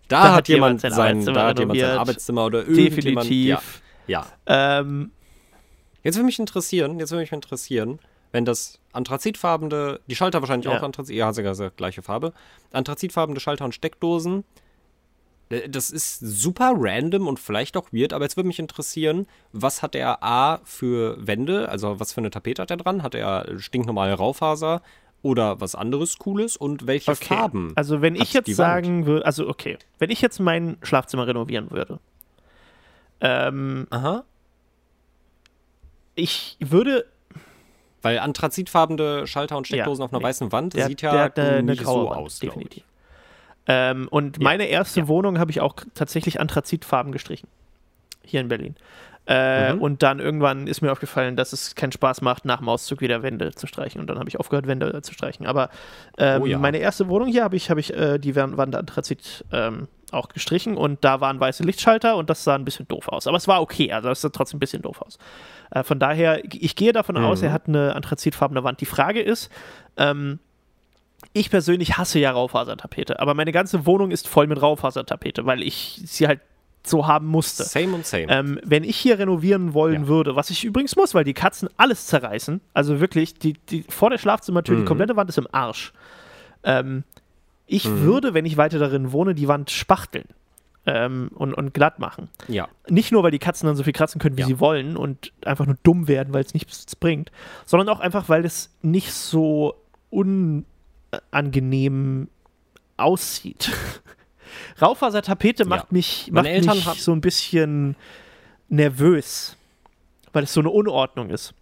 da, 0.07 0.23
Da 0.23 0.35
hat 0.35 0.47
jemand 0.49 0.83
jemand 0.83 0.95
sein 0.95 1.11
Arbeitszimmer 1.11 1.33
da 1.39 1.47
hat 1.47 1.59
jemand 1.59 1.79
sein. 1.79 1.97
Arbeitszimmer 1.97 2.45
oder 2.45 2.59
irgendjemand. 2.67 3.29
definitiv. 3.29 3.81
Ja, 4.07 4.25
ja. 4.47 4.79
Ähm, 4.79 5.11
Jetzt 6.03 6.15
würde 6.15 6.25
mich 6.25 6.39
interessieren, 6.39 6.99
jetzt 6.99 7.11
würde 7.11 7.21
mich 7.21 7.31
interessieren, 7.31 7.99
wenn 8.31 8.43
das 8.43 8.79
anthrazitfarbene, 8.91 9.99
die 10.07 10.15
Schalter 10.15 10.41
wahrscheinlich 10.41 10.65
Ja. 10.65 10.77
auch 10.79 10.81
Anthrazit, 10.83 11.15
ja, 11.15 11.31
sogar 11.31 11.51
gesagt, 11.51 11.77
gleiche 11.77 12.01
Farbe, 12.01 12.33
anthrazitfarbene 12.73 13.39
Schalter 13.39 13.65
und 13.65 13.75
Steckdosen. 13.75 14.43
äh, 15.51 15.69
Das 15.69 15.91
ist 15.91 16.19
super 16.19 16.73
random 16.75 17.27
und 17.27 17.39
vielleicht 17.39 17.77
auch 17.77 17.93
weird, 17.93 18.13
aber 18.13 18.25
jetzt 18.25 18.35
würde 18.35 18.47
mich 18.47 18.57
interessieren, 18.59 19.27
was 19.53 19.83
hat 19.83 19.93
er 19.95 20.23
A 20.23 20.59
für 20.63 21.15
Wände, 21.25 21.69
also 21.69 21.99
was 21.99 22.13
für 22.13 22.21
eine 22.21 22.31
Tapete 22.31 22.61
hat 22.63 22.71
er 22.71 22.77
dran? 22.77 23.03
Hat 23.03 23.13
er 23.13 23.45
stinknormale 23.59 24.13
Raufaser 24.15 24.81
oder 25.21 25.61
was 25.61 25.75
anderes 25.75 26.17
Cooles 26.17 26.57
und 26.57 26.87
welche 26.87 27.11
Okay. 27.11 27.25
Farben? 27.25 27.73
Also 27.75 28.01
wenn 28.01 28.15
ich 28.15 28.33
jetzt 28.33 28.53
sagen 28.55 29.05
würde, 29.05 29.25
also 29.25 29.47
okay, 29.47 29.77
wenn 29.99 30.09
ich 30.09 30.21
jetzt 30.21 30.39
mein 30.39 30.77
Schlafzimmer 30.81 31.27
renovieren 31.27 31.69
würde, 31.71 31.99
ähm, 33.21 33.87
Aha. 33.91 34.23
ich 36.15 36.57
würde, 36.59 37.05
Weil 38.01 38.17
anthrazitfarbene 38.19 39.27
Schalter 39.27 39.57
und 39.57 39.67
Steckdosen 39.67 40.01
Ja, 40.01 40.05
auf 40.05 40.11
einer 40.11 40.19
nee. 40.19 40.25
weißen 40.25 40.51
Wand 40.51 40.73
der, 40.73 40.87
sieht 40.87 41.01
ja 41.03 41.29
der 41.29 41.43
äh, 41.43 41.49
eine 41.59 41.63
nicht 41.63 41.83
graue 41.83 42.05
so 42.05 42.09
Wand, 42.09 42.17
aus, 42.19 42.39
definitiv. 42.39 42.83
Ähm, 43.67 44.07
und 44.09 44.39
meine 44.41 44.65
erste 44.65 45.07
Wohnung 45.07 45.37
habe 45.37 45.51
ich 45.51 45.61
auch 45.61 45.75
tatsächlich 45.93 46.39
anthrazitfarben 46.39 47.11
gestrichen. 47.11 47.47
Hier 48.23 48.41
in 48.41 48.47
Berlin. 48.47 48.75
Äh, 49.31 49.73
Mhm. 49.73 49.81
Und 49.81 50.03
dann 50.03 50.19
irgendwann 50.19 50.67
ist 50.67 50.81
mir 50.81 50.91
aufgefallen, 50.91 51.35
dass 51.35 51.53
es 51.53 51.75
keinen 51.75 51.91
Spaß 51.91 52.21
macht, 52.21 52.43
nach 52.45 52.57
dem 52.57 52.67
Auszug 52.69 52.99
wieder 53.01 53.23
Wände 53.23 53.53
zu 53.53 53.65
streichen. 53.67 54.01
Und 54.01 54.09
dann 54.09 54.19
habe 54.19 54.27
ich 54.27 54.39
aufgehört, 54.39 54.67
Wände 54.67 55.01
zu 55.01 55.13
streichen. 55.13 55.45
Aber 55.45 55.69
ähm, 56.17 56.41
Oh 56.41 56.45
ja. 56.45 56.57
meine 56.57 56.79
erste 56.79 57.07
Wohnung 57.07 57.27
hier 57.29 57.43
habe 57.43 57.55
ich, 57.55 57.69
hab 57.69 57.77
ich 57.77 57.93
äh, 57.93 58.17
die 58.19 58.35
Wand 58.35 58.75
Anthrazit 58.75 59.45
ähm, 59.51 59.87
auch 60.11 60.27
gestrichen 60.27 60.75
und 60.75 61.05
da 61.05 61.21
waren 61.21 61.39
weiße 61.39 61.63
Lichtschalter 61.63 62.17
und 62.17 62.29
das 62.29 62.43
sah 62.43 62.55
ein 62.55 62.65
bisschen 62.65 62.85
doof 62.89 63.07
aus. 63.07 63.27
Aber 63.27 63.37
es 63.37 63.47
war 63.47 63.61
okay, 63.61 63.93
also 63.93 64.09
es 64.09 64.19
sah 64.19 64.27
trotzdem 64.29 64.57
ein 64.57 64.59
bisschen 64.59 64.81
doof 64.81 65.01
aus. 65.01 65.17
Äh, 65.69 65.83
von 65.83 65.99
daher, 65.99 66.41
ich 66.43 66.75
gehe 66.75 66.91
davon 66.91 67.15
Mhm. 67.15 67.23
aus, 67.25 67.41
er 67.41 67.53
hat 67.53 67.67
eine 67.69 67.95
anthrazitfarbene 67.95 68.63
Wand. 68.65 68.81
Die 68.81 68.85
Frage 68.85 69.21
ist, 69.21 69.49
ähm, 69.95 70.39
ich 71.33 71.49
persönlich 71.49 71.97
hasse 71.97 72.19
ja 72.19 72.31
Raufasertapete, 72.31 73.19
aber 73.21 73.33
meine 73.35 73.51
ganze 73.53 73.85
Wohnung 73.85 74.11
ist 74.11 74.27
voll 74.27 74.47
mit 74.47 74.61
Raufasertapete, 74.61 75.45
weil 75.45 75.61
ich 75.63 76.01
sie 76.05 76.27
halt 76.27 76.41
so 76.83 77.05
haben 77.07 77.27
musste. 77.27 77.63
Same 77.63 77.93
und 77.95 78.05
same. 78.05 78.25
Ähm, 78.29 78.59
wenn 78.63 78.83
ich 78.83 78.97
hier 78.97 79.19
renovieren 79.19 79.73
wollen 79.73 80.03
Ja. 80.03 80.07
würde, 80.07 80.35
was 80.35 80.49
ich 80.49 80.63
übrigens 80.63 80.95
muss, 80.95 81.13
weil 81.13 81.23
die 81.23 81.33
Katzen 81.33 81.69
alles 81.77 82.07
zerreißen, 82.07 82.59
also 82.73 82.99
wirklich, 82.99 83.35
die, 83.35 83.53
die, 83.53 83.83
vor 83.89 84.09
der 84.09 84.17
Schlafzimmertür, 84.17 84.75
die 84.75 84.81
Mhm. 84.81 84.85
komplette 84.87 85.15
Wand 85.15 85.29
ist 85.29 85.37
im 85.37 85.47
Arsch. 85.51 85.93
Ähm, 86.63 87.03
ich 87.67 87.85
Mhm. 87.87 88.01
würde, 88.01 88.33
wenn 88.33 88.45
ich 88.45 88.57
weiter 88.57 88.79
darin 88.79 89.11
wohne, 89.11 89.33
die 89.35 89.47
Wand 89.47 89.69
spachteln 89.71 90.25
ähm, 90.87 91.29
und, 91.35 91.53
und 91.53 91.73
glatt 91.75 91.99
machen. 91.99 92.29
ja. 92.47 92.67
Nicht 92.89 93.11
nur, 93.11 93.21
weil 93.21 93.29
die 93.31 93.37
Katzen 93.39 93.67
dann 93.67 93.75
so 93.75 93.83
viel 93.83 93.93
kratzen 93.93 94.19
können, 94.19 94.35
wie 94.37 94.41
Ja. 94.41 94.47
sie 94.47 94.59
wollen 94.59 94.97
und 94.97 95.31
einfach 95.45 95.67
nur 95.67 95.75
dumm 95.83 96.07
werden, 96.07 96.33
weil 96.33 96.43
es 96.43 96.53
nichts 96.55 96.95
bringt, 96.95 97.31
sondern 97.67 97.87
auch 97.89 97.99
einfach, 97.99 98.27
weil 98.29 98.43
es 98.45 98.71
nicht 98.81 99.13
so 99.13 99.75
unangenehm 101.31 102.27
aussieht. 102.97 103.71
Raufasertapete 104.81 105.65
macht 105.65 105.83
Ja. 105.83 105.87
mich, 105.91 106.29
Meine 106.31 106.49
macht 106.49 106.55
Eltern 106.55 106.77
mich 106.77 107.03
so 107.03 107.11
ein 107.11 107.21
bisschen 107.21 107.95
nervös, 108.69 109.55
weil 110.33 110.43
es 110.43 110.53
so 110.53 110.59
eine 110.61 110.69
Unordnung 110.69 111.29
ist. 111.29 111.53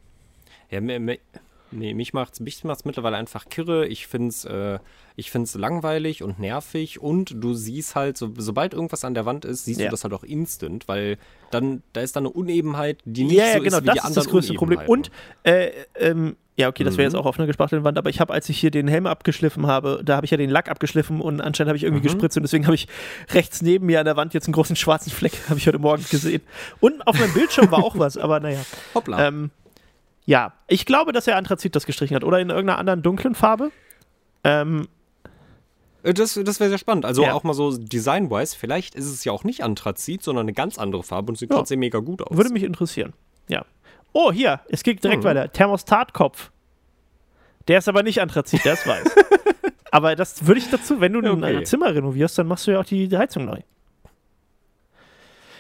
Ja, 0.70 0.82
mir, 0.82 1.00
mir, 1.00 1.18
nee, 1.72 1.94
mich 1.94 2.14
macht's, 2.14 2.40
mich 2.40 2.64
macht's 2.64 2.86
mittlerweile 2.86 3.18
einfach 3.18 3.46
kirre. 3.50 3.88
Ich 3.88 4.08
find's, 4.08 4.46
äh, 4.46 4.80
ich 5.16 5.32
find's 5.32 5.56
langweilig 5.56 6.24
und 6.24 6.40
nervig 6.40 7.00
und 7.02 7.34
du 7.44 7.54
siehst 7.54 7.96
halt, 7.96 8.18
so, 8.18 8.32
sobald 8.38 8.74
irgendwas 8.74 9.04
an 9.04 9.14
der 9.14 9.26
Wand 9.26 9.46
ist, 9.46 9.66
siehst 9.66 9.80
Ja. 9.80 9.88
du 9.88 9.92
das 9.92 10.04
halt 10.04 10.14
auch 10.14 10.24
instant, 10.24 10.88
weil 10.88 11.18
dann, 11.52 11.84
da 11.94 12.02
ist 12.02 12.16
da 12.16 12.20
eine 12.20 12.30
Unebenheit, 12.30 13.00
die 13.06 13.24
nicht 13.26 13.38
Ja, 13.38 13.54
so 13.54 13.60
genau, 13.62 13.78
ist 13.78 13.84
wie 13.84 13.88
das 13.88 14.02
die 14.02 14.08
ist 14.08 14.18
das 14.18 14.28
größte 14.30 14.54
Problem. 14.54 14.80
Und, 14.88 15.12
äh, 15.44 15.72
ähm, 15.96 16.36
ja, 16.56 16.68
okay, 16.68 16.84
das 16.84 16.98
wäre 16.98 17.08
Mhm. 17.08 17.14
jetzt 17.14 17.20
auch 17.22 17.26
auf 17.26 17.40
einer 17.40 17.48
gespachtelten 17.48 17.86
Wand, 17.86 17.98
aber 17.98 18.10
ich 18.10 18.20
habe, 18.20 18.34
als 18.34 18.50
ich 18.50 18.60
hier 18.60 18.70
den 18.72 18.88
Helm 18.90 19.08
abgeschliffen 19.08 19.66
habe, 19.66 20.02
da 20.04 20.18
habe 20.18 20.26
ich 20.26 20.32
ja 20.32 20.38
den 20.38 20.50
Lack 20.50 20.70
abgeschliffen 20.70 21.22
und 21.22 21.40
anscheinend 21.40 21.70
habe 21.70 21.78
ich 21.78 21.84
irgendwie 21.84 22.02
Mhm. 22.02 22.12
gespritzt 22.12 22.36
und 22.36 22.44
deswegen 22.44 22.66
habe 22.66 22.76
ich 22.76 22.88
rechts 23.34 23.62
neben 23.62 23.86
mir 23.86 24.00
an 24.00 24.06
der 24.06 24.18
Wand 24.18 24.34
jetzt 24.34 24.48
einen 24.48 24.54
großen 24.54 24.76
schwarzen 24.76 25.10
Fleck, 25.12 25.32
habe 25.50 25.58
ich 25.58 25.68
heute 25.68 25.80
Morgen 25.80 26.04
gesehen. 26.10 26.42
Und 26.82 27.06
auf 27.08 27.18
meinem 27.18 27.34
Bildschirm 27.34 27.72
war 27.72 27.80
auch 27.84 27.98
was, 27.98 28.18
aber 28.18 28.40
naja. 28.42 28.62
Hoppla. 28.94 29.28
Ähm, 29.28 29.52
ja, 30.30 30.54
ich 30.68 30.86
glaube, 30.86 31.12
dass 31.12 31.26
er 31.28 31.38
Anthrazit 31.38 31.76
das 31.76 31.86
gestrichen 31.88 32.16
hat 32.16 32.24
oder 32.24 32.40
in 32.40 32.50
irgendeiner 32.52 32.78
anderen 32.78 33.02
dunklen 33.02 33.34
Farbe. 33.36 33.72
Ähm, 34.44 34.88
Äh, 36.04 36.14
Das, 36.14 36.36
das 36.42 36.60
wäre 36.60 36.70
sehr 36.70 36.78
spannend. 36.78 37.04
Also 37.06 37.24
Ja. 37.24 37.34
auch 37.34 37.44
mal 37.44 37.54
so 37.54 37.76
design-wise, 37.78 38.56
vielleicht 38.56 38.96
ist 38.96 39.06
es 39.08 39.24
ja 39.26 39.32
auch 39.34 39.44
nicht 39.44 39.64
Anthrazit, 39.64 40.24
sondern 40.24 40.46
eine 40.46 40.54
ganz 40.54 40.78
andere 40.78 41.04
Farbe 41.04 41.32
und 41.32 41.38
sieht 41.38 41.50
Ja. 41.50 41.58
trotzdem 41.58 41.80
mega 41.80 42.00
gut 42.00 42.22
aus. 42.22 42.38
würde 42.38 42.52
mich 42.52 42.64
interessieren. 42.64 43.14
Ja. 43.50 43.66
Oh, 44.14 44.32
hier, 44.32 44.62
es 44.70 44.84
geht 44.84 45.04
direkt 45.04 45.24
Mhm. 45.24 45.28
weiter. 45.28 45.52
Thermostatkopf. 45.52 46.52
Der 47.68 47.80
ist 47.80 47.90
aber 47.90 48.02
nicht 48.04 48.22
Anthrazit, 48.22 48.64
der 48.66 48.74
ist 48.74 48.88
weiß. 48.88 49.14
aber 49.92 50.16
das 50.16 50.46
würde 50.48 50.60
ich 50.62 50.70
dazu, 50.70 51.02
wenn 51.02 51.12
du 51.14 51.20
ein 51.20 51.44
Okay. 51.44 51.64
Zimmer 51.64 51.94
renovierst, 51.94 52.38
dann 52.38 52.48
machst 52.48 52.66
du 52.68 52.72
ja 52.72 52.80
auch 52.80 52.86
die 52.86 53.10
Heizung 53.18 53.46
neu. 53.46 53.60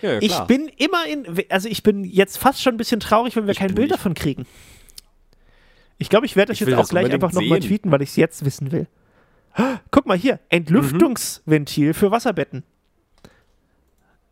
Ja, 0.01 0.13
ja, 0.13 0.19
Ich 0.21 0.37
bin 0.41 0.67
immer 0.77 1.05
in, 1.05 1.25
also 1.49 1.67
ich 1.69 1.83
bin 1.83 2.03
jetzt 2.03 2.37
fast 2.37 2.61
schon 2.61 2.75
ein 2.75 2.77
bisschen 2.77 2.99
traurig, 2.99 3.35
wenn 3.35 3.45
wir 3.45 3.51
Ich 3.51 3.57
kein 3.59 3.73
Bild 3.75 3.89
nicht. 3.89 3.93
davon 3.93 4.13
kriegen. 4.13 4.45
Ich 5.97 6.09
glaube, 6.09 6.25
ich 6.25 6.35
werde 6.35 6.51
das 6.53 6.61
Ich 6.61 6.67
jetzt 6.67 6.75
auch 6.75 6.81
das 6.81 6.89
gleich 6.89 7.11
einfach 7.11 7.33
nochmal 7.33 7.59
tweeten, 7.59 7.91
weil 7.91 8.01
ich 8.01 8.09
es 8.09 8.15
jetzt 8.15 8.45
wissen 8.45 8.71
will. 8.71 8.87
Guck 9.91 10.05
mal 10.05 10.17
hier, 10.17 10.39
Entlüftungsventil 10.49 11.93
für 11.93 12.11
Wasserbetten. 12.11 12.63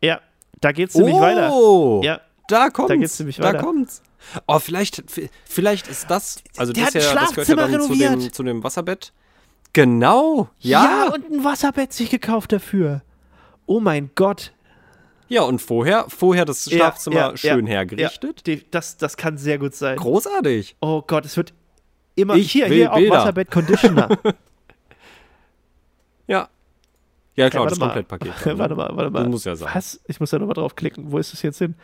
Ja, 0.02 0.20
da 0.60 0.72
geht's 0.72 0.94
nämlich 0.94 1.16
weiter. 1.16 1.50
Oh, 1.52 2.00
Ja, 2.04 2.20
da 2.48 2.70
kommt's. 2.70 2.88
Da 2.88 2.96
geht's 2.96 3.18
nämlich 3.18 3.36
Da 3.36 3.44
weiter. 3.44 3.58
kommt's. 3.58 4.02
Oh, 4.46 4.58
vielleicht, 4.58 5.02
vielleicht 5.44 5.88
ist 5.88 6.10
das, 6.10 6.42
also 6.56 6.72
Der 6.72 6.86
das, 6.86 6.94
hat 6.94 7.02
ja, 7.02 7.14
das 7.14 7.30
gehört 7.30 7.48
ja 7.48 7.54
dann 7.56 7.70
zu 7.82 7.88
dem, 7.94 8.02
renoviert. 8.02 8.34
zu 8.34 8.42
dem 8.42 8.64
Wasserbett. 8.64 9.12
Genau, 9.74 10.48
ja, 10.60 10.84
Ja, 11.08 11.12
und 11.14 11.30
ein 11.30 11.44
Wasserbett 11.44 11.92
sich 11.92 12.10
gekauft 12.10 12.52
dafür. 12.52 13.02
Oh 13.66 13.80
mein 13.80 14.10
Gott. 14.14 14.52
Und 15.42 15.60
vorher, 15.60 16.06
vorher 16.08 16.44
das 16.44 16.64
Ja, 16.66 16.76
Schlafzimmer 16.78 17.16
ja, 17.16 17.36
schön 17.36 17.66
ja, 17.66 17.72
hergerichtet. 17.74 18.24
Ja, 18.48 18.54
die- 18.56 18.70
das, 18.70 18.96
das 18.96 19.16
kann 19.16 19.36
sehr 19.38 19.58
gut 19.58 19.74
sein. 19.74 19.96
Großartig. 19.96 20.76
Oh 20.80 21.02
Gott, 21.06 21.24
es 21.26 21.36
wird 21.36 21.52
immer 22.14 22.34
Ich 22.36 22.50
hier, 22.50 22.66
hier 22.66 22.92
auch. 22.92 22.98
Wasserbett 23.10 23.50
Conditioner. 23.50 24.08
Ja. 26.26 26.48
Ja, 27.36 27.48
klar, 27.50 27.64
Ja, 27.64 27.70
das. 27.70 27.78
Komplettpaket. 27.78 28.32
ne? 28.46 28.58
warte 28.58 28.74
mal, 28.74 28.90
warte 28.96 29.10
mal. 29.10 29.20
Das 29.22 29.28
muss 29.28 29.44
ja 29.44 29.56
sein. 29.56 29.70
Was? 29.72 30.00
Ich 30.06 30.20
muss 30.20 30.30
da 30.30 30.38
nochmal 30.38 30.54
draufklicken. 30.54 31.10
Wo 31.12 31.18
ist 31.18 31.32
es 31.32 31.42
jetzt 31.42 31.58
hin? 31.58 31.74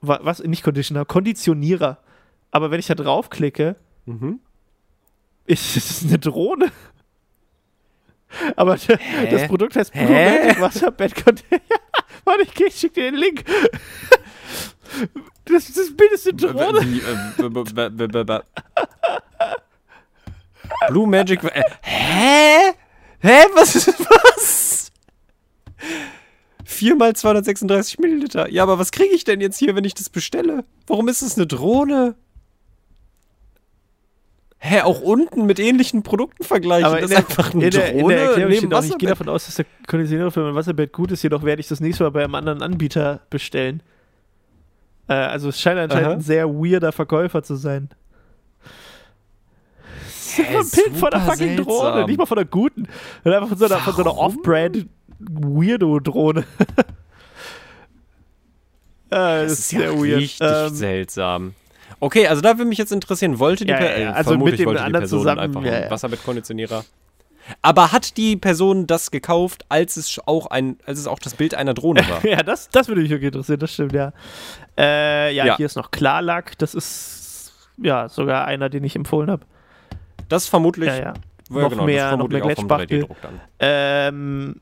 Wa- 0.00 0.20
Was? 0.22 0.42
Nicht 0.42 0.62
Conditioner, 0.62 1.04
Konditionierer. 1.04 1.98
Aber 2.50 2.70
wenn 2.70 2.80
ich 2.80 2.86
da 2.86 2.94
draufklicke, 2.94 3.76
Mhm. 4.06 4.40
ist 5.44 5.76
es 5.76 6.02
eine 6.04 6.18
Drohne. 6.18 6.72
Aber 8.56 8.76
d- 8.76 8.96
das 9.30 9.48
Produkt 9.48 9.76
heißt 9.76 9.94
Hä? 9.94 10.44
Magic 10.46 10.60
Wasserbett 10.60 11.14
Conditioner. 11.24 11.60
Warte, 12.24 12.42
ich, 12.42 12.74
schick 12.74 12.94
dir 12.94 13.10
den 13.10 13.16
Link. 13.16 13.44
Das, 15.44 15.72
das 15.72 15.96
Bild 15.96 16.12
ist 16.12 16.28
eine 16.28 16.36
Drohne. 16.36 16.80
Blue 20.88 21.06
Magic. 21.06 21.42
Äh, 21.44 21.62
hä? 21.82 22.72
Hä? 23.20 23.44
Was 23.54 23.76
ist 23.76 23.88
was? 23.98 24.92
4 26.64 26.96
mal 26.96 27.14
236 27.14 27.98
Milliliter. 27.98 28.50
Ja, 28.50 28.62
aber 28.62 28.78
was 28.78 28.90
kriege 28.92 29.14
ich 29.14 29.24
denn 29.24 29.40
jetzt 29.40 29.58
hier, 29.58 29.74
wenn 29.74 29.84
ich 29.84 29.94
das 29.94 30.08
bestelle? 30.08 30.64
Warum 30.86 31.08
ist 31.08 31.22
es 31.22 31.36
eine 31.36 31.46
Drohne? 31.46 32.14
Hä, 34.62 34.82
auch 34.82 35.00
unten 35.00 35.46
mit 35.46 35.58
ähnlichen 35.58 36.02
Produkten 36.02 36.44
vergleichen. 36.44 36.84
Aber 36.84 37.00
das 37.00 37.04
ist 37.04 37.10
der, 37.12 37.18
einfach 37.18 37.54
eine 37.54 37.64
in 37.64 37.70
der, 37.70 37.92
in 37.92 37.98
Drohne 38.00 38.14
der 38.14 38.24
Erklärung 38.24 38.50
neben 38.50 38.58
steht 38.66 38.74
auch, 38.74 38.84
ich 38.84 38.98
gehe 38.98 39.08
davon 39.08 39.28
aus, 39.30 39.46
dass 39.46 39.54
der 39.54 39.64
Konditionierer 39.86 40.30
für 40.30 40.42
mein 40.42 40.54
Wasserbett 40.54 40.92
gut 40.92 41.10
ist, 41.12 41.22
jedoch 41.22 41.42
werde 41.44 41.60
ich 41.60 41.68
das 41.68 41.80
nächste 41.80 42.04
Mal 42.04 42.10
bei 42.10 42.22
einem 42.22 42.34
anderen 42.34 42.60
Anbieter 42.60 43.20
bestellen. 43.30 43.82
Äh, 45.08 45.14
also 45.14 45.48
es 45.48 45.58
scheint 45.58 45.78
anscheinend 45.78 46.06
Aha. 46.06 46.12
ein 46.14 46.20
sehr 46.20 46.46
weirder 46.50 46.92
Verkäufer 46.92 47.42
zu 47.42 47.54
sein. 47.56 47.88
Das 50.04 50.28
ist 50.28 50.36
Hä, 50.36 50.42
einfach 50.42 50.60
ein 50.60 50.70
Bild 50.70 50.98
von 50.98 51.10
super 51.10 51.20
fucking 51.20 51.56
Drohne, 51.56 51.82
seltsam. 51.82 52.06
nicht 52.06 52.18
mal 52.18 52.26
von 52.26 52.38
einer 52.38 52.46
guten. 52.46 52.88
sondern 53.24 53.42
Einfach 53.42 53.56
von 53.56 53.58
so 53.58 53.64
einer, 53.64 53.82
von 53.82 53.94
so 53.94 54.02
einer? 54.02 54.18
Off-Brand 54.18 54.86
Weirdo-Drohne. 55.20 56.40
äh, 59.10 59.10
das, 59.10 59.52
ist 59.52 59.68
sehr 59.70 59.94
weird. 59.94 60.18
richtig 60.20 60.40
Ähm, 60.42 60.74
seltsam. 60.74 61.54
Okay, 62.00 62.26
also 62.26 62.40
da 62.42 62.56
würde 62.58 62.64
mich 62.68 62.78
jetzt 62.78 62.92
interessieren, 62.92 63.38
wollte 63.38 63.64
die 63.64 63.70
Ja, 63.72 63.76
Per- 63.78 63.98
ja, 64.00 64.10
äh, 64.10 64.12
also 64.12 64.30
vermutlich 64.30 64.52
mit 64.52 64.60
dem 64.60 64.66
wollte 64.68 64.80
die 64.80 64.84
anderen 64.86 65.02
Person 65.02 65.18
zusammen, 65.20 65.38
einfach 65.40 65.62
ja, 65.64 65.80
ja. 65.82 65.90
Wasserbettkonditionierer. 65.90 66.84
Aber 67.62 67.92
hat 67.92 68.16
die 68.16 68.36
Person 68.36 68.86
das 68.86 69.10
gekauft, 69.10 69.64
als 69.68 69.96
es 69.96 70.20
auch 70.26 70.46
ein, 70.46 70.78
als 70.86 70.98
es 70.98 71.06
auch 71.06 71.18
das 71.18 71.34
Bild 71.34 71.54
einer 71.54 71.74
Drohne 71.74 72.00
war? 72.08 72.24
Ja, 72.24 72.42
das, 72.42 72.68
das 72.70 72.88
würde 72.88 73.00
mich 73.02 73.10
wirklich 73.10 73.28
interessieren, 73.28 73.58
das 73.60 73.72
stimmt, 73.72 73.92
ja. 73.92 74.12
Äh, 74.78 75.34
ja, 75.34 75.44
Ja. 75.46 75.56
hier 75.56 75.66
ist 75.66 75.76
noch 75.76 75.90
Klarlack, 75.90 76.56
das 76.58 76.74
ist 76.74 77.52
ja 77.76 78.08
sogar 78.08 78.46
einer, 78.46 78.68
den 78.68 78.84
ich 78.84 78.94
empfohlen 78.96 79.30
habe. 79.30 79.44
Das 80.28 80.46
vermutlich, 80.46 80.88
Ja, 80.88 80.94
ja. 80.96 81.00
ja, 81.02 81.14
noch 81.50 81.70
genau, 81.70 81.84
mehr- 81.84 81.96
das 81.96 82.10
noch 82.12 82.18
vermutlich 82.28 82.44
mehr 82.44 82.54
Gletsspachtel. 82.54 83.02
3D-Druck 83.02 83.16
dann. 83.22 83.40
Ähm, 83.58 84.60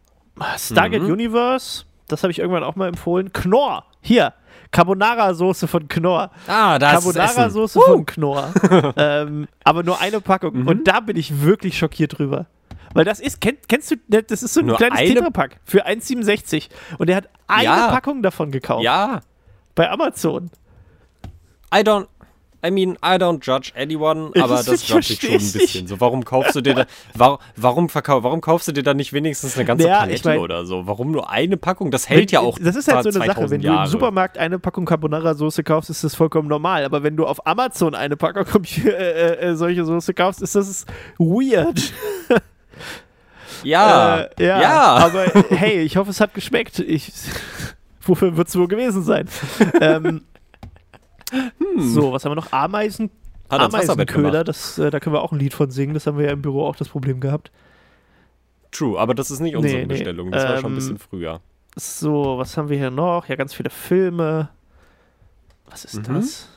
Stargate 0.57 1.03
Mhm. 1.03 1.13
Universe, 1.13 1.85
das 2.07 2.23
habe 2.23 2.31
ich 2.31 2.39
irgendwann 2.39 2.65
auch 2.65 2.75
mal 2.77 2.89
empfohlen. 2.89 3.33
Knorr, 3.33 3.85
hier, 4.01 4.33
Carbonara-Soße 4.71 5.67
von 5.67 5.89
Knorr. 5.89 6.31
Ah, 6.47 6.79
da. 6.79 6.93
Carbonara-Soße 6.93 7.81
von 7.81 8.05
Knorr. 8.07 8.53
ähm, 8.97 9.49
aber 9.65 9.83
nur 9.83 10.01
eine 10.01 10.21
Packung. 10.21 10.61
Mhm. 10.63 10.69
Und 10.69 10.85
da 10.89 11.01
bin 11.01 11.17
ich 11.17 11.43
wirklich 11.43 11.79
schockiert 11.79 12.19
drüber. 12.19 12.47
Weil 12.95 13.05
das 13.05 13.21
ist, 13.21 13.41
kenn, 13.41 13.57
kennst 13.69 13.91
du, 13.91 13.97
ne, 14.09 14.23
das 14.23 14.43
ist 14.43 14.55
so 14.55 14.61
ein 14.61 14.67
Nur 14.67 14.77
kleines 14.77 14.99
eine- 14.99 15.15
Tetrapack 15.15 15.57
für 15.65 15.87
1,67. 15.87 16.69
Und 16.99 17.09
er 17.11 17.17
hat 17.17 17.29
eine 17.47 17.65
Ja. 17.65 17.89
Packung 17.89 18.23
davon 18.23 18.51
gekauft. 18.51 18.83
Ja, 18.85 19.21
Bei 19.75 19.91
Amazon. 19.91 20.51
I 21.75 21.79
don't, 21.81 22.07
I 22.67 22.73
mean, 22.73 22.95
I 23.05 23.15
don't 23.17 23.41
judge 23.45 23.71
anyone, 23.77 24.31
Ich- 24.35 24.43
aber 24.43 24.57
das 24.57 24.67
das 24.67 24.89
judge 24.89 25.13
ich 25.13 25.21
schon 25.21 25.31
ein 25.31 25.37
ich 25.37 25.53
bisschen. 25.53 25.87
So, 25.87 26.01
warum 26.01 26.25
kaufst 26.25 26.57
du 26.57 26.61
dir 26.61 26.75
da, 26.75 26.87
warum, 27.15 27.39
warum, 27.55 27.89
verkau 27.89 28.25
warum 28.25 28.41
kaufst 28.41 28.67
du 28.67 28.73
dir 28.73 28.83
da 28.83 28.95
nicht 28.95 29.13
wenigstens 29.13 29.55
eine 29.57 29.65
ganze 29.65 29.87
Ja, 29.87 29.99
Palette 30.01 30.15
ich 30.17 30.25
mein- 30.25 30.39
oder 30.41 30.67
so? 30.67 30.85
Warum 30.87 31.13
nur 31.13 31.31
eine 31.31 31.57
Packung? 31.57 31.93
Das 31.93 32.09
hält 32.09 32.33
ja 32.33 32.41
Wenn- 32.41 32.47
auch 32.49 32.59
Das 32.61 32.75
ist 32.75 32.93
halt 32.93 33.05
so 33.05 33.11
eine 33.11 33.19
Sache. 33.19 33.27
2000 33.35 33.51
Wenn 33.53 33.61
du 33.63 33.69
im 33.69 33.75
Jahre. 33.75 33.89
Supermarkt 33.89 34.39
eine 34.39 34.59
Packung 34.59 34.87
Carbonara-Soße 34.87 35.63
kaufst, 35.63 35.89
ist 35.91 36.03
das 36.03 36.17
vollkommen 36.17 36.49
normal. 36.49 36.85
Aber 36.85 37.05
wenn 37.05 37.17
du 37.17 37.27
auf 37.27 37.47
Amazon 37.47 37.95
eine 37.95 38.17
Packung 38.17 38.65
äh, 38.85 38.89
äh, 38.91 39.51
äh, 39.51 39.55
solche 39.55 39.85
Soße 39.85 40.13
kaufst, 40.15 40.43
ist 40.43 40.57
das 40.57 40.85
weird. 41.19 41.93
Ja, 43.65 44.21
Äh, 44.39 44.47
ja, 44.47 44.61
ja. 44.63 44.83
Aber 44.97 45.25
hey, 45.51 45.81
ich 45.81 45.97
hoffe, 45.97 46.11
es 46.11 46.21
hat 46.21 46.35
geschmeckt. 46.35 46.79
Ich, 46.79 47.11
wofür 48.03 48.37
wird 48.37 48.49
es 48.49 48.57
wohl 48.57 48.69
gewesen 48.69 49.03
sein? 49.03 49.29
ähm, 49.81 50.23
So, 51.77 52.13
was 52.13 52.25
haben 52.25 52.33
wir 52.33 52.37
noch? 52.37 52.53
Ameisen, 52.53 53.11
Hat 53.51 53.61
Ameisenköder, 53.61 54.45
das, 54.45 54.79
äh, 54.79 54.91
da 54.91 55.01
können 55.01 55.15
wir 55.15 55.23
auch 55.23 55.33
ein 55.33 55.39
Lied 55.39 55.55
von 55.55 55.71
singen. 55.71 55.95
Das 55.95 56.07
haben 56.07 56.19
wir 56.19 56.27
ja 56.27 56.33
im 56.33 56.43
Büro 56.43 56.67
auch 56.67 56.77
das 56.77 56.89
Problem 56.89 57.21
gehabt. 57.21 57.51
True, 58.71 58.99
aber 58.99 59.15
das 59.15 59.31
ist 59.31 59.41
nicht 59.41 59.57
unsere 59.57 59.81
Nee, 59.81 59.87
Bestellung. 59.87 60.31
Das 60.31 60.45
war 60.45 60.57
schon 60.57 60.67
ein 60.67 60.73
ähm, 60.73 60.75
bisschen 60.77 60.99
früher. 60.99 61.41
So, 61.77 62.39
was 62.39 62.57
haben 62.57 62.69
wir 62.69 62.77
hier 62.77 62.91
noch? 62.91 63.27
Ja, 63.29 63.37
ganz 63.37 63.55
viele 63.55 63.71
Filme. 63.71 64.49
Was 65.71 65.85
ist 65.85 66.09
Mhm. 66.09 66.15
das? 66.15 66.49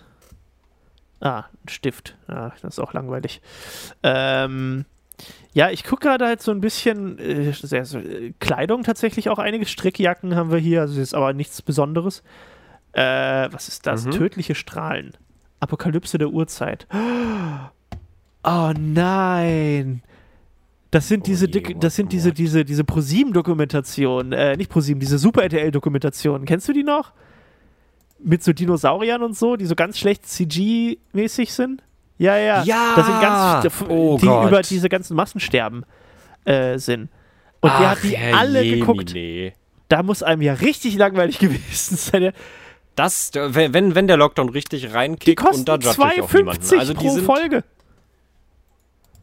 Ah, 1.19 1.43
ein 1.63 1.69
Stift. 1.69 2.17
Ja, 2.27 2.49
das 2.61 2.63
ist 2.77 2.79
auch 2.79 2.93
langweilig. 2.93 3.41
Ähm, 4.03 4.85
ja, 5.53 5.69
ich 5.69 5.83
gucke 5.83 6.07
gerade 6.07 6.25
halt 6.25 6.41
so 6.41 6.51
ein 6.51 6.61
bisschen 6.61 7.19
äh, 7.19 7.49
äh, 7.51 8.33
Kleidung 8.39 8.83
tatsächlich 8.83 9.29
auch 9.29 9.37
einige 9.37 9.65
Strickjacken 9.65 10.35
haben 10.35 10.51
wir 10.51 10.57
hier, 10.57 10.81
also 10.81 10.99
ist 10.99 11.13
aber 11.13 11.33
nichts 11.33 11.61
Besonderes. 11.61 12.23
Äh, 12.93 13.47
was 13.51 13.67
ist 13.67 13.87
das? 13.87 14.05
Mhm. 14.05 14.11
Tödliche 14.11 14.55
Strahlen. 14.55 15.13
Apokalypse 15.59 16.17
der 16.17 16.29
Urzeit. 16.29 16.87
Oh 18.43 18.71
nein. 18.75 20.01
Das 20.89 21.07
sind 21.07 21.21
Oh 21.21 21.25
diese, 21.27 21.45
je, 21.45 21.51
Dick- 21.51 21.79
das 21.79 21.95
sind 21.95 22.07
what- 22.07 22.11
diese, 22.13 22.33
diese, 22.33 22.65
diese 22.65 22.83
ProSieben-Dokumentationen, 22.83 24.33
äh, 24.33 24.57
nicht 24.57 24.71
ProSieben, 24.71 24.99
diese 24.99 25.19
Super 25.19 25.43
RTL-Dokumentationen. 25.43 26.45
Kennst 26.47 26.67
du 26.67 26.73
die 26.73 26.81
noch? 26.83 27.11
Mit 28.23 28.43
so 28.43 28.51
Dinosauriern 28.51 29.21
und 29.21 29.37
so, 29.37 29.55
die 29.57 29.65
so 29.67 29.75
ganz 29.75 29.97
schlecht 29.99 30.25
CG-mäßig 30.27 31.53
sind? 31.53 31.83
Ja, 32.17 32.35
ja. 32.37 32.63
Ja! 32.63 32.93
Das 32.95 33.05
sind 33.05 33.21
ganz, 33.21 33.81
Oh 33.89 34.17
die 34.19 34.25
Gott. 34.25 34.47
über 34.49 34.61
diese 34.63 34.89
ganzen 34.89 35.15
Massensterben 35.15 35.85
äh, 36.45 36.77
sind. 36.79 37.09
Und 37.61 37.71
der 37.79 37.91
hat 37.91 38.03
die 38.03 38.17
Ach, 38.17 38.39
alle 38.39 38.63
Jemine. 38.63 38.79
geguckt. 38.85 39.15
Da 39.87 40.01
muss 40.03 40.23
einem 40.23 40.41
ja 40.41 40.53
richtig 40.53 40.97
langweilig 40.97 41.37
gewesen 41.39 41.95
sein. 41.95 42.31
Das, 42.95 43.31
wenn, 43.33 43.95
wenn 43.95 44.07
der 44.07 44.17
Lockdown 44.17 44.49
richtig 44.49 44.93
reinkickt 44.93 45.41
und 45.43 45.67
da 45.67 45.75
judge 45.75 45.89
ich 46.15 46.21
auch 46.21 46.33
niemanden. 46.33 46.61
2,50 46.63 46.77
Also 46.79 46.93
die 46.93 46.99
pro 47.07 47.13
sind, 47.13 47.25
Folge. 47.25 47.63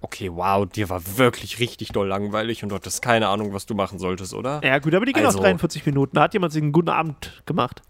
Okay, 0.01 0.31
wow, 0.33 0.64
dir 0.66 0.89
war 0.89 1.03
wirklich 1.16 1.59
richtig 1.59 1.89
doll 1.89 2.07
langweilig 2.07 2.62
und 2.62 2.69
du 2.71 2.77
hattest 2.77 3.03
keine 3.03 3.29
Ahnung, 3.29 3.53
was 3.53 3.66
du 3.66 3.75
machen 3.75 3.99
solltest, 3.99 4.33
oder? 4.33 4.61
Ja, 4.64 4.79
gut, 4.79 4.95
aber 4.95 5.05
die 5.05 5.12
gehen 5.12 5.27
Also- 5.27 5.39
auch 5.39 5.43
43 5.43 5.85
Minuten. 5.87 6.14
Da 6.14 6.23
hat 6.23 6.35
jemand 6.35 6.53
sich 6.53 6.62
einen 6.62 6.73
guten 6.73 6.89
Abend 6.89 7.43
gemacht. 7.47 7.83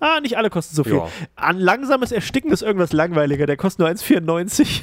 Ah, 0.00 0.20
nicht 0.20 0.36
alle 0.36 0.48
kosten 0.50 0.76
so 0.76 0.84
viel. 0.84 0.94
Ja. 0.94 1.08
An 1.34 1.58
langsames 1.58 2.12
Ersticken 2.12 2.52
ist 2.52 2.62
irgendwas 2.62 2.92
langweiliger. 2.92 3.46
Der 3.46 3.56
kostet 3.56 3.80
nur 3.80 3.88
1,94. 3.88 4.82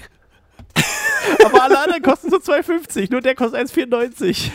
aber 1.45 1.63
alle 1.63 1.79
anderen 1.79 2.01
kosten 2.01 2.29
so 2.29 2.37
2,50. 2.37 3.09
Nur 3.11 3.21
der 3.21 3.33
kostet 3.35 3.61
1,94. 3.61 4.51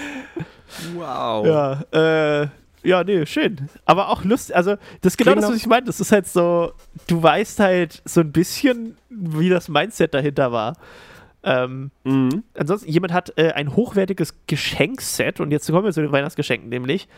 Wow. 0.95 1.47
Ja, 1.47 2.43
äh, 2.43 2.49
ja, 2.83 3.05
nee, 3.05 3.27
schön. 3.27 3.69
Aber 3.85 4.09
auch 4.09 4.25
lustig. 4.25 4.57
Also, 4.57 4.77
das 5.03 5.13
ist 5.15 5.17
genau 5.19 5.33
Klingt 5.33 5.43
das, 5.45 5.51
was 5.51 5.57
ich 5.59 5.67
meine. 5.67 5.87
Das 5.87 6.01
ist 6.01 6.13
halt 6.13 6.27
so, 6.27 6.73
du 7.07 7.23
weißt 7.23 7.61
halt 7.61 8.03
so 8.05 8.21
ein 8.21 8.33
bisschen, 8.33 8.97
wie 9.09 9.49
das 9.49 9.69
Mindset 9.69 10.15
dahinter 10.15 10.53
war. 10.53 10.77
Ähm, 11.43 11.91
Mhm. 12.05 12.43
ansonsten, 12.55 12.91
jemand 12.91 13.13
hat 13.13 13.33
äh, 13.39 13.53
ein 13.53 13.75
hochwertiges 13.75 14.35
Geschenkset 14.47 15.41
und 15.41 15.51
jetzt 15.51 15.67
kommen 15.71 15.85
wir 15.85 15.93
zu 15.93 16.03
den 16.03 16.13
Weihnachtsgeschenken, 16.13 16.69
nämlich 16.69 17.09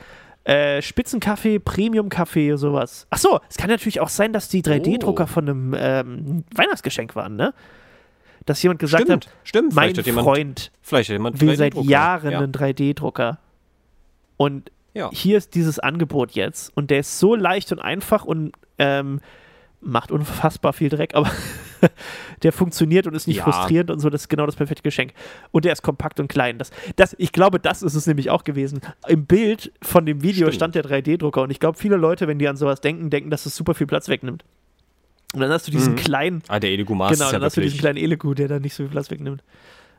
äh, 0.44 0.80
Spitzenkaffee, 0.82 1.58
Premium-Kaffee, 1.58 2.56
sowas. 2.56 3.06
Ach 3.10 3.18
so, 3.18 3.40
es 3.48 3.56
kann 3.56 3.68
natürlich 3.70 4.00
auch 4.00 4.08
sein, 4.08 4.32
dass 4.32 4.48
die 4.48 4.62
3D-Drucker 4.62 5.24
Oh. 5.24 5.26
von 5.26 5.48
einem 5.48 5.74
ähm, 5.76 6.44
Weihnachtsgeschenk 6.54 7.14
waren, 7.16 7.36
ne? 7.36 7.52
Dass 8.46 8.60
jemand 8.62 8.80
gesagt 8.80 9.04
Stimmt, 9.04 9.26
hat, 9.26 9.32
stimmt. 9.44 9.74
mein 9.74 9.84
Vielleicht 9.84 9.98
hat 9.98 10.06
jemand, 10.06 10.24
Freund 10.24 10.72
vielleicht 10.82 11.10
jemand 11.10 11.40
will 11.40 11.56
seit 11.56 11.74
3D-Drucker. 11.74 11.88
Jahren 11.90 12.30
ja. 12.32 12.38
einen 12.40 12.52
3D-Drucker. 12.52 13.38
Und 14.36 14.72
Ja. 14.94 15.10
hier 15.12 15.38
ist 15.38 15.54
dieses 15.54 15.78
Angebot 15.78 16.32
jetzt. 16.32 16.70
Und 16.76 16.90
der 16.90 17.00
ist 17.00 17.18
so 17.18 17.34
leicht 17.34 17.72
und 17.72 17.78
einfach 17.78 18.24
und 18.24 18.52
ähm, 18.78 19.20
macht 19.80 20.12
unfassbar 20.12 20.72
viel 20.72 20.88
Dreck, 20.90 21.14
aber 21.14 21.30
der 22.42 22.52
funktioniert 22.52 23.06
und 23.06 23.14
ist 23.14 23.26
nicht 23.26 23.38
Ja. 23.38 23.44
frustrierend 23.44 23.90
und 23.90 23.98
so. 24.00 24.10
Das 24.10 24.22
ist 24.22 24.28
genau 24.28 24.46
das 24.46 24.54
perfekte 24.56 24.82
Geschenk. 24.82 25.12
Und 25.50 25.64
der 25.64 25.72
ist 25.72 25.82
kompakt 25.82 26.20
und 26.20 26.28
klein. 26.28 26.58
Das, 26.58 26.70
das, 26.96 27.14
ich 27.18 27.32
glaube, 27.32 27.58
das 27.58 27.82
ist 27.82 27.94
es 27.94 28.06
nämlich 28.06 28.30
auch 28.30 28.44
gewesen. 28.44 28.80
Im 29.08 29.26
Bild 29.26 29.72
von 29.82 30.06
dem 30.06 30.22
Video 30.22 30.46
Stimmt. 30.46 30.54
stand 30.56 30.74
der 30.76 30.84
3D-Drucker 30.84 31.42
und 31.42 31.50
ich 31.50 31.58
glaube, 31.58 31.78
viele 31.78 31.96
Leute, 31.96 32.28
wenn 32.28 32.38
die 32.38 32.46
an 32.48 32.56
sowas 32.56 32.80
denken, 32.80 33.10
denken, 33.10 33.30
dass 33.30 33.46
es 33.46 33.56
super 33.56 33.74
viel 33.74 33.86
Platz 33.86 34.08
wegnimmt. 34.08 34.44
Und 35.34 35.40
dann 35.40 35.50
hast 35.50 35.66
du 35.66 35.72
diesen 35.72 35.94
Mhm. 35.94 35.96
kleinen, 35.96 36.42
Ah, 36.48 36.60
der 36.60 36.70
Elegumas 36.70 37.10
genau, 37.12 37.24
ist 37.24 37.32
ja 37.32 37.38
dann 37.38 37.46
hast 37.46 37.56
du 37.56 37.62
diesen 37.62 37.72
wirklich... 37.78 37.80
kleinen 37.80 37.98
Elegu, 37.98 38.34
der 38.34 38.48
dann 38.48 38.60
nicht 38.62 38.74
so 38.74 38.82
viel 38.84 38.90
Platz 38.90 39.10
wegnimmt. 39.10 39.42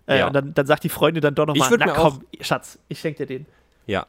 Äh, 0.06 0.20
Ja. 0.20 0.28
Und 0.28 0.34
dann, 0.34 0.54
dann 0.54 0.66
sagt 0.68 0.84
die 0.84 0.89
Freundin 0.89 1.22
dann 1.22 1.34
doch 1.34 1.48
nochmal, 1.48 1.70
na 1.80 1.88
komm, 1.88 2.24
Schatz, 2.39 2.78
ich 2.88 3.00
schenke 3.00 3.26
dir 3.26 3.39
den. 3.39 3.46
Ja. 3.88 4.06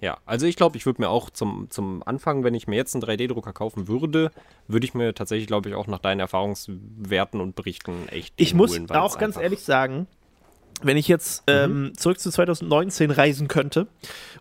Ja, 0.00 0.18
also 0.26 0.46
ich 0.46 0.56
glaube, 0.56 0.76
ich 0.76 0.84
würde 0.84 1.00
mir 1.00 1.08
auch 1.08 1.30
zum, 1.30 1.68
zum 1.70 2.02
Anfang, 2.04 2.44
wenn 2.44 2.54
ich 2.54 2.66
mir 2.66 2.76
jetzt 2.76 2.94
einen 2.94 3.02
3D-Drucker 3.02 3.52
kaufen 3.52 3.88
würde, 3.88 4.30
würde 4.68 4.84
ich 4.84 4.92
mir 4.94 5.14
tatsächlich, 5.14 5.46
glaube 5.46 5.70
ich, 5.70 5.74
auch 5.74 5.86
nach 5.86 6.00
deinen 6.00 6.20
Erfahrungswerten 6.20 7.40
und 7.40 7.54
Berichten 7.56 8.08
echt 8.08 8.34
Ich 8.36 8.52
muss 8.52 8.72
holen, 8.72 8.90
auch 8.90 9.18
ganz 9.18 9.36
ehrlich 9.36 9.60
sagen, 9.60 10.06
wenn 10.82 10.98
ich 10.98 11.08
jetzt 11.08 11.44
ähm, 11.46 11.92
zurück 11.96 12.20
zu 12.20 12.30
2019 12.30 13.10
reisen 13.10 13.48
könnte 13.48 13.86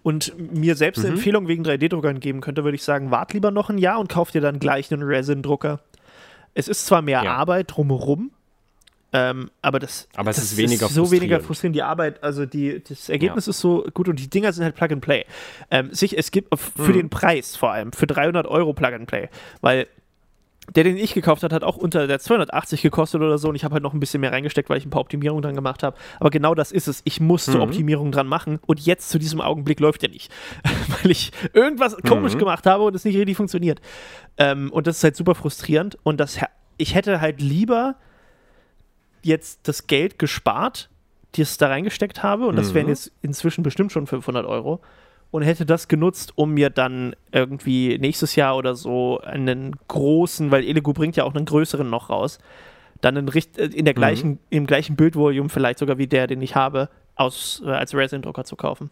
und 0.04 0.34
mir 0.38 0.76
selbst 0.76 1.00
eine 1.00 1.12
Mhm. 1.12 1.16
Empfehlung 1.16 1.48
wegen 1.48 1.64
3D-Druckern 1.64 2.20
geben 2.20 2.42
könnte, 2.42 2.66
würde 2.66 2.76
ich 2.76 2.84
sagen, 2.84 3.10
wart 3.10 3.32
lieber 3.34 3.52
noch 3.52 3.70
ein 3.70 3.78
Jahr 3.78 4.00
und 4.00 4.10
kauf 4.10 4.32
dir 4.32 4.42
dann 4.42 4.60
gleich 4.60 4.92
einen 4.92 5.04
Resin-Drucker. 5.04 5.80
Es 6.54 6.68
ist 6.68 6.86
zwar 6.86 7.02
mehr 7.02 7.24
Ja. 7.24 7.34
Arbeit 7.36 7.72
drumherum, 7.76 8.32
ähm, 9.18 9.50
aber 9.62 9.80
das, 9.80 10.10
Aber 10.16 10.32
es 10.32 10.36
das 10.38 10.46
ist 10.52 10.58
weniger 10.58 10.88
so 10.90 11.10
weniger 11.12 11.40
frustrierend. 11.40 11.76
Die 11.76 11.84
Arbeit, 11.84 12.22
also 12.22 12.46
die, 12.46 12.84
das 12.84 13.08
Ergebnis 13.08 13.48
ist 13.48 13.60
so 13.60 13.86
gut 13.94 14.10
und 14.10 14.20
die 14.20 14.30
Dinger 14.30 14.52
sind 14.52 14.64
halt 14.66 14.76
Plug 14.76 14.90
and 14.92 15.02
Play. 15.02 15.26
Ähm, 15.72 15.94
sich, 15.94 16.18
es 16.18 16.32
gibt 16.32 16.54
für 16.60 16.90
Mhm. 16.90 16.94
den 16.94 17.10
Preis 17.10 17.56
vor 17.56 17.72
allem, 17.72 17.94
für 17.94 18.08
300 18.08 18.46
Euro 18.48 18.74
Plug 18.74 18.94
and 18.94 19.08
Play, 19.08 19.30
weil 19.62 19.88
der, 20.76 20.84
den 20.84 20.98
ich 20.98 21.14
gekauft 21.14 21.44
habe, 21.44 21.54
hat 21.54 21.64
auch 21.64 21.78
unter 21.78 22.08
der 22.08 22.18
280 22.20 22.82
gekostet 22.82 23.22
oder 23.22 23.38
so 23.38 23.50
und 23.50 23.56
ich 23.56 23.64
habe 23.64 23.74
halt 23.74 23.84
noch 23.84 23.94
ein 23.94 24.00
bisschen 24.00 24.20
mehr 24.22 24.32
reingesteckt, 24.32 24.68
weil 24.68 24.80
ich 24.80 24.86
ein 24.86 24.90
paar 24.90 25.02
Optimierungen 25.02 25.44
dran 25.44 25.54
gemacht 25.54 25.84
habe. 25.84 25.96
Aber 26.20 26.32
genau 26.32 26.56
das 26.56 26.72
ist 26.72 26.88
es. 26.88 27.02
Ich 27.06 27.20
musste 27.22 27.58
Mhm. 27.58 27.62
Optimierungen 27.62 28.12
dran 28.12 28.26
machen 28.26 28.58
und 28.66 28.80
jetzt 28.80 29.10
zu 29.12 29.20
diesem 29.20 29.42
Augenblick 29.42 29.80
läuft 29.80 30.02
er 30.04 30.10
nicht, 30.10 30.32
weil 31.04 31.12
ich 31.12 31.32
irgendwas 31.54 31.96
komisch 32.08 32.34
Mhm. 32.34 32.40
gemacht 32.40 32.66
habe 32.66 32.84
und 32.84 32.96
es 32.96 33.06
nicht 33.06 33.16
richtig 33.16 33.38
funktioniert. 33.38 33.80
Ähm, 34.38 34.72
und 34.74 34.88
das 34.88 34.98
ist 34.98 35.04
halt 35.04 35.16
super 35.16 35.36
frustrierend 35.36 36.00
und 36.02 36.20
das, 36.20 36.40
ich 36.78 36.96
hätte 36.96 37.22
halt 37.22 37.40
lieber 37.42 37.96
jetzt 39.26 39.68
das 39.68 39.88
Geld 39.88 40.20
gespart, 40.20 40.90
das 41.36 41.52
ich 41.52 41.58
da 41.58 41.68
reingesteckt 41.68 42.24
habe 42.24 42.48
und 42.48 42.56
das 42.56 42.74
wären 42.74 42.86
Mhm. 42.86 42.92
jetzt 42.92 43.12
inzwischen 43.22 43.64
bestimmt 43.64 43.92
schon 43.92 44.08
500 44.08 44.46
Euro 44.46 44.80
und 45.32 45.42
hätte 45.42 45.66
das 45.66 45.88
genutzt, 45.88 46.32
um 46.36 46.52
mir 46.52 46.70
dann 46.70 47.16
irgendwie 47.32 47.98
nächstes 47.98 48.36
Jahr 48.36 48.56
oder 48.56 48.76
so 48.76 49.20
einen 49.22 49.76
großen, 49.88 50.52
weil 50.52 50.64
Elegu 50.64 50.94
bringt 50.94 51.16
ja 51.18 51.24
auch 51.26 51.34
einen 51.36 51.46
größeren 51.46 51.90
noch 51.90 52.10
raus, 52.10 52.38
dann 53.02 53.28
richt- 53.28 53.58
äh, 53.58 53.66
in 53.66 53.84
der 53.86 53.94
gleichen, 53.94 54.40
im 54.50 54.66
gleichen 54.68 54.96
Bildvolumen 54.96 55.50
vielleicht 55.50 55.80
sogar 55.80 55.98
wie 55.98 56.08
der, 56.08 56.28
den 56.28 56.42
ich 56.42 56.56
habe, 56.56 56.90
aus, 57.16 57.62
äh, 57.66 57.70
als 57.70 57.94
Resin-Drucker 57.94 58.46
zu 58.46 58.56
kaufen. 58.56 58.90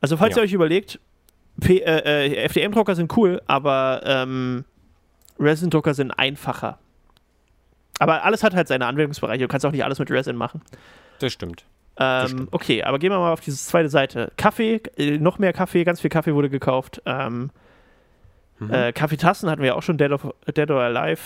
Also 0.00 0.16
falls 0.16 0.34
Ja. 0.36 0.42
ihr 0.42 0.46
euch 0.46 0.52
überlegt, 0.52 0.98
äh, 1.68 1.74
äh, 1.78 2.34
FDM-Drucker 2.44 2.94
sind 2.96 3.16
cool, 3.16 3.40
aber 3.46 4.02
ähm, 4.04 4.64
Resin-Drucker 5.38 5.94
sind 5.94 6.10
einfacher. 6.12 6.78
Aber 7.98 8.24
alles 8.24 8.42
hat 8.42 8.54
halt 8.54 8.68
seine 8.68 8.86
Anwendungsbereiche. 8.86 9.42
Du 9.44 9.48
kannst 9.48 9.64
auch 9.66 9.72
nicht 9.72 9.84
alles 9.84 9.98
mit 9.98 10.10
Resin 10.10 10.36
machen. 10.36 10.60
Das 11.18 11.32
stimmt. 11.32 11.64
Ähm, 11.98 12.26
stimmt. 12.28 12.48
okay, 12.52 12.82
aber 12.82 12.98
gehen 12.98 13.10
wir 13.10 13.18
mal 13.18 13.32
auf 13.32 13.40
diese 13.40 13.56
zweite 13.56 13.88
Seite. 13.88 14.30
Kaffee, 14.36 14.82
äh, 14.98 15.18
noch 15.18 15.38
mehr 15.38 15.52
Kaffee, 15.54 15.82
ganz 15.84 16.00
viel 16.00 16.10
Kaffee 16.10 16.34
wurde 16.34 16.50
gekauft. 16.50 17.00
Ähm, 17.06 17.50
Mhm. 18.58 18.72
äh, 18.72 18.92
Kaffeetassen 18.92 19.50
hatten 19.50 19.60
wir 19.62 19.68
ja 19.68 19.74
auch 19.74 19.82
schon, 19.82 19.98
Dead, 19.98 20.10
of, 20.12 20.26
Dead 20.56 20.70
or 20.70 20.80
Alive. 20.80 21.20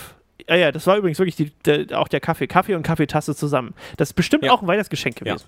Ja, 0.48 0.56
ja, 0.56 0.72
das 0.72 0.86
war 0.88 0.96
übrigens 0.96 1.18
wirklich 1.20 1.36
die, 1.36 1.50
der, 1.64 1.98
auch 1.98 2.08
der 2.08 2.18
Kaffee. 2.20 2.46
Kaffee 2.48 2.74
und 2.74 2.82
Kaffeetasse 2.82 3.36
zusammen. 3.36 3.74
Das 3.98 4.08
ist 4.10 4.14
bestimmt 4.14 4.44
Ja. 4.44 4.52
auch 4.52 4.62
ein 4.62 4.66
Weihnachtsgeschenk 4.68 5.20
Ja. 5.20 5.34
gewesen. 5.34 5.46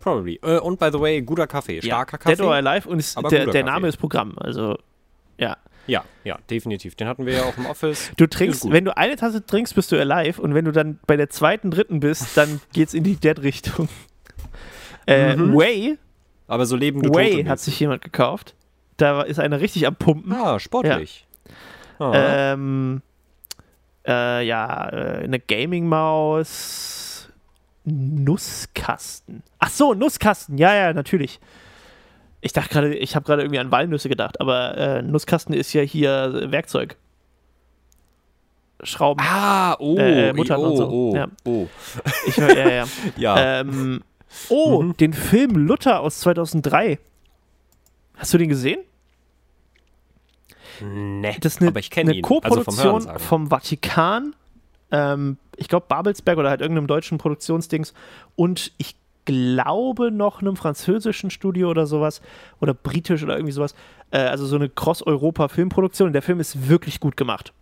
Probably. 0.00 0.38
Äh, 0.42 0.58
und 0.58 0.78
by 0.78 0.90
the 0.92 1.00
way, 1.00 1.20
guter 1.22 1.46
Kaffee, 1.46 1.82
starker 1.82 2.18
Dead 2.18 2.40
or 2.40 2.52
Kaffee. 2.52 2.68
Alive 2.68 2.88
und 2.88 2.98
ist, 3.00 3.16
der, 3.16 3.28
der 3.30 3.44
Kaffee. 3.46 3.62
Name 3.64 3.88
ist 3.88 3.96
Programm. 3.96 4.34
Also, 4.38 4.78
ja. 5.38 5.56
Ja, 5.88 6.04
ja, 6.22 6.38
definitiv. 6.50 6.94
Den 6.94 7.08
hatten 7.08 7.26
wir 7.26 7.32
ja 7.34 7.42
auch 7.44 7.56
im 7.56 7.66
Office. 7.66 8.12
Du 8.16 8.26
trinkst, 8.28 8.70
wenn 8.70 8.84
du 8.84 8.96
eine 8.96 9.16
Tasse 9.16 9.44
trinkst, 9.44 9.74
bist 9.74 9.90
du 9.90 9.98
alive 9.98 10.40
und 10.40 10.54
wenn 10.54 10.64
du 10.64 10.70
dann 10.72 11.00
bei 11.06 11.16
der 11.16 11.30
zweiten, 11.30 11.70
dritten 11.70 11.98
bist, 12.00 12.36
dann 12.36 12.60
geht's 12.72 12.94
in 12.94 13.02
die 13.04 13.16
Dead-Richtung. 13.16 13.88
Äh, 15.06 15.36
Mhm. 15.36 15.56
Whey, 15.58 15.98
Aber 16.46 16.66
so 16.66 16.76
lebende 16.76 17.08
Whey 17.08 17.36
Tote 17.38 17.48
hat 17.48 17.60
sich 17.60 17.80
jemand 17.80 18.02
gekauft. 18.02 18.54
Da 18.98 19.22
ist 19.22 19.40
einer 19.40 19.60
richtig 19.60 19.86
am 19.86 19.96
Pumpen. 19.96 20.32
Ah, 20.32 20.58
sportlich. 20.58 21.26
Ah. 21.98 22.52
Ähm, 22.52 23.00
äh, 24.06 24.46
ja, 24.46 24.88
äh, 24.90 25.24
eine 25.24 25.40
Gaming-Maus. 25.40 27.30
Nusskasten. 27.84 29.42
Ach 29.58 29.70
so, 29.70 29.94
Nusskasten. 29.94 30.58
Ja, 30.58 30.74
ja, 30.74 30.92
natürlich. 30.92 31.40
Ich 32.40 32.52
dachte 32.52 32.68
gerade, 32.70 32.94
ich 32.94 33.16
habe 33.16 33.24
gerade 33.26 33.42
irgendwie 33.42 33.58
an 33.58 33.70
Walnüsse 33.72 34.08
gedacht, 34.08 34.40
aber 34.40 34.76
äh, 34.76 35.02
Nusskasten 35.02 35.54
ist 35.54 35.72
ja 35.72 35.82
hier 35.82 36.50
Werkzeug. 36.52 36.96
Schrauben. 38.84 39.20
Ah, 39.26 39.74
oh, 39.80 39.96
Äh, 39.98 40.32
Muttern 40.32 40.60
oh, 40.60 40.64
und 40.68 40.76
so. 40.76 40.88
oh, 40.88 41.16
Ja. 41.16 41.26
oh. 41.44 41.66
Ich, 42.26 42.36
ja, 42.36 42.68
ja, 42.70 42.84
ja. 43.16 43.60
Ähm, 43.60 44.04
oh, 44.48 44.82
Mhm. 44.82 44.96
den 44.98 45.12
Film 45.12 45.56
Luther 45.56 46.00
aus 46.00 46.20
2003. 46.20 46.98
Hast 48.16 48.32
du 48.34 48.38
den 48.38 48.48
gesehen? 48.48 48.78
Nee, 50.80 51.36
Das 51.40 51.54
ist 51.54 51.60
eine, 51.60 51.70
aber 51.70 51.80
ich 51.80 51.90
kenne 51.90 52.12
eine. 52.12 52.20
Also 52.22 52.28
vom 52.28 52.40
Co-Produktion 52.40 52.84
Hörensagen. 52.86 53.18
vom 53.20 53.46
Vatikan, 53.50 54.36
ähm, 54.92 55.38
ich 55.56 55.66
glaube 55.68 55.86
Babelsberg 55.88 56.38
oder 56.38 56.50
halt 56.50 56.60
irgendeinem 56.60 56.86
deutschen 56.86 57.18
Produktionsdings 57.18 57.94
und 58.36 58.72
ich 58.78 58.94
glaube 59.28 60.10
noch 60.10 60.40
einem 60.40 60.56
französischen 60.56 61.30
Studio 61.30 61.68
oder 61.68 61.86
sowas 61.86 62.22
oder 62.60 62.72
britisch 62.72 63.22
oder 63.22 63.34
irgendwie 63.36 63.52
sowas. 63.52 63.74
Äh, 64.10 64.18
also 64.20 64.46
so 64.46 64.56
eine 64.56 64.68
Cross-Europa-Filmproduktion. 64.70 66.12
Der 66.12 66.22
Film 66.22 66.40
ist 66.40 66.68
wirklich 66.68 66.98
gut 66.98 67.16
gemacht. 67.16 67.52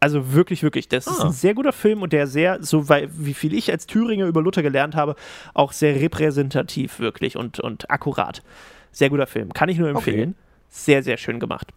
Also 0.00 0.32
wirklich, 0.32 0.64
wirklich. 0.64 0.88
Das 0.88 1.06
ist 1.06 1.20
Ah. 1.20 1.26
ein 1.26 1.32
sehr 1.32 1.54
guter 1.54 1.72
Film 1.72 2.02
und 2.02 2.12
der 2.12 2.26
sehr, 2.26 2.58
so 2.60 2.88
wie 2.88 3.34
viel 3.34 3.54
ich 3.54 3.70
als 3.70 3.86
Thüringer 3.86 4.26
über 4.26 4.42
Luther 4.42 4.62
gelernt 4.62 4.96
habe, 4.96 5.14
auch 5.54 5.70
sehr 5.70 5.94
repräsentativ 6.00 6.98
wirklich 6.98 7.36
und, 7.36 7.60
und 7.60 7.88
akkurat. 7.88 8.42
Sehr 8.90 9.10
guter 9.10 9.28
Film. 9.28 9.52
Kann 9.52 9.68
ich 9.68 9.78
nur 9.78 9.88
empfehlen. 9.88 10.34
Sehr, 10.74 11.02
sehr 11.02 11.18
schön 11.18 11.38
gemacht. 11.38 11.68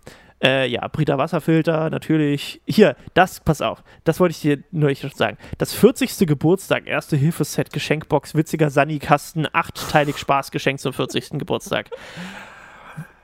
Äh, 0.42 0.68
ja, 0.70 0.88
Brita 0.88 1.18
Wasserfilter, 1.18 1.90
natürlich. 1.90 2.62
Hier, 2.66 2.96
das, 3.14 3.42
pass 3.42 3.62
auf, 3.62 3.84
das 4.06 4.20
wollte 4.22 4.32
ich 4.32 4.42
dir 4.42 4.64
nur 4.72 4.88
nicht 4.90 5.02
sagen. 5.18 5.38
Das 5.58 5.74
40. 5.74 6.26
Geburtstag, 6.28 6.88
erste 6.88 7.18
Hilfeset, 7.18 7.72
Geschenkbox, 7.74 8.36
witziger 8.36 8.70
Sani-Kasten, 8.70 9.48
achtteilig 9.52 10.18
Spaßgeschenk 10.18 10.80
zum 10.80 10.94
40. 10.94 11.32
Geburtstag. 11.40 11.90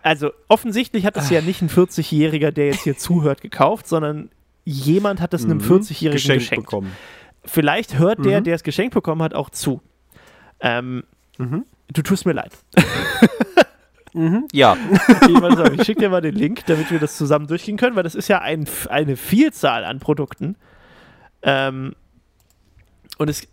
Also, 0.04 0.32
offensichtlich 0.50 1.06
hat 1.06 1.16
es 1.16 1.30
ja 1.30 1.42
nicht 1.42 1.62
ein 1.62 1.70
40-Jähriger, 1.70 2.52
der 2.52 2.68
jetzt 2.68 2.84
hier 2.84 2.98
zuhört, 2.98 3.42
gekauft, 3.42 3.88
sondern 3.88 4.30
jemand 4.66 5.22
hat 5.22 5.34
es 5.34 5.46
einem 5.46 5.60
40-Jährigen 5.60 6.12
Geschenkt 6.18 6.42
geschenkt. 6.44 6.66
bekommen. 6.66 6.92
Vielleicht 7.46 7.98
hört 7.98 8.26
der, 8.26 8.40
Mhm. 8.42 8.44
der 8.46 8.56
es 8.56 8.64
geschenkt 8.64 8.94
bekommen 8.94 9.22
hat, 9.24 9.34
auch 9.36 9.50
zu. 9.50 9.82
Ähm, 10.60 11.04
Mhm. 11.38 11.66
Du 11.94 12.02
tust 12.04 12.26
mir 12.26 12.34
leid. 12.34 12.52
Mhm. 14.14 14.48
Ja. 14.52 14.76
Okay, 15.22 15.76
ich 15.76 15.84
schicke 15.84 16.02
dir 16.02 16.10
mal 16.10 16.22
den 16.22 16.36
Link, 16.36 16.66
damit 16.66 16.92
wir 16.92 17.00
das 17.00 17.18
zusammen 17.18 17.48
durchgehen 17.48 17.78
können, 17.78 17.96
weil 17.96 18.04
das 18.04 18.16
ist 18.16 18.28
ja 18.28 18.40
ein, 18.40 18.68
eine 18.90 19.16
Vielzahl 19.16 19.86
an 19.86 20.00
Produkten. 20.00 20.58
Ähm, 21.44 21.96
und 23.18 23.30
es, 23.30 23.48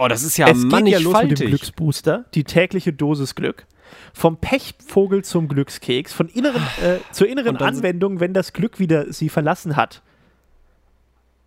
Oh, 0.00 0.06
das 0.06 0.22
ist 0.22 0.36
ja 0.36 0.48
es 0.48 0.62
geht 0.62 0.70
ja 0.70 0.76
los 0.76 0.78
mit 0.78 0.86
dem 0.88 1.10
mannigfaltig. 1.10 1.46
Glücksbooster, 1.48 2.24
die 2.34 2.44
tägliche 2.44 2.92
Dosis 2.92 3.34
Glück. 3.34 3.66
Vom 4.12 4.36
Pechvogel 4.36 5.24
zum 5.24 5.48
Glückskeks, 5.48 6.12
von 6.12 6.28
inneren, 6.28 6.62
äh, 6.80 6.98
zur 7.10 7.26
inneren 7.26 7.56
Anwendung, 7.56 8.20
wenn 8.20 8.32
das 8.32 8.52
Glück 8.52 8.78
wieder 8.78 9.12
sie 9.12 9.28
verlassen 9.28 9.74
hat. 9.74 10.02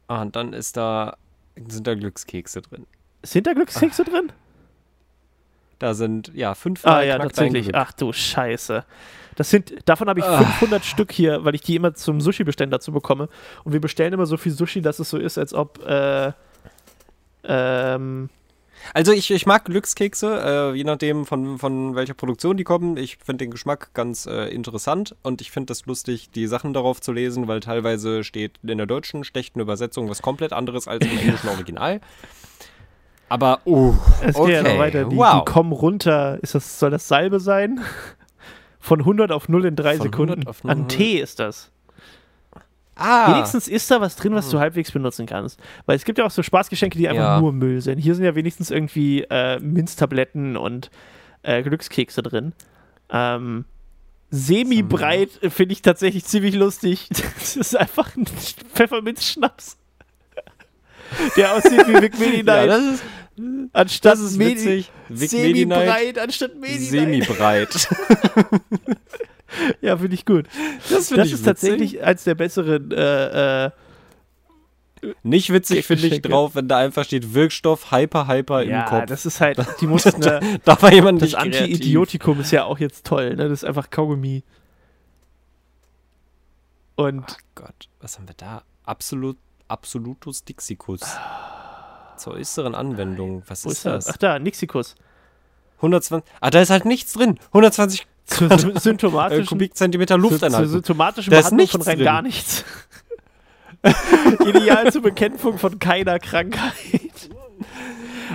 Ah, 0.08 0.22
und 0.24 0.36
dann 0.36 0.52
ist 0.52 0.76
da, 0.76 1.16
sind 1.68 1.88
da 1.88 1.96
Glückskekse 1.96 2.62
drin. 2.62 2.86
Sind 3.24 3.48
da 3.48 3.54
Glückskekse 3.54 4.04
drin? 4.04 4.34
Da 5.82 5.96
sind, 5.96 6.32
ja, 6.36 6.54
fünf 6.54 6.86
Ah 6.86 7.02
ja, 7.02 7.18
tatsächlich. 7.18 7.74
Ach 7.74 7.92
du 7.92 8.14
Scheiße. 8.14 8.86
Das 9.36 9.50
sind, 9.50 9.74
davon 9.86 10.08
habe 10.10 10.20
ich 10.20 10.26
Ah. 10.28 10.44
500 10.44 10.86
Stück 10.86 11.12
hier, 11.12 11.44
weil 11.44 11.56
ich 11.56 11.62
die 11.62 11.76
immer 11.76 11.96
zum 11.96 12.22
Sushi-Bestellen 12.22 12.70
dazu 12.70 12.92
bekomme. 12.92 13.30
Und 13.64 13.74
wir 13.74 13.82
bestellen 13.82 14.14
immer 14.14 14.28
so 14.28 14.38
viel 14.38 14.52
Sushi, 14.52 14.82
dass 14.82 15.00
es 15.00 15.10
so 15.10 15.18
ist, 15.18 15.40
als 15.40 15.56
ob, 15.56 15.84
äh, 15.84 16.34
ähm, 17.46 18.30
Also 18.94 19.12
ich, 19.12 19.32
ich 19.32 19.48
mag 19.48 19.66
Glückskekse, 19.66 20.72
äh, 20.74 20.78
je 20.78 20.84
nachdem 20.84 21.26
von, 21.26 21.58
von 21.58 21.96
welcher 21.96 22.14
Produktion 22.14 22.58
die 22.58 22.64
kommen. 22.64 22.96
Ich 22.98 23.18
finde 23.18 23.46
den 23.46 23.52
Geschmack 23.52 23.92
ganz 23.96 24.28
äh, 24.28 24.50
interessant 24.50 25.16
und 25.24 25.42
ich 25.42 25.50
finde 25.50 25.68
das 25.68 25.88
lustig, 25.88 26.30
die 26.30 26.46
Sachen 26.46 26.74
darauf 26.74 27.02
zu 27.02 27.12
lesen, 27.12 27.48
weil 27.48 27.60
teilweise 27.60 28.24
steht 28.24 28.60
in 28.62 28.78
der 28.78 28.88
deutschen 28.88 29.24
schlechten 29.24 29.60
Übersetzung 29.60 30.10
was 30.10 30.22
komplett 30.22 30.54
anderes 30.54 30.88
als 30.88 31.06
im 31.06 31.18
englischen 31.18 31.50
Original. 31.50 32.02
Aber, 33.32 33.62
uh, 33.66 33.94
es 34.22 34.36
okay, 34.36 34.56
geht 34.56 34.66
ja 34.66 34.74
noch 34.74 34.80
weiter. 34.80 35.06
Die, 35.06 35.16
wow. 35.16 35.46
die 35.46 35.52
kommen 35.52 35.72
runter. 35.72 36.38
Ist 36.42 36.54
das, 36.54 36.80
soll 36.80 36.92
das 36.92 37.08
Salbe 37.08 37.40
sein? 37.40 37.80
Von 38.80 39.00
100 39.00 39.32
auf 39.32 39.48
0 39.48 39.66
in 39.66 39.76
drei 39.78 39.96
Von 39.96 40.04
Sekunden. 40.08 40.32
100 40.34 40.48
auf 40.50 40.64
0. 40.66 40.72
An 40.72 40.88
Tee 40.90 41.20
ist 41.22 41.40
das. 41.40 41.72
ah, 42.96 43.32
Wenigstens 43.34 43.70
ist 43.70 43.90
da 43.90 44.02
was 44.02 44.18
drin, 44.18 44.36
was 44.36 44.50
du 44.50 44.60
halbwegs 44.60 44.92
benutzen 44.92 45.28
kannst. 45.28 45.60
Weil 45.86 45.96
es 45.96 46.04
gibt 46.04 46.18
ja 46.18 46.26
auch 46.26 46.32
so 46.32 46.44
Spaßgeschenke, 46.44 46.98
die 46.98 47.08
einfach 47.08 47.24
Ja. 47.24 47.40
nur 47.40 47.54
Müll 47.54 47.80
sind. 47.80 48.00
Hier 48.00 48.16
sind 48.16 48.26
ja 48.26 48.36
wenigstens 48.36 48.70
irgendwie 48.70 49.22
äh, 49.30 49.60
Minztabletten 49.60 50.58
und 50.58 50.92
äh, 51.44 51.64
Glückskekse 51.64 52.22
drin. 52.24 52.52
Ähm, 53.10 53.64
Semi-breit 54.30 55.30
finde 55.50 55.72
ich 55.74 55.82
tatsächlich 55.82 56.26
ziemlich 56.26 56.56
lustig. 56.56 57.08
Das 57.40 57.56
ist 57.56 57.78
einfach 57.78 58.16
ein 58.18 58.26
Pfefferminzschnaps. 58.74 59.78
Der 61.36 61.56
aussieht 61.56 61.88
wie 61.88 62.02
Vic 62.02 62.20
Medi 62.20 62.38
ja, 62.38 62.44
Night. 62.44 62.70
das 62.70 62.84
ist, 62.84 63.04
anstatt 63.74 64.14
das 64.14 64.20
ist 64.22 64.40
witzig. 64.40 64.92
Semi-breit 65.10 66.18
anstatt 66.20 66.56
Medi 66.56 66.80
semi-breit. 66.80 67.88
Ja, 69.82 69.98
finde 69.98 70.14
ich 70.14 70.26
gut. 70.26 70.48
Das 70.90 71.10
Das 71.10 71.32
ist 71.32 71.44
tatsächlich 71.44 72.02
eins 72.04 72.24
der 72.24 72.36
besseren 72.36 72.92
äh, 72.92 73.66
äh, 73.66 73.72
Nicht 75.24 75.52
witzig 75.52 75.86
finde 75.86 76.08
ich 76.08 76.22
drauf, 76.22 76.56
wenn 76.56 76.68
da 76.68 76.78
einfach 76.78 77.04
steht 77.04 77.34
Wirkstoff 77.34 77.92
Hyper 77.92 78.28
Hyper 78.28 78.62
ja, 78.64 78.84
im 78.84 78.86
Kopf. 78.86 79.06
das 79.08 79.26
ist 79.26 79.42
halt, 79.42 79.60
die 79.82 79.88
mussten, 79.88 80.22
äh, 80.24 80.60
da 80.64 80.82
war 80.82 80.94
jemand 80.94 81.22
das. 81.22 81.36
Anti-Idiotikum 81.36 82.40
ist 82.40 82.52
ja 82.52 82.64
auch 82.64 82.80
jetzt 82.80 83.06
toll, 83.06 83.36
ne? 83.36 83.50
Das 83.50 83.64
ist 83.64 83.66
einfach 83.66 83.90
Kaugummi. 83.90 84.44
Und 86.96 87.26
Ach 87.28 87.38
Gott, 87.56 87.90
was 88.00 88.18
haben 88.18 88.28
wir 88.28 88.36
da? 88.38 88.64
Absolut, 88.86 89.38
Absolutus 89.72 90.44
Dixicus. 90.44 91.02
Zur 92.18 92.34
äußeren 92.34 92.76
Anwendung. 92.76 93.44
Was 93.48 93.66
wo 93.66 93.70
ist 93.70 93.78
ist 93.78 93.86
das? 93.86 94.08
Ach 94.10 94.18
da, 94.18 94.38
Nixikus. 94.38 94.96
120. 95.78 96.30
Ah, 96.40 96.50
da 96.52 96.62
ist 96.62 96.70
halt 96.70 96.86
nichts 96.86 97.14
drin. 97.14 97.40
120 97.48 98.06
Zur 98.26 98.50
sy- 98.60 98.70
äh, 98.72 98.80
symptomatischen, 98.80 99.46
Kubikzentimeter 99.48 100.16
zur, 100.16 100.22
Luft 100.22 100.40
zur 100.40 100.48
einhalten. 100.48 100.70
symptomatischen 100.70 101.32
Da 101.32 101.40
ist 101.40 101.46
Behandlung 101.46 101.68
von 101.68 101.80
nichts 101.80 101.88
rein 101.88 101.96
drin. 101.98 102.06
gar 102.06 102.22
nichts. 102.22 102.66
Ideal 104.46 104.92
zur 104.92 105.02
Bekämpfung 105.02 105.58
von 105.58 105.80
keiner 105.80 106.20
Krankheit. 106.20 107.30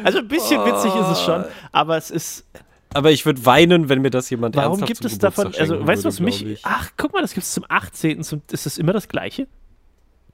Also 0.02 0.18
ein 0.18 0.28
bisschen 0.28 0.64
witzig 0.64 0.94
ist 0.94 1.08
es 1.08 1.22
schon, 1.22 1.44
aber 1.72 1.96
es 1.96 2.10
ist 2.10 2.44
Aber 2.94 3.12
ich 3.12 3.24
würde 3.26 3.44
weinen, 3.46 3.88
wenn 3.88 4.02
mir 4.02 4.10
das 4.10 4.28
jemand 4.30 4.56
Warum 4.56 4.80
ernsthaft 4.80 4.88
gibt 4.88 5.04
es 5.04 5.18
davon, 5.18 5.44
Geburtstag 5.44 5.60
also 5.62 5.74
schenken 5.74 5.88
weißt 5.88 6.04
du, 6.04 6.08
was 6.08 6.20
mich, 6.20 6.60
ach, 6.64 6.90
guck 6.96 7.12
mal, 7.12 7.22
das 7.22 7.32
gibt 7.34 7.44
es 7.46 7.52
zum 7.52 7.64
18. 7.68 8.22
Zum, 8.24 8.42
ist 8.50 8.66
das 8.66 8.78
immer 8.78 8.92
das 8.92 9.06
Gleiche? 9.08 9.46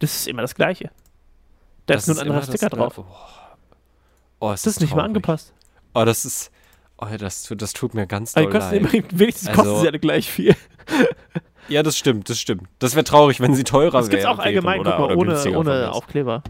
Das 0.03 0.15
ist 0.17 0.29
immer 0.29 0.43
das 0.43 0.55
Gleiche. 0.55 0.91
Da 1.87 1.95
Das 1.95 2.03
ist 2.07 2.09
nur 2.15 2.19
ein 2.23 2.27
immer 2.27 2.37
anderer 2.41 2.53
Sticker 2.57 2.69
drauf. 2.71 2.95
Gleiche. 2.95 3.09
Oh, 4.41 4.51
es 4.53 4.63
Das 4.63 4.75
ist 4.75 4.81
nicht 4.81 4.95
mal 4.95 5.05
angepasst. 5.05 5.53
Oh, 5.95 6.05
das 6.05 6.25
ist. 6.25 6.51
Oh, 6.99 7.07
das, 7.19 7.45
tut- 7.45 7.61
das 7.63 7.73
tut 7.73 7.95
mir 7.95 8.07
ganz 8.07 8.33
doll 8.35 8.49
kosten 8.51 8.71
leid. 8.71 8.81
immerhin, 8.81 9.05
wenigstens 9.13 9.49
kosten 9.49 9.69
Also- 9.71 9.81
sie 9.81 9.89
alle 9.89 9.99
gleich 9.99 10.31
viel. 10.31 10.55
Ja, 11.69 11.83
das 11.83 11.97
stimmt, 11.97 12.29
das 12.29 12.39
stimmt. 12.41 12.65
Das 12.81 12.95
wäre 12.95 13.05
traurig, 13.05 13.41
wenn 13.41 13.55
sie 13.55 13.65
teurer 13.65 13.93
wären. 13.93 14.03
Das 14.03 14.11
gibt 14.11 14.23
es 14.23 14.27
auch 14.29 14.39
allgemein, 14.39 14.81
oder, 14.81 14.97
guck 14.97 15.09
mal, 15.09 15.17
ohne, 15.17 15.57
ohne. 15.59 15.93
Aufkleber. 15.93 16.43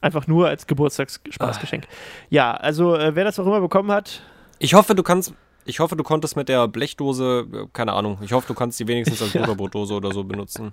Einfach 0.00 0.26
nur 0.26 0.48
als 0.48 0.66
Geburtstagsspaßgeschenk. 0.66 1.86
Ja, 2.28 2.52
also 2.54 2.94
äh, 2.96 3.14
wer 3.14 3.24
das 3.24 3.38
auch 3.38 3.46
immer 3.46 3.60
bekommen 3.60 3.90
hat, 3.90 4.22
Ich 4.58 4.74
hoffe, 4.74 4.94
du 4.94 5.02
kannst. 5.02 5.32
Ich 5.64 5.80
hoffe, 5.80 5.96
du 5.96 6.04
konntest 6.04 6.36
mit 6.36 6.48
der 6.48 6.68
Blechdose, 6.68 7.46
äh, 7.52 7.66
keine 7.72 7.92
Ahnung, 7.94 8.18
ich 8.22 8.32
hoffe, 8.32 8.46
du 8.46 8.54
kannst 8.54 8.78
die 8.78 8.86
wenigstens 8.86 9.20
als. 9.22 9.32
Butterbrotdose 9.32 9.94
oder 9.94 10.12
so 10.12 10.22
benutzen. 10.24 10.72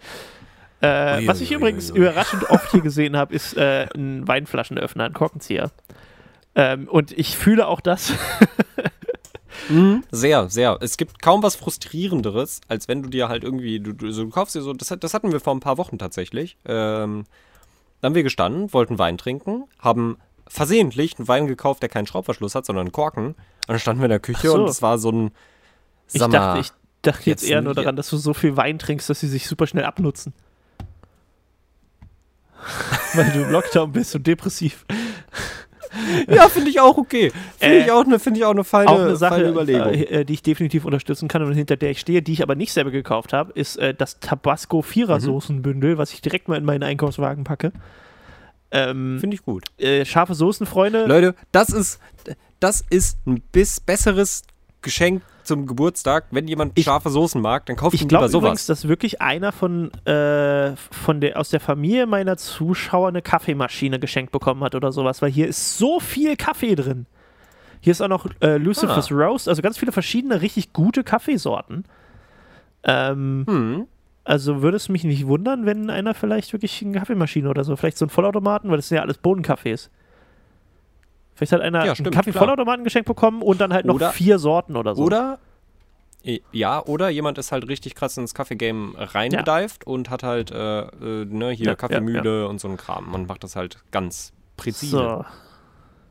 Äh, 0.84 1.20
Ui, 1.20 1.28
was 1.28 1.40
ich 1.40 1.52
ui, 1.52 1.56
übrigens 1.56 1.92
ui, 1.92 1.98
überraschend 2.00 2.50
oft 2.50 2.72
hier 2.72 2.82
gesehen 2.82 3.16
habe, 3.16 3.34
ist 3.34 3.56
äh, 3.56 3.88
ein 3.96 4.28
Weinflaschenöffner, 4.28 5.06
ein 5.06 5.14
Korkenzieher. 5.14 5.72
Ähm, 6.56 6.88
und 6.90 7.12
ich 7.18 7.38
fühle 7.38 7.68
auch 7.68 7.82
das. 7.82 8.14
Sehr, 10.12 10.50
sehr. 10.50 10.78
Es 10.82 10.98
gibt 10.98 11.22
kaum 11.22 11.42
was 11.42 11.56
Frustrierenderes, 11.56 12.60
als 12.68 12.90
wenn 12.90 13.02
du 13.02 13.10
dir 13.10 13.30
halt 13.30 13.46
irgendwie, 13.46 13.80
du, 13.80 13.94
du, 13.94 14.12
so, 14.12 14.26
du 14.26 14.30
kaufst 14.30 14.56
dir 14.56 14.62
so, 14.62 14.74
das, 14.74 14.94
das 15.00 15.14
hatten 15.14 15.32
wir 15.32 15.40
vor 15.40 15.56
ein 15.56 15.62
paar 15.62 15.78
Wochen 15.78 15.98
tatsächlich. 15.98 16.58
Ähm, 16.66 17.24
da 18.02 18.08
haben 18.08 18.16
wir 18.16 18.24
gestanden, 18.24 18.74
wollten 18.74 19.00
Wein 19.00 19.18
trinken, 19.18 19.64
haben 19.80 20.18
versehentlich 20.48 21.18
einen 21.18 21.30
Wein 21.30 21.48
gekauft, 21.48 21.82
der 21.82 21.88
keinen 21.88 22.08
Schraubverschluss 22.08 22.56
hat, 22.56 22.66
sondern 22.66 22.88
einen 22.88 22.92
Korken. 22.92 23.28
Und 23.28 23.36
dann 23.68 23.80
standen 23.80 24.02
wir 24.02 24.06
in 24.06 24.10
der 24.10 24.20
Küche 24.20 24.50
so. 24.50 24.56
und 24.56 24.68
es 24.68 24.82
war 24.82 24.98
so 24.98 25.12
ein, 25.12 25.32
Ich 26.12 26.20
sag 26.20 26.32
dachte, 26.32 26.56
mal, 26.56 26.60
ich 26.60 26.72
dachte 27.02 27.30
jetzt 27.30 27.44
jetzt 27.44 27.50
eher 27.50 27.62
nur 27.62 27.74
daran, 27.74 27.96
dass 27.96 28.10
du 28.10 28.18
so 28.18 28.34
viel 28.34 28.58
Wein 28.58 28.80
trinkst, 28.80 29.10
dass 29.10 29.22
sie 29.22 29.30
sich 29.30 29.48
super 29.48 29.68
schnell 29.68 29.86
abnutzen. 29.86 30.34
Weil 33.14 33.32
du 33.32 33.44
im 33.44 33.52
Lockdown 33.52 33.92
bist 33.92 34.16
und 34.16 34.26
depressiv. 34.28 34.86
ja, 36.28 36.50
finde 36.50 36.70
ich 36.72 36.80
auch 36.80 36.98
okay. 36.98 37.32
Finde 37.60 37.78
Äh, 37.78 37.84
ich 37.86 37.92
auch 37.92 38.04
eine, 38.06 38.18
finde 38.20 38.40
ich 38.40 38.46
auch 38.46 38.52
eine 38.52 38.64
feine, 38.64 38.90
Auch 38.90 39.00
eine 39.00 39.16
Sache, 39.16 39.36
feine 39.36 39.50
Überlegung. 39.50 39.94
äh, 39.94 40.04
äh, 40.04 40.26
die 40.26 40.34
ich 40.34 40.42
definitiv 40.44 40.86
unterstützen 40.86 41.28
kann 41.28 41.44
und 41.44 41.54
hinter 41.54 41.76
der 41.78 41.92
ich 41.92 42.00
stehe, 42.00 42.22
die 42.22 42.34
ich 42.34 42.42
aber 42.42 42.56
nicht 42.56 42.74
selber 42.74 42.92
gekauft 42.92 43.32
habe, 43.34 43.52
ist 43.54 43.78
äh, 43.78 43.94
das 43.94 44.20
Tabasco 44.20 44.82
Vierer-Soßenbündel, 44.82 45.98
was 45.98 46.12
ich 46.14 46.22
direkt 46.22 46.48
mal 46.48 46.58
in 46.58 46.66
meinen 46.66 46.84
Einkaufswagen 46.84 47.44
packe. 47.44 47.72
Ähm, 48.72 49.18
Finde 49.20 49.36
ich 49.36 49.44
gut. 49.44 49.66
äh, 49.78 50.04
scharfe 50.04 50.34
Soßen, 50.34 50.66
Freunde. 50.66 51.06
Leute, 51.06 51.36
das 51.52 51.70
ist, 51.70 52.00
das 52.60 52.84
ist 52.90 53.20
ein 53.28 53.42
bis 53.52 53.80
besseres 53.80 54.42
Geschenk 54.82 55.22
zum 55.46 55.66
Geburtstag. 55.68 56.26
Wenn 56.32 56.48
jemand 56.48 56.74
Ich- 56.76 56.86
scharfe 56.86 57.10
Soßen 57.10 57.42
mag, 57.42 57.66
dann 57.66 57.76
kauft 57.76 57.94
Ich 57.96 58.02
ihm 58.02 58.08
glaube 58.08 58.26
lieber 58.28 58.38
übrigens, 58.40 58.66
sowas. 58.66 58.82
dass 58.82 58.88
wirklich 58.90 59.22
einer 59.22 59.52
von, 59.52 59.92
äh, 60.06 60.76
von 60.76 61.22
der, 61.22 61.40
aus 61.40 61.50
der 61.50 61.60
Familie 61.60 62.06
meiner 62.06 62.38
Zuschauer 62.38 63.08
eine 63.10 63.22
Kaffeemaschine 63.22 64.00
geschenkt 64.00 64.32
bekommen 64.32 64.64
hat 64.64 64.76
oder 64.76 64.92
sowas, 64.92 65.22
weil 65.22 65.32
hier 65.32 65.48
ist 65.48 65.78
so 65.78 66.00
viel 66.00 66.36
Kaffee 66.36 66.76
drin. 66.76 67.06
Hier 67.82 67.92
ist 67.92 68.02
auch 68.02 68.08
noch 68.08 68.28
äh, 68.42 68.58
Lucifer's 68.58 69.12
Ah. 69.12 69.16
Roast, 69.16 69.50
also 69.50 69.62
ganz 69.62 69.78
viele 69.78 69.92
verschiedene 69.92 70.42
richtig 70.42 70.72
gute 70.74 71.04
Kaffeesorten. 71.04 71.84
Ähm, 72.84 73.44
Hm. 73.48 73.88
Also 74.26 74.62
würde 74.62 74.78
es 74.78 74.88
mich 74.88 75.04
nicht 75.04 75.28
wundern, 75.28 75.66
wenn 75.66 75.90
einer 75.90 76.14
vielleicht 76.14 76.54
wirklich 76.54 76.82
eine 76.82 76.98
Kaffeemaschine 76.98 77.50
oder 77.50 77.66
so, 77.66 77.76
vielleicht 77.76 77.98
so 77.98 78.06
einen 78.06 78.10
Vollautomaten, 78.10 78.70
weil 78.70 78.78
das 78.78 78.88
sind 78.88 78.96
ja 78.96 79.02
alles 79.02 79.18
Bohnenkaffees. 79.18 79.90
Vielleicht 81.36 81.52
hat 81.54 81.62
einer 81.62 81.80
Ja, 81.80 81.86
einen 81.86 81.96
stimmt, 81.96 82.16
Kaffee-Vollautomaten 82.16 82.84
geschenkt 82.84 83.08
bekommen 83.08 83.42
und 83.42 83.60
dann 83.62 83.74
halt 83.74 83.86
noch 83.86 83.96
Oder- 83.96 84.12
vier 84.12 84.40
Sorten 84.40 84.76
oder 84.76 84.96
so. 84.96 85.04
Oder 85.04 85.40
ja, 86.54 86.82
oder 86.86 87.10
jemand 87.10 87.38
ist 87.38 87.52
halt 87.52 87.68
richtig 87.68 87.96
krass 87.96 88.16
ins 88.16 88.34
Kaffee-Game 88.34 88.96
reingedived 88.98 89.86
und 89.86 90.10
hat 90.10 90.24
halt 90.24 90.52
äh, 90.52 90.82
äh, 90.84 91.26
ne, 91.26 91.50
hier 91.52 91.66
Ja, 91.68 91.76
Kaffeemühle 91.76 92.48
und 92.48 92.62
so 92.62 92.70
ein 92.70 92.78
Kram. 92.78 93.12
Man 93.12 93.26
macht 93.26 93.44
das 93.44 93.58
halt 93.58 93.80
ganz 93.92 94.32
präzise. 94.56 94.98
So. 94.98 95.26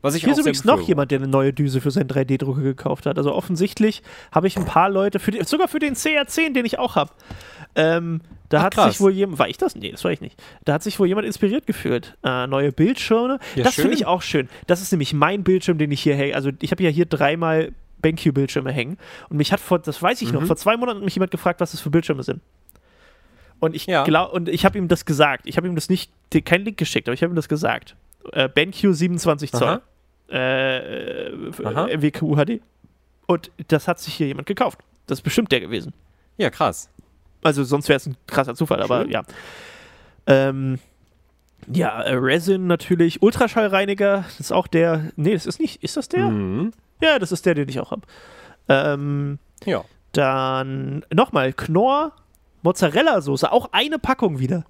Was 0.02 0.14
ich 0.14 0.24
Hier 0.24 0.32
ist 0.32 0.40
übrigens 0.40 0.64
noch 0.64 0.80
jemand, 0.80 1.12
der 1.12 1.20
eine 1.20 1.28
neue 1.28 1.52
Düse 1.52 1.80
für 1.80 1.90
seinen 1.92 2.08
3D-Drucker 2.08 2.60
gekauft 2.60 3.06
hat. 3.06 3.16
Also 3.16 3.32
offensichtlich 3.32 4.02
habe 4.32 4.48
ich 4.48 4.58
ein 4.58 4.64
paar 4.66 4.90
Leute, 4.90 5.18
für 5.20 5.30
die, 5.30 5.42
sogar 5.44 5.68
für 5.68 5.78
den 5.78 5.94
CR10, 5.94 6.52
den 6.52 6.66
ich 6.66 6.78
auch 6.78 6.96
habe. 6.96 7.12
Ähm, 7.76 8.20
da 8.52 8.58
Ach, 8.58 8.62
hat 8.64 8.74
krass. 8.74 8.92
sich 8.92 9.00
wohl 9.00 9.12
jemand, 9.12 9.38
war 9.38 9.48
ich 9.48 9.56
das? 9.56 9.74
Nee, 9.74 9.90
das 9.90 10.04
war 10.04 10.12
ich 10.12 10.20
nicht. 10.20 10.40
Da 10.64 10.74
hat 10.74 10.82
sich 10.82 10.98
wohl 11.00 11.06
jemand 11.08 11.26
inspiriert 11.26 11.66
gefühlt. 11.66 12.16
Äh, 12.22 12.46
neue 12.46 12.70
Bildschirme. 12.70 13.38
Ja, 13.54 13.64
das 13.64 13.74
finde 13.76 13.94
ich 13.94 14.04
auch 14.04 14.20
schön. 14.20 14.48
Das 14.66 14.82
ist 14.82 14.92
nämlich 14.92 15.14
mein 15.14 15.42
Bildschirm, 15.42 15.78
den 15.78 15.90
ich 15.90 16.02
hier 16.02 16.14
hänge. 16.16 16.34
Also 16.34 16.50
ich 16.60 16.70
habe 16.70 16.82
ja 16.82 16.90
hier 16.90 17.06
dreimal 17.06 17.72
BenQ-Bildschirme 18.02 18.70
hängen. 18.70 18.98
Und 19.30 19.38
mich 19.38 19.52
hat 19.52 19.60
vor, 19.60 19.78
das 19.78 20.02
weiß 20.02 20.20
ich 20.22 20.32
noch, 20.32 20.42
Mhm. 20.42 20.46
vor 20.46 20.56
zwei 20.56 20.76
Monaten 20.76 21.04
mich 21.04 21.14
jemand 21.14 21.30
gefragt, 21.30 21.60
was 21.60 21.70
das 21.70 21.80
für 21.80 21.88
Bildschirme 21.90 22.22
sind. 22.22 22.40
Und 23.60 23.74
ich 23.74 23.86
Ja. 23.86 24.04
glaube, 24.04 24.32
und 24.32 24.48
ich 24.48 24.64
habe 24.64 24.76
ihm 24.76 24.88
das 24.88 25.04
gesagt. 25.06 25.46
Ich 25.46 25.56
habe 25.56 25.66
ihm 25.66 25.74
das 25.74 25.88
nicht, 25.88 26.10
keinen 26.44 26.64
Link 26.64 26.76
geschickt, 26.78 27.08
aber 27.08 27.14
ich 27.14 27.22
habe 27.22 27.32
ihm 27.32 27.36
das 27.36 27.48
gesagt. 27.48 27.96
Äh, 28.32 28.48
BenQ 28.48 28.92
27 28.92 29.52
Zoll 29.52 29.80
äh, 30.30 31.28
äh. 31.28 31.96
MWQ 31.96 32.36
HD. 32.36 32.60
Und 33.26 33.50
das 33.68 33.88
hat 33.88 33.98
sich 34.00 34.14
hier 34.14 34.26
jemand 34.26 34.46
gekauft. 34.46 34.80
Das 35.06 35.18
ist 35.18 35.22
bestimmt 35.22 35.52
der 35.52 35.60
gewesen. 35.60 35.92
Ja, 36.38 36.50
krass. 36.50 36.88
Also 37.42 37.64
sonst 37.64 37.88
wäre 37.88 37.96
es 37.98 38.06
ein 38.06 38.16
krasser 38.26 38.54
Zufall, 38.54 38.82
aber 38.82 39.02
Schön. 39.02 39.10
ja. 39.10 39.22
Ähm, 40.26 40.78
ja, 41.72 42.00
äh, 42.02 42.14
Resin 42.14 42.66
natürlich. 42.66 43.22
Ultraschallreiniger, 43.22 44.24
das 44.26 44.40
ist 44.40 44.52
auch 44.52 44.66
der. 44.66 45.10
Nee, 45.16 45.34
das 45.34 45.46
ist 45.46 45.60
nicht. 45.60 45.82
Ist 45.82 45.96
das 45.96 46.08
der? 46.08 46.28
Mhm. 46.28 46.72
Ja, 47.00 47.18
das 47.18 47.32
ist 47.32 47.46
der, 47.46 47.54
den 47.54 47.68
ich 47.68 47.80
auch 47.80 47.90
habe. 47.90 48.02
Ähm, 48.68 49.38
Ja. 49.64 49.84
dann 50.12 51.04
nochmal 51.12 51.52
Knorr, 51.52 52.12
Mozzarella-Soße, 52.62 53.50
auch 53.50 53.70
eine 53.72 53.98
Packung 53.98 54.38
wieder. 54.38 54.64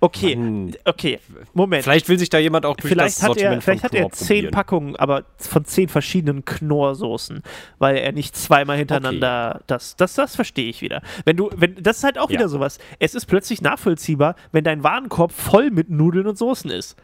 Okay, 0.00 0.36
Mann. 0.36 0.74
okay, 0.84 1.18
Moment. 1.52 1.84
Vielleicht 1.84 2.08
will 2.08 2.18
sich 2.18 2.30
da 2.30 2.38
jemand 2.38 2.64
auch 2.66 2.76
durch 2.76 2.92
Vielleicht 2.92 3.16
das 3.18 3.22
hat 3.22 3.36
er, 3.36 3.60
vielleicht 3.60 3.84
hat 3.84 3.94
er 3.94 4.10
zehn. 4.10 4.50
Packungen, 4.50 4.96
aber 4.96 5.24
von 5.38 5.64
zehn 5.64 5.88
verschiedenen 5.88 6.44
Knorrsoßen, 6.44 7.42
weil 7.78 7.96
er 7.96 8.12
nicht 8.12 8.36
zweimal 8.36 8.76
hintereinander 8.76 9.62
das, 9.66 9.96
das, 9.96 10.14
das 10.14 10.36
verstehe 10.36 10.68
ich 10.70 10.80
wieder. 10.82 11.02
Wenn 11.24 11.36
du, 11.36 11.50
wenn, 11.56 11.74
das 11.82 11.98
ist 11.98 12.04
halt 12.04 12.18
auch 12.18 12.30
Ja. 12.30 12.38
wieder 12.38 12.48
sowas. 12.48 12.78
Es 12.98 13.14
ist 13.14 13.26
plötzlich 13.26 13.62
nachvollziehbar, 13.62 14.36
wenn 14.52 14.64
dein 14.64 14.82
Warenkorb 14.82 15.32
voll 15.32 15.70
mit 15.70 15.90
Nudeln 15.90 16.26
und 16.26 16.38
Soßen 16.38 16.70
ist. 16.70 16.96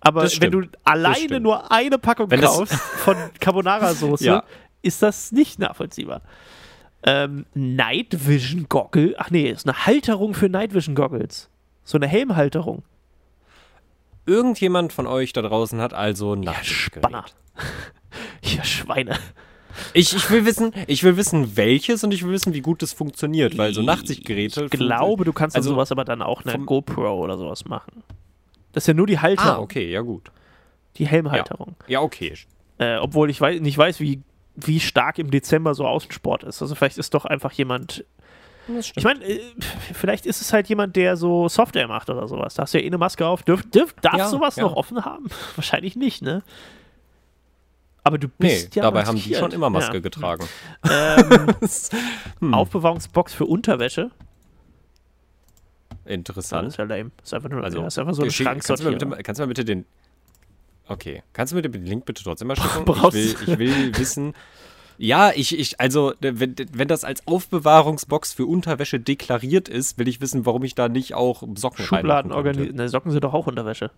Aber 0.00 0.22
wenn 0.40 0.50
du 0.50 0.62
alleine 0.84 1.40
nur 1.40 1.70
eine 1.70 1.98
Packung 1.98 2.30
Wenn 2.30 2.40
kaufst 2.40 2.74
von 2.74 3.16
Carbonara-Soße, 3.40 4.24
Ja. 4.24 4.44
ist 4.82 5.02
das 5.02 5.32
nicht 5.32 5.58
nachvollziehbar. 5.58 6.22
Ähm, 7.06 7.46
Night 7.54 8.26
Vision 8.26 8.66
Goggle, 8.68 9.14
ach 9.18 9.30
nee, 9.30 9.48
ist 9.48 9.66
eine 9.66 9.86
Halterung 9.86 10.34
für 10.34 10.48
Night 10.48 10.74
Vision 10.74 10.94
Goggles. 10.96 11.48
So 11.84 11.96
eine 11.98 12.08
Helmhalterung. 12.08 12.82
Irgendjemand 14.26 14.92
von 14.92 15.06
euch 15.06 15.32
da 15.32 15.42
draußen 15.42 15.80
hat 15.80 15.94
also 15.94 16.34
ein 16.34 16.42
Ja, 16.42 16.52
Nachtsichtgerät. 16.52 17.04
Spanner. 17.06 17.24
Ja, 18.42 18.64
Schweine. 18.64 19.18
Ich, 19.92 20.14
ich 20.14 20.30
will 20.30 20.46
wissen, 20.46 20.72
ich 20.86 21.02
will 21.04 21.16
wissen, 21.18 21.56
welches 21.56 22.02
und 22.02 22.14
ich 22.14 22.22
will 22.24 22.30
wissen, 22.32 22.54
wie 22.54 22.60
gut 22.62 22.80
das 22.80 22.92
funktioniert, 22.94 23.58
weil 23.58 23.74
so 23.74 23.82
Nachtsichtgeräte. 23.82 24.64
Ich 24.64 24.70
glaube, 24.70 25.24
du 25.24 25.32
kannst 25.34 25.54
also 25.54 25.70
sowas 25.70 25.92
aber 25.92 26.04
dann 26.04 26.22
auch 26.22 26.44
eine 26.44 26.58
GoPro 26.64 27.22
oder 27.22 27.36
sowas 27.36 27.66
machen. 27.66 28.02
Das 28.72 28.84
ist 28.84 28.88
ja 28.88 28.94
nur 28.94 29.06
die 29.06 29.18
Halterung, 29.18 29.50
Ah, 29.50 29.58
okay, 29.58 29.90
ja 29.90 30.00
gut. 30.00 30.30
die 30.96 31.06
Helmhalterung. 31.06 31.76
Ja, 31.88 32.00
okay. 32.00 32.34
Äh, 32.78 32.96
obwohl 32.96 33.28
ich 33.28 33.40
wei 33.40 33.58
nicht 33.58 33.76
weiß, 33.76 34.00
wie, 34.00 34.22
wie 34.56 34.80
stark 34.80 35.18
im 35.18 35.30
Dezember 35.30 35.74
so 35.74 35.86
Außensport 35.86 36.44
ist. 36.44 36.62
Also 36.62 36.74
vielleicht 36.74 36.98
ist 36.98 37.14
doch 37.14 37.24
einfach 37.24 37.52
jemand. 37.52 38.04
Das. 38.68 38.90
Ich 38.96 39.04
meine, 39.04 39.22
äh, 39.24 39.40
vielleicht 39.92 40.26
ist 40.26 40.40
es 40.40 40.52
halt 40.52 40.68
jemand, 40.68 40.96
der 40.96 41.16
so 41.16 41.48
Software 41.48 41.86
macht 41.86 42.10
oder 42.10 42.26
sowas. 42.26 42.54
Da 42.54 42.62
hast 42.62 42.74
du 42.74 42.78
ja 42.78 42.84
eh 42.84 42.88
eine 42.88 42.98
Maske 42.98 43.24
auf. 43.26 43.42
Dürf, 43.44 43.62
dürf, 43.70 43.92
darfst 44.02 44.18
Ja, 44.18 44.28
sowas 44.28 44.56
ja. 44.56 44.64
noch 44.64 44.74
offen 44.74 45.04
haben? 45.04 45.26
Wahrscheinlich 45.56 45.94
nicht, 45.94 46.22
ne? 46.22 46.42
Aber 48.02 48.18
du 48.18 48.28
nee, 48.38 48.48
bist 48.48 48.74
ja 48.76 48.82
dabei 48.84 49.04
haben 49.04 49.16
die 49.20 49.34
schon 49.34 49.50
immer 49.52 49.68
Maske 49.70 49.94
Ja. 49.96 50.00
getragen. 50.00 50.46
Ähm, 50.88 51.46
Hm. 52.40 52.54
Aufbewahrungsbox 52.54 53.34
für 53.34 53.46
Unterwäsche. 53.46 54.10
Das 56.04 56.12
Interessant. 56.12 56.68
ist 56.68 56.76
ja 56.76 56.84
lame. 56.84 57.10
Das 57.18 57.26
ist 57.28 57.34
einfach 57.34 57.48
nur 57.50 57.64
Also, 57.64 57.82
ist 57.84 57.98
einfach 57.98 58.14
so 58.14 58.22
ein 58.22 58.30
Schick- 58.30 58.46
kannst, 58.46 58.68
du 58.70 58.90
bitte, 58.90 59.08
kannst 59.22 59.38
du 59.40 59.42
mir 59.44 59.48
bitte 59.48 59.64
den. 59.64 59.84
Okay, 60.88 61.22
kannst 61.32 61.52
du 61.52 61.56
mir 61.56 61.62
den 61.62 61.84
Link 61.84 62.04
bitte 62.04 62.22
trotzdem 62.22 62.48
mal 62.48 62.56
schicken? 62.60 62.84
Ich 62.86 63.12
will, 63.12 63.36
ich 63.46 63.58
will 63.58 63.98
wissen. 63.98 64.34
Ja, 64.98 65.30
ich, 65.34 65.58
ich, 65.58 65.78
also, 65.80 66.14
wenn, 66.20 66.54
wenn 66.72 66.88
das 66.88 67.04
als 67.04 67.26
Aufbewahrungsbox 67.26 68.32
für 68.32 68.46
Unterwäsche 68.46 68.98
deklariert 68.98 69.68
ist, 69.68 69.98
will 69.98 70.08
ich 70.08 70.20
wissen, 70.20 70.46
warum 70.46 70.64
ich 70.64 70.74
da 70.74 70.88
nicht 70.88 71.14
auch 71.14 71.42
Socken 71.54 71.84
Schubladen 71.84 72.32
organisieren. 72.32 72.76
Ne, 72.76 72.88
Socken 72.88 73.12
sind 73.12 73.22
doch 73.24 73.34
auch 73.34 73.46
Unterwäsche. 73.46 73.90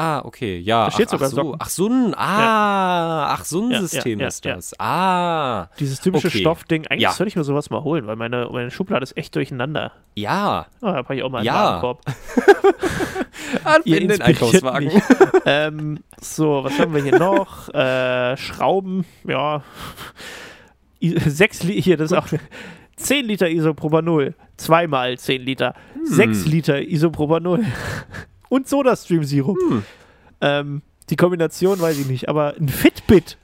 Ah, 0.00 0.20
okay, 0.24 0.58
ja. 0.58 0.84
Da 0.84 0.90
steht 0.92 1.08
ach, 1.08 1.12
sogar 1.12 1.26
ach 1.26 1.30
so, 1.32 1.36
Socken. 1.42 1.56
ach 1.58 1.68
so 1.68 1.86
ein, 1.88 2.14
ah, 2.16 3.32
ach 3.34 3.44
so 3.44 3.62
ein 3.64 3.70
Ja, 3.72 3.80
System 3.80 4.20
ja, 4.20 4.28
ist 4.28 4.44
ja. 4.44 4.54
das. 4.54 4.72
Ah, 4.78 5.68
Dieses 5.80 6.00
typische 6.00 6.28
Okay. 6.28 6.38
Stoffding. 6.38 6.86
Eigentlich 6.86 7.02
Ja. 7.02 7.10
sollte 7.10 7.28
ich 7.28 7.34
mir 7.36 7.42
sowas 7.42 7.68
mal 7.70 7.82
holen, 7.82 8.06
weil 8.06 8.14
meine, 8.14 8.48
meine 8.52 8.70
Schublade 8.70 9.02
ist 9.02 9.16
echt 9.16 9.34
durcheinander. 9.34 9.90
ja. 10.14 10.66
Oh, 10.82 10.86
da 10.86 10.94
habe 10.98 11.16
ich 11.16 11.22
auch 11.24 11.30
mal 11.30 11.38
einen 11.38 11.46
Ja. 11.46 11.54
Warenkorb. 11.82 12.02
In 13.84 14.08
den 14.08 14.20
Einkaufswagen. 14.22 14.90
ähm, 15.46 15.98
so, 16.20 16.62
was 16.64 16.78
haben 16.78 16.94
wir 16.94 17.02
hier 17.02 17.18
noch? 17.18 17.68
Äh, 17.74 18.36
Schrauben, 18.36 19.04
ja. 19.26 19.62
I- 21.02 21.18
Sechs 21.18 21.62
Liter, 21.64 21.80
hier, 21.82 21.96
das 21.96 22.12
ist 22.12 22.18
auch 22.18 22.26
10 22.96 23.24
Liter 23.26 23.48
Isopropanol. 23.48 24.34
Zweimal 24.56 25.18
10 25.18 25.42
Liter. 25.42 25.74
Hm. 25.94 26.06
6 26.06 26.46
Liter 26.46 26.80
Isopropanol. 26.82 27.64
Und 28.48 28.68
Sodastream-Sirup. 28.68 29.56
Hm. 29.58 29.84
Ähm, 30.40 30.82
die 31.10 31.16
Kombination 31.16 31.80
weiß 31.80 31.98
ich 31.98 32.06
nicht, 32.06 32.28
aber 32.28 32.54
ein 32.56 32.68
Fitbit. 32.68 33.38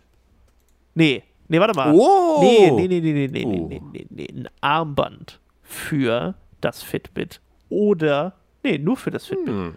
Nee, 0.94 1.22
nee, 1.48 1.58
warte 1.60 1.74
mal. 1.74 1.92
Oh. 1.94 2.38
Nee, 2.40 2.70
nee, 2.70 2.86
nee, 2.88 3.00
nee, 3.00 3.12
nee, 3.12 3.28
nee, 3.28 3.44
Oh. 3.44 3.66
nee, 3.68 3.82
nee, 3.92 4.06
nee, 4.10 4.28
ein 4.32 4.48
Armband 4.60 5.40
für 5.62 6.34
das 6.60 6.82
Fitbit. 6.82 7.40
Oder, 7.68 8.34
nee, 8.62 8.78
nur 8.78 8.96
für 8.96 9.10
das 9.10 9.26
Fitbit. 9.26 9.48
Hm. 9.48 9.76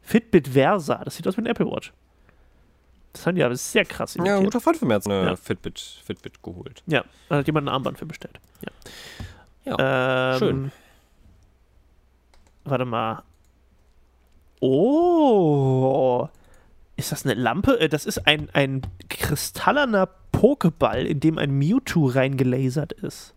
Fitbit 0.00 0.48
Versa, 0.48 1.02
das 1.04 1.16
sieht 1.16 1.26
aus 1.28 1.36
wie 1.36 1.42
ein 1.42 1.46
Apple 1.46 1.66
Watch. 1.66 1.92
Das 3.12 3.26
haben 3.26 3.34
die 3.34 3.42
aber 3.44 3.54
sehr 3.56 3.84
krass 3.84 4.14
Ja, 4.14 4.22
ein 4.22 4.26
imitiert. 4.26 4.44
guter 4.52 4.60
Freund 4.60 4.76
von 4.78 4.88
mir 4.88 4.94
hat 4.94 5.06
eine 5.06 5.24
Ja. 5.26 5.36
Fitbit, 5.36 5.78
Fitbit 6.04 6.42
geholt. 6.42 6.82
Ja, 6.86 7.04
da 7.28 7.36
hat 7.36 7.46
jemand 7.46 7.66
ein 7.68 7.72
Armband 7.74 7.98
für 7.98 8.06
bestellt. 8.06 8.40
Ja, 9.64 10.32
Ähm, 10.34 10.38
schön. 10.38 10.72
Warte 12.64 12.84
mal. 12.84 13.22
Oh. 14.62 16.28
Ist 16.96 17.10
das 17.12 17.24
eine 17.24 17.34
Lampe? 17.34 17.80
Äh, 17.80 17.88
Das 17.88 18.06
ist 18.06 18.26
ein, 18.26 18.48
ein 18.52 18.82
kristallerner 19.08 20.08
Pokeball, 20.30 21.06
in 21.06 21.20
dem 21.20 21.36
ein 21.38 21.50
Mewtwo 21.50 22.06
reingelasert 22.06 22.92
ist. 22.92 23.34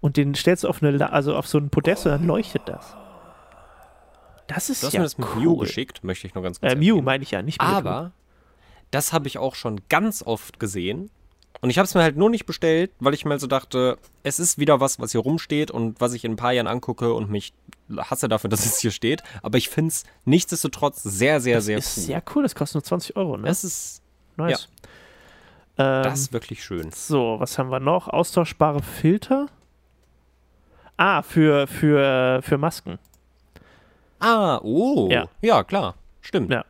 Und 0.00 0.16
den 0.16 0.34
stellst 0.34 0.64
du 0.64 0.68
auf 0.68 0.82
eine, 0.82 1.12
also 1.12 1.34
auf 1.34 1.46
so 1.46 1.58
ein 1.58 1.70
Podest 1.70 2.04
und 2.06 2.12
dann 2.12 2.26
leuchtet 2.26 2.62
das. 2.66 2.94
Das 4.48 4.70
ist 4.70 4.82
Du 4.82 4.86
hast 4.88 4.92
ja 4.92 5.00
mir 5.00 5.04
das 5.04 5.18
mit 5.18 5.26
cool. 5.34 5.42
Mew 5.42 5.56
geschickt, 5.56 6.04
möchte 6.04 6.26
ich 6.26 6.34
nur 6.34 6.44
ganz 6.44 6.60
kurz 6.60 6.72
Äh, 6.72 6.76
Mew 6.76 7.00
meine 7.02 7.22
ich 7.24 7.30
ja, 7.32 7.42
nicht 7.42 7.60
Mewtwo. 7.60 7.74
Aber 7.76 8.12
das 8.90 9.12
habe 9.12 9.26
ich 9.28 9.38
auch 9.38 9.54
schon 9.54 9.80
ganz 9.88 10.22
oft 10.22 10.60
gesehen. 10.60 11.10
Und 11.62 11.70
ich 11.70 11.78
habe 11.78 11.86
es 11.86 11.94
mir 11.94 12.02
halt 12.02 12.16
nur 12.18 12.28
nicht 12.28 12.44
bestellt, 12.44 12.92
weil 13.00 13.14
ich 13.14 13.24
mir 13.24 13.38
so 13.38 13.46
dachte, 13.46 13.96
es 14.22 14.38
ist 14.38 14.58
wieder 14.58 14.78
was, 14.78 15.00
was 15.00 15.12
hier 15.12 15.22
rumsteht 15.22 15.70
und 15.70 16.00
was 16.02 16.12
ich 16.12 16.24
in 16.24 16.32
ein 16.32 16.36
paar 16.36 16.52
Jahren 16.52 16.66
angucke 16.66 17.14
und 17.14 17.30
mich 17.30 17.54
hasse 17.96 18.28
dafür, 18.28 18.50
dass 18.50 18.64
es 18.64 18.78
hier 18.78 18.90
steht. 18.90 19.22
Aber 19.42 19.58
ich 19.58 19.68
finde 19.68 19.88
es 19.90 20.04
nichtsdestotrotz 20.24 21.02
sehr, 21.02 21.40
sehr, 21.40 21.56
das 21.56 21.66
sehr 21.66 21.78
ist 21.78 21.96
cool. 21.96 22.02
sehr 22.04 22.22
cool, 22.34 22.42
das 22.42 22.54
kostet 22.54 22.74
nur 22.76 22.84
20 22.84 23.16
Euro, 23.16 23.36
ne? 23.36 23.48
Es 23.48 23.64
ist 23.64 24.02
nice. 24.36 24.68
Ähm, 25.78 26.02
das 26.02 26.20
ist 26.20 26.32
wirklich 26.32 26.64
schön. 26.64 26.90
So, 26.92 27.36
was 27.38 27.58
haben 27.58 27.70
wir 27.70 27.80
noch? 27.80 28.08
Austauschbare 28.08 28.82
Filter. 28.82 29.46
Ah, 30.96 31.22
für, 31.22 31.66
für, 31.66 32.40
für 32.42 32.56
Masken. 32.56 32.98
Ah, 34.18 34.58
oh. 34.62 35.08
Ja. 35.10 35.28
Ja, 35.42 35.62
klar. 35.62 35.94
Stimmt. 36.22 36.50
Ja. 36.50 36.64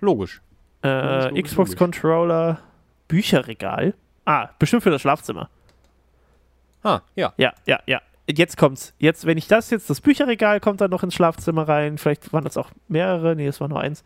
Logisch. 0.00 0.42
Äh, 0.84 1.28
logisch, 1.28 1.44
Xbox 1.44 1.70
logisch. 1.70 1.78
Controller, 1.78 2.60
Bücherregal. 3.08 3.94
Ah, 4.26 4.50
bestimmt 4.58 4.82
für 4.82 4.90
das 4.90 5.00
Schlafzimmer. 5.00 5.48
Ah, 6.82 7.00
ja. 7.14 7.32
Ja, 7.38 7.54
ja, 7.66 7.80
ja. 7.86 8.00
Jetzt 8.28 8.56
kommt's. 8.56 8.92
Jetzt, 8.98 9.24
wenn 9.26 9.38
ich 9.38 9.46
das 9.46 9.70
jetzt, 9.70 9.88
das 9.88 10.00
Bücherregal 10.00 10.58
kommt 10.60 10.80
dann 10.80 10.90
noch 10.90 11.02
ins 11.02 11.14
Schlafzimmer 11.14 11.68
rein. 11.68 11.96
Vielleicht 11.98 12.32
waren 12.32 12.44
das 12.44 12.56
auch 12.56 12.70
mehrere. 12.88 13.36
Nee, 13.36 13.46
es 13.46 13.60
war 13.60 13.68
nur 13.68 13.80
eins. 13.80 14.02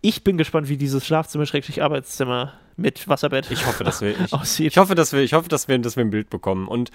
Ich 0.00 0.22
bin 0.22 0.38
gespannt, 0.38 0.68
wie 0.68 0.76
dieses 0.76 1.04
Schlafzimmer-Arbeitszimmer 1.04 2.52
mit 2.76 3.08
Wasserbett 3.08 3.50
Ich 3.50 3.66
hoffe, 3.66 3.82
dass 3.82 4.00
wir, 4.00 4.10
ich, 4.18 4.32
aussieht. 4.32 4.68
ich 4.72 4.78
hoffe, 4.78 4.94
dass 4.94 5.12
wir, 5.12 5.20
ich 5.20 5.32
hoffe, 5.32 5.48
dass 5.48 5.66
wir, 5.66 5.78
dass 5.78 5.96
wir 5.96 6.04
ein 6.04 6.10
Bild 6.10 6.30
bekommen. 6.30 6.68
Und 6.68 6.92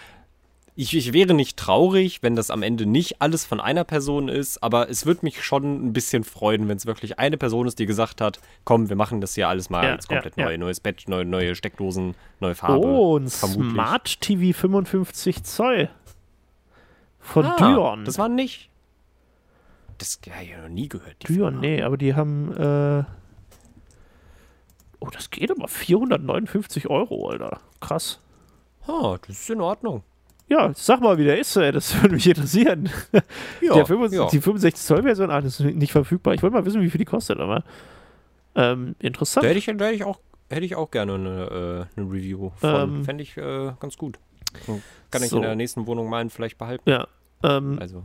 ich, 0.75 0.95
ich 0.95 1.11
wäre 1.13 1.33
nicht 1.33 1.57
traurig, 1.57 2.23
wenn 2.23 2.35
das 2.35 2.49
am 2.49 2.63
Ende 2.63 2.85
nicht 2.85 3.21
alles 3.21 3.45
von 3.45 3.59
einer 3.59 3.83
Person 3.83 4.29
ist, 4.29 4.63
aber 4.63 4.89
es 4.89 5.05
würde 5.05 5.19
mich 5.23 5.43
schon 5.43 5.87
ein 5.87 5.93
bisschen 5.93 6.23
freuen, 6.23 6.67
wenn 6.69 6.77
es 6.77 6.85
wirklich 6.85 7.19
eine 7.19 7.37
Person 7.37 7.67
ist, 7.67 7.77
die 7.77 7.85
gesagt 7.85 8.21
hat, 8.21 8.39
komm, 8.63 8.89
wir 8.89 8.95
machen 8.95 9.19
das 9.21 9.35
hier 9.35 9.49
alles 9.49 9.69
mal 9.69 9.83
Ja, 9.83 9.91
als 9.91 10.07
komplett 10.07 10.37
ja, 10.37 10.45
neu. 10.45 10.51
ja. 10.53 10.57
Neues 10.57 10.79
Bett, 10.79 11.03
neue, 11.07 11.25
neue 11.25 11.53
Steckdosen, 11.55 12.15
neue 12.39 12.55
Farbe. 12.55 12.87
Oh, 12.87 13.17
ein 13.17 13.27
vermutlich. 13.27 13.73
Smart 13.73 14.21
TV 14.21 14.57
55 14.57 15.43
Zoll. 15.43 15.89
Von 17.23 17.45
ah. 17.45 17.97
Das 18.03 18.17
war 18.17 18.29
nicht. 18.29 18.69
Das 19.97 20.19
habe 20.29 20.43
ich 20.43 20.51
ja 20.51 20.61
noch 20.61 20.69
nie 20.69 20.89
gehört. 20.89 21.15
die 21.21 21.33
Dyon, 21.33 21.53
Firma. 21.53 21.61
nee, 21.61 21.81
aber 21.81 21.97
die 21.97 22.13
haben. 22.13 22.51
Äh 22.51 23.03
oh, 24.99 25.09
das 25.11 25.29
geht 25.29 25.49
aber 25.49 25.67
459 25.67 26.89
Euro, 26.89 27.29
Alter. 27.29 27.59
Krass. 27.79 28.19
Ah, 28.87 29.17
das 29.25 29.39
ist 29.39 29.49
in 29.49 29.61
Ordnung. 29.61 30.03
Ja, 30.49 30.71
sag 30.75 30.99
mal, 30.99 31.17
wie 31.17 31.23
der 31.23 31.39
ist, 31.39 31.55
ey. 31.55 31.71
das 31.71 31.95
würde 32.01 32.15
mich 32.15 32.27
interessieren. 32.27 32.89
Ja, 33.61 33.73
der 33.73 33.85
65, 33.85 34.19
ja. 34.19 34.27
Die 34.29 34.41
65 34.41 34.85
Zoll 34.85 35.03
Version, 35.03 35.31
ah, 35.31 35.39
das 35.39 35.59
ist 35.59 35.75
nicht 35.75 35.93
verfügbar. 35.93 36.33
Ich 36.33 36.43
wollte 36.43 36.55
mal 36.55 36.65
wissen, 36.65 36.81
wie 36.81 36.89
viel 36.89 36.99
die 36.99 37.05
kostet, 37.05 37.39
aber 37.39 37.63
ähm, 38.55 38.95
interessant. 38.99 39.45
Da 39.45 39.49
hätte 39.49 39.59
ich, 39.59 39.65
da 39.65 39.85
hätte 39.85 39.95
ich, 39.95 40.03
auch, 40.03 40.19
hätte 40.49 40.65
ich 40.65 40.75
auch 40.75 40.91
gerne 40.91 41.13
eine, 41.15 41.87
äh, 41.95 41.99
eine 41.99 42.11
Review 42.11 42.51
von. 42.57 42.75
Ähm, 42.75 43.05
Fände 43.05 43.23
ich 43.23 43.37
äh, 43.37 43.71
ganz 43.79 43.97
gut. 43.97 44.19
So, 44.65 44.81
Kann 45.11 45.23
ich 45.23 45.29
so. 45.29 45.37
in 45.37 45.41
der 45.43 45.55
nächsten 45.55 45.85
Wohnung 45.87 46.09
meinen 46.09 46.29
vielleicht 46.29 46.57
behalten. 46.57 46.89
Ja. 46.89 47.07
Ähm, 47.43 47.77
Also, 47.79 48.03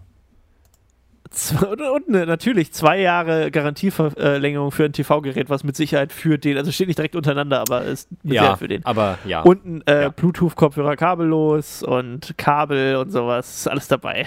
und, 1.94 2.08
ne, 2.08 2.24
natürlich 2.24 2.72
zwei 2.72 2.98
Jahre 3.00 3.50
Garantieverlängerung 3.50 4.70
für 4.70 4.86
ein 4.86 4.94
TV-Gerät, 4.94 5.50
was 5.50 5.62
mit 5.62 5.76
Sicherheit 5.76 6.10
für 6.10 6.38
den, 6.38 6.56
also 6.56 6.72
steht 6.72 6.86
nicht 6.86 6.98
direkt 6.98 7.16
untereinander, 7.16 7.60
aber 7.60 7.82
ist 7.84 8.10
mit 8.22 8.32
ja, 8.34 8.40
Sicherheit 8.42 8.58
für 8.58 8.68
den. 8.68 8.84
aber 8.86 9.18
ja. 9.26 9.42
Und 9.42 9.64
ein 9.66 9.86
äh, 9.86 10.02
Ja. 10.04 10.08
Bluetooth-Kopfhörer 10.08 10.96
kabellos 10.96 11.82
und 11.82 12.32
Kabel 12.38 12.96
und 12.96 13.10
sowas. 13.10 13.58
Ist 13.58 13.68
alles 13.68 13.88
dabei. 13.88 14.24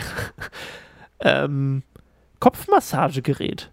ähm, 1.21 1.81
Kopfmassagegerät. 2.39 3.71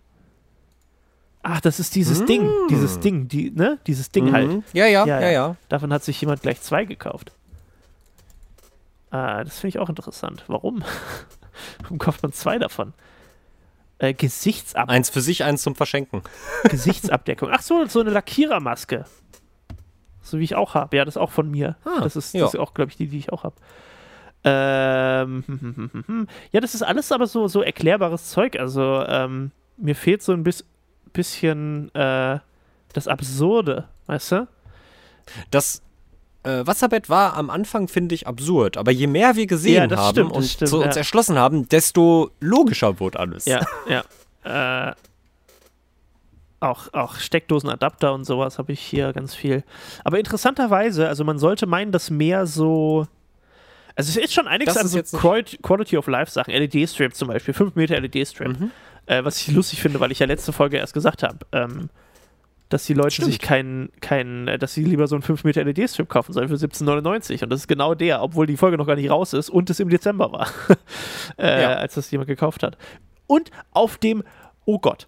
Ach, 1.42 1.60
das 1.60 1.80
ist 1.80 1.94
dieses 1.94 2.22
Mm. 2.22 2.26
Ding. 2.26 2.50
Dieses 2.70 3.00
Ding, 3.00 3.28
die, 3.28 3.50
ne? 3.50 3.78
Dieses 3.86 4.10
Ding 4.10 4.26
Mhm. 4.26 4.32
halt. 4.32 4.50
Ja, 4.72 4.86
ja, 4.86 5.06
Ja, 5.06 5.20
ja, 5.20 5.20
ja. 5.20 5.30
ja. 5.30 5.56
Davon 5.68 5.92
hat 5.92 6.02
sich 6.02 6.20
jemand 6.20 6.42
gleich 6.42 6.60
zwei 6.62 6.84
gekauft. 6.84 7.32
Ah, 9.10 9.42
das 9.44 9.60
finde 9.60 9.76
ich 9.76 9.78
auch 9.78 9.88
interessant. 9.88 10.44
Warum? 10.48 10.84
Warum 11.82 11.98
kauft 11.98 12.22
man 12.22 12.32
zwei 12.32 12.58
davon? 12.58 12.92
Äh, 13.98 14.14
Gesichtsab 14.14 14.88
Eins 14.88 15.10
für 15.10 15.20
sich, 15.20 15.44
eins 15.44 15.62
zum 15.62 15.74
Verschenken. 15.74 16.22
Gesichtsabdeckung. 16.64 17.50
Ach 17.52 17.62
so, 17.62 17.84
so 17.86 18.00
eine 18.00 18.10
Lackierermaske. 18.10 19.06
So 20.22 20.38
wie 20.38 20.44
ich 20.44 20.54
auch 20.54 20.74
habe. 20.74 20.96
Ja, 20.96 21.04
das 21.04 21.14
ist 21.16 21.20
auch 21.20 21.30
von 21.30 21.50
mir. 21.50 21.76
Ah, 21.84 22.00
das, 22.02 22.14
ist, 22.14 22.34
ja. 22.34 22.42
das 22.42 22.54
ist 22.54 22.60
auch, 22.60 22.74
glaube 22.74 22.90
ich, 22.90 22.96
die, 22.96 23.08
die 23.08 23.18
ich 23.18 23.32
auch 23.32 23.44
habe. 23.44 23.56
Ähm, 24.44 25.42
hm, 25.46 25.60
hm, 25.60 25.74
hm, 25.74 25.90
hm, 25.92 26.04
hm. 26.06 26.26
ja, 26.52 26.60
das 26.60 26.74
ist 26.74 26.82
alles 26.82 27.10
aber 27.10 27.26
so, 27.26 27.48
so 27.48 27.62
erklärbares 27.62 28.30
Zeug. 28.30 28.58
Also, 28.58 29.04
ähm, 29.06 29.50
mir 29.76 29.96
fehlt 29.96 30.22
so 30.22 30.32
ein 30.32 30.44
bis, 30.44 30.64
bisschen 31.12 31.92
äh, 31.94 32.38
das 32.92 33.08
Absurde, 33.08 33.88
weißt 34.06 34.32
du? 34.32 34.48
Das 35.50 35.82
äh, 36.42 36.66
Wasserbett 36.66 37.08
war 37.08 37.34
am 37.36 37.50
Anfang, 37.50 37.88
finde 37.88 38.14
ich, 38.14 38.26
absurd. 38.26 38.76
Aber 38.76 38.90
je 38.90 39.06
mehr 39.06 39.36
wir 39.36 39.46
gesehen 39.46 39.90
Ja, 39.90 39.96
haben 39.96 40.14
stimmt, 40.14 40.32
und 40.32 40.44
stimmt, 40.44 40.72
uns 40.72 40.94
ja. 40.94 41.00
erschlossen 41.00 41.38
haben, 41.38 41.68
desto 41.68 42.30
logischer 42.40 43.00
wurde 43.00 43.18
alles. 43.18 43.44
Ja, 43.44 43.60
ja. 43.88 44.90
Äh, 44.90 44.94
auch, 46.60 46.92
auch 46.92 47.16
Steckdosenadapter 47.16 48.12
und 48.12 48.24
sowas 48.24 48.58
habe 48.58 48.72
ich 48.72 48.80
hier 48.80 49.12
ganz 49.12 49.34
viel. 49.34 49.62
Aber 50.04 50.18
interessanterweise, 50.18 51.08
also 51.08 51.24
man 51.24 51.38
sollte 51.38 51.66
meinen, 51.66 51.92
dass 51.92 52.10
mehr 52.10 52.46
so. 52.46 53.06
Also 53.94 54.10
es 54.10 54.16
ist 54.16 54.32
schon 54.32 54.46
einiges 54.46 54.74
Das 54.74 54.94
an 54.94 55.04
so 55.04 55.18
Quality 55.18 55.96
of 55.98 56.06
Life 56.06 56.30
Sachen. 56.30 56.52
LED-Strip 56.52 57.14
zum 57.14 57.28
Beispiel, 57.28 57.52
5 57.54 57.74
Meter 57.74 58.00
LED-Strip. 58.00 58.58
Mhm. 58.58 58.70
Äh, 59.06 59.24
was 59.24 59.40
ich 59.40 59.48
lustig 59.54 59.80
finde, 59.80 59.98
weil 60.00 60.12
ich 60.12 60.18
ja 60.18 60.26
letzte 60.26 60.52
Folge 60.52 60.76
erst 60.76 60.94
gesagt 60.94 61.22
habe, 61.22 61.38
ähm, 61.52 61.88
dass 62.68 62.84
die 62.84 62.94
Leute 62.94 63.12
Stimmt. 63.12 63.28
sich 63.28 63.38
keinen, 63.38 63.90
keinen, 64.00 64.46
äh, 64.48 64.58
dass 64.58 64.74
sie 64.74 64.84
lieber 64.84 65.06
so 65.06 65.14
einen 65.16 65.22
5 65.22 65.44
Meter 65.44 65.64
LED-Strip 65.64 66.08
kaufen 66.08 66.32
sollen 66.32 66.48
für 66.48 66.56
17,99. 66.56 67.42
Und 67.44 67.50
das 67.50 67.60
ist 67.60 67.68
genau 67.68 67.94
der, 67.94 68.22
obwohl 68.22 68.46
die 68.46 68.56
Folge 68.56 68.76
noch 68.76 68.86
gar 68.86 68.96
nicht 68.96 69.10
raus 69.10 69.32
ist 69.32 69.48
und 69.50 69.70
es 69.70 69.80
im 69.80 69.88
Dezember 69.88 70.30
war, 70.32 70.48
äh, 71.38 71.62
Ja. 71.62 71.74
als 71.76 71.94
das 71.94 72.10
jemand 72.10 72.28
gekauft 72.28 72.62
hat. 72.62 72.76
Und 73.26 73.50
auf 73.72 73.96
dem, 73.98 74.22
oh 74.64 74.78
Gott, 74.78 75.06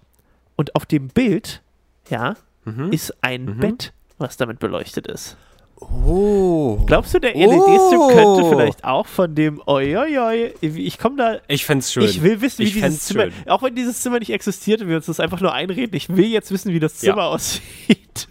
und 0.57 0.74
auf 0.74 0.87
dem 0.87 1.09
Bild, 1.09 1.62
ja, 2.09 2.37
Mhm. 2.65 2.93
ist 2.93 3.15
ein 3.23 3.45
Mhm. 3.47 3.59
Bett, 3.61 3.93
was 4.19 4.37
damit 4.37 4.59
beleuchtet 4.59 5.07
ist. 5.07 5.37
Oh. 5.81 6.77
Glaubst 6.86 7.15
du, 7.15 7.19
der 7.19 7.35
LED-Strip 7.35 7.98
Oh. 7.98 8.09
könnte 8.09 8.48
vielleicht 8.48 8.85
auch 8.85 9.07
von 9.07 9.35
dem, 9.35 9.61
oi, 9.66 9.97
oi, 9.97 10.19
oi, 10.19 10.52
ich 10.61 10.98
komme 10.98 11.16
da 11.16 11.39
Ich 11.48 11.65
fänd's 11.65 11.93
schön. 11.93 12.05
ich 12.05 12.23
will 12.23 12.40
wissen, 12.40 12.61
wie 12.61 12.65
Ich 12.69 12.74
dieses 12.74 13.05
Zimmer, 13.07 13.24
schön. 13.31 13.32
auch 13.48 13.62
wenn 13.62 13.74
dieses 13.74 14.01
Zimmer 14.02 14.19
nicht 14.19 14.31
existiert 14.32 14.82
und 14.82 14.89
wir 14.89 14.97
uns 14.97 15.07
das 15.07 15.20
einfach 15.20 15.40
nur 15.40 15.52
einreden, 15.55 15.94
ich 15.97 16.09
will 16.09 16.27
jetzt 16.27 16.52
wissen, 16.52 16.73
wie 16.73 16.81
das 16.81 17.01
Ja. 17.02 17.12
Zimmer 17.12 17.24
aussieht. 17.28 18.28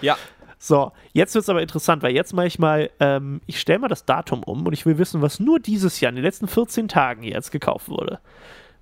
Ja. 0.00 0.16
So, 0.58 0.92
jetzt 1.12 1.34
wird 1.34 1.42
es 1.44 1.48
aber 1.48 1.62
interessant, 1.62 2.02
weil 2.02 2.14
jetzt 2.14 2.32
mache 2.34 2.46
ich 2.48 2.58
mal, 2.58 2.90
ähm, 3.00 3.40
ich 3.46 3.60
stelle 3.60 3.78
mal 3.78 3.88
das 3.88 4.04
Datum 4.04 4.42
um 4.42 4.66
und 4.66 4.72
ich 4.72 4.84
will 4.84 4.98
wissen, 4.98 5.22
was 5.22 5.38
nur 5.40 5.60
dieses 5.60 6.00
Jahr, 6.00 6.10
in 6.10 6.16
den 6.16 6.24
letzten 6.24 6.48
14 6.48 6.88
Tagen 6.88 7.22
jetzt 7.22 7.52
gekauft 7.52 7.88
wurde. 7.88 8.18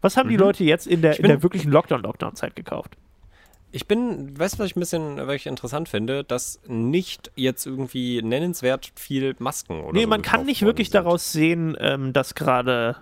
Was 0.01 0.17
haben 0.17 0.29
die 0.29 0.37
Mhm. 0.37 0.41
Leute 0.43 0.65
jetzt 0.65 0.87
in 0.87 1.03
der, 1.03 1.19
in 1.19 1.27
der 1.27 1.43
wirklichen 1.43 1.71
Lockdown-Lockdown-Zeit 1.73 2.57
gekauft? 2.57 2.97
Ich 3.75 3.87
bin, 3.89 4.39
weißt 4.39 4.55
du, 4.55 4.59
was 4.61 4.67
ich 4.67 4.77
ein 4.77 4.81
bisschen 4.81 5.17
was 5.27 5.35
ich 5.35 5.47
interessant 5.47 5.89
finde, 5.89 6.23
dass 6.25 6.61
nicht 6.67 7.31
jetzt 7.35 7.67
irgendwie 7.67 8.23
nennenswert 8.23 8.93
viel 8.95 9.35
Masken 9.39 9.81
oder 9.83 9.93
nee, 9.95 10.03
so 10.05 10.09
man 10.09 10.23
kann 10.23 10.47
nicht 10.47 10.63
wirklich 10.63 10.89
sind. 10.91 10.95
daraus 10.95 11.33
sehen, 11.33 11.77
ähm, 11.81 12.13
dass 12.13 12.35
gerade 12.37 12.97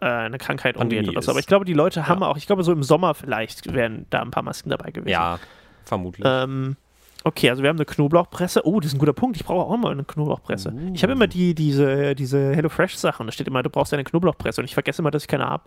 äh, 0.00 0.04
eine 0.06 0.36
Krankheit 0.38 0.76
umgeht 0.76 1.04
oder 1.08 1.14
so. 1.14 1.18
ist. 1.20 1.28
Aber 1.30 1.38
ich 1.40 1.46
glaube, 1.46 1.64
die 1.64 1.72
Leute 1.72 2.06
haben 2.06 2.22
auch, 2.22 2.36
ich 2.36 2.46
glaube, 2.46 2.62
so 2.64 2.72
im 2.72 2.82
Sommer 2.82 3.14
vielleicht 3.14 3.72
wären 3.72 4.06
da 4.10 4.20
ein 4.20 4.30
paar 4.30 4.42
Masken 4.42 4.68
dabei 4.70 4.90
gewesen. 4.90 5.08
Ja, 5.10 5.38
vermutlich. 5.84 6.26
Ähm, 6.28 6.76
okay, 7.24 7.48
also 7.50 7.62
wir 7.62 7.70
haben 7.70 7.76
eine 7.78 7.86
Knoblauchpresse. 7.86 8.66
Oh, 8.66 8.78
das 8.80 8.88
ist 8.88 8.96
ein 8.96 8.98
guter 8.98 9.14
Punkt. 9.14 9.36
Ich 9.38 9.44
brauche 9.44 9.66
auch 9.72 9.76
mal 9.78 9.92
eine 9.92 10.04
Knoblauchpresse. 10.04 10.70
Uh. 10.70 10.92
Ich 10.94 11.02
habe 11.02 11.12
immer 11.14 11.28
die, 11.28 11.54
diese, 11.54 12.14
diese 12.14 12.54
HelloFresh-Sachen. 12.54 13.26
Da 13.26 13.32
steht 13.32 13.48
immer, 13.48 13.62
du 13.62 13.70
brauchst 13.70 13.94
eine 13.94 14.04
Knoblauchpresse. 14.04 14.60
Und 14.60 14.66
ich 14.66 14.74
vergesse 14.74 15.00
immer, 15.00 15.10
dass 15.10 15.22
ich 15.22 15.28
keine 15.28 15.46
habe. 15.46 15.64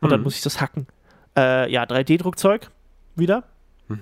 Und 0.00 0.10
dann 0.10 0.18
Mhm. 0.20 0.24
muss 0.24 0.34
ich 0.34 0.42
das 0.42 0.60
hacken. 0.60 0.88
Äh, 1.36 1.70
ja, 1.72 1.84
3D-Druckzeug 1.84 2.70
wieder. 3.14 3.44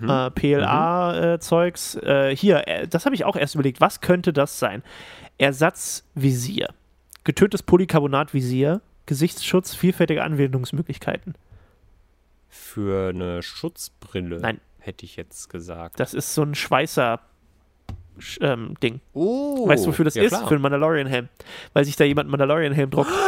Mhm. 0.01 0.09
Äh, 0.09 0.31
PLA-Zeugs. 0.31 1.95
Äh, 1.97 2.35
hier, 2.37 2.67
äh, 2.69 2.87
das 2.89 3.05
habe 3.07 3.15
ich 3.15 3.25
auch 3.25 3.37
erst 3.37 3.55
überlegt. 3.55 3.81
Was 3.81 4.01
könnte 4.01 4.33
das 4.33 4.59
sein? 4.59 4.83
Ersatzvisier. 5.39 6.69
Getöntes 7.25 7.63
Polycarbonat-Visier. 7.63 8.81
Gesichtsschutz, 9.07 9.75
vielfältige 9.75 10.23
Anwendungsmöglichkeiten. 10.23 11.35
Für 12.49 13.09
eine 13.11 13.43
Schutzbrille 13.43 14.41
Nein. 14.41 14.61
hätte 14.79 15.05
ich 15.05 15.17
jetzt 15.17 15.49
gesagt. 15.51 15.99
Das 16.01 16.15
ist 16.15 16.35
so 16.35 16.43
ein 16.43 16.55
Schweißer. 16.55 17.21
Sch- 18.19 18.43
Ähm, 18.43 18.75
Ding. 18.83 19.01
oh, 19.15 19.67
Weißt 19.69 19.85
du, 19.85 19.89
wofür 19.89 20.05
das 20.05 20.15
ja, 20.15 20.23
ist? 20.25 20.31
Klar. 20.31 20.47
Für 20.49 20.55
einen 20.55 20.63
Mandalorian-Helm. 20.63 21.29
Weil 21.73 21.85
sich 21.85 21.97
da 21.97 22.05
jemand 22.05 22.27
einen 22.27 22.31
Mandalorian-Helm 22.33 22.91
druckt. 22.91 23.11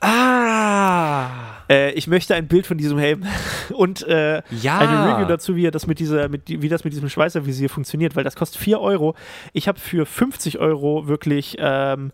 Ah! 0.00 1.55
Äh, 1.68 1.92
ich 1.92 2.06
möchte 2.06 2.34
ein 2.34 2.46
Bild 2.48 2.66
von 2.66 2.78
diesem 2.78 2.98
Helm 2.98 3.24
und 3.74 4.06
äh, 4.06 4.42
Ja. 4.50 4.78
eine 4.78 5.14
Review 5.14 5.26
dazu, 5.26 5.56
wie, 5.56 5.66
er 5.66 5.70
das 5.70 5.86
mit 5.86 5.98
dieser, 5.98 6.28
mit, 6.28 6.42
wie 6.48 6.68
das 6.68 6.84
mit 6.84 6.92
diesem 6.92 7.08
Schweißervisier 7.08 7.68
funktioniert, 7.68 8.14
weil 8.16 8.24
das 8.24 8.36
kostet 8.36 8.60
4 8.60 8.80
Euro. 8.80 9.14
Ich 9.52 9.66
habe 9.68 9.78
für 9.80 10.06
50 10.06 10.58
Euro 10.58 11.08
wirklich 11.08 11.56
ähm, 11.58 12.12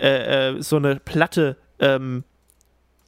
äh, 0.00 0.50
äh, 0.56 0.62
so 0.62 0.76
eine 0.76 0.96
Platte, 0.96 1.56
ähm, 1.80 2.22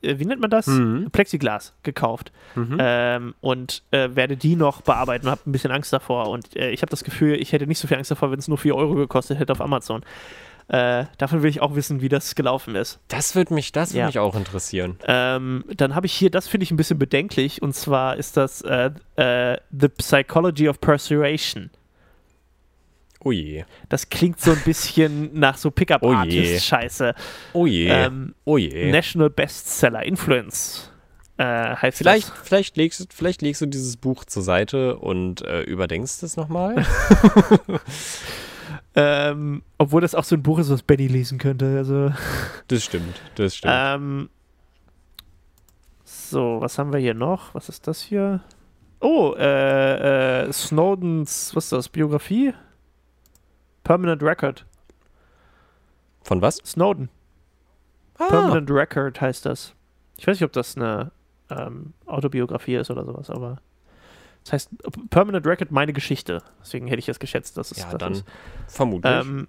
äh, 0.02 0.18
wie 0.18 0.24
nennt 0.24 0.40
man 0.40 0.50
das? 0.50 0.66
Mhm. 0.66 1.08
Plexiglas 1.12 1.72
gekauft 1.82 2.32
Mhm. 2.56 2.76
ähm, 2.80 3.34
und 3.40 3.82
äh, 3.92 4.08
werde 4.14 4.36
die 4.36 4.56
noch 4.56 4.80
bearbeiten 4.82 5.26
und 5.26 5.30
habe 5.30 5.42
ein 5.46 5.52
bisschen 5.52 5.70
Angst 5.70 5.92
davor. 5.92 6.30
Und 6.30 6.56
äh, 6.56 6.70
ich 6.70 6.82
habe 6.82 6.90
das 6.90 7.04
Gefühl, 7.04 7.34
ich 7.40 7.52
hätte 7.52 7.66
nicht 7.68 7.78
so 7.78 7.86
viel 7.86 7.96
Angst 7.96 8.10
davor, 8.10 8.32
wenn 8.32 8.40
es 8.40 8.48
nur 8.48 8.58
4 8.58 8.74
Euro 8.74 8.94
gekostet 8.96 9.38
hätte 9.38 9.52
auf 9.52 9.60
Amazon. 9.60 10.02
Äh, 10.72 11.06
davon 11.18 11.42
will 11.42 11.50
ich 11.50 11.60
auch 11.62 11.74
wissen, 11.74 12.00
wie 12.00 12.08
das 12.08 12.36
gelaufen 12.36 12.76
ist. 12.76 13.00
Das 13.08 13.34
würde 13.34 13.54
mich, 13.54 13.72
das 13.72 13.90
würde 13.90 13.98
Ja. 13.98 14.06
mich 14.06 14.20
auch 14.20 14.36
interessieren. 14.36 14.96
Ähm, 15.04 15.64
dann 15.76 15.96
habe 15.96 16.06
ich 16.06 16.12
hier, 16.12 16.30
das 16.30 16.46
finde 16.46 16.62
ich 16.62 16.70
ein 16.70 16.76
bisschen 16.76 16.96
bedenklich, 16.98 17.60
und 17.60 17.74
zwar 17.74 18.16
ist 18.16 18.36
das 18.36 18.62
äh, 18.62 18.90
äh, 19.16 19.56
The 19.76 19.88
Psychology 19.88 20.68
of 20.68 20.80
Persuasion. 20.80 21.70
Oh 23.22 23.32
je. 23.32 23.64
Das 23.88 24.08
klingt 24.10 24.40
so 24.40 24.52
ein 24.52 24.62
bisschen 24.64 25.38
nach 25.38 25.56
so. 25.58 25.70
Pickup-Artist-Scheiße. 25.72 27.14
Oh 27.52 27.66
je. 27.66 27.88
Ähm, 27.88 28.34
oh 28.44 28.56
je. 28.56 28.90
National 28.92 29.28
Bestseller, 29.28 30.04
Influence 30.04 30.90
äh, 31.36 31.44
heißt 31.44 31.98
Vielleicht, 31.98 32.28
das. 32.30 32.38
vielleicht, 32.44 32.76
legst, 32.76 33.12
vielleicht 33.12 33.42
legst 33.42 33.60
du 33.60 33.66
dieses 33.66 33.96
Buch 33.96 34.24
zur 34.24 34.42
Seite 34.44 34.96
und 34.98 35.42
äh, 35.42 35.62
überdenkst 35.62 36.22
es 36.22 36.36
nochmal. 36.36 36.86
Ähm, 38.94 39.62
obwohl 39.78 40.00
das 40.00 40.14
auch 40.14 40.24
so 40.24 40.34
ein 40.34 40.42
Buch 40.42 40.58
ist, 40.58 40.70
was 40.70 40.82
Benny 40.82 41.06
lesen 41.06 41.38
könnte. 41.38 41.76
Also, 41.76 42.12
Das 42.68 42.82
stimmt, 42.84 43.20
das 43.36 43.56
stimmt. 43.56 43.74
ähm, 43.76 44.28
so, 46.04 46.58
was 46.60 46.78
haben 46.78 46.92
wir 46.92 46.98
hier 47.00 47.14
noch? 47.14 47.54
Was 47.54 47.68
ist 47.68 47.86
das 47.86 48.00
hier? 48.02 48.40
Oh, 49.00 49.34
äh, 49.38 50.42
äh, 50.48 50.52
Snowdens, 50.52 51.54
was 51.54 51.64
ist 51.64 51.72
das, 51.72 51.88
Biografie? 51.88 52.52
Permanent 53.84 54.22
Record. 54.22 54.66
Von 56.22 56.42
was? 56.42 56.56
Snowden. 56.58 57.08
Ah. 58.18 58.26
Permanent 58.28 58.70
Record 58.70 59.20
heißt 59.20 59.46
das. 59.46 59.74
Ich 60.18 60.26
weiß 60.26 60.36
nicht, 60.36 60.44
ob 60.44 60.52
das 60.52 60.76
eine 60.76 61.12
ähm, 61.48 61.94
Autobiografie 62.06 62.74
ist 62.74 62.90
oder 62.90 63.04
sowas, 63.04 63.30
aber 63.30 63.58
das 64.44 64.52
heißt 64.52 64.70
Permanent 65.10 65.46
Record 65.46 65.70
meine 65.70 65.92
Geschichte. 65.92 66.42
Deswegen 66.60 66.86
hätte 66.88 66.98
ich 67.00 67.08
es 67.08 67.18
geschätzt, 67.18 67.56
dass 67.56 67.70
es 67.72 67.78
Ja, 67.78 67.84
das 67.90 67.98
dann 67.98 68.12
ist. 68.12 68.24
vermutlich. 68.68 69.12
Ähm, 69.12 69.48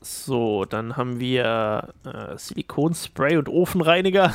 so, 0.00 0.64
dann 0.64 0.96
haben 0.96 1.18
wir 1.18 1.92
äh, 2.04 2.36
Silikonspray 2.38 3.36
und 3.36 3.48
Ofenreiniger. 3.48 4.32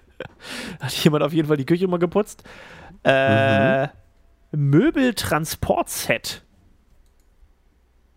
Hat 0.80 0.92
jemand 1.04 1.24
auf 1.24 1.32
jeden 1.32 1.48
Fall 1.48 1.56
die 1.56 1.66
Küche 1.66 1.88
mal 1.88 1.98
geputzt. 1.98 2.44
Äh, 3.02 3.88
Möbeltransportset. 4.52 6.42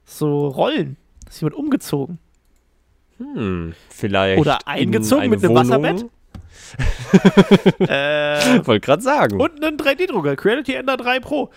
So 0.05 0.47
Rollen. 0.47 0.97
Ist 1.27 1.41
jemand 1.41 1.55
umgezogen? 1.55 2.19
hm, 3.17 3.73
vielleicht. 3.89 4.39
Oder 4.39 4.59
eingezogen 4.67 5.25
in 5.25 5.29
mit 5.31 5.43
eine 5.43 5.49
einem 5.59 5.69
Wohnung. 5.69 5.83
Wasserbett? 5.83 6.11
äh, 7.79 8.65
Wollte 8.65 8.79
gerade 8.79 9.01
sagen. 9.01 9.39
und 9.39 9.63
einen 9.63 9.77
3D-Drucker. 9.77 10.35
Creality 10.35 10.73
Ender 10.73 10.97
3 10.97 11.19
Pro. 11.19 11.49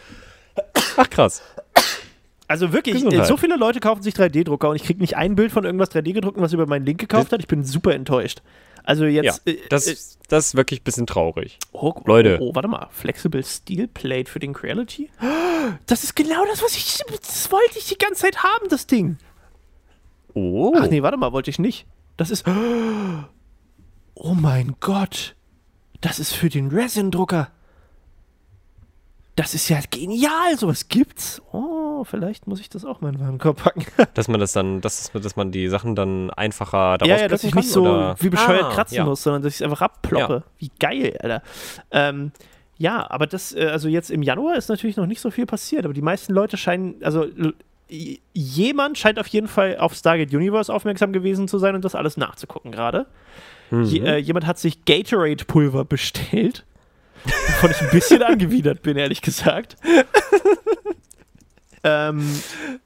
Ach 0.97 1.09
krass. 1.11 1.43
Also 2.49 2.73
wirklich, 2.73 2.97
Gesundheit. 2.97 3.27
so 3.27 3.37
viele 3.39 3.57
Leute 3.57 3.81
kaufen 3.81 4.03
sich 4.03 4.15
3D-Drucker 4.15 4.69
und 4.69 4.77
ich 4.77 4.85
kriege 4.85 5.01
nicht 5.01 5.17
ein 5.17 5.37
Bild 5.37 5.53
von 5.53 5.65
irgendwas 5.65 5.91
3D 5.91 6.13
gedruckt, 6.13 6.39
was 6.41 6.53
über 6.53 6.67
meinen 6.67 6.85
Link 6.85 7.01
gekauft 7.01 7.33
hat. 7.33 7.41
Ich 7.41 7.47
bin 7.47 7.65
super 7.65 7.95
enttäuscht. 7.95 8.43
Also 8.85 9.05
Ja, 9.05 9.23
jetzt. 9.23 9.47
äh, 9.47 9.59
das, 9.71 9.87
äh, 9.87 9.97
das 10.29 10.49
ist 10.49 10.57
wirklich 10.57 10.81
ein 10.81 10.85
bisschen 10.85 11.07
traurig. 11.07 11.59
oh, 11.73 11.95
Leute. 12.05 12.39
Oh, 12.41 12.51
oh, 12.51 12.55
warte 12.55 12.69
mal. 12.69 12.89
Flexible 12.91 13.43
Steel 13.45 13.89
Plate 13.89 14.31
für 14.31 14.39
den 14.41 14.53
Creality? 14.53 15.09
Das 15.87 16.05
ist 16.05 16.15
genau 16.17 16.45
das, 16.47 16.63
was 16.63 16.77
ich. 16.77 16.99
Das 17.09 17.51
wollte 17.51 17.79
ich 17.79 17.89
die 17.89 17.97
ganze 17.99 18.23
Zeit 18.23 18.43
haben, 18.43 18.69
das 18.69 18.87
Ding. 18.87 19.17
Oh. 20.35 20.75
Ach 20.77 20.89
nee, 20.89 21.03
warte 21.03 21.17
mal, 21.17 21.33
wollte 21.33 21.51
ich 21.51 21.59
nicht. 21.59 21.87
Das 22.17 22.31
ist. 22.31 22.45
Oh 24.25 24.35
mein 24.35 24.77
Gott. 24.79 25.35
Das 26.01 26.21
ist 26.21 26.33
für 26.33 26.49
den 26.49 26.69
Resin-Drucker. 26.69 27.49
Das 29.35 29.53
ist 29.53 29.69
ja 29.69 29.81
genial. 29.91 30.57
Sowas 30.57 30.87
gibt's. 30.87 31.43
Oh, 31.51 32.05
vielleicht 32.05 32.47
muss 32.47 32.61
ich 32.61 32.69
das 32.69 32.85
auch 32.85 33.01
mal 33.01 33.09
in 33.09 33.17
den 33.17 33.21
Warenkorb 33.25 33.65
packen. 33.65 33.85
Dass 34.15 34.29
man 34.29 34.39
das 34.39 34.53
dann, 34.53 34.81
dass, 34.81 35.11
dass 35.11 35.35
man 35.35 35.51
die 35.51 35.67
Sachen 35.67 35.97
dann 35.97 36.31
einfacher 36.31 36.99
daraus 36.99 37.09
ja, 37.09 37.23
ja, 37.23 37.29
dass 37.29 37.43
ich 37.43 37.51
kann, 37.51 37.63
nicht 37.63 37.73
so 37.73 37.83
oder? 37.83 38.15
wie 38.21 38.29
bescheuert 38.29 38.67
Ah, 38.67 38.71
kratzen 38.71 38.99
ja. 38.99 39.05
muss, 39.05 39.25
sondern 39.25 39.43
dass 39.43 39.55
ich 39.55 39.61
es 39.61 39.63
einfach 39.65 39.83
abploppe. 39.83 40.45
Wie 40.59 40.71
geil, 40.79 41.17
Alter. 41.21 41.43
Ähm, 41.91 42.31
ja, 42.79 43.11
aber 43.11 43.27
das, 43.27 43.53
äh, 43.55 43.67
also 43.73 43.89
jetzt 43.89 44.11
im 44.13 44.23
Januar 44.23 44.55
ist 44.55 44.69
natürlich 44.69 44.97
noch 44.97 45.07
nicht 45.07 45.21
so 45.21 45.33
viel 45.33 45.47
passiert, 45.47 45.85
aber 45.85 45.95
die 45.95 46.03
meisten 46.03 46.33
Leute 46.33 46.57
scheinen, 46.57 47.03
also 47.03 47.27
jemand 48.33 48.99
scheint 48.99 49.19
auf 49.19 49.27
jeden 49.27 49.49
Fall 49.49 49.79
auf 49.79 49.95
Stargate 49.95 50.33
Universe 50.33 50.73
aufmerksam 50.73 51.13
gewesen 51.13 51.49
zu 51.49 51.59
sein 51.59 51.75
und 51.75 51.85
das 51.85 51.97
alles 51.97 52.17
nachzugucken 52.17 52.71
gerade. 52.71 53.07
Mhm. 53.73 53.85
Je, 53.85 54.01
äh, 54.01 54.17
jemand 54.19 54.47
hat 54.47 54.59
sich 54.59 54.85
Gatorade-Pulver 54.85 55.85
bestellt. 55.85 56.65
Wovon 57.25 57.71
ich 57.71 57.81
ein 57.81 57.91
bisschen 57.91 58.23
angewidert 58.23 58.83
bin, 58.83 58.97
ehrlich 58.97 59.23
gesagt. 59.23 59.77
ähm, 61.85 62.29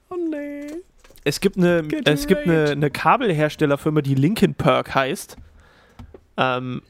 Oh 0.08 0.16
nee. 0.30 0.66
es 1.24 1.40
gibt 1.40 1.56
eine, 1.56 1.82
Gatorade. 1.82 2.10
es 2.12 2.26
gibt 2.26 2.42
eine, 2.46 2.70
eine 2.70 2.90
Kabelherstellerfirma, 2.90 4.00
die 4.02 4.14
Linkin 4.14 4.54
Perk 4.54 4.94
heißt. 4.94 5.36
Ähm, 6.38 6.82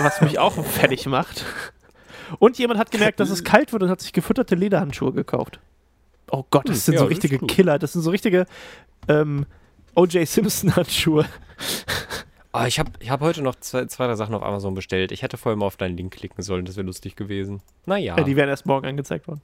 was 0.00 0.20
mich 0.22 0.38
auch 0.38 0.64
fertig 0.74 1.06
macht. 1.06 1.44
Und 2.38 2.58
jemand 2.58 2.80
hat 2.80 2.90
gemerkt, 2.90 3.20
dass 3.20 3.28
es 3.30 3.44
kalt 3.44 3.72
wird 3.72 3.82
und 3.82 3.90
hat 3.90 4.00
sich 4.00 4.12
gefütterte 4.14 4.54
Lederhandschuhe 4.54 5.12
gekauft. 5.12 5.60
Oh 6.30 6.44
Gott, 6.50 6.68
das 6.68 6.76
Hm, 6.76 6.80
sind 6.80 6.94
ja, 6.94 7.00
so 7.00 7.04
das 7.04 7.10
richtige 7.10 7.38
gut. 7.38 7.50
Killer. 7.50 7.78
Das 7.78 7.92
sind 7.92 8.00
so 8.02 8.10
richtige 8.10 8.46
ähm, 9.08 9.44
O.J. 9.94 10.26
Simpson-Handschuhe. 10.26 11.26
Oh, 12.56 12.64
ich 12.66 12.78
habe 12.78 12.92
ich 13.00 13.10
hab 13.10 13.20
heute 13.20 13.42
noch 13.42 13.56
zwei, 13.56 13.84
zwei, 13.86 14.06
drei 14.06 14.14
Sachen 14.14 14.34
auf 14.34 14.42
Amazon 14.44 14.74
bestellt. 14.74 15.10
Ich 15.10 15.22
hätte 15.22 15.36
vorher 15.36 15.56
mal 15.56 15.66
auf 15.66 15.76
deinen 15.76 15.96
Link 15.96 16.12
klicken 16.14 16.42
sollen, 16.42 16.64
das 16.64 16.76
wäre 16.76 16.86
lustig 16.86 17.16
gewesen. 17.16 17.60
Naja. 17.84 18.16
Äh, 18.16 18.22
die 18.24 18.36
werden 18.36 18.48
erst 18.50 18.64
morgen 18.66 18.86
angezeigt 18.86 19.26
worden. 19.26 19.40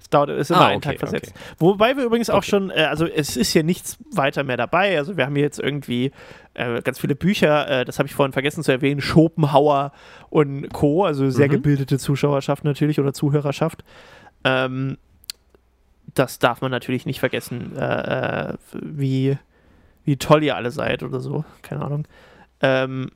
Es 0.00 0.08
dauert, 0.08 0.30
ist 0.30 0.50
immer 0.50 0.60
Ah, 0.60 0.66
einen 0.68 0.76
okay, 0.78 0.90
Tag 0.90 0.98
versetzt. 1.00 1.32
okay. 1.34 1.54
Wobei 1.58 1.96
wir 1.96 2.04
übrigens 2.04 2.30
auch 2.30 2.36
Okay. 2.38 2.50
schon, 2.50 2.70
äh, 2.70 2.84
also 2.84 3.04
es 3.04 3.36
ist 3.36 3.52
hier 3.52 3.64
nichts 3.64 3.98
weiter 4.12 4.44
mehr 4.44 4.56
dabei. 4.56 4.96
Also 4.96 5.16
wir 5.16 5.26
haben 5.26 5.34
hier 5.34 5.42
jetzt 5.44 5.58
irgendwie 5.58 6.12
äh, 6.54 6.80
ganz 6.82 6.98
viele 7.00 7.14
Bücher, 7.16 7.68
äh, 7.68 7.84
das 7.84 7.98
habe 7.98 8.08
ich 8.08 8.14
vorhin 8.14 8.32
vergessen 8.32 8.62
zu 8.62 8.72
erwähnen, 8.72 9.00
Schopenhauer 9.02 9.92
und 10.30 10.72
Co., 10.72 11.04
also 11.04 11.28
sehr 11.30 11.48
Mhm. 11.48 11.52
gebildete 11.52 11.98
Zuschauerschaft 11.98 12.64
natürlich 12.64 12.98
oder 12.98 13.12
Zuhörerschaft. 13.12 13.84
Ähm, 14.44 14.96
das 16.14 16.38
darf 16.38 16.60
man 16.62 16.70
natürlich 16.70 17.04
nicht 17.04 17.20
vergessen, 17.20 17.76
äh, 17.76 18.50
äh, 18.52 18.54
wie, 18.80 19.36
wie 20.04 20.16
toll 20.16 20.42
ihr 20.44 20.56
alle 20.56 20.70
seid 20.70 21.02
oder 21.02 21.20
so. 21.20 21.44
Keine 21.62 21.84
Ahnung. 21.84 22.06
Ähm, 22.60 23.10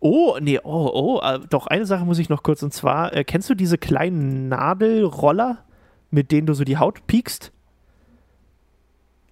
oh, 0.00 0.38
nee, 0.40 0.60
oh, 0.62 0.90
oh, 0.92 1.20
äh, 1.22 1.40
doch, 1.48 1.66
eine 1.66 1.86
Sache 1.86 2.04
muss 2.04 2.18
ich 2.18 2.28
noch 2.28 2.42
kurz 2.42 2.62
und 2.62 2.72
zwar, 2.72 3.14
äh, 3.14 3.24
kennst 3.24 3.50
du 3.50 3.54
diese 3.54 3.78
kleinen 3.78 4.48
Nadelroller, 4.48 5.64
mit 6.10 6.30
denen 6.32 6.46
du 6.46 6.54
so 6.54 6.64
die 6.64 6.78
Haut 6.78 7.06
piekst? 7.06 7.52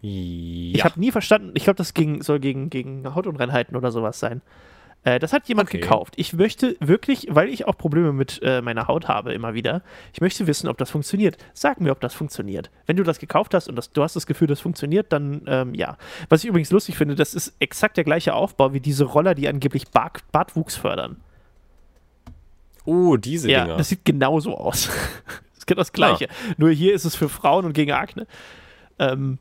Ich 0.00 0.76
ja. 0.76 0.84
habe 0.84 1.00
nie 1.00 1.10
verstanden, 1.10 1.52
ich 1.54 1.64
glaube, 1.64 1.78
das 1.78 1.94
ging, 1.94 2.22
soll 2.22 2.38
gegen, 2.40 2.68
gegen 2.68 3.14
Hautunreinheiten 3.14 3.76
oder 3.76 3.90
sowas 3.90 4.20
sein. 4.20 4.42
Äh, 5.04 5.18
das 5.18 5.32
hat 5.32 5.46
jemand 5.48 5.68
Okay. 5.68 5.80
gekauft. 5.80 6.14
Ich 6.16 6.32
möchte 6.32 6.76
wirklich, 6.80 7.26
weil 7.30 7.48
ich 7.48 7.66
auch 7.66 7.76
Probleme 7.76 8.12
mit 8.12 8.40
äh, 8.42 8.62
meiner 8.62 8.88
Haut 8.88 9.06
habe 9.06 9.32
immer 9.34 9.52
wieder, 9.54 9.82
ich 10.12 10.20
möchte 10.20 10.46
wissen, 10.46 10.66
ob 10.68 10.78
das 10.78 10.90
funktioniert. 10.90 11.36
Sag 11.52 11.80
mir, 11.80 11.92
ob 11.92 12.00
das 12.00 12.14
funktioniert. 12.14 12.70
Wenn 12.86 12.96
du 12.96 13.02
das 13.02 13.18
gekauft 13.18 13.52
hast 13.54 13.68
und 13.68 13.76
das, 13.76 13.92
du 13.92 14.02
hast 14.02 14.16
das 14.16 14.26
Gefühl, 14.26 14.48
das 14.48 14.60
funktioniert, 14.60 15.12
dann 15.12 15.42
ähm, 15.46 15.74
ja. 15.74 15.98
Was 16.30 16.42
ich 16.42 16.48
übrigens 16.48 16.70
lustig 16.70 16.96
finde, 16.96 17.14
das 17.14 17.34
ist 17.34 17.54
exakt 17.60 17.96
der 17.98 18.04
gleiche 18.04 18.34
Aufbau 18.34 18.72
wie 18.72 18.80
diese 18.80 19.04
Roller, 19.04 19.34
die 19.34 19.46
angeblich 19.46 19.88
Bart, 19.88 20.22
Bartwuchs 20.32 20.74
fördern. 20.76 21.20
Oh, 22.86 23.16
diese 23.16 23.50
Ja, 23.50 23.64
Dinger. 23.64 23.76
das 23.76 23.88
sieht 23.90 24.04
genauso 24.04 24.56
aus. 24.56 24.86
das 25.50 25.58
ist 25.58 25.66
genau 25.66 25.80
das 25.80 25.92
Gleiche. 25.92 26.28
Nur 26.56 26.70
hier 26.70 26.94
ist 26.94 27.04
es 27.04 27.14
für 27.14 27.28
Frauen 27.28 27.64
und 27.64 27.72
gegen 27.72 27.92
Akne. 27.92 28.26
Ähm, 28.98 29.38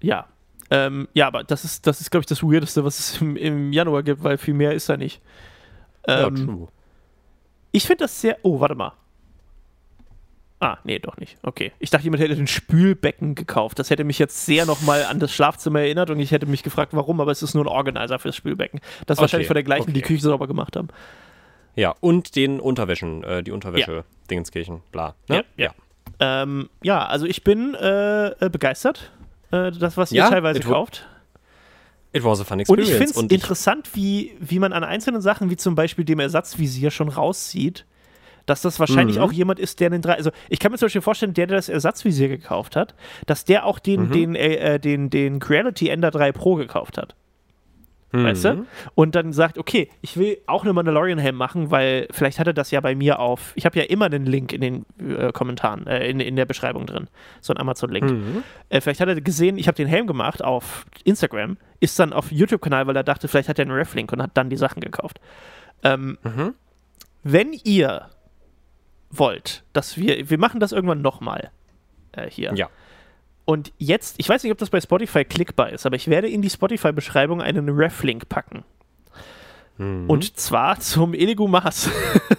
ja. 0.00 0.26
Ähm, 0.70 1.08
ja, 1.14 1.26
aber 1.26 1.44
das 1.44 1.64
ist, 1.64 1.86
das 1.86 2.00
ist, 2.00 2.10
glaube 2.10 2.22
ich, 2.22 2.26
das 2.26 2.42
Weirdeste, 2.42 2.84
was 2.84 2.98
es 2.98 3.20
im, 3.20 3.36
im 3.36 3.72
Januar 3.72 4.02
gibt, 4.02 4.22
weil 4.24 4.38
viel 4.38 4.54
mehr 4.54 4.72
ist 4.72 4.88
da 4.88 4.96
nicht. 4.96 5.20
ja, 6.08 6.26
Ähm, 6.28 6.36
true. 6.36 6.68
ich 7.72 7.86
finde 7.86 8.04
das 8.04 8.20
sehr. 8.20 8.38
Oh, 8.42 8.60
warte 8.60 8.74
mal. 8.74 8.92
Ah, 10.60 10.78
nee, 10.84 10.98
doch 10.98 11.18
nicht. 11.18 11.36
Okay. 11.42 11.72
Ich 11.78 11.90
dachte, 11.90 12.04
jemand 12.04 12.22
hätte 12.22 12.36
den 12.36 12.46
Spülbecken 12.46 13.34
gekauft. 13.34 13.78
Das 13.78 13.90
hätte 13.90 14.04
mich 14.04 14.18
jetzt 14.18 14.46
sehr 14.46 14.64
nochmal 14.64 15.04
an 15.04 15.18
das 15.20 15.30
Schlafzimmer 15.32 15.80
erinnert 15.80 16.08
und 16.08 16.18
ich 16.20 16.30
hätte 16.30 16.46
mich 16.46 16.62
gefragt, 16.62 16.94
warum, 16.94 17.20
aber 17.20 17.32
es 17.32 17.42
ist 17.42 17.52
nur 17.54 17.64
ein 17.64 17.68
Organizer 17.68 18.18
fürs 18.18 18.36
Spülbecken. 18.36 18.80
Das 18.80 19.16
ist 19.16 19.18
Okay, 19.18 19.20
wahrscheinlich 19.22 19.46
von 19.48 19.54
der 19.54 19.64
gleichen, 19.64 19.88
die 19.88 19.92
die 19.92 20.00
okay. 20.00 20.14
Küche 20.14 20.22
sauber 20.22 20.46
gemacht 20.46 20.76
haben. 20.76 20.88
Ja, 21.76 21.94
und 22.00 22.36
den 22.36 22.60
Unterwäschen, 22.60 23.22
äh, 23.24 23.42
die 23.42 23.50
Unterwäsche, 23.50 24.04
Dingenskirchen, 24.30 24.80
bla. 24.92 25.14
Ja, 25.28 25.36
Ne? 25.36 25.44
ja. 25.56 25.74
Ähm, 26.20 26.70
ja, 26.82 27.04
also 27.04 27.26
ich 27.26 27.42
bin 27.44 27.74
äh, 27.74 28.28
äh, 28.28 28.48
begeistert, 28.48 29.10
äh, 29.54 29.70
das, 29.72 29.96
was 29.96 30.12
ihr 30.12 30.18
Ja, 30.18 30.30
teilweise 30.30 30.60
kauft. 30.60 31.06
It 32.12 32.22
was 32.24 32.40
a 32.40 32.44
fun 32.44 32.54
Und 32.58 32.60
experience. 32.60 32.88
ich 32.90 32.96
finde 32.96 33.10
es 33.10 33.16
Und 33.16 33.32
interessant, 33.32 33.90
wie, 33.94 34.36
wie 34.38 34.58
man 34.60 34.72
an 34.72 34.84
einzelnen 34.84 35.20
Sachen, 35.20 35.50
wie 35.50 35.56
zum 35.56 35.74
Beispiel 35.74 36.04
dem 36.04 36.20
Ersatzvisier, 36.20 36.90
schon 36.92 37.08
rauszieht, 37.08 37.86
dass 38.46 38.62
das 38.62 38.78
wahrscheinlich 38.78 39.16
Mhm. 39.16 39.22
auch 39.22 39.32
jemand 39.32 39.58
ist, 39.58 39.80
der 39.80 39.90
den 39.90 40.02
drei. 40.02 40.12
Also 40.14 40.30
ich 40.48 40.58
kann 40.60 40.70
mir 40.70 40.78
zum 40.78 40.86
Beispiel 40.86 41.00
vorstellen, 41.00 41.34
der, 41.34 41.46
der 41.48 41.56
das 41.56 41.68
Ersatzvisier 41.68 42.28
gekauft 42.28 42.76
hat, 42.76 42.94
dass 43.26 43.44
der 43.44 43.64
auch 43.66 43.78
den, 43.78 44.08
Mhm. 44.08 44.12
den, 44.12 44.34
äh, 44.36 44.74
äh, 44.74 44.78
den, 44.78 45.10
den 45.10 45.38
Creality 45.40 45.88
Ender 45.88 46.10
3 46.10 46.30
Pro 46.32 46.54
gekauft 46.54 46.98
hat. 46.98 47.14
Weißt 48.22 48.44
du? 48.44 48.54
Mhm. 48.54 48.66
Und 48.94 49.14
dann 49.14 49.32
sagt, 49.32 49.58
okay, 49.58 49.88
ich 50.02 50.16
will 50.16 50.38
auch 50.46 50.62
eine 50.62 50.72
Mandalorian-Helm 50.72 51.34
machen, 51.34 51.70
weil 51.70 52.06
vielleicht 52.10 52.38
hat 52.38 52.46
er 52.46 52.52
das 52.52 52.70
ja 52.70 52.80
bei 52.80 52.94
mir 52.94 53.18
auf. 53.18 53.52
Ich 53.56 53.66
habe 53.66 53.78
ja 53.78 53.84
immer 53.86 54.04
einen 54.06 54.24
Link 54.26 54.52
in 54.52 54.60
den 54.60 54.86
äh, 55.00 55.32
Kommentaren, 55.32 55.86
äh, 55.86 56.08
in, 56.08 56.20
in 56.20 56.36
der 56.36 56.44
Beschreibung 56.44 56.86
drin. 56.86 57.08
So 57.40 57.52
ein 57.52 57.58
Amazon-Link. 57.58 58.10
Mhm. 58.10 58.42
Äh, 58.68 58.80
vielleicht 58.80 59.00
hat 59.00 59.08
er 59.08 59.20
gesehen, 59.20 59.58
ich 59.58 59.66
habe 59.66 59.76
den 59.76 59.88
Helm 59.88 60.06
gemacht 60.06 60.44
auf 60.44 60.86
Instagram, 61.04 61.56
ist 61.80 61.98
dann 61.98 62.12
auf 62.12 62.30
YouTube-Kanal, 62.30 62.86
weil 62.86 62.96
er 62.96 63.02
dachte, 63.04 63.26
vielleicht 63.28 63.48
hat 63.48 63.58
er 63.58 63.64
einen 63.64 63.72
Ref-Link 63.74 64.12
und 64.12 64.22
hat 64.22 64.30
dann 64.34 64.50
die 64.50 64.56
Sachen 64.56 64.80
gekauft. 64.80 65.20
Ähm, 65.82 66.18
Mhm. 66.22 66.54
wenn 67.22 67.52
ihr 67.64 68.08
wollt, 69.10 69.64
dass 69.72 69.96
wir, 69.96 70.28
wir 70.30 70.38
machen 70.38 70.60
das 70.60 70.72
irgendwann 70.72 71.02
nochmal 71.02 71.50
äh, 72.12 72.28
hier. 72.28 72.52
Ja. 72.54 72.68
Und 73.44 73.72
jetzt, 73.78 74.14
ich 74.18 74.28
weiß 74.28 74.42
nicht, 74.42 74.52
ob 74.52 74.58
das 74.58 74.70
bei 74.70 74.80
Spotify 74.80 75.24
klickbar 75.24 75.70
ist, 75.70 75.84
aber 75.84 75.96
ich 75.96 76.08
werde 76.08 76.28
in 76.28 76.40
die 76.40 76.50
Spotify-Beschreibung 76.50 77.42
einen 77.42 77.68
Ref-Link 77.68 78.28
packen. 78.28 78.64
Mhm. 79.76 80.08
Und 80.08 80.38
zwar 80.38 80.78
zum 80.80 81.14
Eligu 81.14 81.46
Mars. 81.46 81.90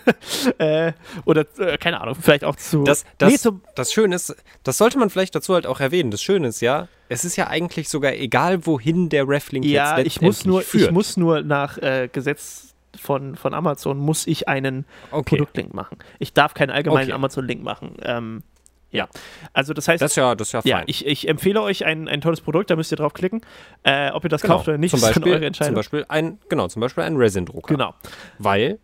äh, 0.57 0.93
oder, 1.25 1.45
äh, 1.59 1.77
keine 1.77 2.01
Ahnung, 2.01 2.15
vielleicht 2.19 2.43
auch 2.43 2.55
zu. 2.55 2.83
Das, 2.83 3.05
das, 3.17 3.31
nee, 3.31 3.37
zum, 3.37 3.61
das 3.75 3.91
Schöne 3.91 4.15
ist, 4.15 4.35
das 4.63 4.77
sollte 4.77 4.97
man 4.97 5.09
vielleicht 5.09 5.35
dazu 5.35 5.53
halt 5.53 5.67
auch 5.67 5.79
erwähnen. 5.79 6.11
Das 6.11 6.23
Schöne 6.23 6.47
ist 6.47 6.61
ja, 6.61 6.87
es 7.09 7.25
ist 7.25 7.35
ja 7.35 7.47
eigentlich 7.47 7.89
sogar 7.89 8.13
egal, 8.13 8.65
wohin 8.65 9.09
der 9.09 9.27
Reflink 9.27 9.65
ja, 9.65 9.97
jetzt 9.97 10.07
ich 10.07 10.21
muss, 10.21 10.45
nur, 10.45 10.61
führt. 10.61 10.85
ich 10.85 10.91
muss 10.91 11.17
nur 11.17 11.41
nach 11.41 11.77
äh, 11.77 12.09
Gesetz 12.11 12.73
von, 12.99 13.35
von 13.35 13.53
Amazon, 13.53 13.97
muss 13.97 14.25
ich 14.25 14.47
einen 14.47 14.85
okay. 15.11 15.37
Produktlink 15.37 15.73
machen. 15.73 15.97
Ich 16.19 16.33
darf 16.33 16.53
keinen 16.53 16.71
allgemeinen 16.71 17.09
Okay. 17.09 17.13
Amazon-Link 17.13 17.61
machen. 17.61 17.97
Ähm, 18.01 18.43
Ja. 18.91 19.07
Also 19.53 19.73
das 19.73 19.87
heißt, 19.87 20.01
Das 20.01 20.11
ist 20.11 20.15
ja, 20.15 20.35
das 20.35 20.47
ist 20.49 20.51
ja 20.53 20.61
fein. 20.61 20.69
ja, 20.69 20.83
ich, 20.85 21.05
ich 21.05 21.27
empfehle 21.27 21.61
euch 21.61 21.85
ein, 21.85 22.07
ein 22.07 22.21
tolles 22.21 22.39
Produkt, 22.41 22.69
da 22.69 22.75
müsst 22.75 22.91
ihr 22.91 22.97
drauf 22.97 23.13
klicken. 23.13 23.41
Äh, 23.83 24.11
ob 24.11 24.23
ihr 24.23 24.29
das 24.29 24.41
Genau. 24.41 24.55
kauft 24.55 24.67
oder 24.69 24.77
nicht, 24.77 24.91
zum 24.91 24.97
ist 24.97 25.03
dann 25.03 25.13
Beispiel, 25.13 25.31
eure 25.31 25.39
zum 25.41 25.47
Entscheidung. 25.47 25.75
Beispiel 25.75 26.05
ein, 26.07 26.39
genau, 26.49 26.67
zum 26.67 26.79
Beispiel 26.81 27.03
ein 27.03 27.17
Resin-Drucker. 27.17 27.73
Genau. 27.73 27.93
Weil, 28.39 28.79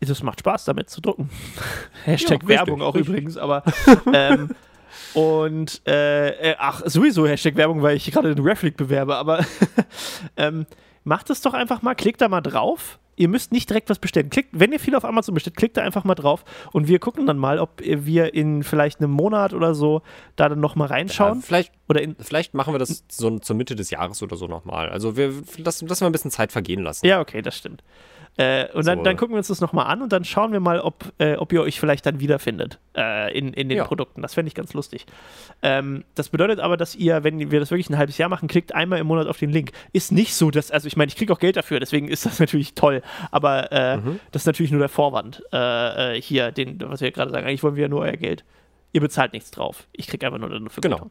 Es 0.00 0.22
macht 0.22 0.40
Spaß, 0.40 0.64
damit 0.66 0.88
zu 0.90 1.00
drucken. 1.00 1.30
Hashtag 2.04 2.40
richtig, 2.40 2.48
Werbung 2.48 2.80
auch 2.82 2.94
richtig. 2.94 3.08
übrigens, 3.10 3.36
aber 3.36 3.62
ähm, 4.12 4.50
und 5.14 5.82
äh, 5.86 6.50
äh, 6.52 6.56
ach, 6.58 6.82
sowieso 6.86 7.26
Hashtag 7.26 7.56
Werbung, 7.56 7.82
weil 7.82 7.96
ich 7.96 8.10
gerade 8.10 8.34
den 8.34 8.44
Reflick 8.44 8.76
bewerbe, 8.76 9.16
aber 9.16 9.44
ähm, 10.36 10.66
macht 11.04 11.28
es 11.30 11.40
doch 11.42 11.54
einfach 11.54 11.82
mal, 11.82 11.94
klickt 11.94 12.20
da 12.20 12.28
mal 12.28 12.40
drauf. 12.40 12.98
Ihr 13.16 13.28
müsst 13.28 13.52
nicht 13.52 13.68
direkt 13.68 13.90
was 13.90 13.98
bestellen. 13.98 14.30
Klickt, 14.30 14.50
wenn 14.52 14.72
ihr 14.72 14.80
viel 14.80 14.94
auf 14.94 15.04
Amazon 15.04 15.34
bestellt, 15.34 15.56
klickt 15.56 15.76
da 15.76 15.82
einfach 15.82 16.04
mal 16.04 16.14
drauf 16.14 16.44
und 16.72 16.88
wir 16.88 16.98
gucken 16.98 17.26
dann 17.26 17.38
mal, 17.38 17.58
ob 17.58 17.80
wir 17.80 18.34
in 18.34 18.62
vielleicht 18.62 19.00
einem 19.00 19.10
Monat 19.10 19.54
oder 19.54 19.74
so 19.74 20.02
da 20.36 20.48
dann 20.48 20.60
nochmal 20.60 20.88
ja, 20.88 20.96
reinschauen. 20.96 21.42
vielleicht, 21.42 21.72
oder 21.88 22.02
in, 22.02 22.16
vielleicht 22.18 22.54
machen 22.54 22.74
wir 22.74 22.78
das 22.78 23.04
so 23.08 23.38
zur 23.38 23.56
Mitte 23.56 23.74
des 23.74 23.90
Jahres 23.90 24.22
oder 24.22 24.36
so 24.36 24.46
nochmal. 24.46 24.88
Also 24.88 25.16
wir 25.16 25.32
lassen, 25.58 25.86
lassen 25.86 26.02
wir 26.02 26.06
ein 26.06 26.12
bisschen 26.12 26.30
Zeit 26.30 26.52
vergehen 26.52 26.82
lassen. 26.82 27.06
Ja, 27.06 27.20
okay, 27.20 27.42
das 27.42 27.56
stimmt. 27.56 27.82
Äh, 28.36 28.66
und 28.72 28.84
dann, 28.86 28.98
So. 28.98 29.04
dann 29.04 29.16
gucken 29.16 29.34
wir 29.34 29.38
uns 29.38 29.46
das 29.46 29.60
nochmal 29.60 29.86
an 29.86 30.02
und 30.02 30.12
dann 30.12 30.24
schauen 30.24 30.52
wir 30.52 30.58
mal, 30.58 30.80
ob, 30.80 31.12
äh, 31.18 31.36
ob 31.36 31.52
ihr 31.52 31.62
euch 31.62 31.78
vielleicht 31.78 32.04
dann 32.04 32.18
wiederfindet 32.18 32.80
äh, 32.96 33.32
in, 33.36 33.52
in 33.52 33.68
den 33.68 33.78
Ja. 33.78 33.84
Produkten. 33.84 34.22
Das 34.22 34.34
fände 34.34 34.48
ich 34.48 34.54
ganz 34.56 34.74
lustig. 34.74 35.06
Ähm, 35.62 36.02
das 36.16 36.30
bedeutet 36.30 36.58
aber, 36.58 36.76
dass 36.76 36.96
ihr, 36.96 37.22
wenn 37.22 37.50
wir 37.52 37.60
das 37.60 37.70
wirklich 37.70 37.88
ein 37.90 37.96
halbes 37.96 38.18
Jahr 38.18 38.28
machen, 38.28 38.48
klickt 38.48 38.74
einmal 38.74 38.98
im 38.98 39.06
Monat 39.06 39.28
auf 39.28 39.38
den 39.38 39.50
Link. 39.50 39.70
Ist 39.92 40.10
nicht 40.10 40.34
so, 40.34 40.50
dass, 40.50 40.72
also 40.72 40.88
ich 40.88 40.96
meine, 40.96 41.10
ich 41.10 41.16
kriege 41.16 41.32
auch 41.32 41.38
Geld 41.38 41.56
dafür, 41.56 41.78
deswegen 41.78 42.08
ist 42.08 42.26
das 42.26 42.38
natürlich 42.40 42.74
toll, 42.74 43.02
aber 43.30 43.70
äh, 43.70 43.96
Mhm. 43.98 44.18
das 44.32 44.42
ist 44.42 44.46
natürlich 44.46 44.72
nur 44.72 44.80
der 44.80 44.88
Vorwand 44.88 45.42
äh, 45.52 46.16
äh, 46.16 46.20
hier, 46.20 46.50
den, 46.50 46.80
was 46.80 47.00
wir 47.02 47.12
gerade 47.12 47.30
sagen. 47.30 47.46
Eigentlich 47.46 47.62
wollen 47.62 47.76
wir 47.76 47.82
ja 47.82 47.88
nur 47.88 48.00
euer 48.00 48.12
Geld. 48.16 48.44
Ihr 48.92 49.00
bezahlt 49.00 49.32
nichts 49.32 49.50
drauf. 49.52 49.86
Ich 49.92 50.06
kriege 50.08 50.26
einfach 50.26 50.38
nur 50.38 50.50
eine 50.52 50.70
Vergütung. 50.70 51.10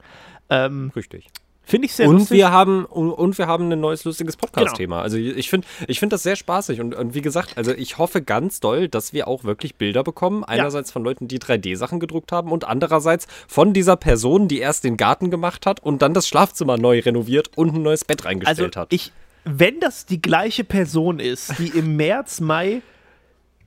Ähm, 0.49 0.91
Richtig. 0.95 1.27
Finde 1.65 1.85
ich 1.85 1.93
sehr 1.93 2.09
Und 2.09 2.17
lustig. 2.17 2.37
wir 2.37 2.51
haben 2.51 2.85
und, 2.85 3.37
wir 3.37 3.47
haben 3.47 3.71
ein 3.71 3.79
neues 3.79 4.03
lustiges 4.03 4.35
Podcast-Thema. 4.35 5.01
Also 5.01 5.17
ich 5.17 5.49
finde 5.49 5.65
ich 5.87 5.99
finde 5.99 6.15
das 6.15 6.23
sehr 6.23 6.35
spaßig 6.35 6.81
und, 6.81 6.93
und 6.93 7.13
wie 7.15 7.21
gesagt, 7.21 7.57
also 7.57 7.71
ich 7.71 7.97
hoffe 7.97 8.21
ganz 8.21 8.59
doll, 8.59 8.89
dass 8.89 9.13
wir 9.13 9.29
auch 9.29 9.45
wirklich 9.45 9.75
Bilder 9.75 10.03
bekommen. 10.03 10.43
Einerseits 10.43 10.91
von 10.91 11.03
Leuten, 11.03 11.29
die 11.29 11.39
3D-Sachen 11.39 12.01
gedruckt 12.01 12.33
haben 12.33 12.51
und 12.51 12.65
andererseits 12.65 13.27
von 13.47 13.71
dieser 13.73 13.95
Person, 13.95 14.49
die 14.49 14.59
erst 14.59 14.83
den 14.83 14.97
Garten 14.97 15.31
gemacht 15.31 15.65
hat 15.65 15.79
und 15.79 16.01
dann 16.01 16.13
das 16.13 16.27
Schlafzimmer 16.27 16.77
neu 16.77 16.99
renoviert 16.99 17.51
und 17.55 17.73
ein 17.73 17.81
neues 17.81 18.03
Bett 18.03 18.21
also 18.21 18.27
reingestellt 18.27 18.75
hat. 18.75 18.91
ich, 18.91 19.13
wenn 19.45 19.79
das 19.79 20.05
die 20.05 20.21
gleiche 20.21 20.65
Person 20.65 21.19
ist, 21.19 21.57
die 21.59 21.69
im 21.69 21.95
März, 21.95 22.41
Mai, 22.41 22.81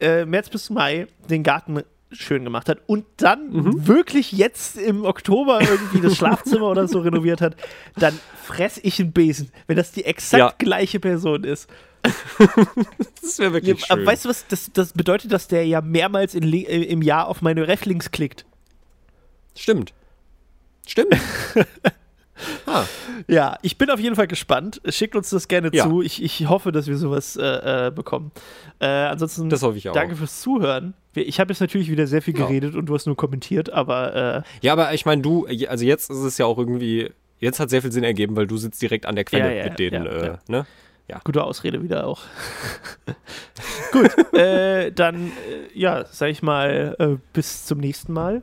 äh, 0.00 0.26
März 0.26 0.50
bis 0.50 0.68
Mai 0.68 1.06
den 1.30 1.42
Garten 1.42 1.82
schön 2.12 2.44
gemacht 2.44 2.68
hat 2.68 2.78
und 2.86 3.04
dann 3.16 3.50
Mhm. 3.52 3.86
wirklich 3.86 4.30
jetzt 4.32 4.78
im 4.78 5.04
Oktober 5.04 5.60
irgendwie 5.60 6.00
das 6.00 6.16
Schlafzimmer 6.16 6.68
oder 6.70 6.86
so 6.86 7.00
renoviert 7.00 7.40
hat, 7.40 7.56
dann 7.96 8.18
fress 8.44 8.78
ich 8.82 9.00
einen 9.00 9.12
Besen, 9.12 9.50
wenn 9.66 9.76
das 9.76 9.90
die 9.92 10.04
exakt 10.04 10.38
Ja. 10.38 10.54
gleiche 10.58 11.00
Person 11.00 11.42
ist. 11.44 11.68
das 13.20 13.38
wäre 13.38 13.48
Ja, 13.48 13.52
wirklich 13.54 13.90
aber 13.90 14.00
schön. 14.00 14.06
weißt 14.06 14.24
du 14.24 14.28
was, 14.28 14.46
das, 14.46 14.70
das 14.72 14.92
bedeutet, 14.92 15.32
dass 15.32 15.48
der 15.48 15.66
ja 15.66 15.80
mehrmals 15.80 16.34
in, 16.34 16.44
äh, 16.52 16.60
im 16.84 17.02
Jahr 17.02 17.26
auf 17.26 17.42
meine 17.42 17.66
Reflinks 17.66 18.12
klickt. 18.12 18.46
Stimmt. 19.56 19.92
Stimmt. 20.86 21.16
ah, 22.66 22.84
Ja, 23.28 23.58
ich 23.62 23.78
bin 23.78 23.90
auf 23.90 24.00
jeden 24.00 24.16
Fall 24.16 24.26
gespannt. 24.26 24.80
Schickt 24.88 25.16
uns 25.16 25.30
das 25.30 25.48
gerne 25.48 25.70
Ja. 25.72 25.84
zu. 25.88 26.02
Ich, 26.02 26.22
ich 26.22 26.48
hoffe, 26.48 26.72
dass 26.72 26.86
wir 26.86 26.96
sowas 26.96 27.36
äh, 27.36 27.86
äh, 27.86 27.90
bekommen. 27.90 28.32
Äh, 28.78 28.86
ansonsten 28.86 29.48
das 29.48 29.62
hoffe 29.62 29.78
ich 29.78 29.88
auch. 29.88 29.94
danke 29.94 30.16
fürs 30.16 30.40
Zuhören. 30.42 30.94
Ich 31.14 31.40
habe 31.40 31.52
jetzt 31.52 31.60
natürlich 31.60 31.90
wieder 31.90 32.06
sehr 32.06 32.20
viel 32.22 32.38
Ja. 32.38 32.46
geredet 32.46 32.74
und 32.74 32.86
du 32.86 32.94
hast 32.94 33.06
nur 33.06 33.16
kommentiert, 33.16 33.70
aber 33.70 34.14
äh, 34.14 34.42
Ja, 34.60 34.72
aber 34.74 34.92
ich 34.94 35.06
meine, 35.06 35.22
du, 35.22 35.46
also 35.68 35.84
jetzt 35.84 36.10
ist 36.10 36.18
es 36.18 36.36
ja 36.38 36.44
auch 36.46 36.58
irgendwie, 36.58 37.10
jetzt 37.38 37.58
hat 37.60 37.70
sehr 37.70 37.80
viel 37.82 37.92
Sinn 37.92 38.04
ergeben, 38.04 38.36
weil 38.36 38.46
du 38.46 38.56
sitzt 38.58 38.82
direkt 38.82 39.06
an 39.06 39.14
der 39.14 39.24
Quelle 39.24 39.48
Ja, 39.56 39.62
ja, 39.62 39.64
mit 39.70 39.78
denen, 39.78 40.04
ja, 40.04 40.10
äh, 40.10 40.26
ja. 40.26 40.38
ne? 40.48 40.66
gute 41.24 41.44
Ausrede 41.44 41.82
wieder 41.82 42.06
auch. 42.06 42.22
Gut, 43.92 44.34
äh, 44.34 44.90
dann, 44.92 45.30
ja, 45.72 46.04
sag 46.10 46.30
ich 46.30 46.42
mal, 46.42 47.18
bis 47.32 47.64
zum 47.64 47.78
nächsten 47.78 48.12
Mal 48.12 48.42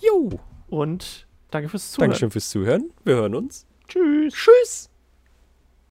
Jo. 0.00 0.38
und 0.68 1.26
danke 1.50 1.68
fürs 1.68 1.92
Zuhören. 1.92 2.10
Dankeschön 2.10 2.30
fürs 2.30 2.50
Zuhören. 2.50 2.90
Wir 3.04 3.16
hören 3.16 3.34
uns. 3.34 3.66
Tschüss. 3.88 4.34
Tschüss. 4.34 4.89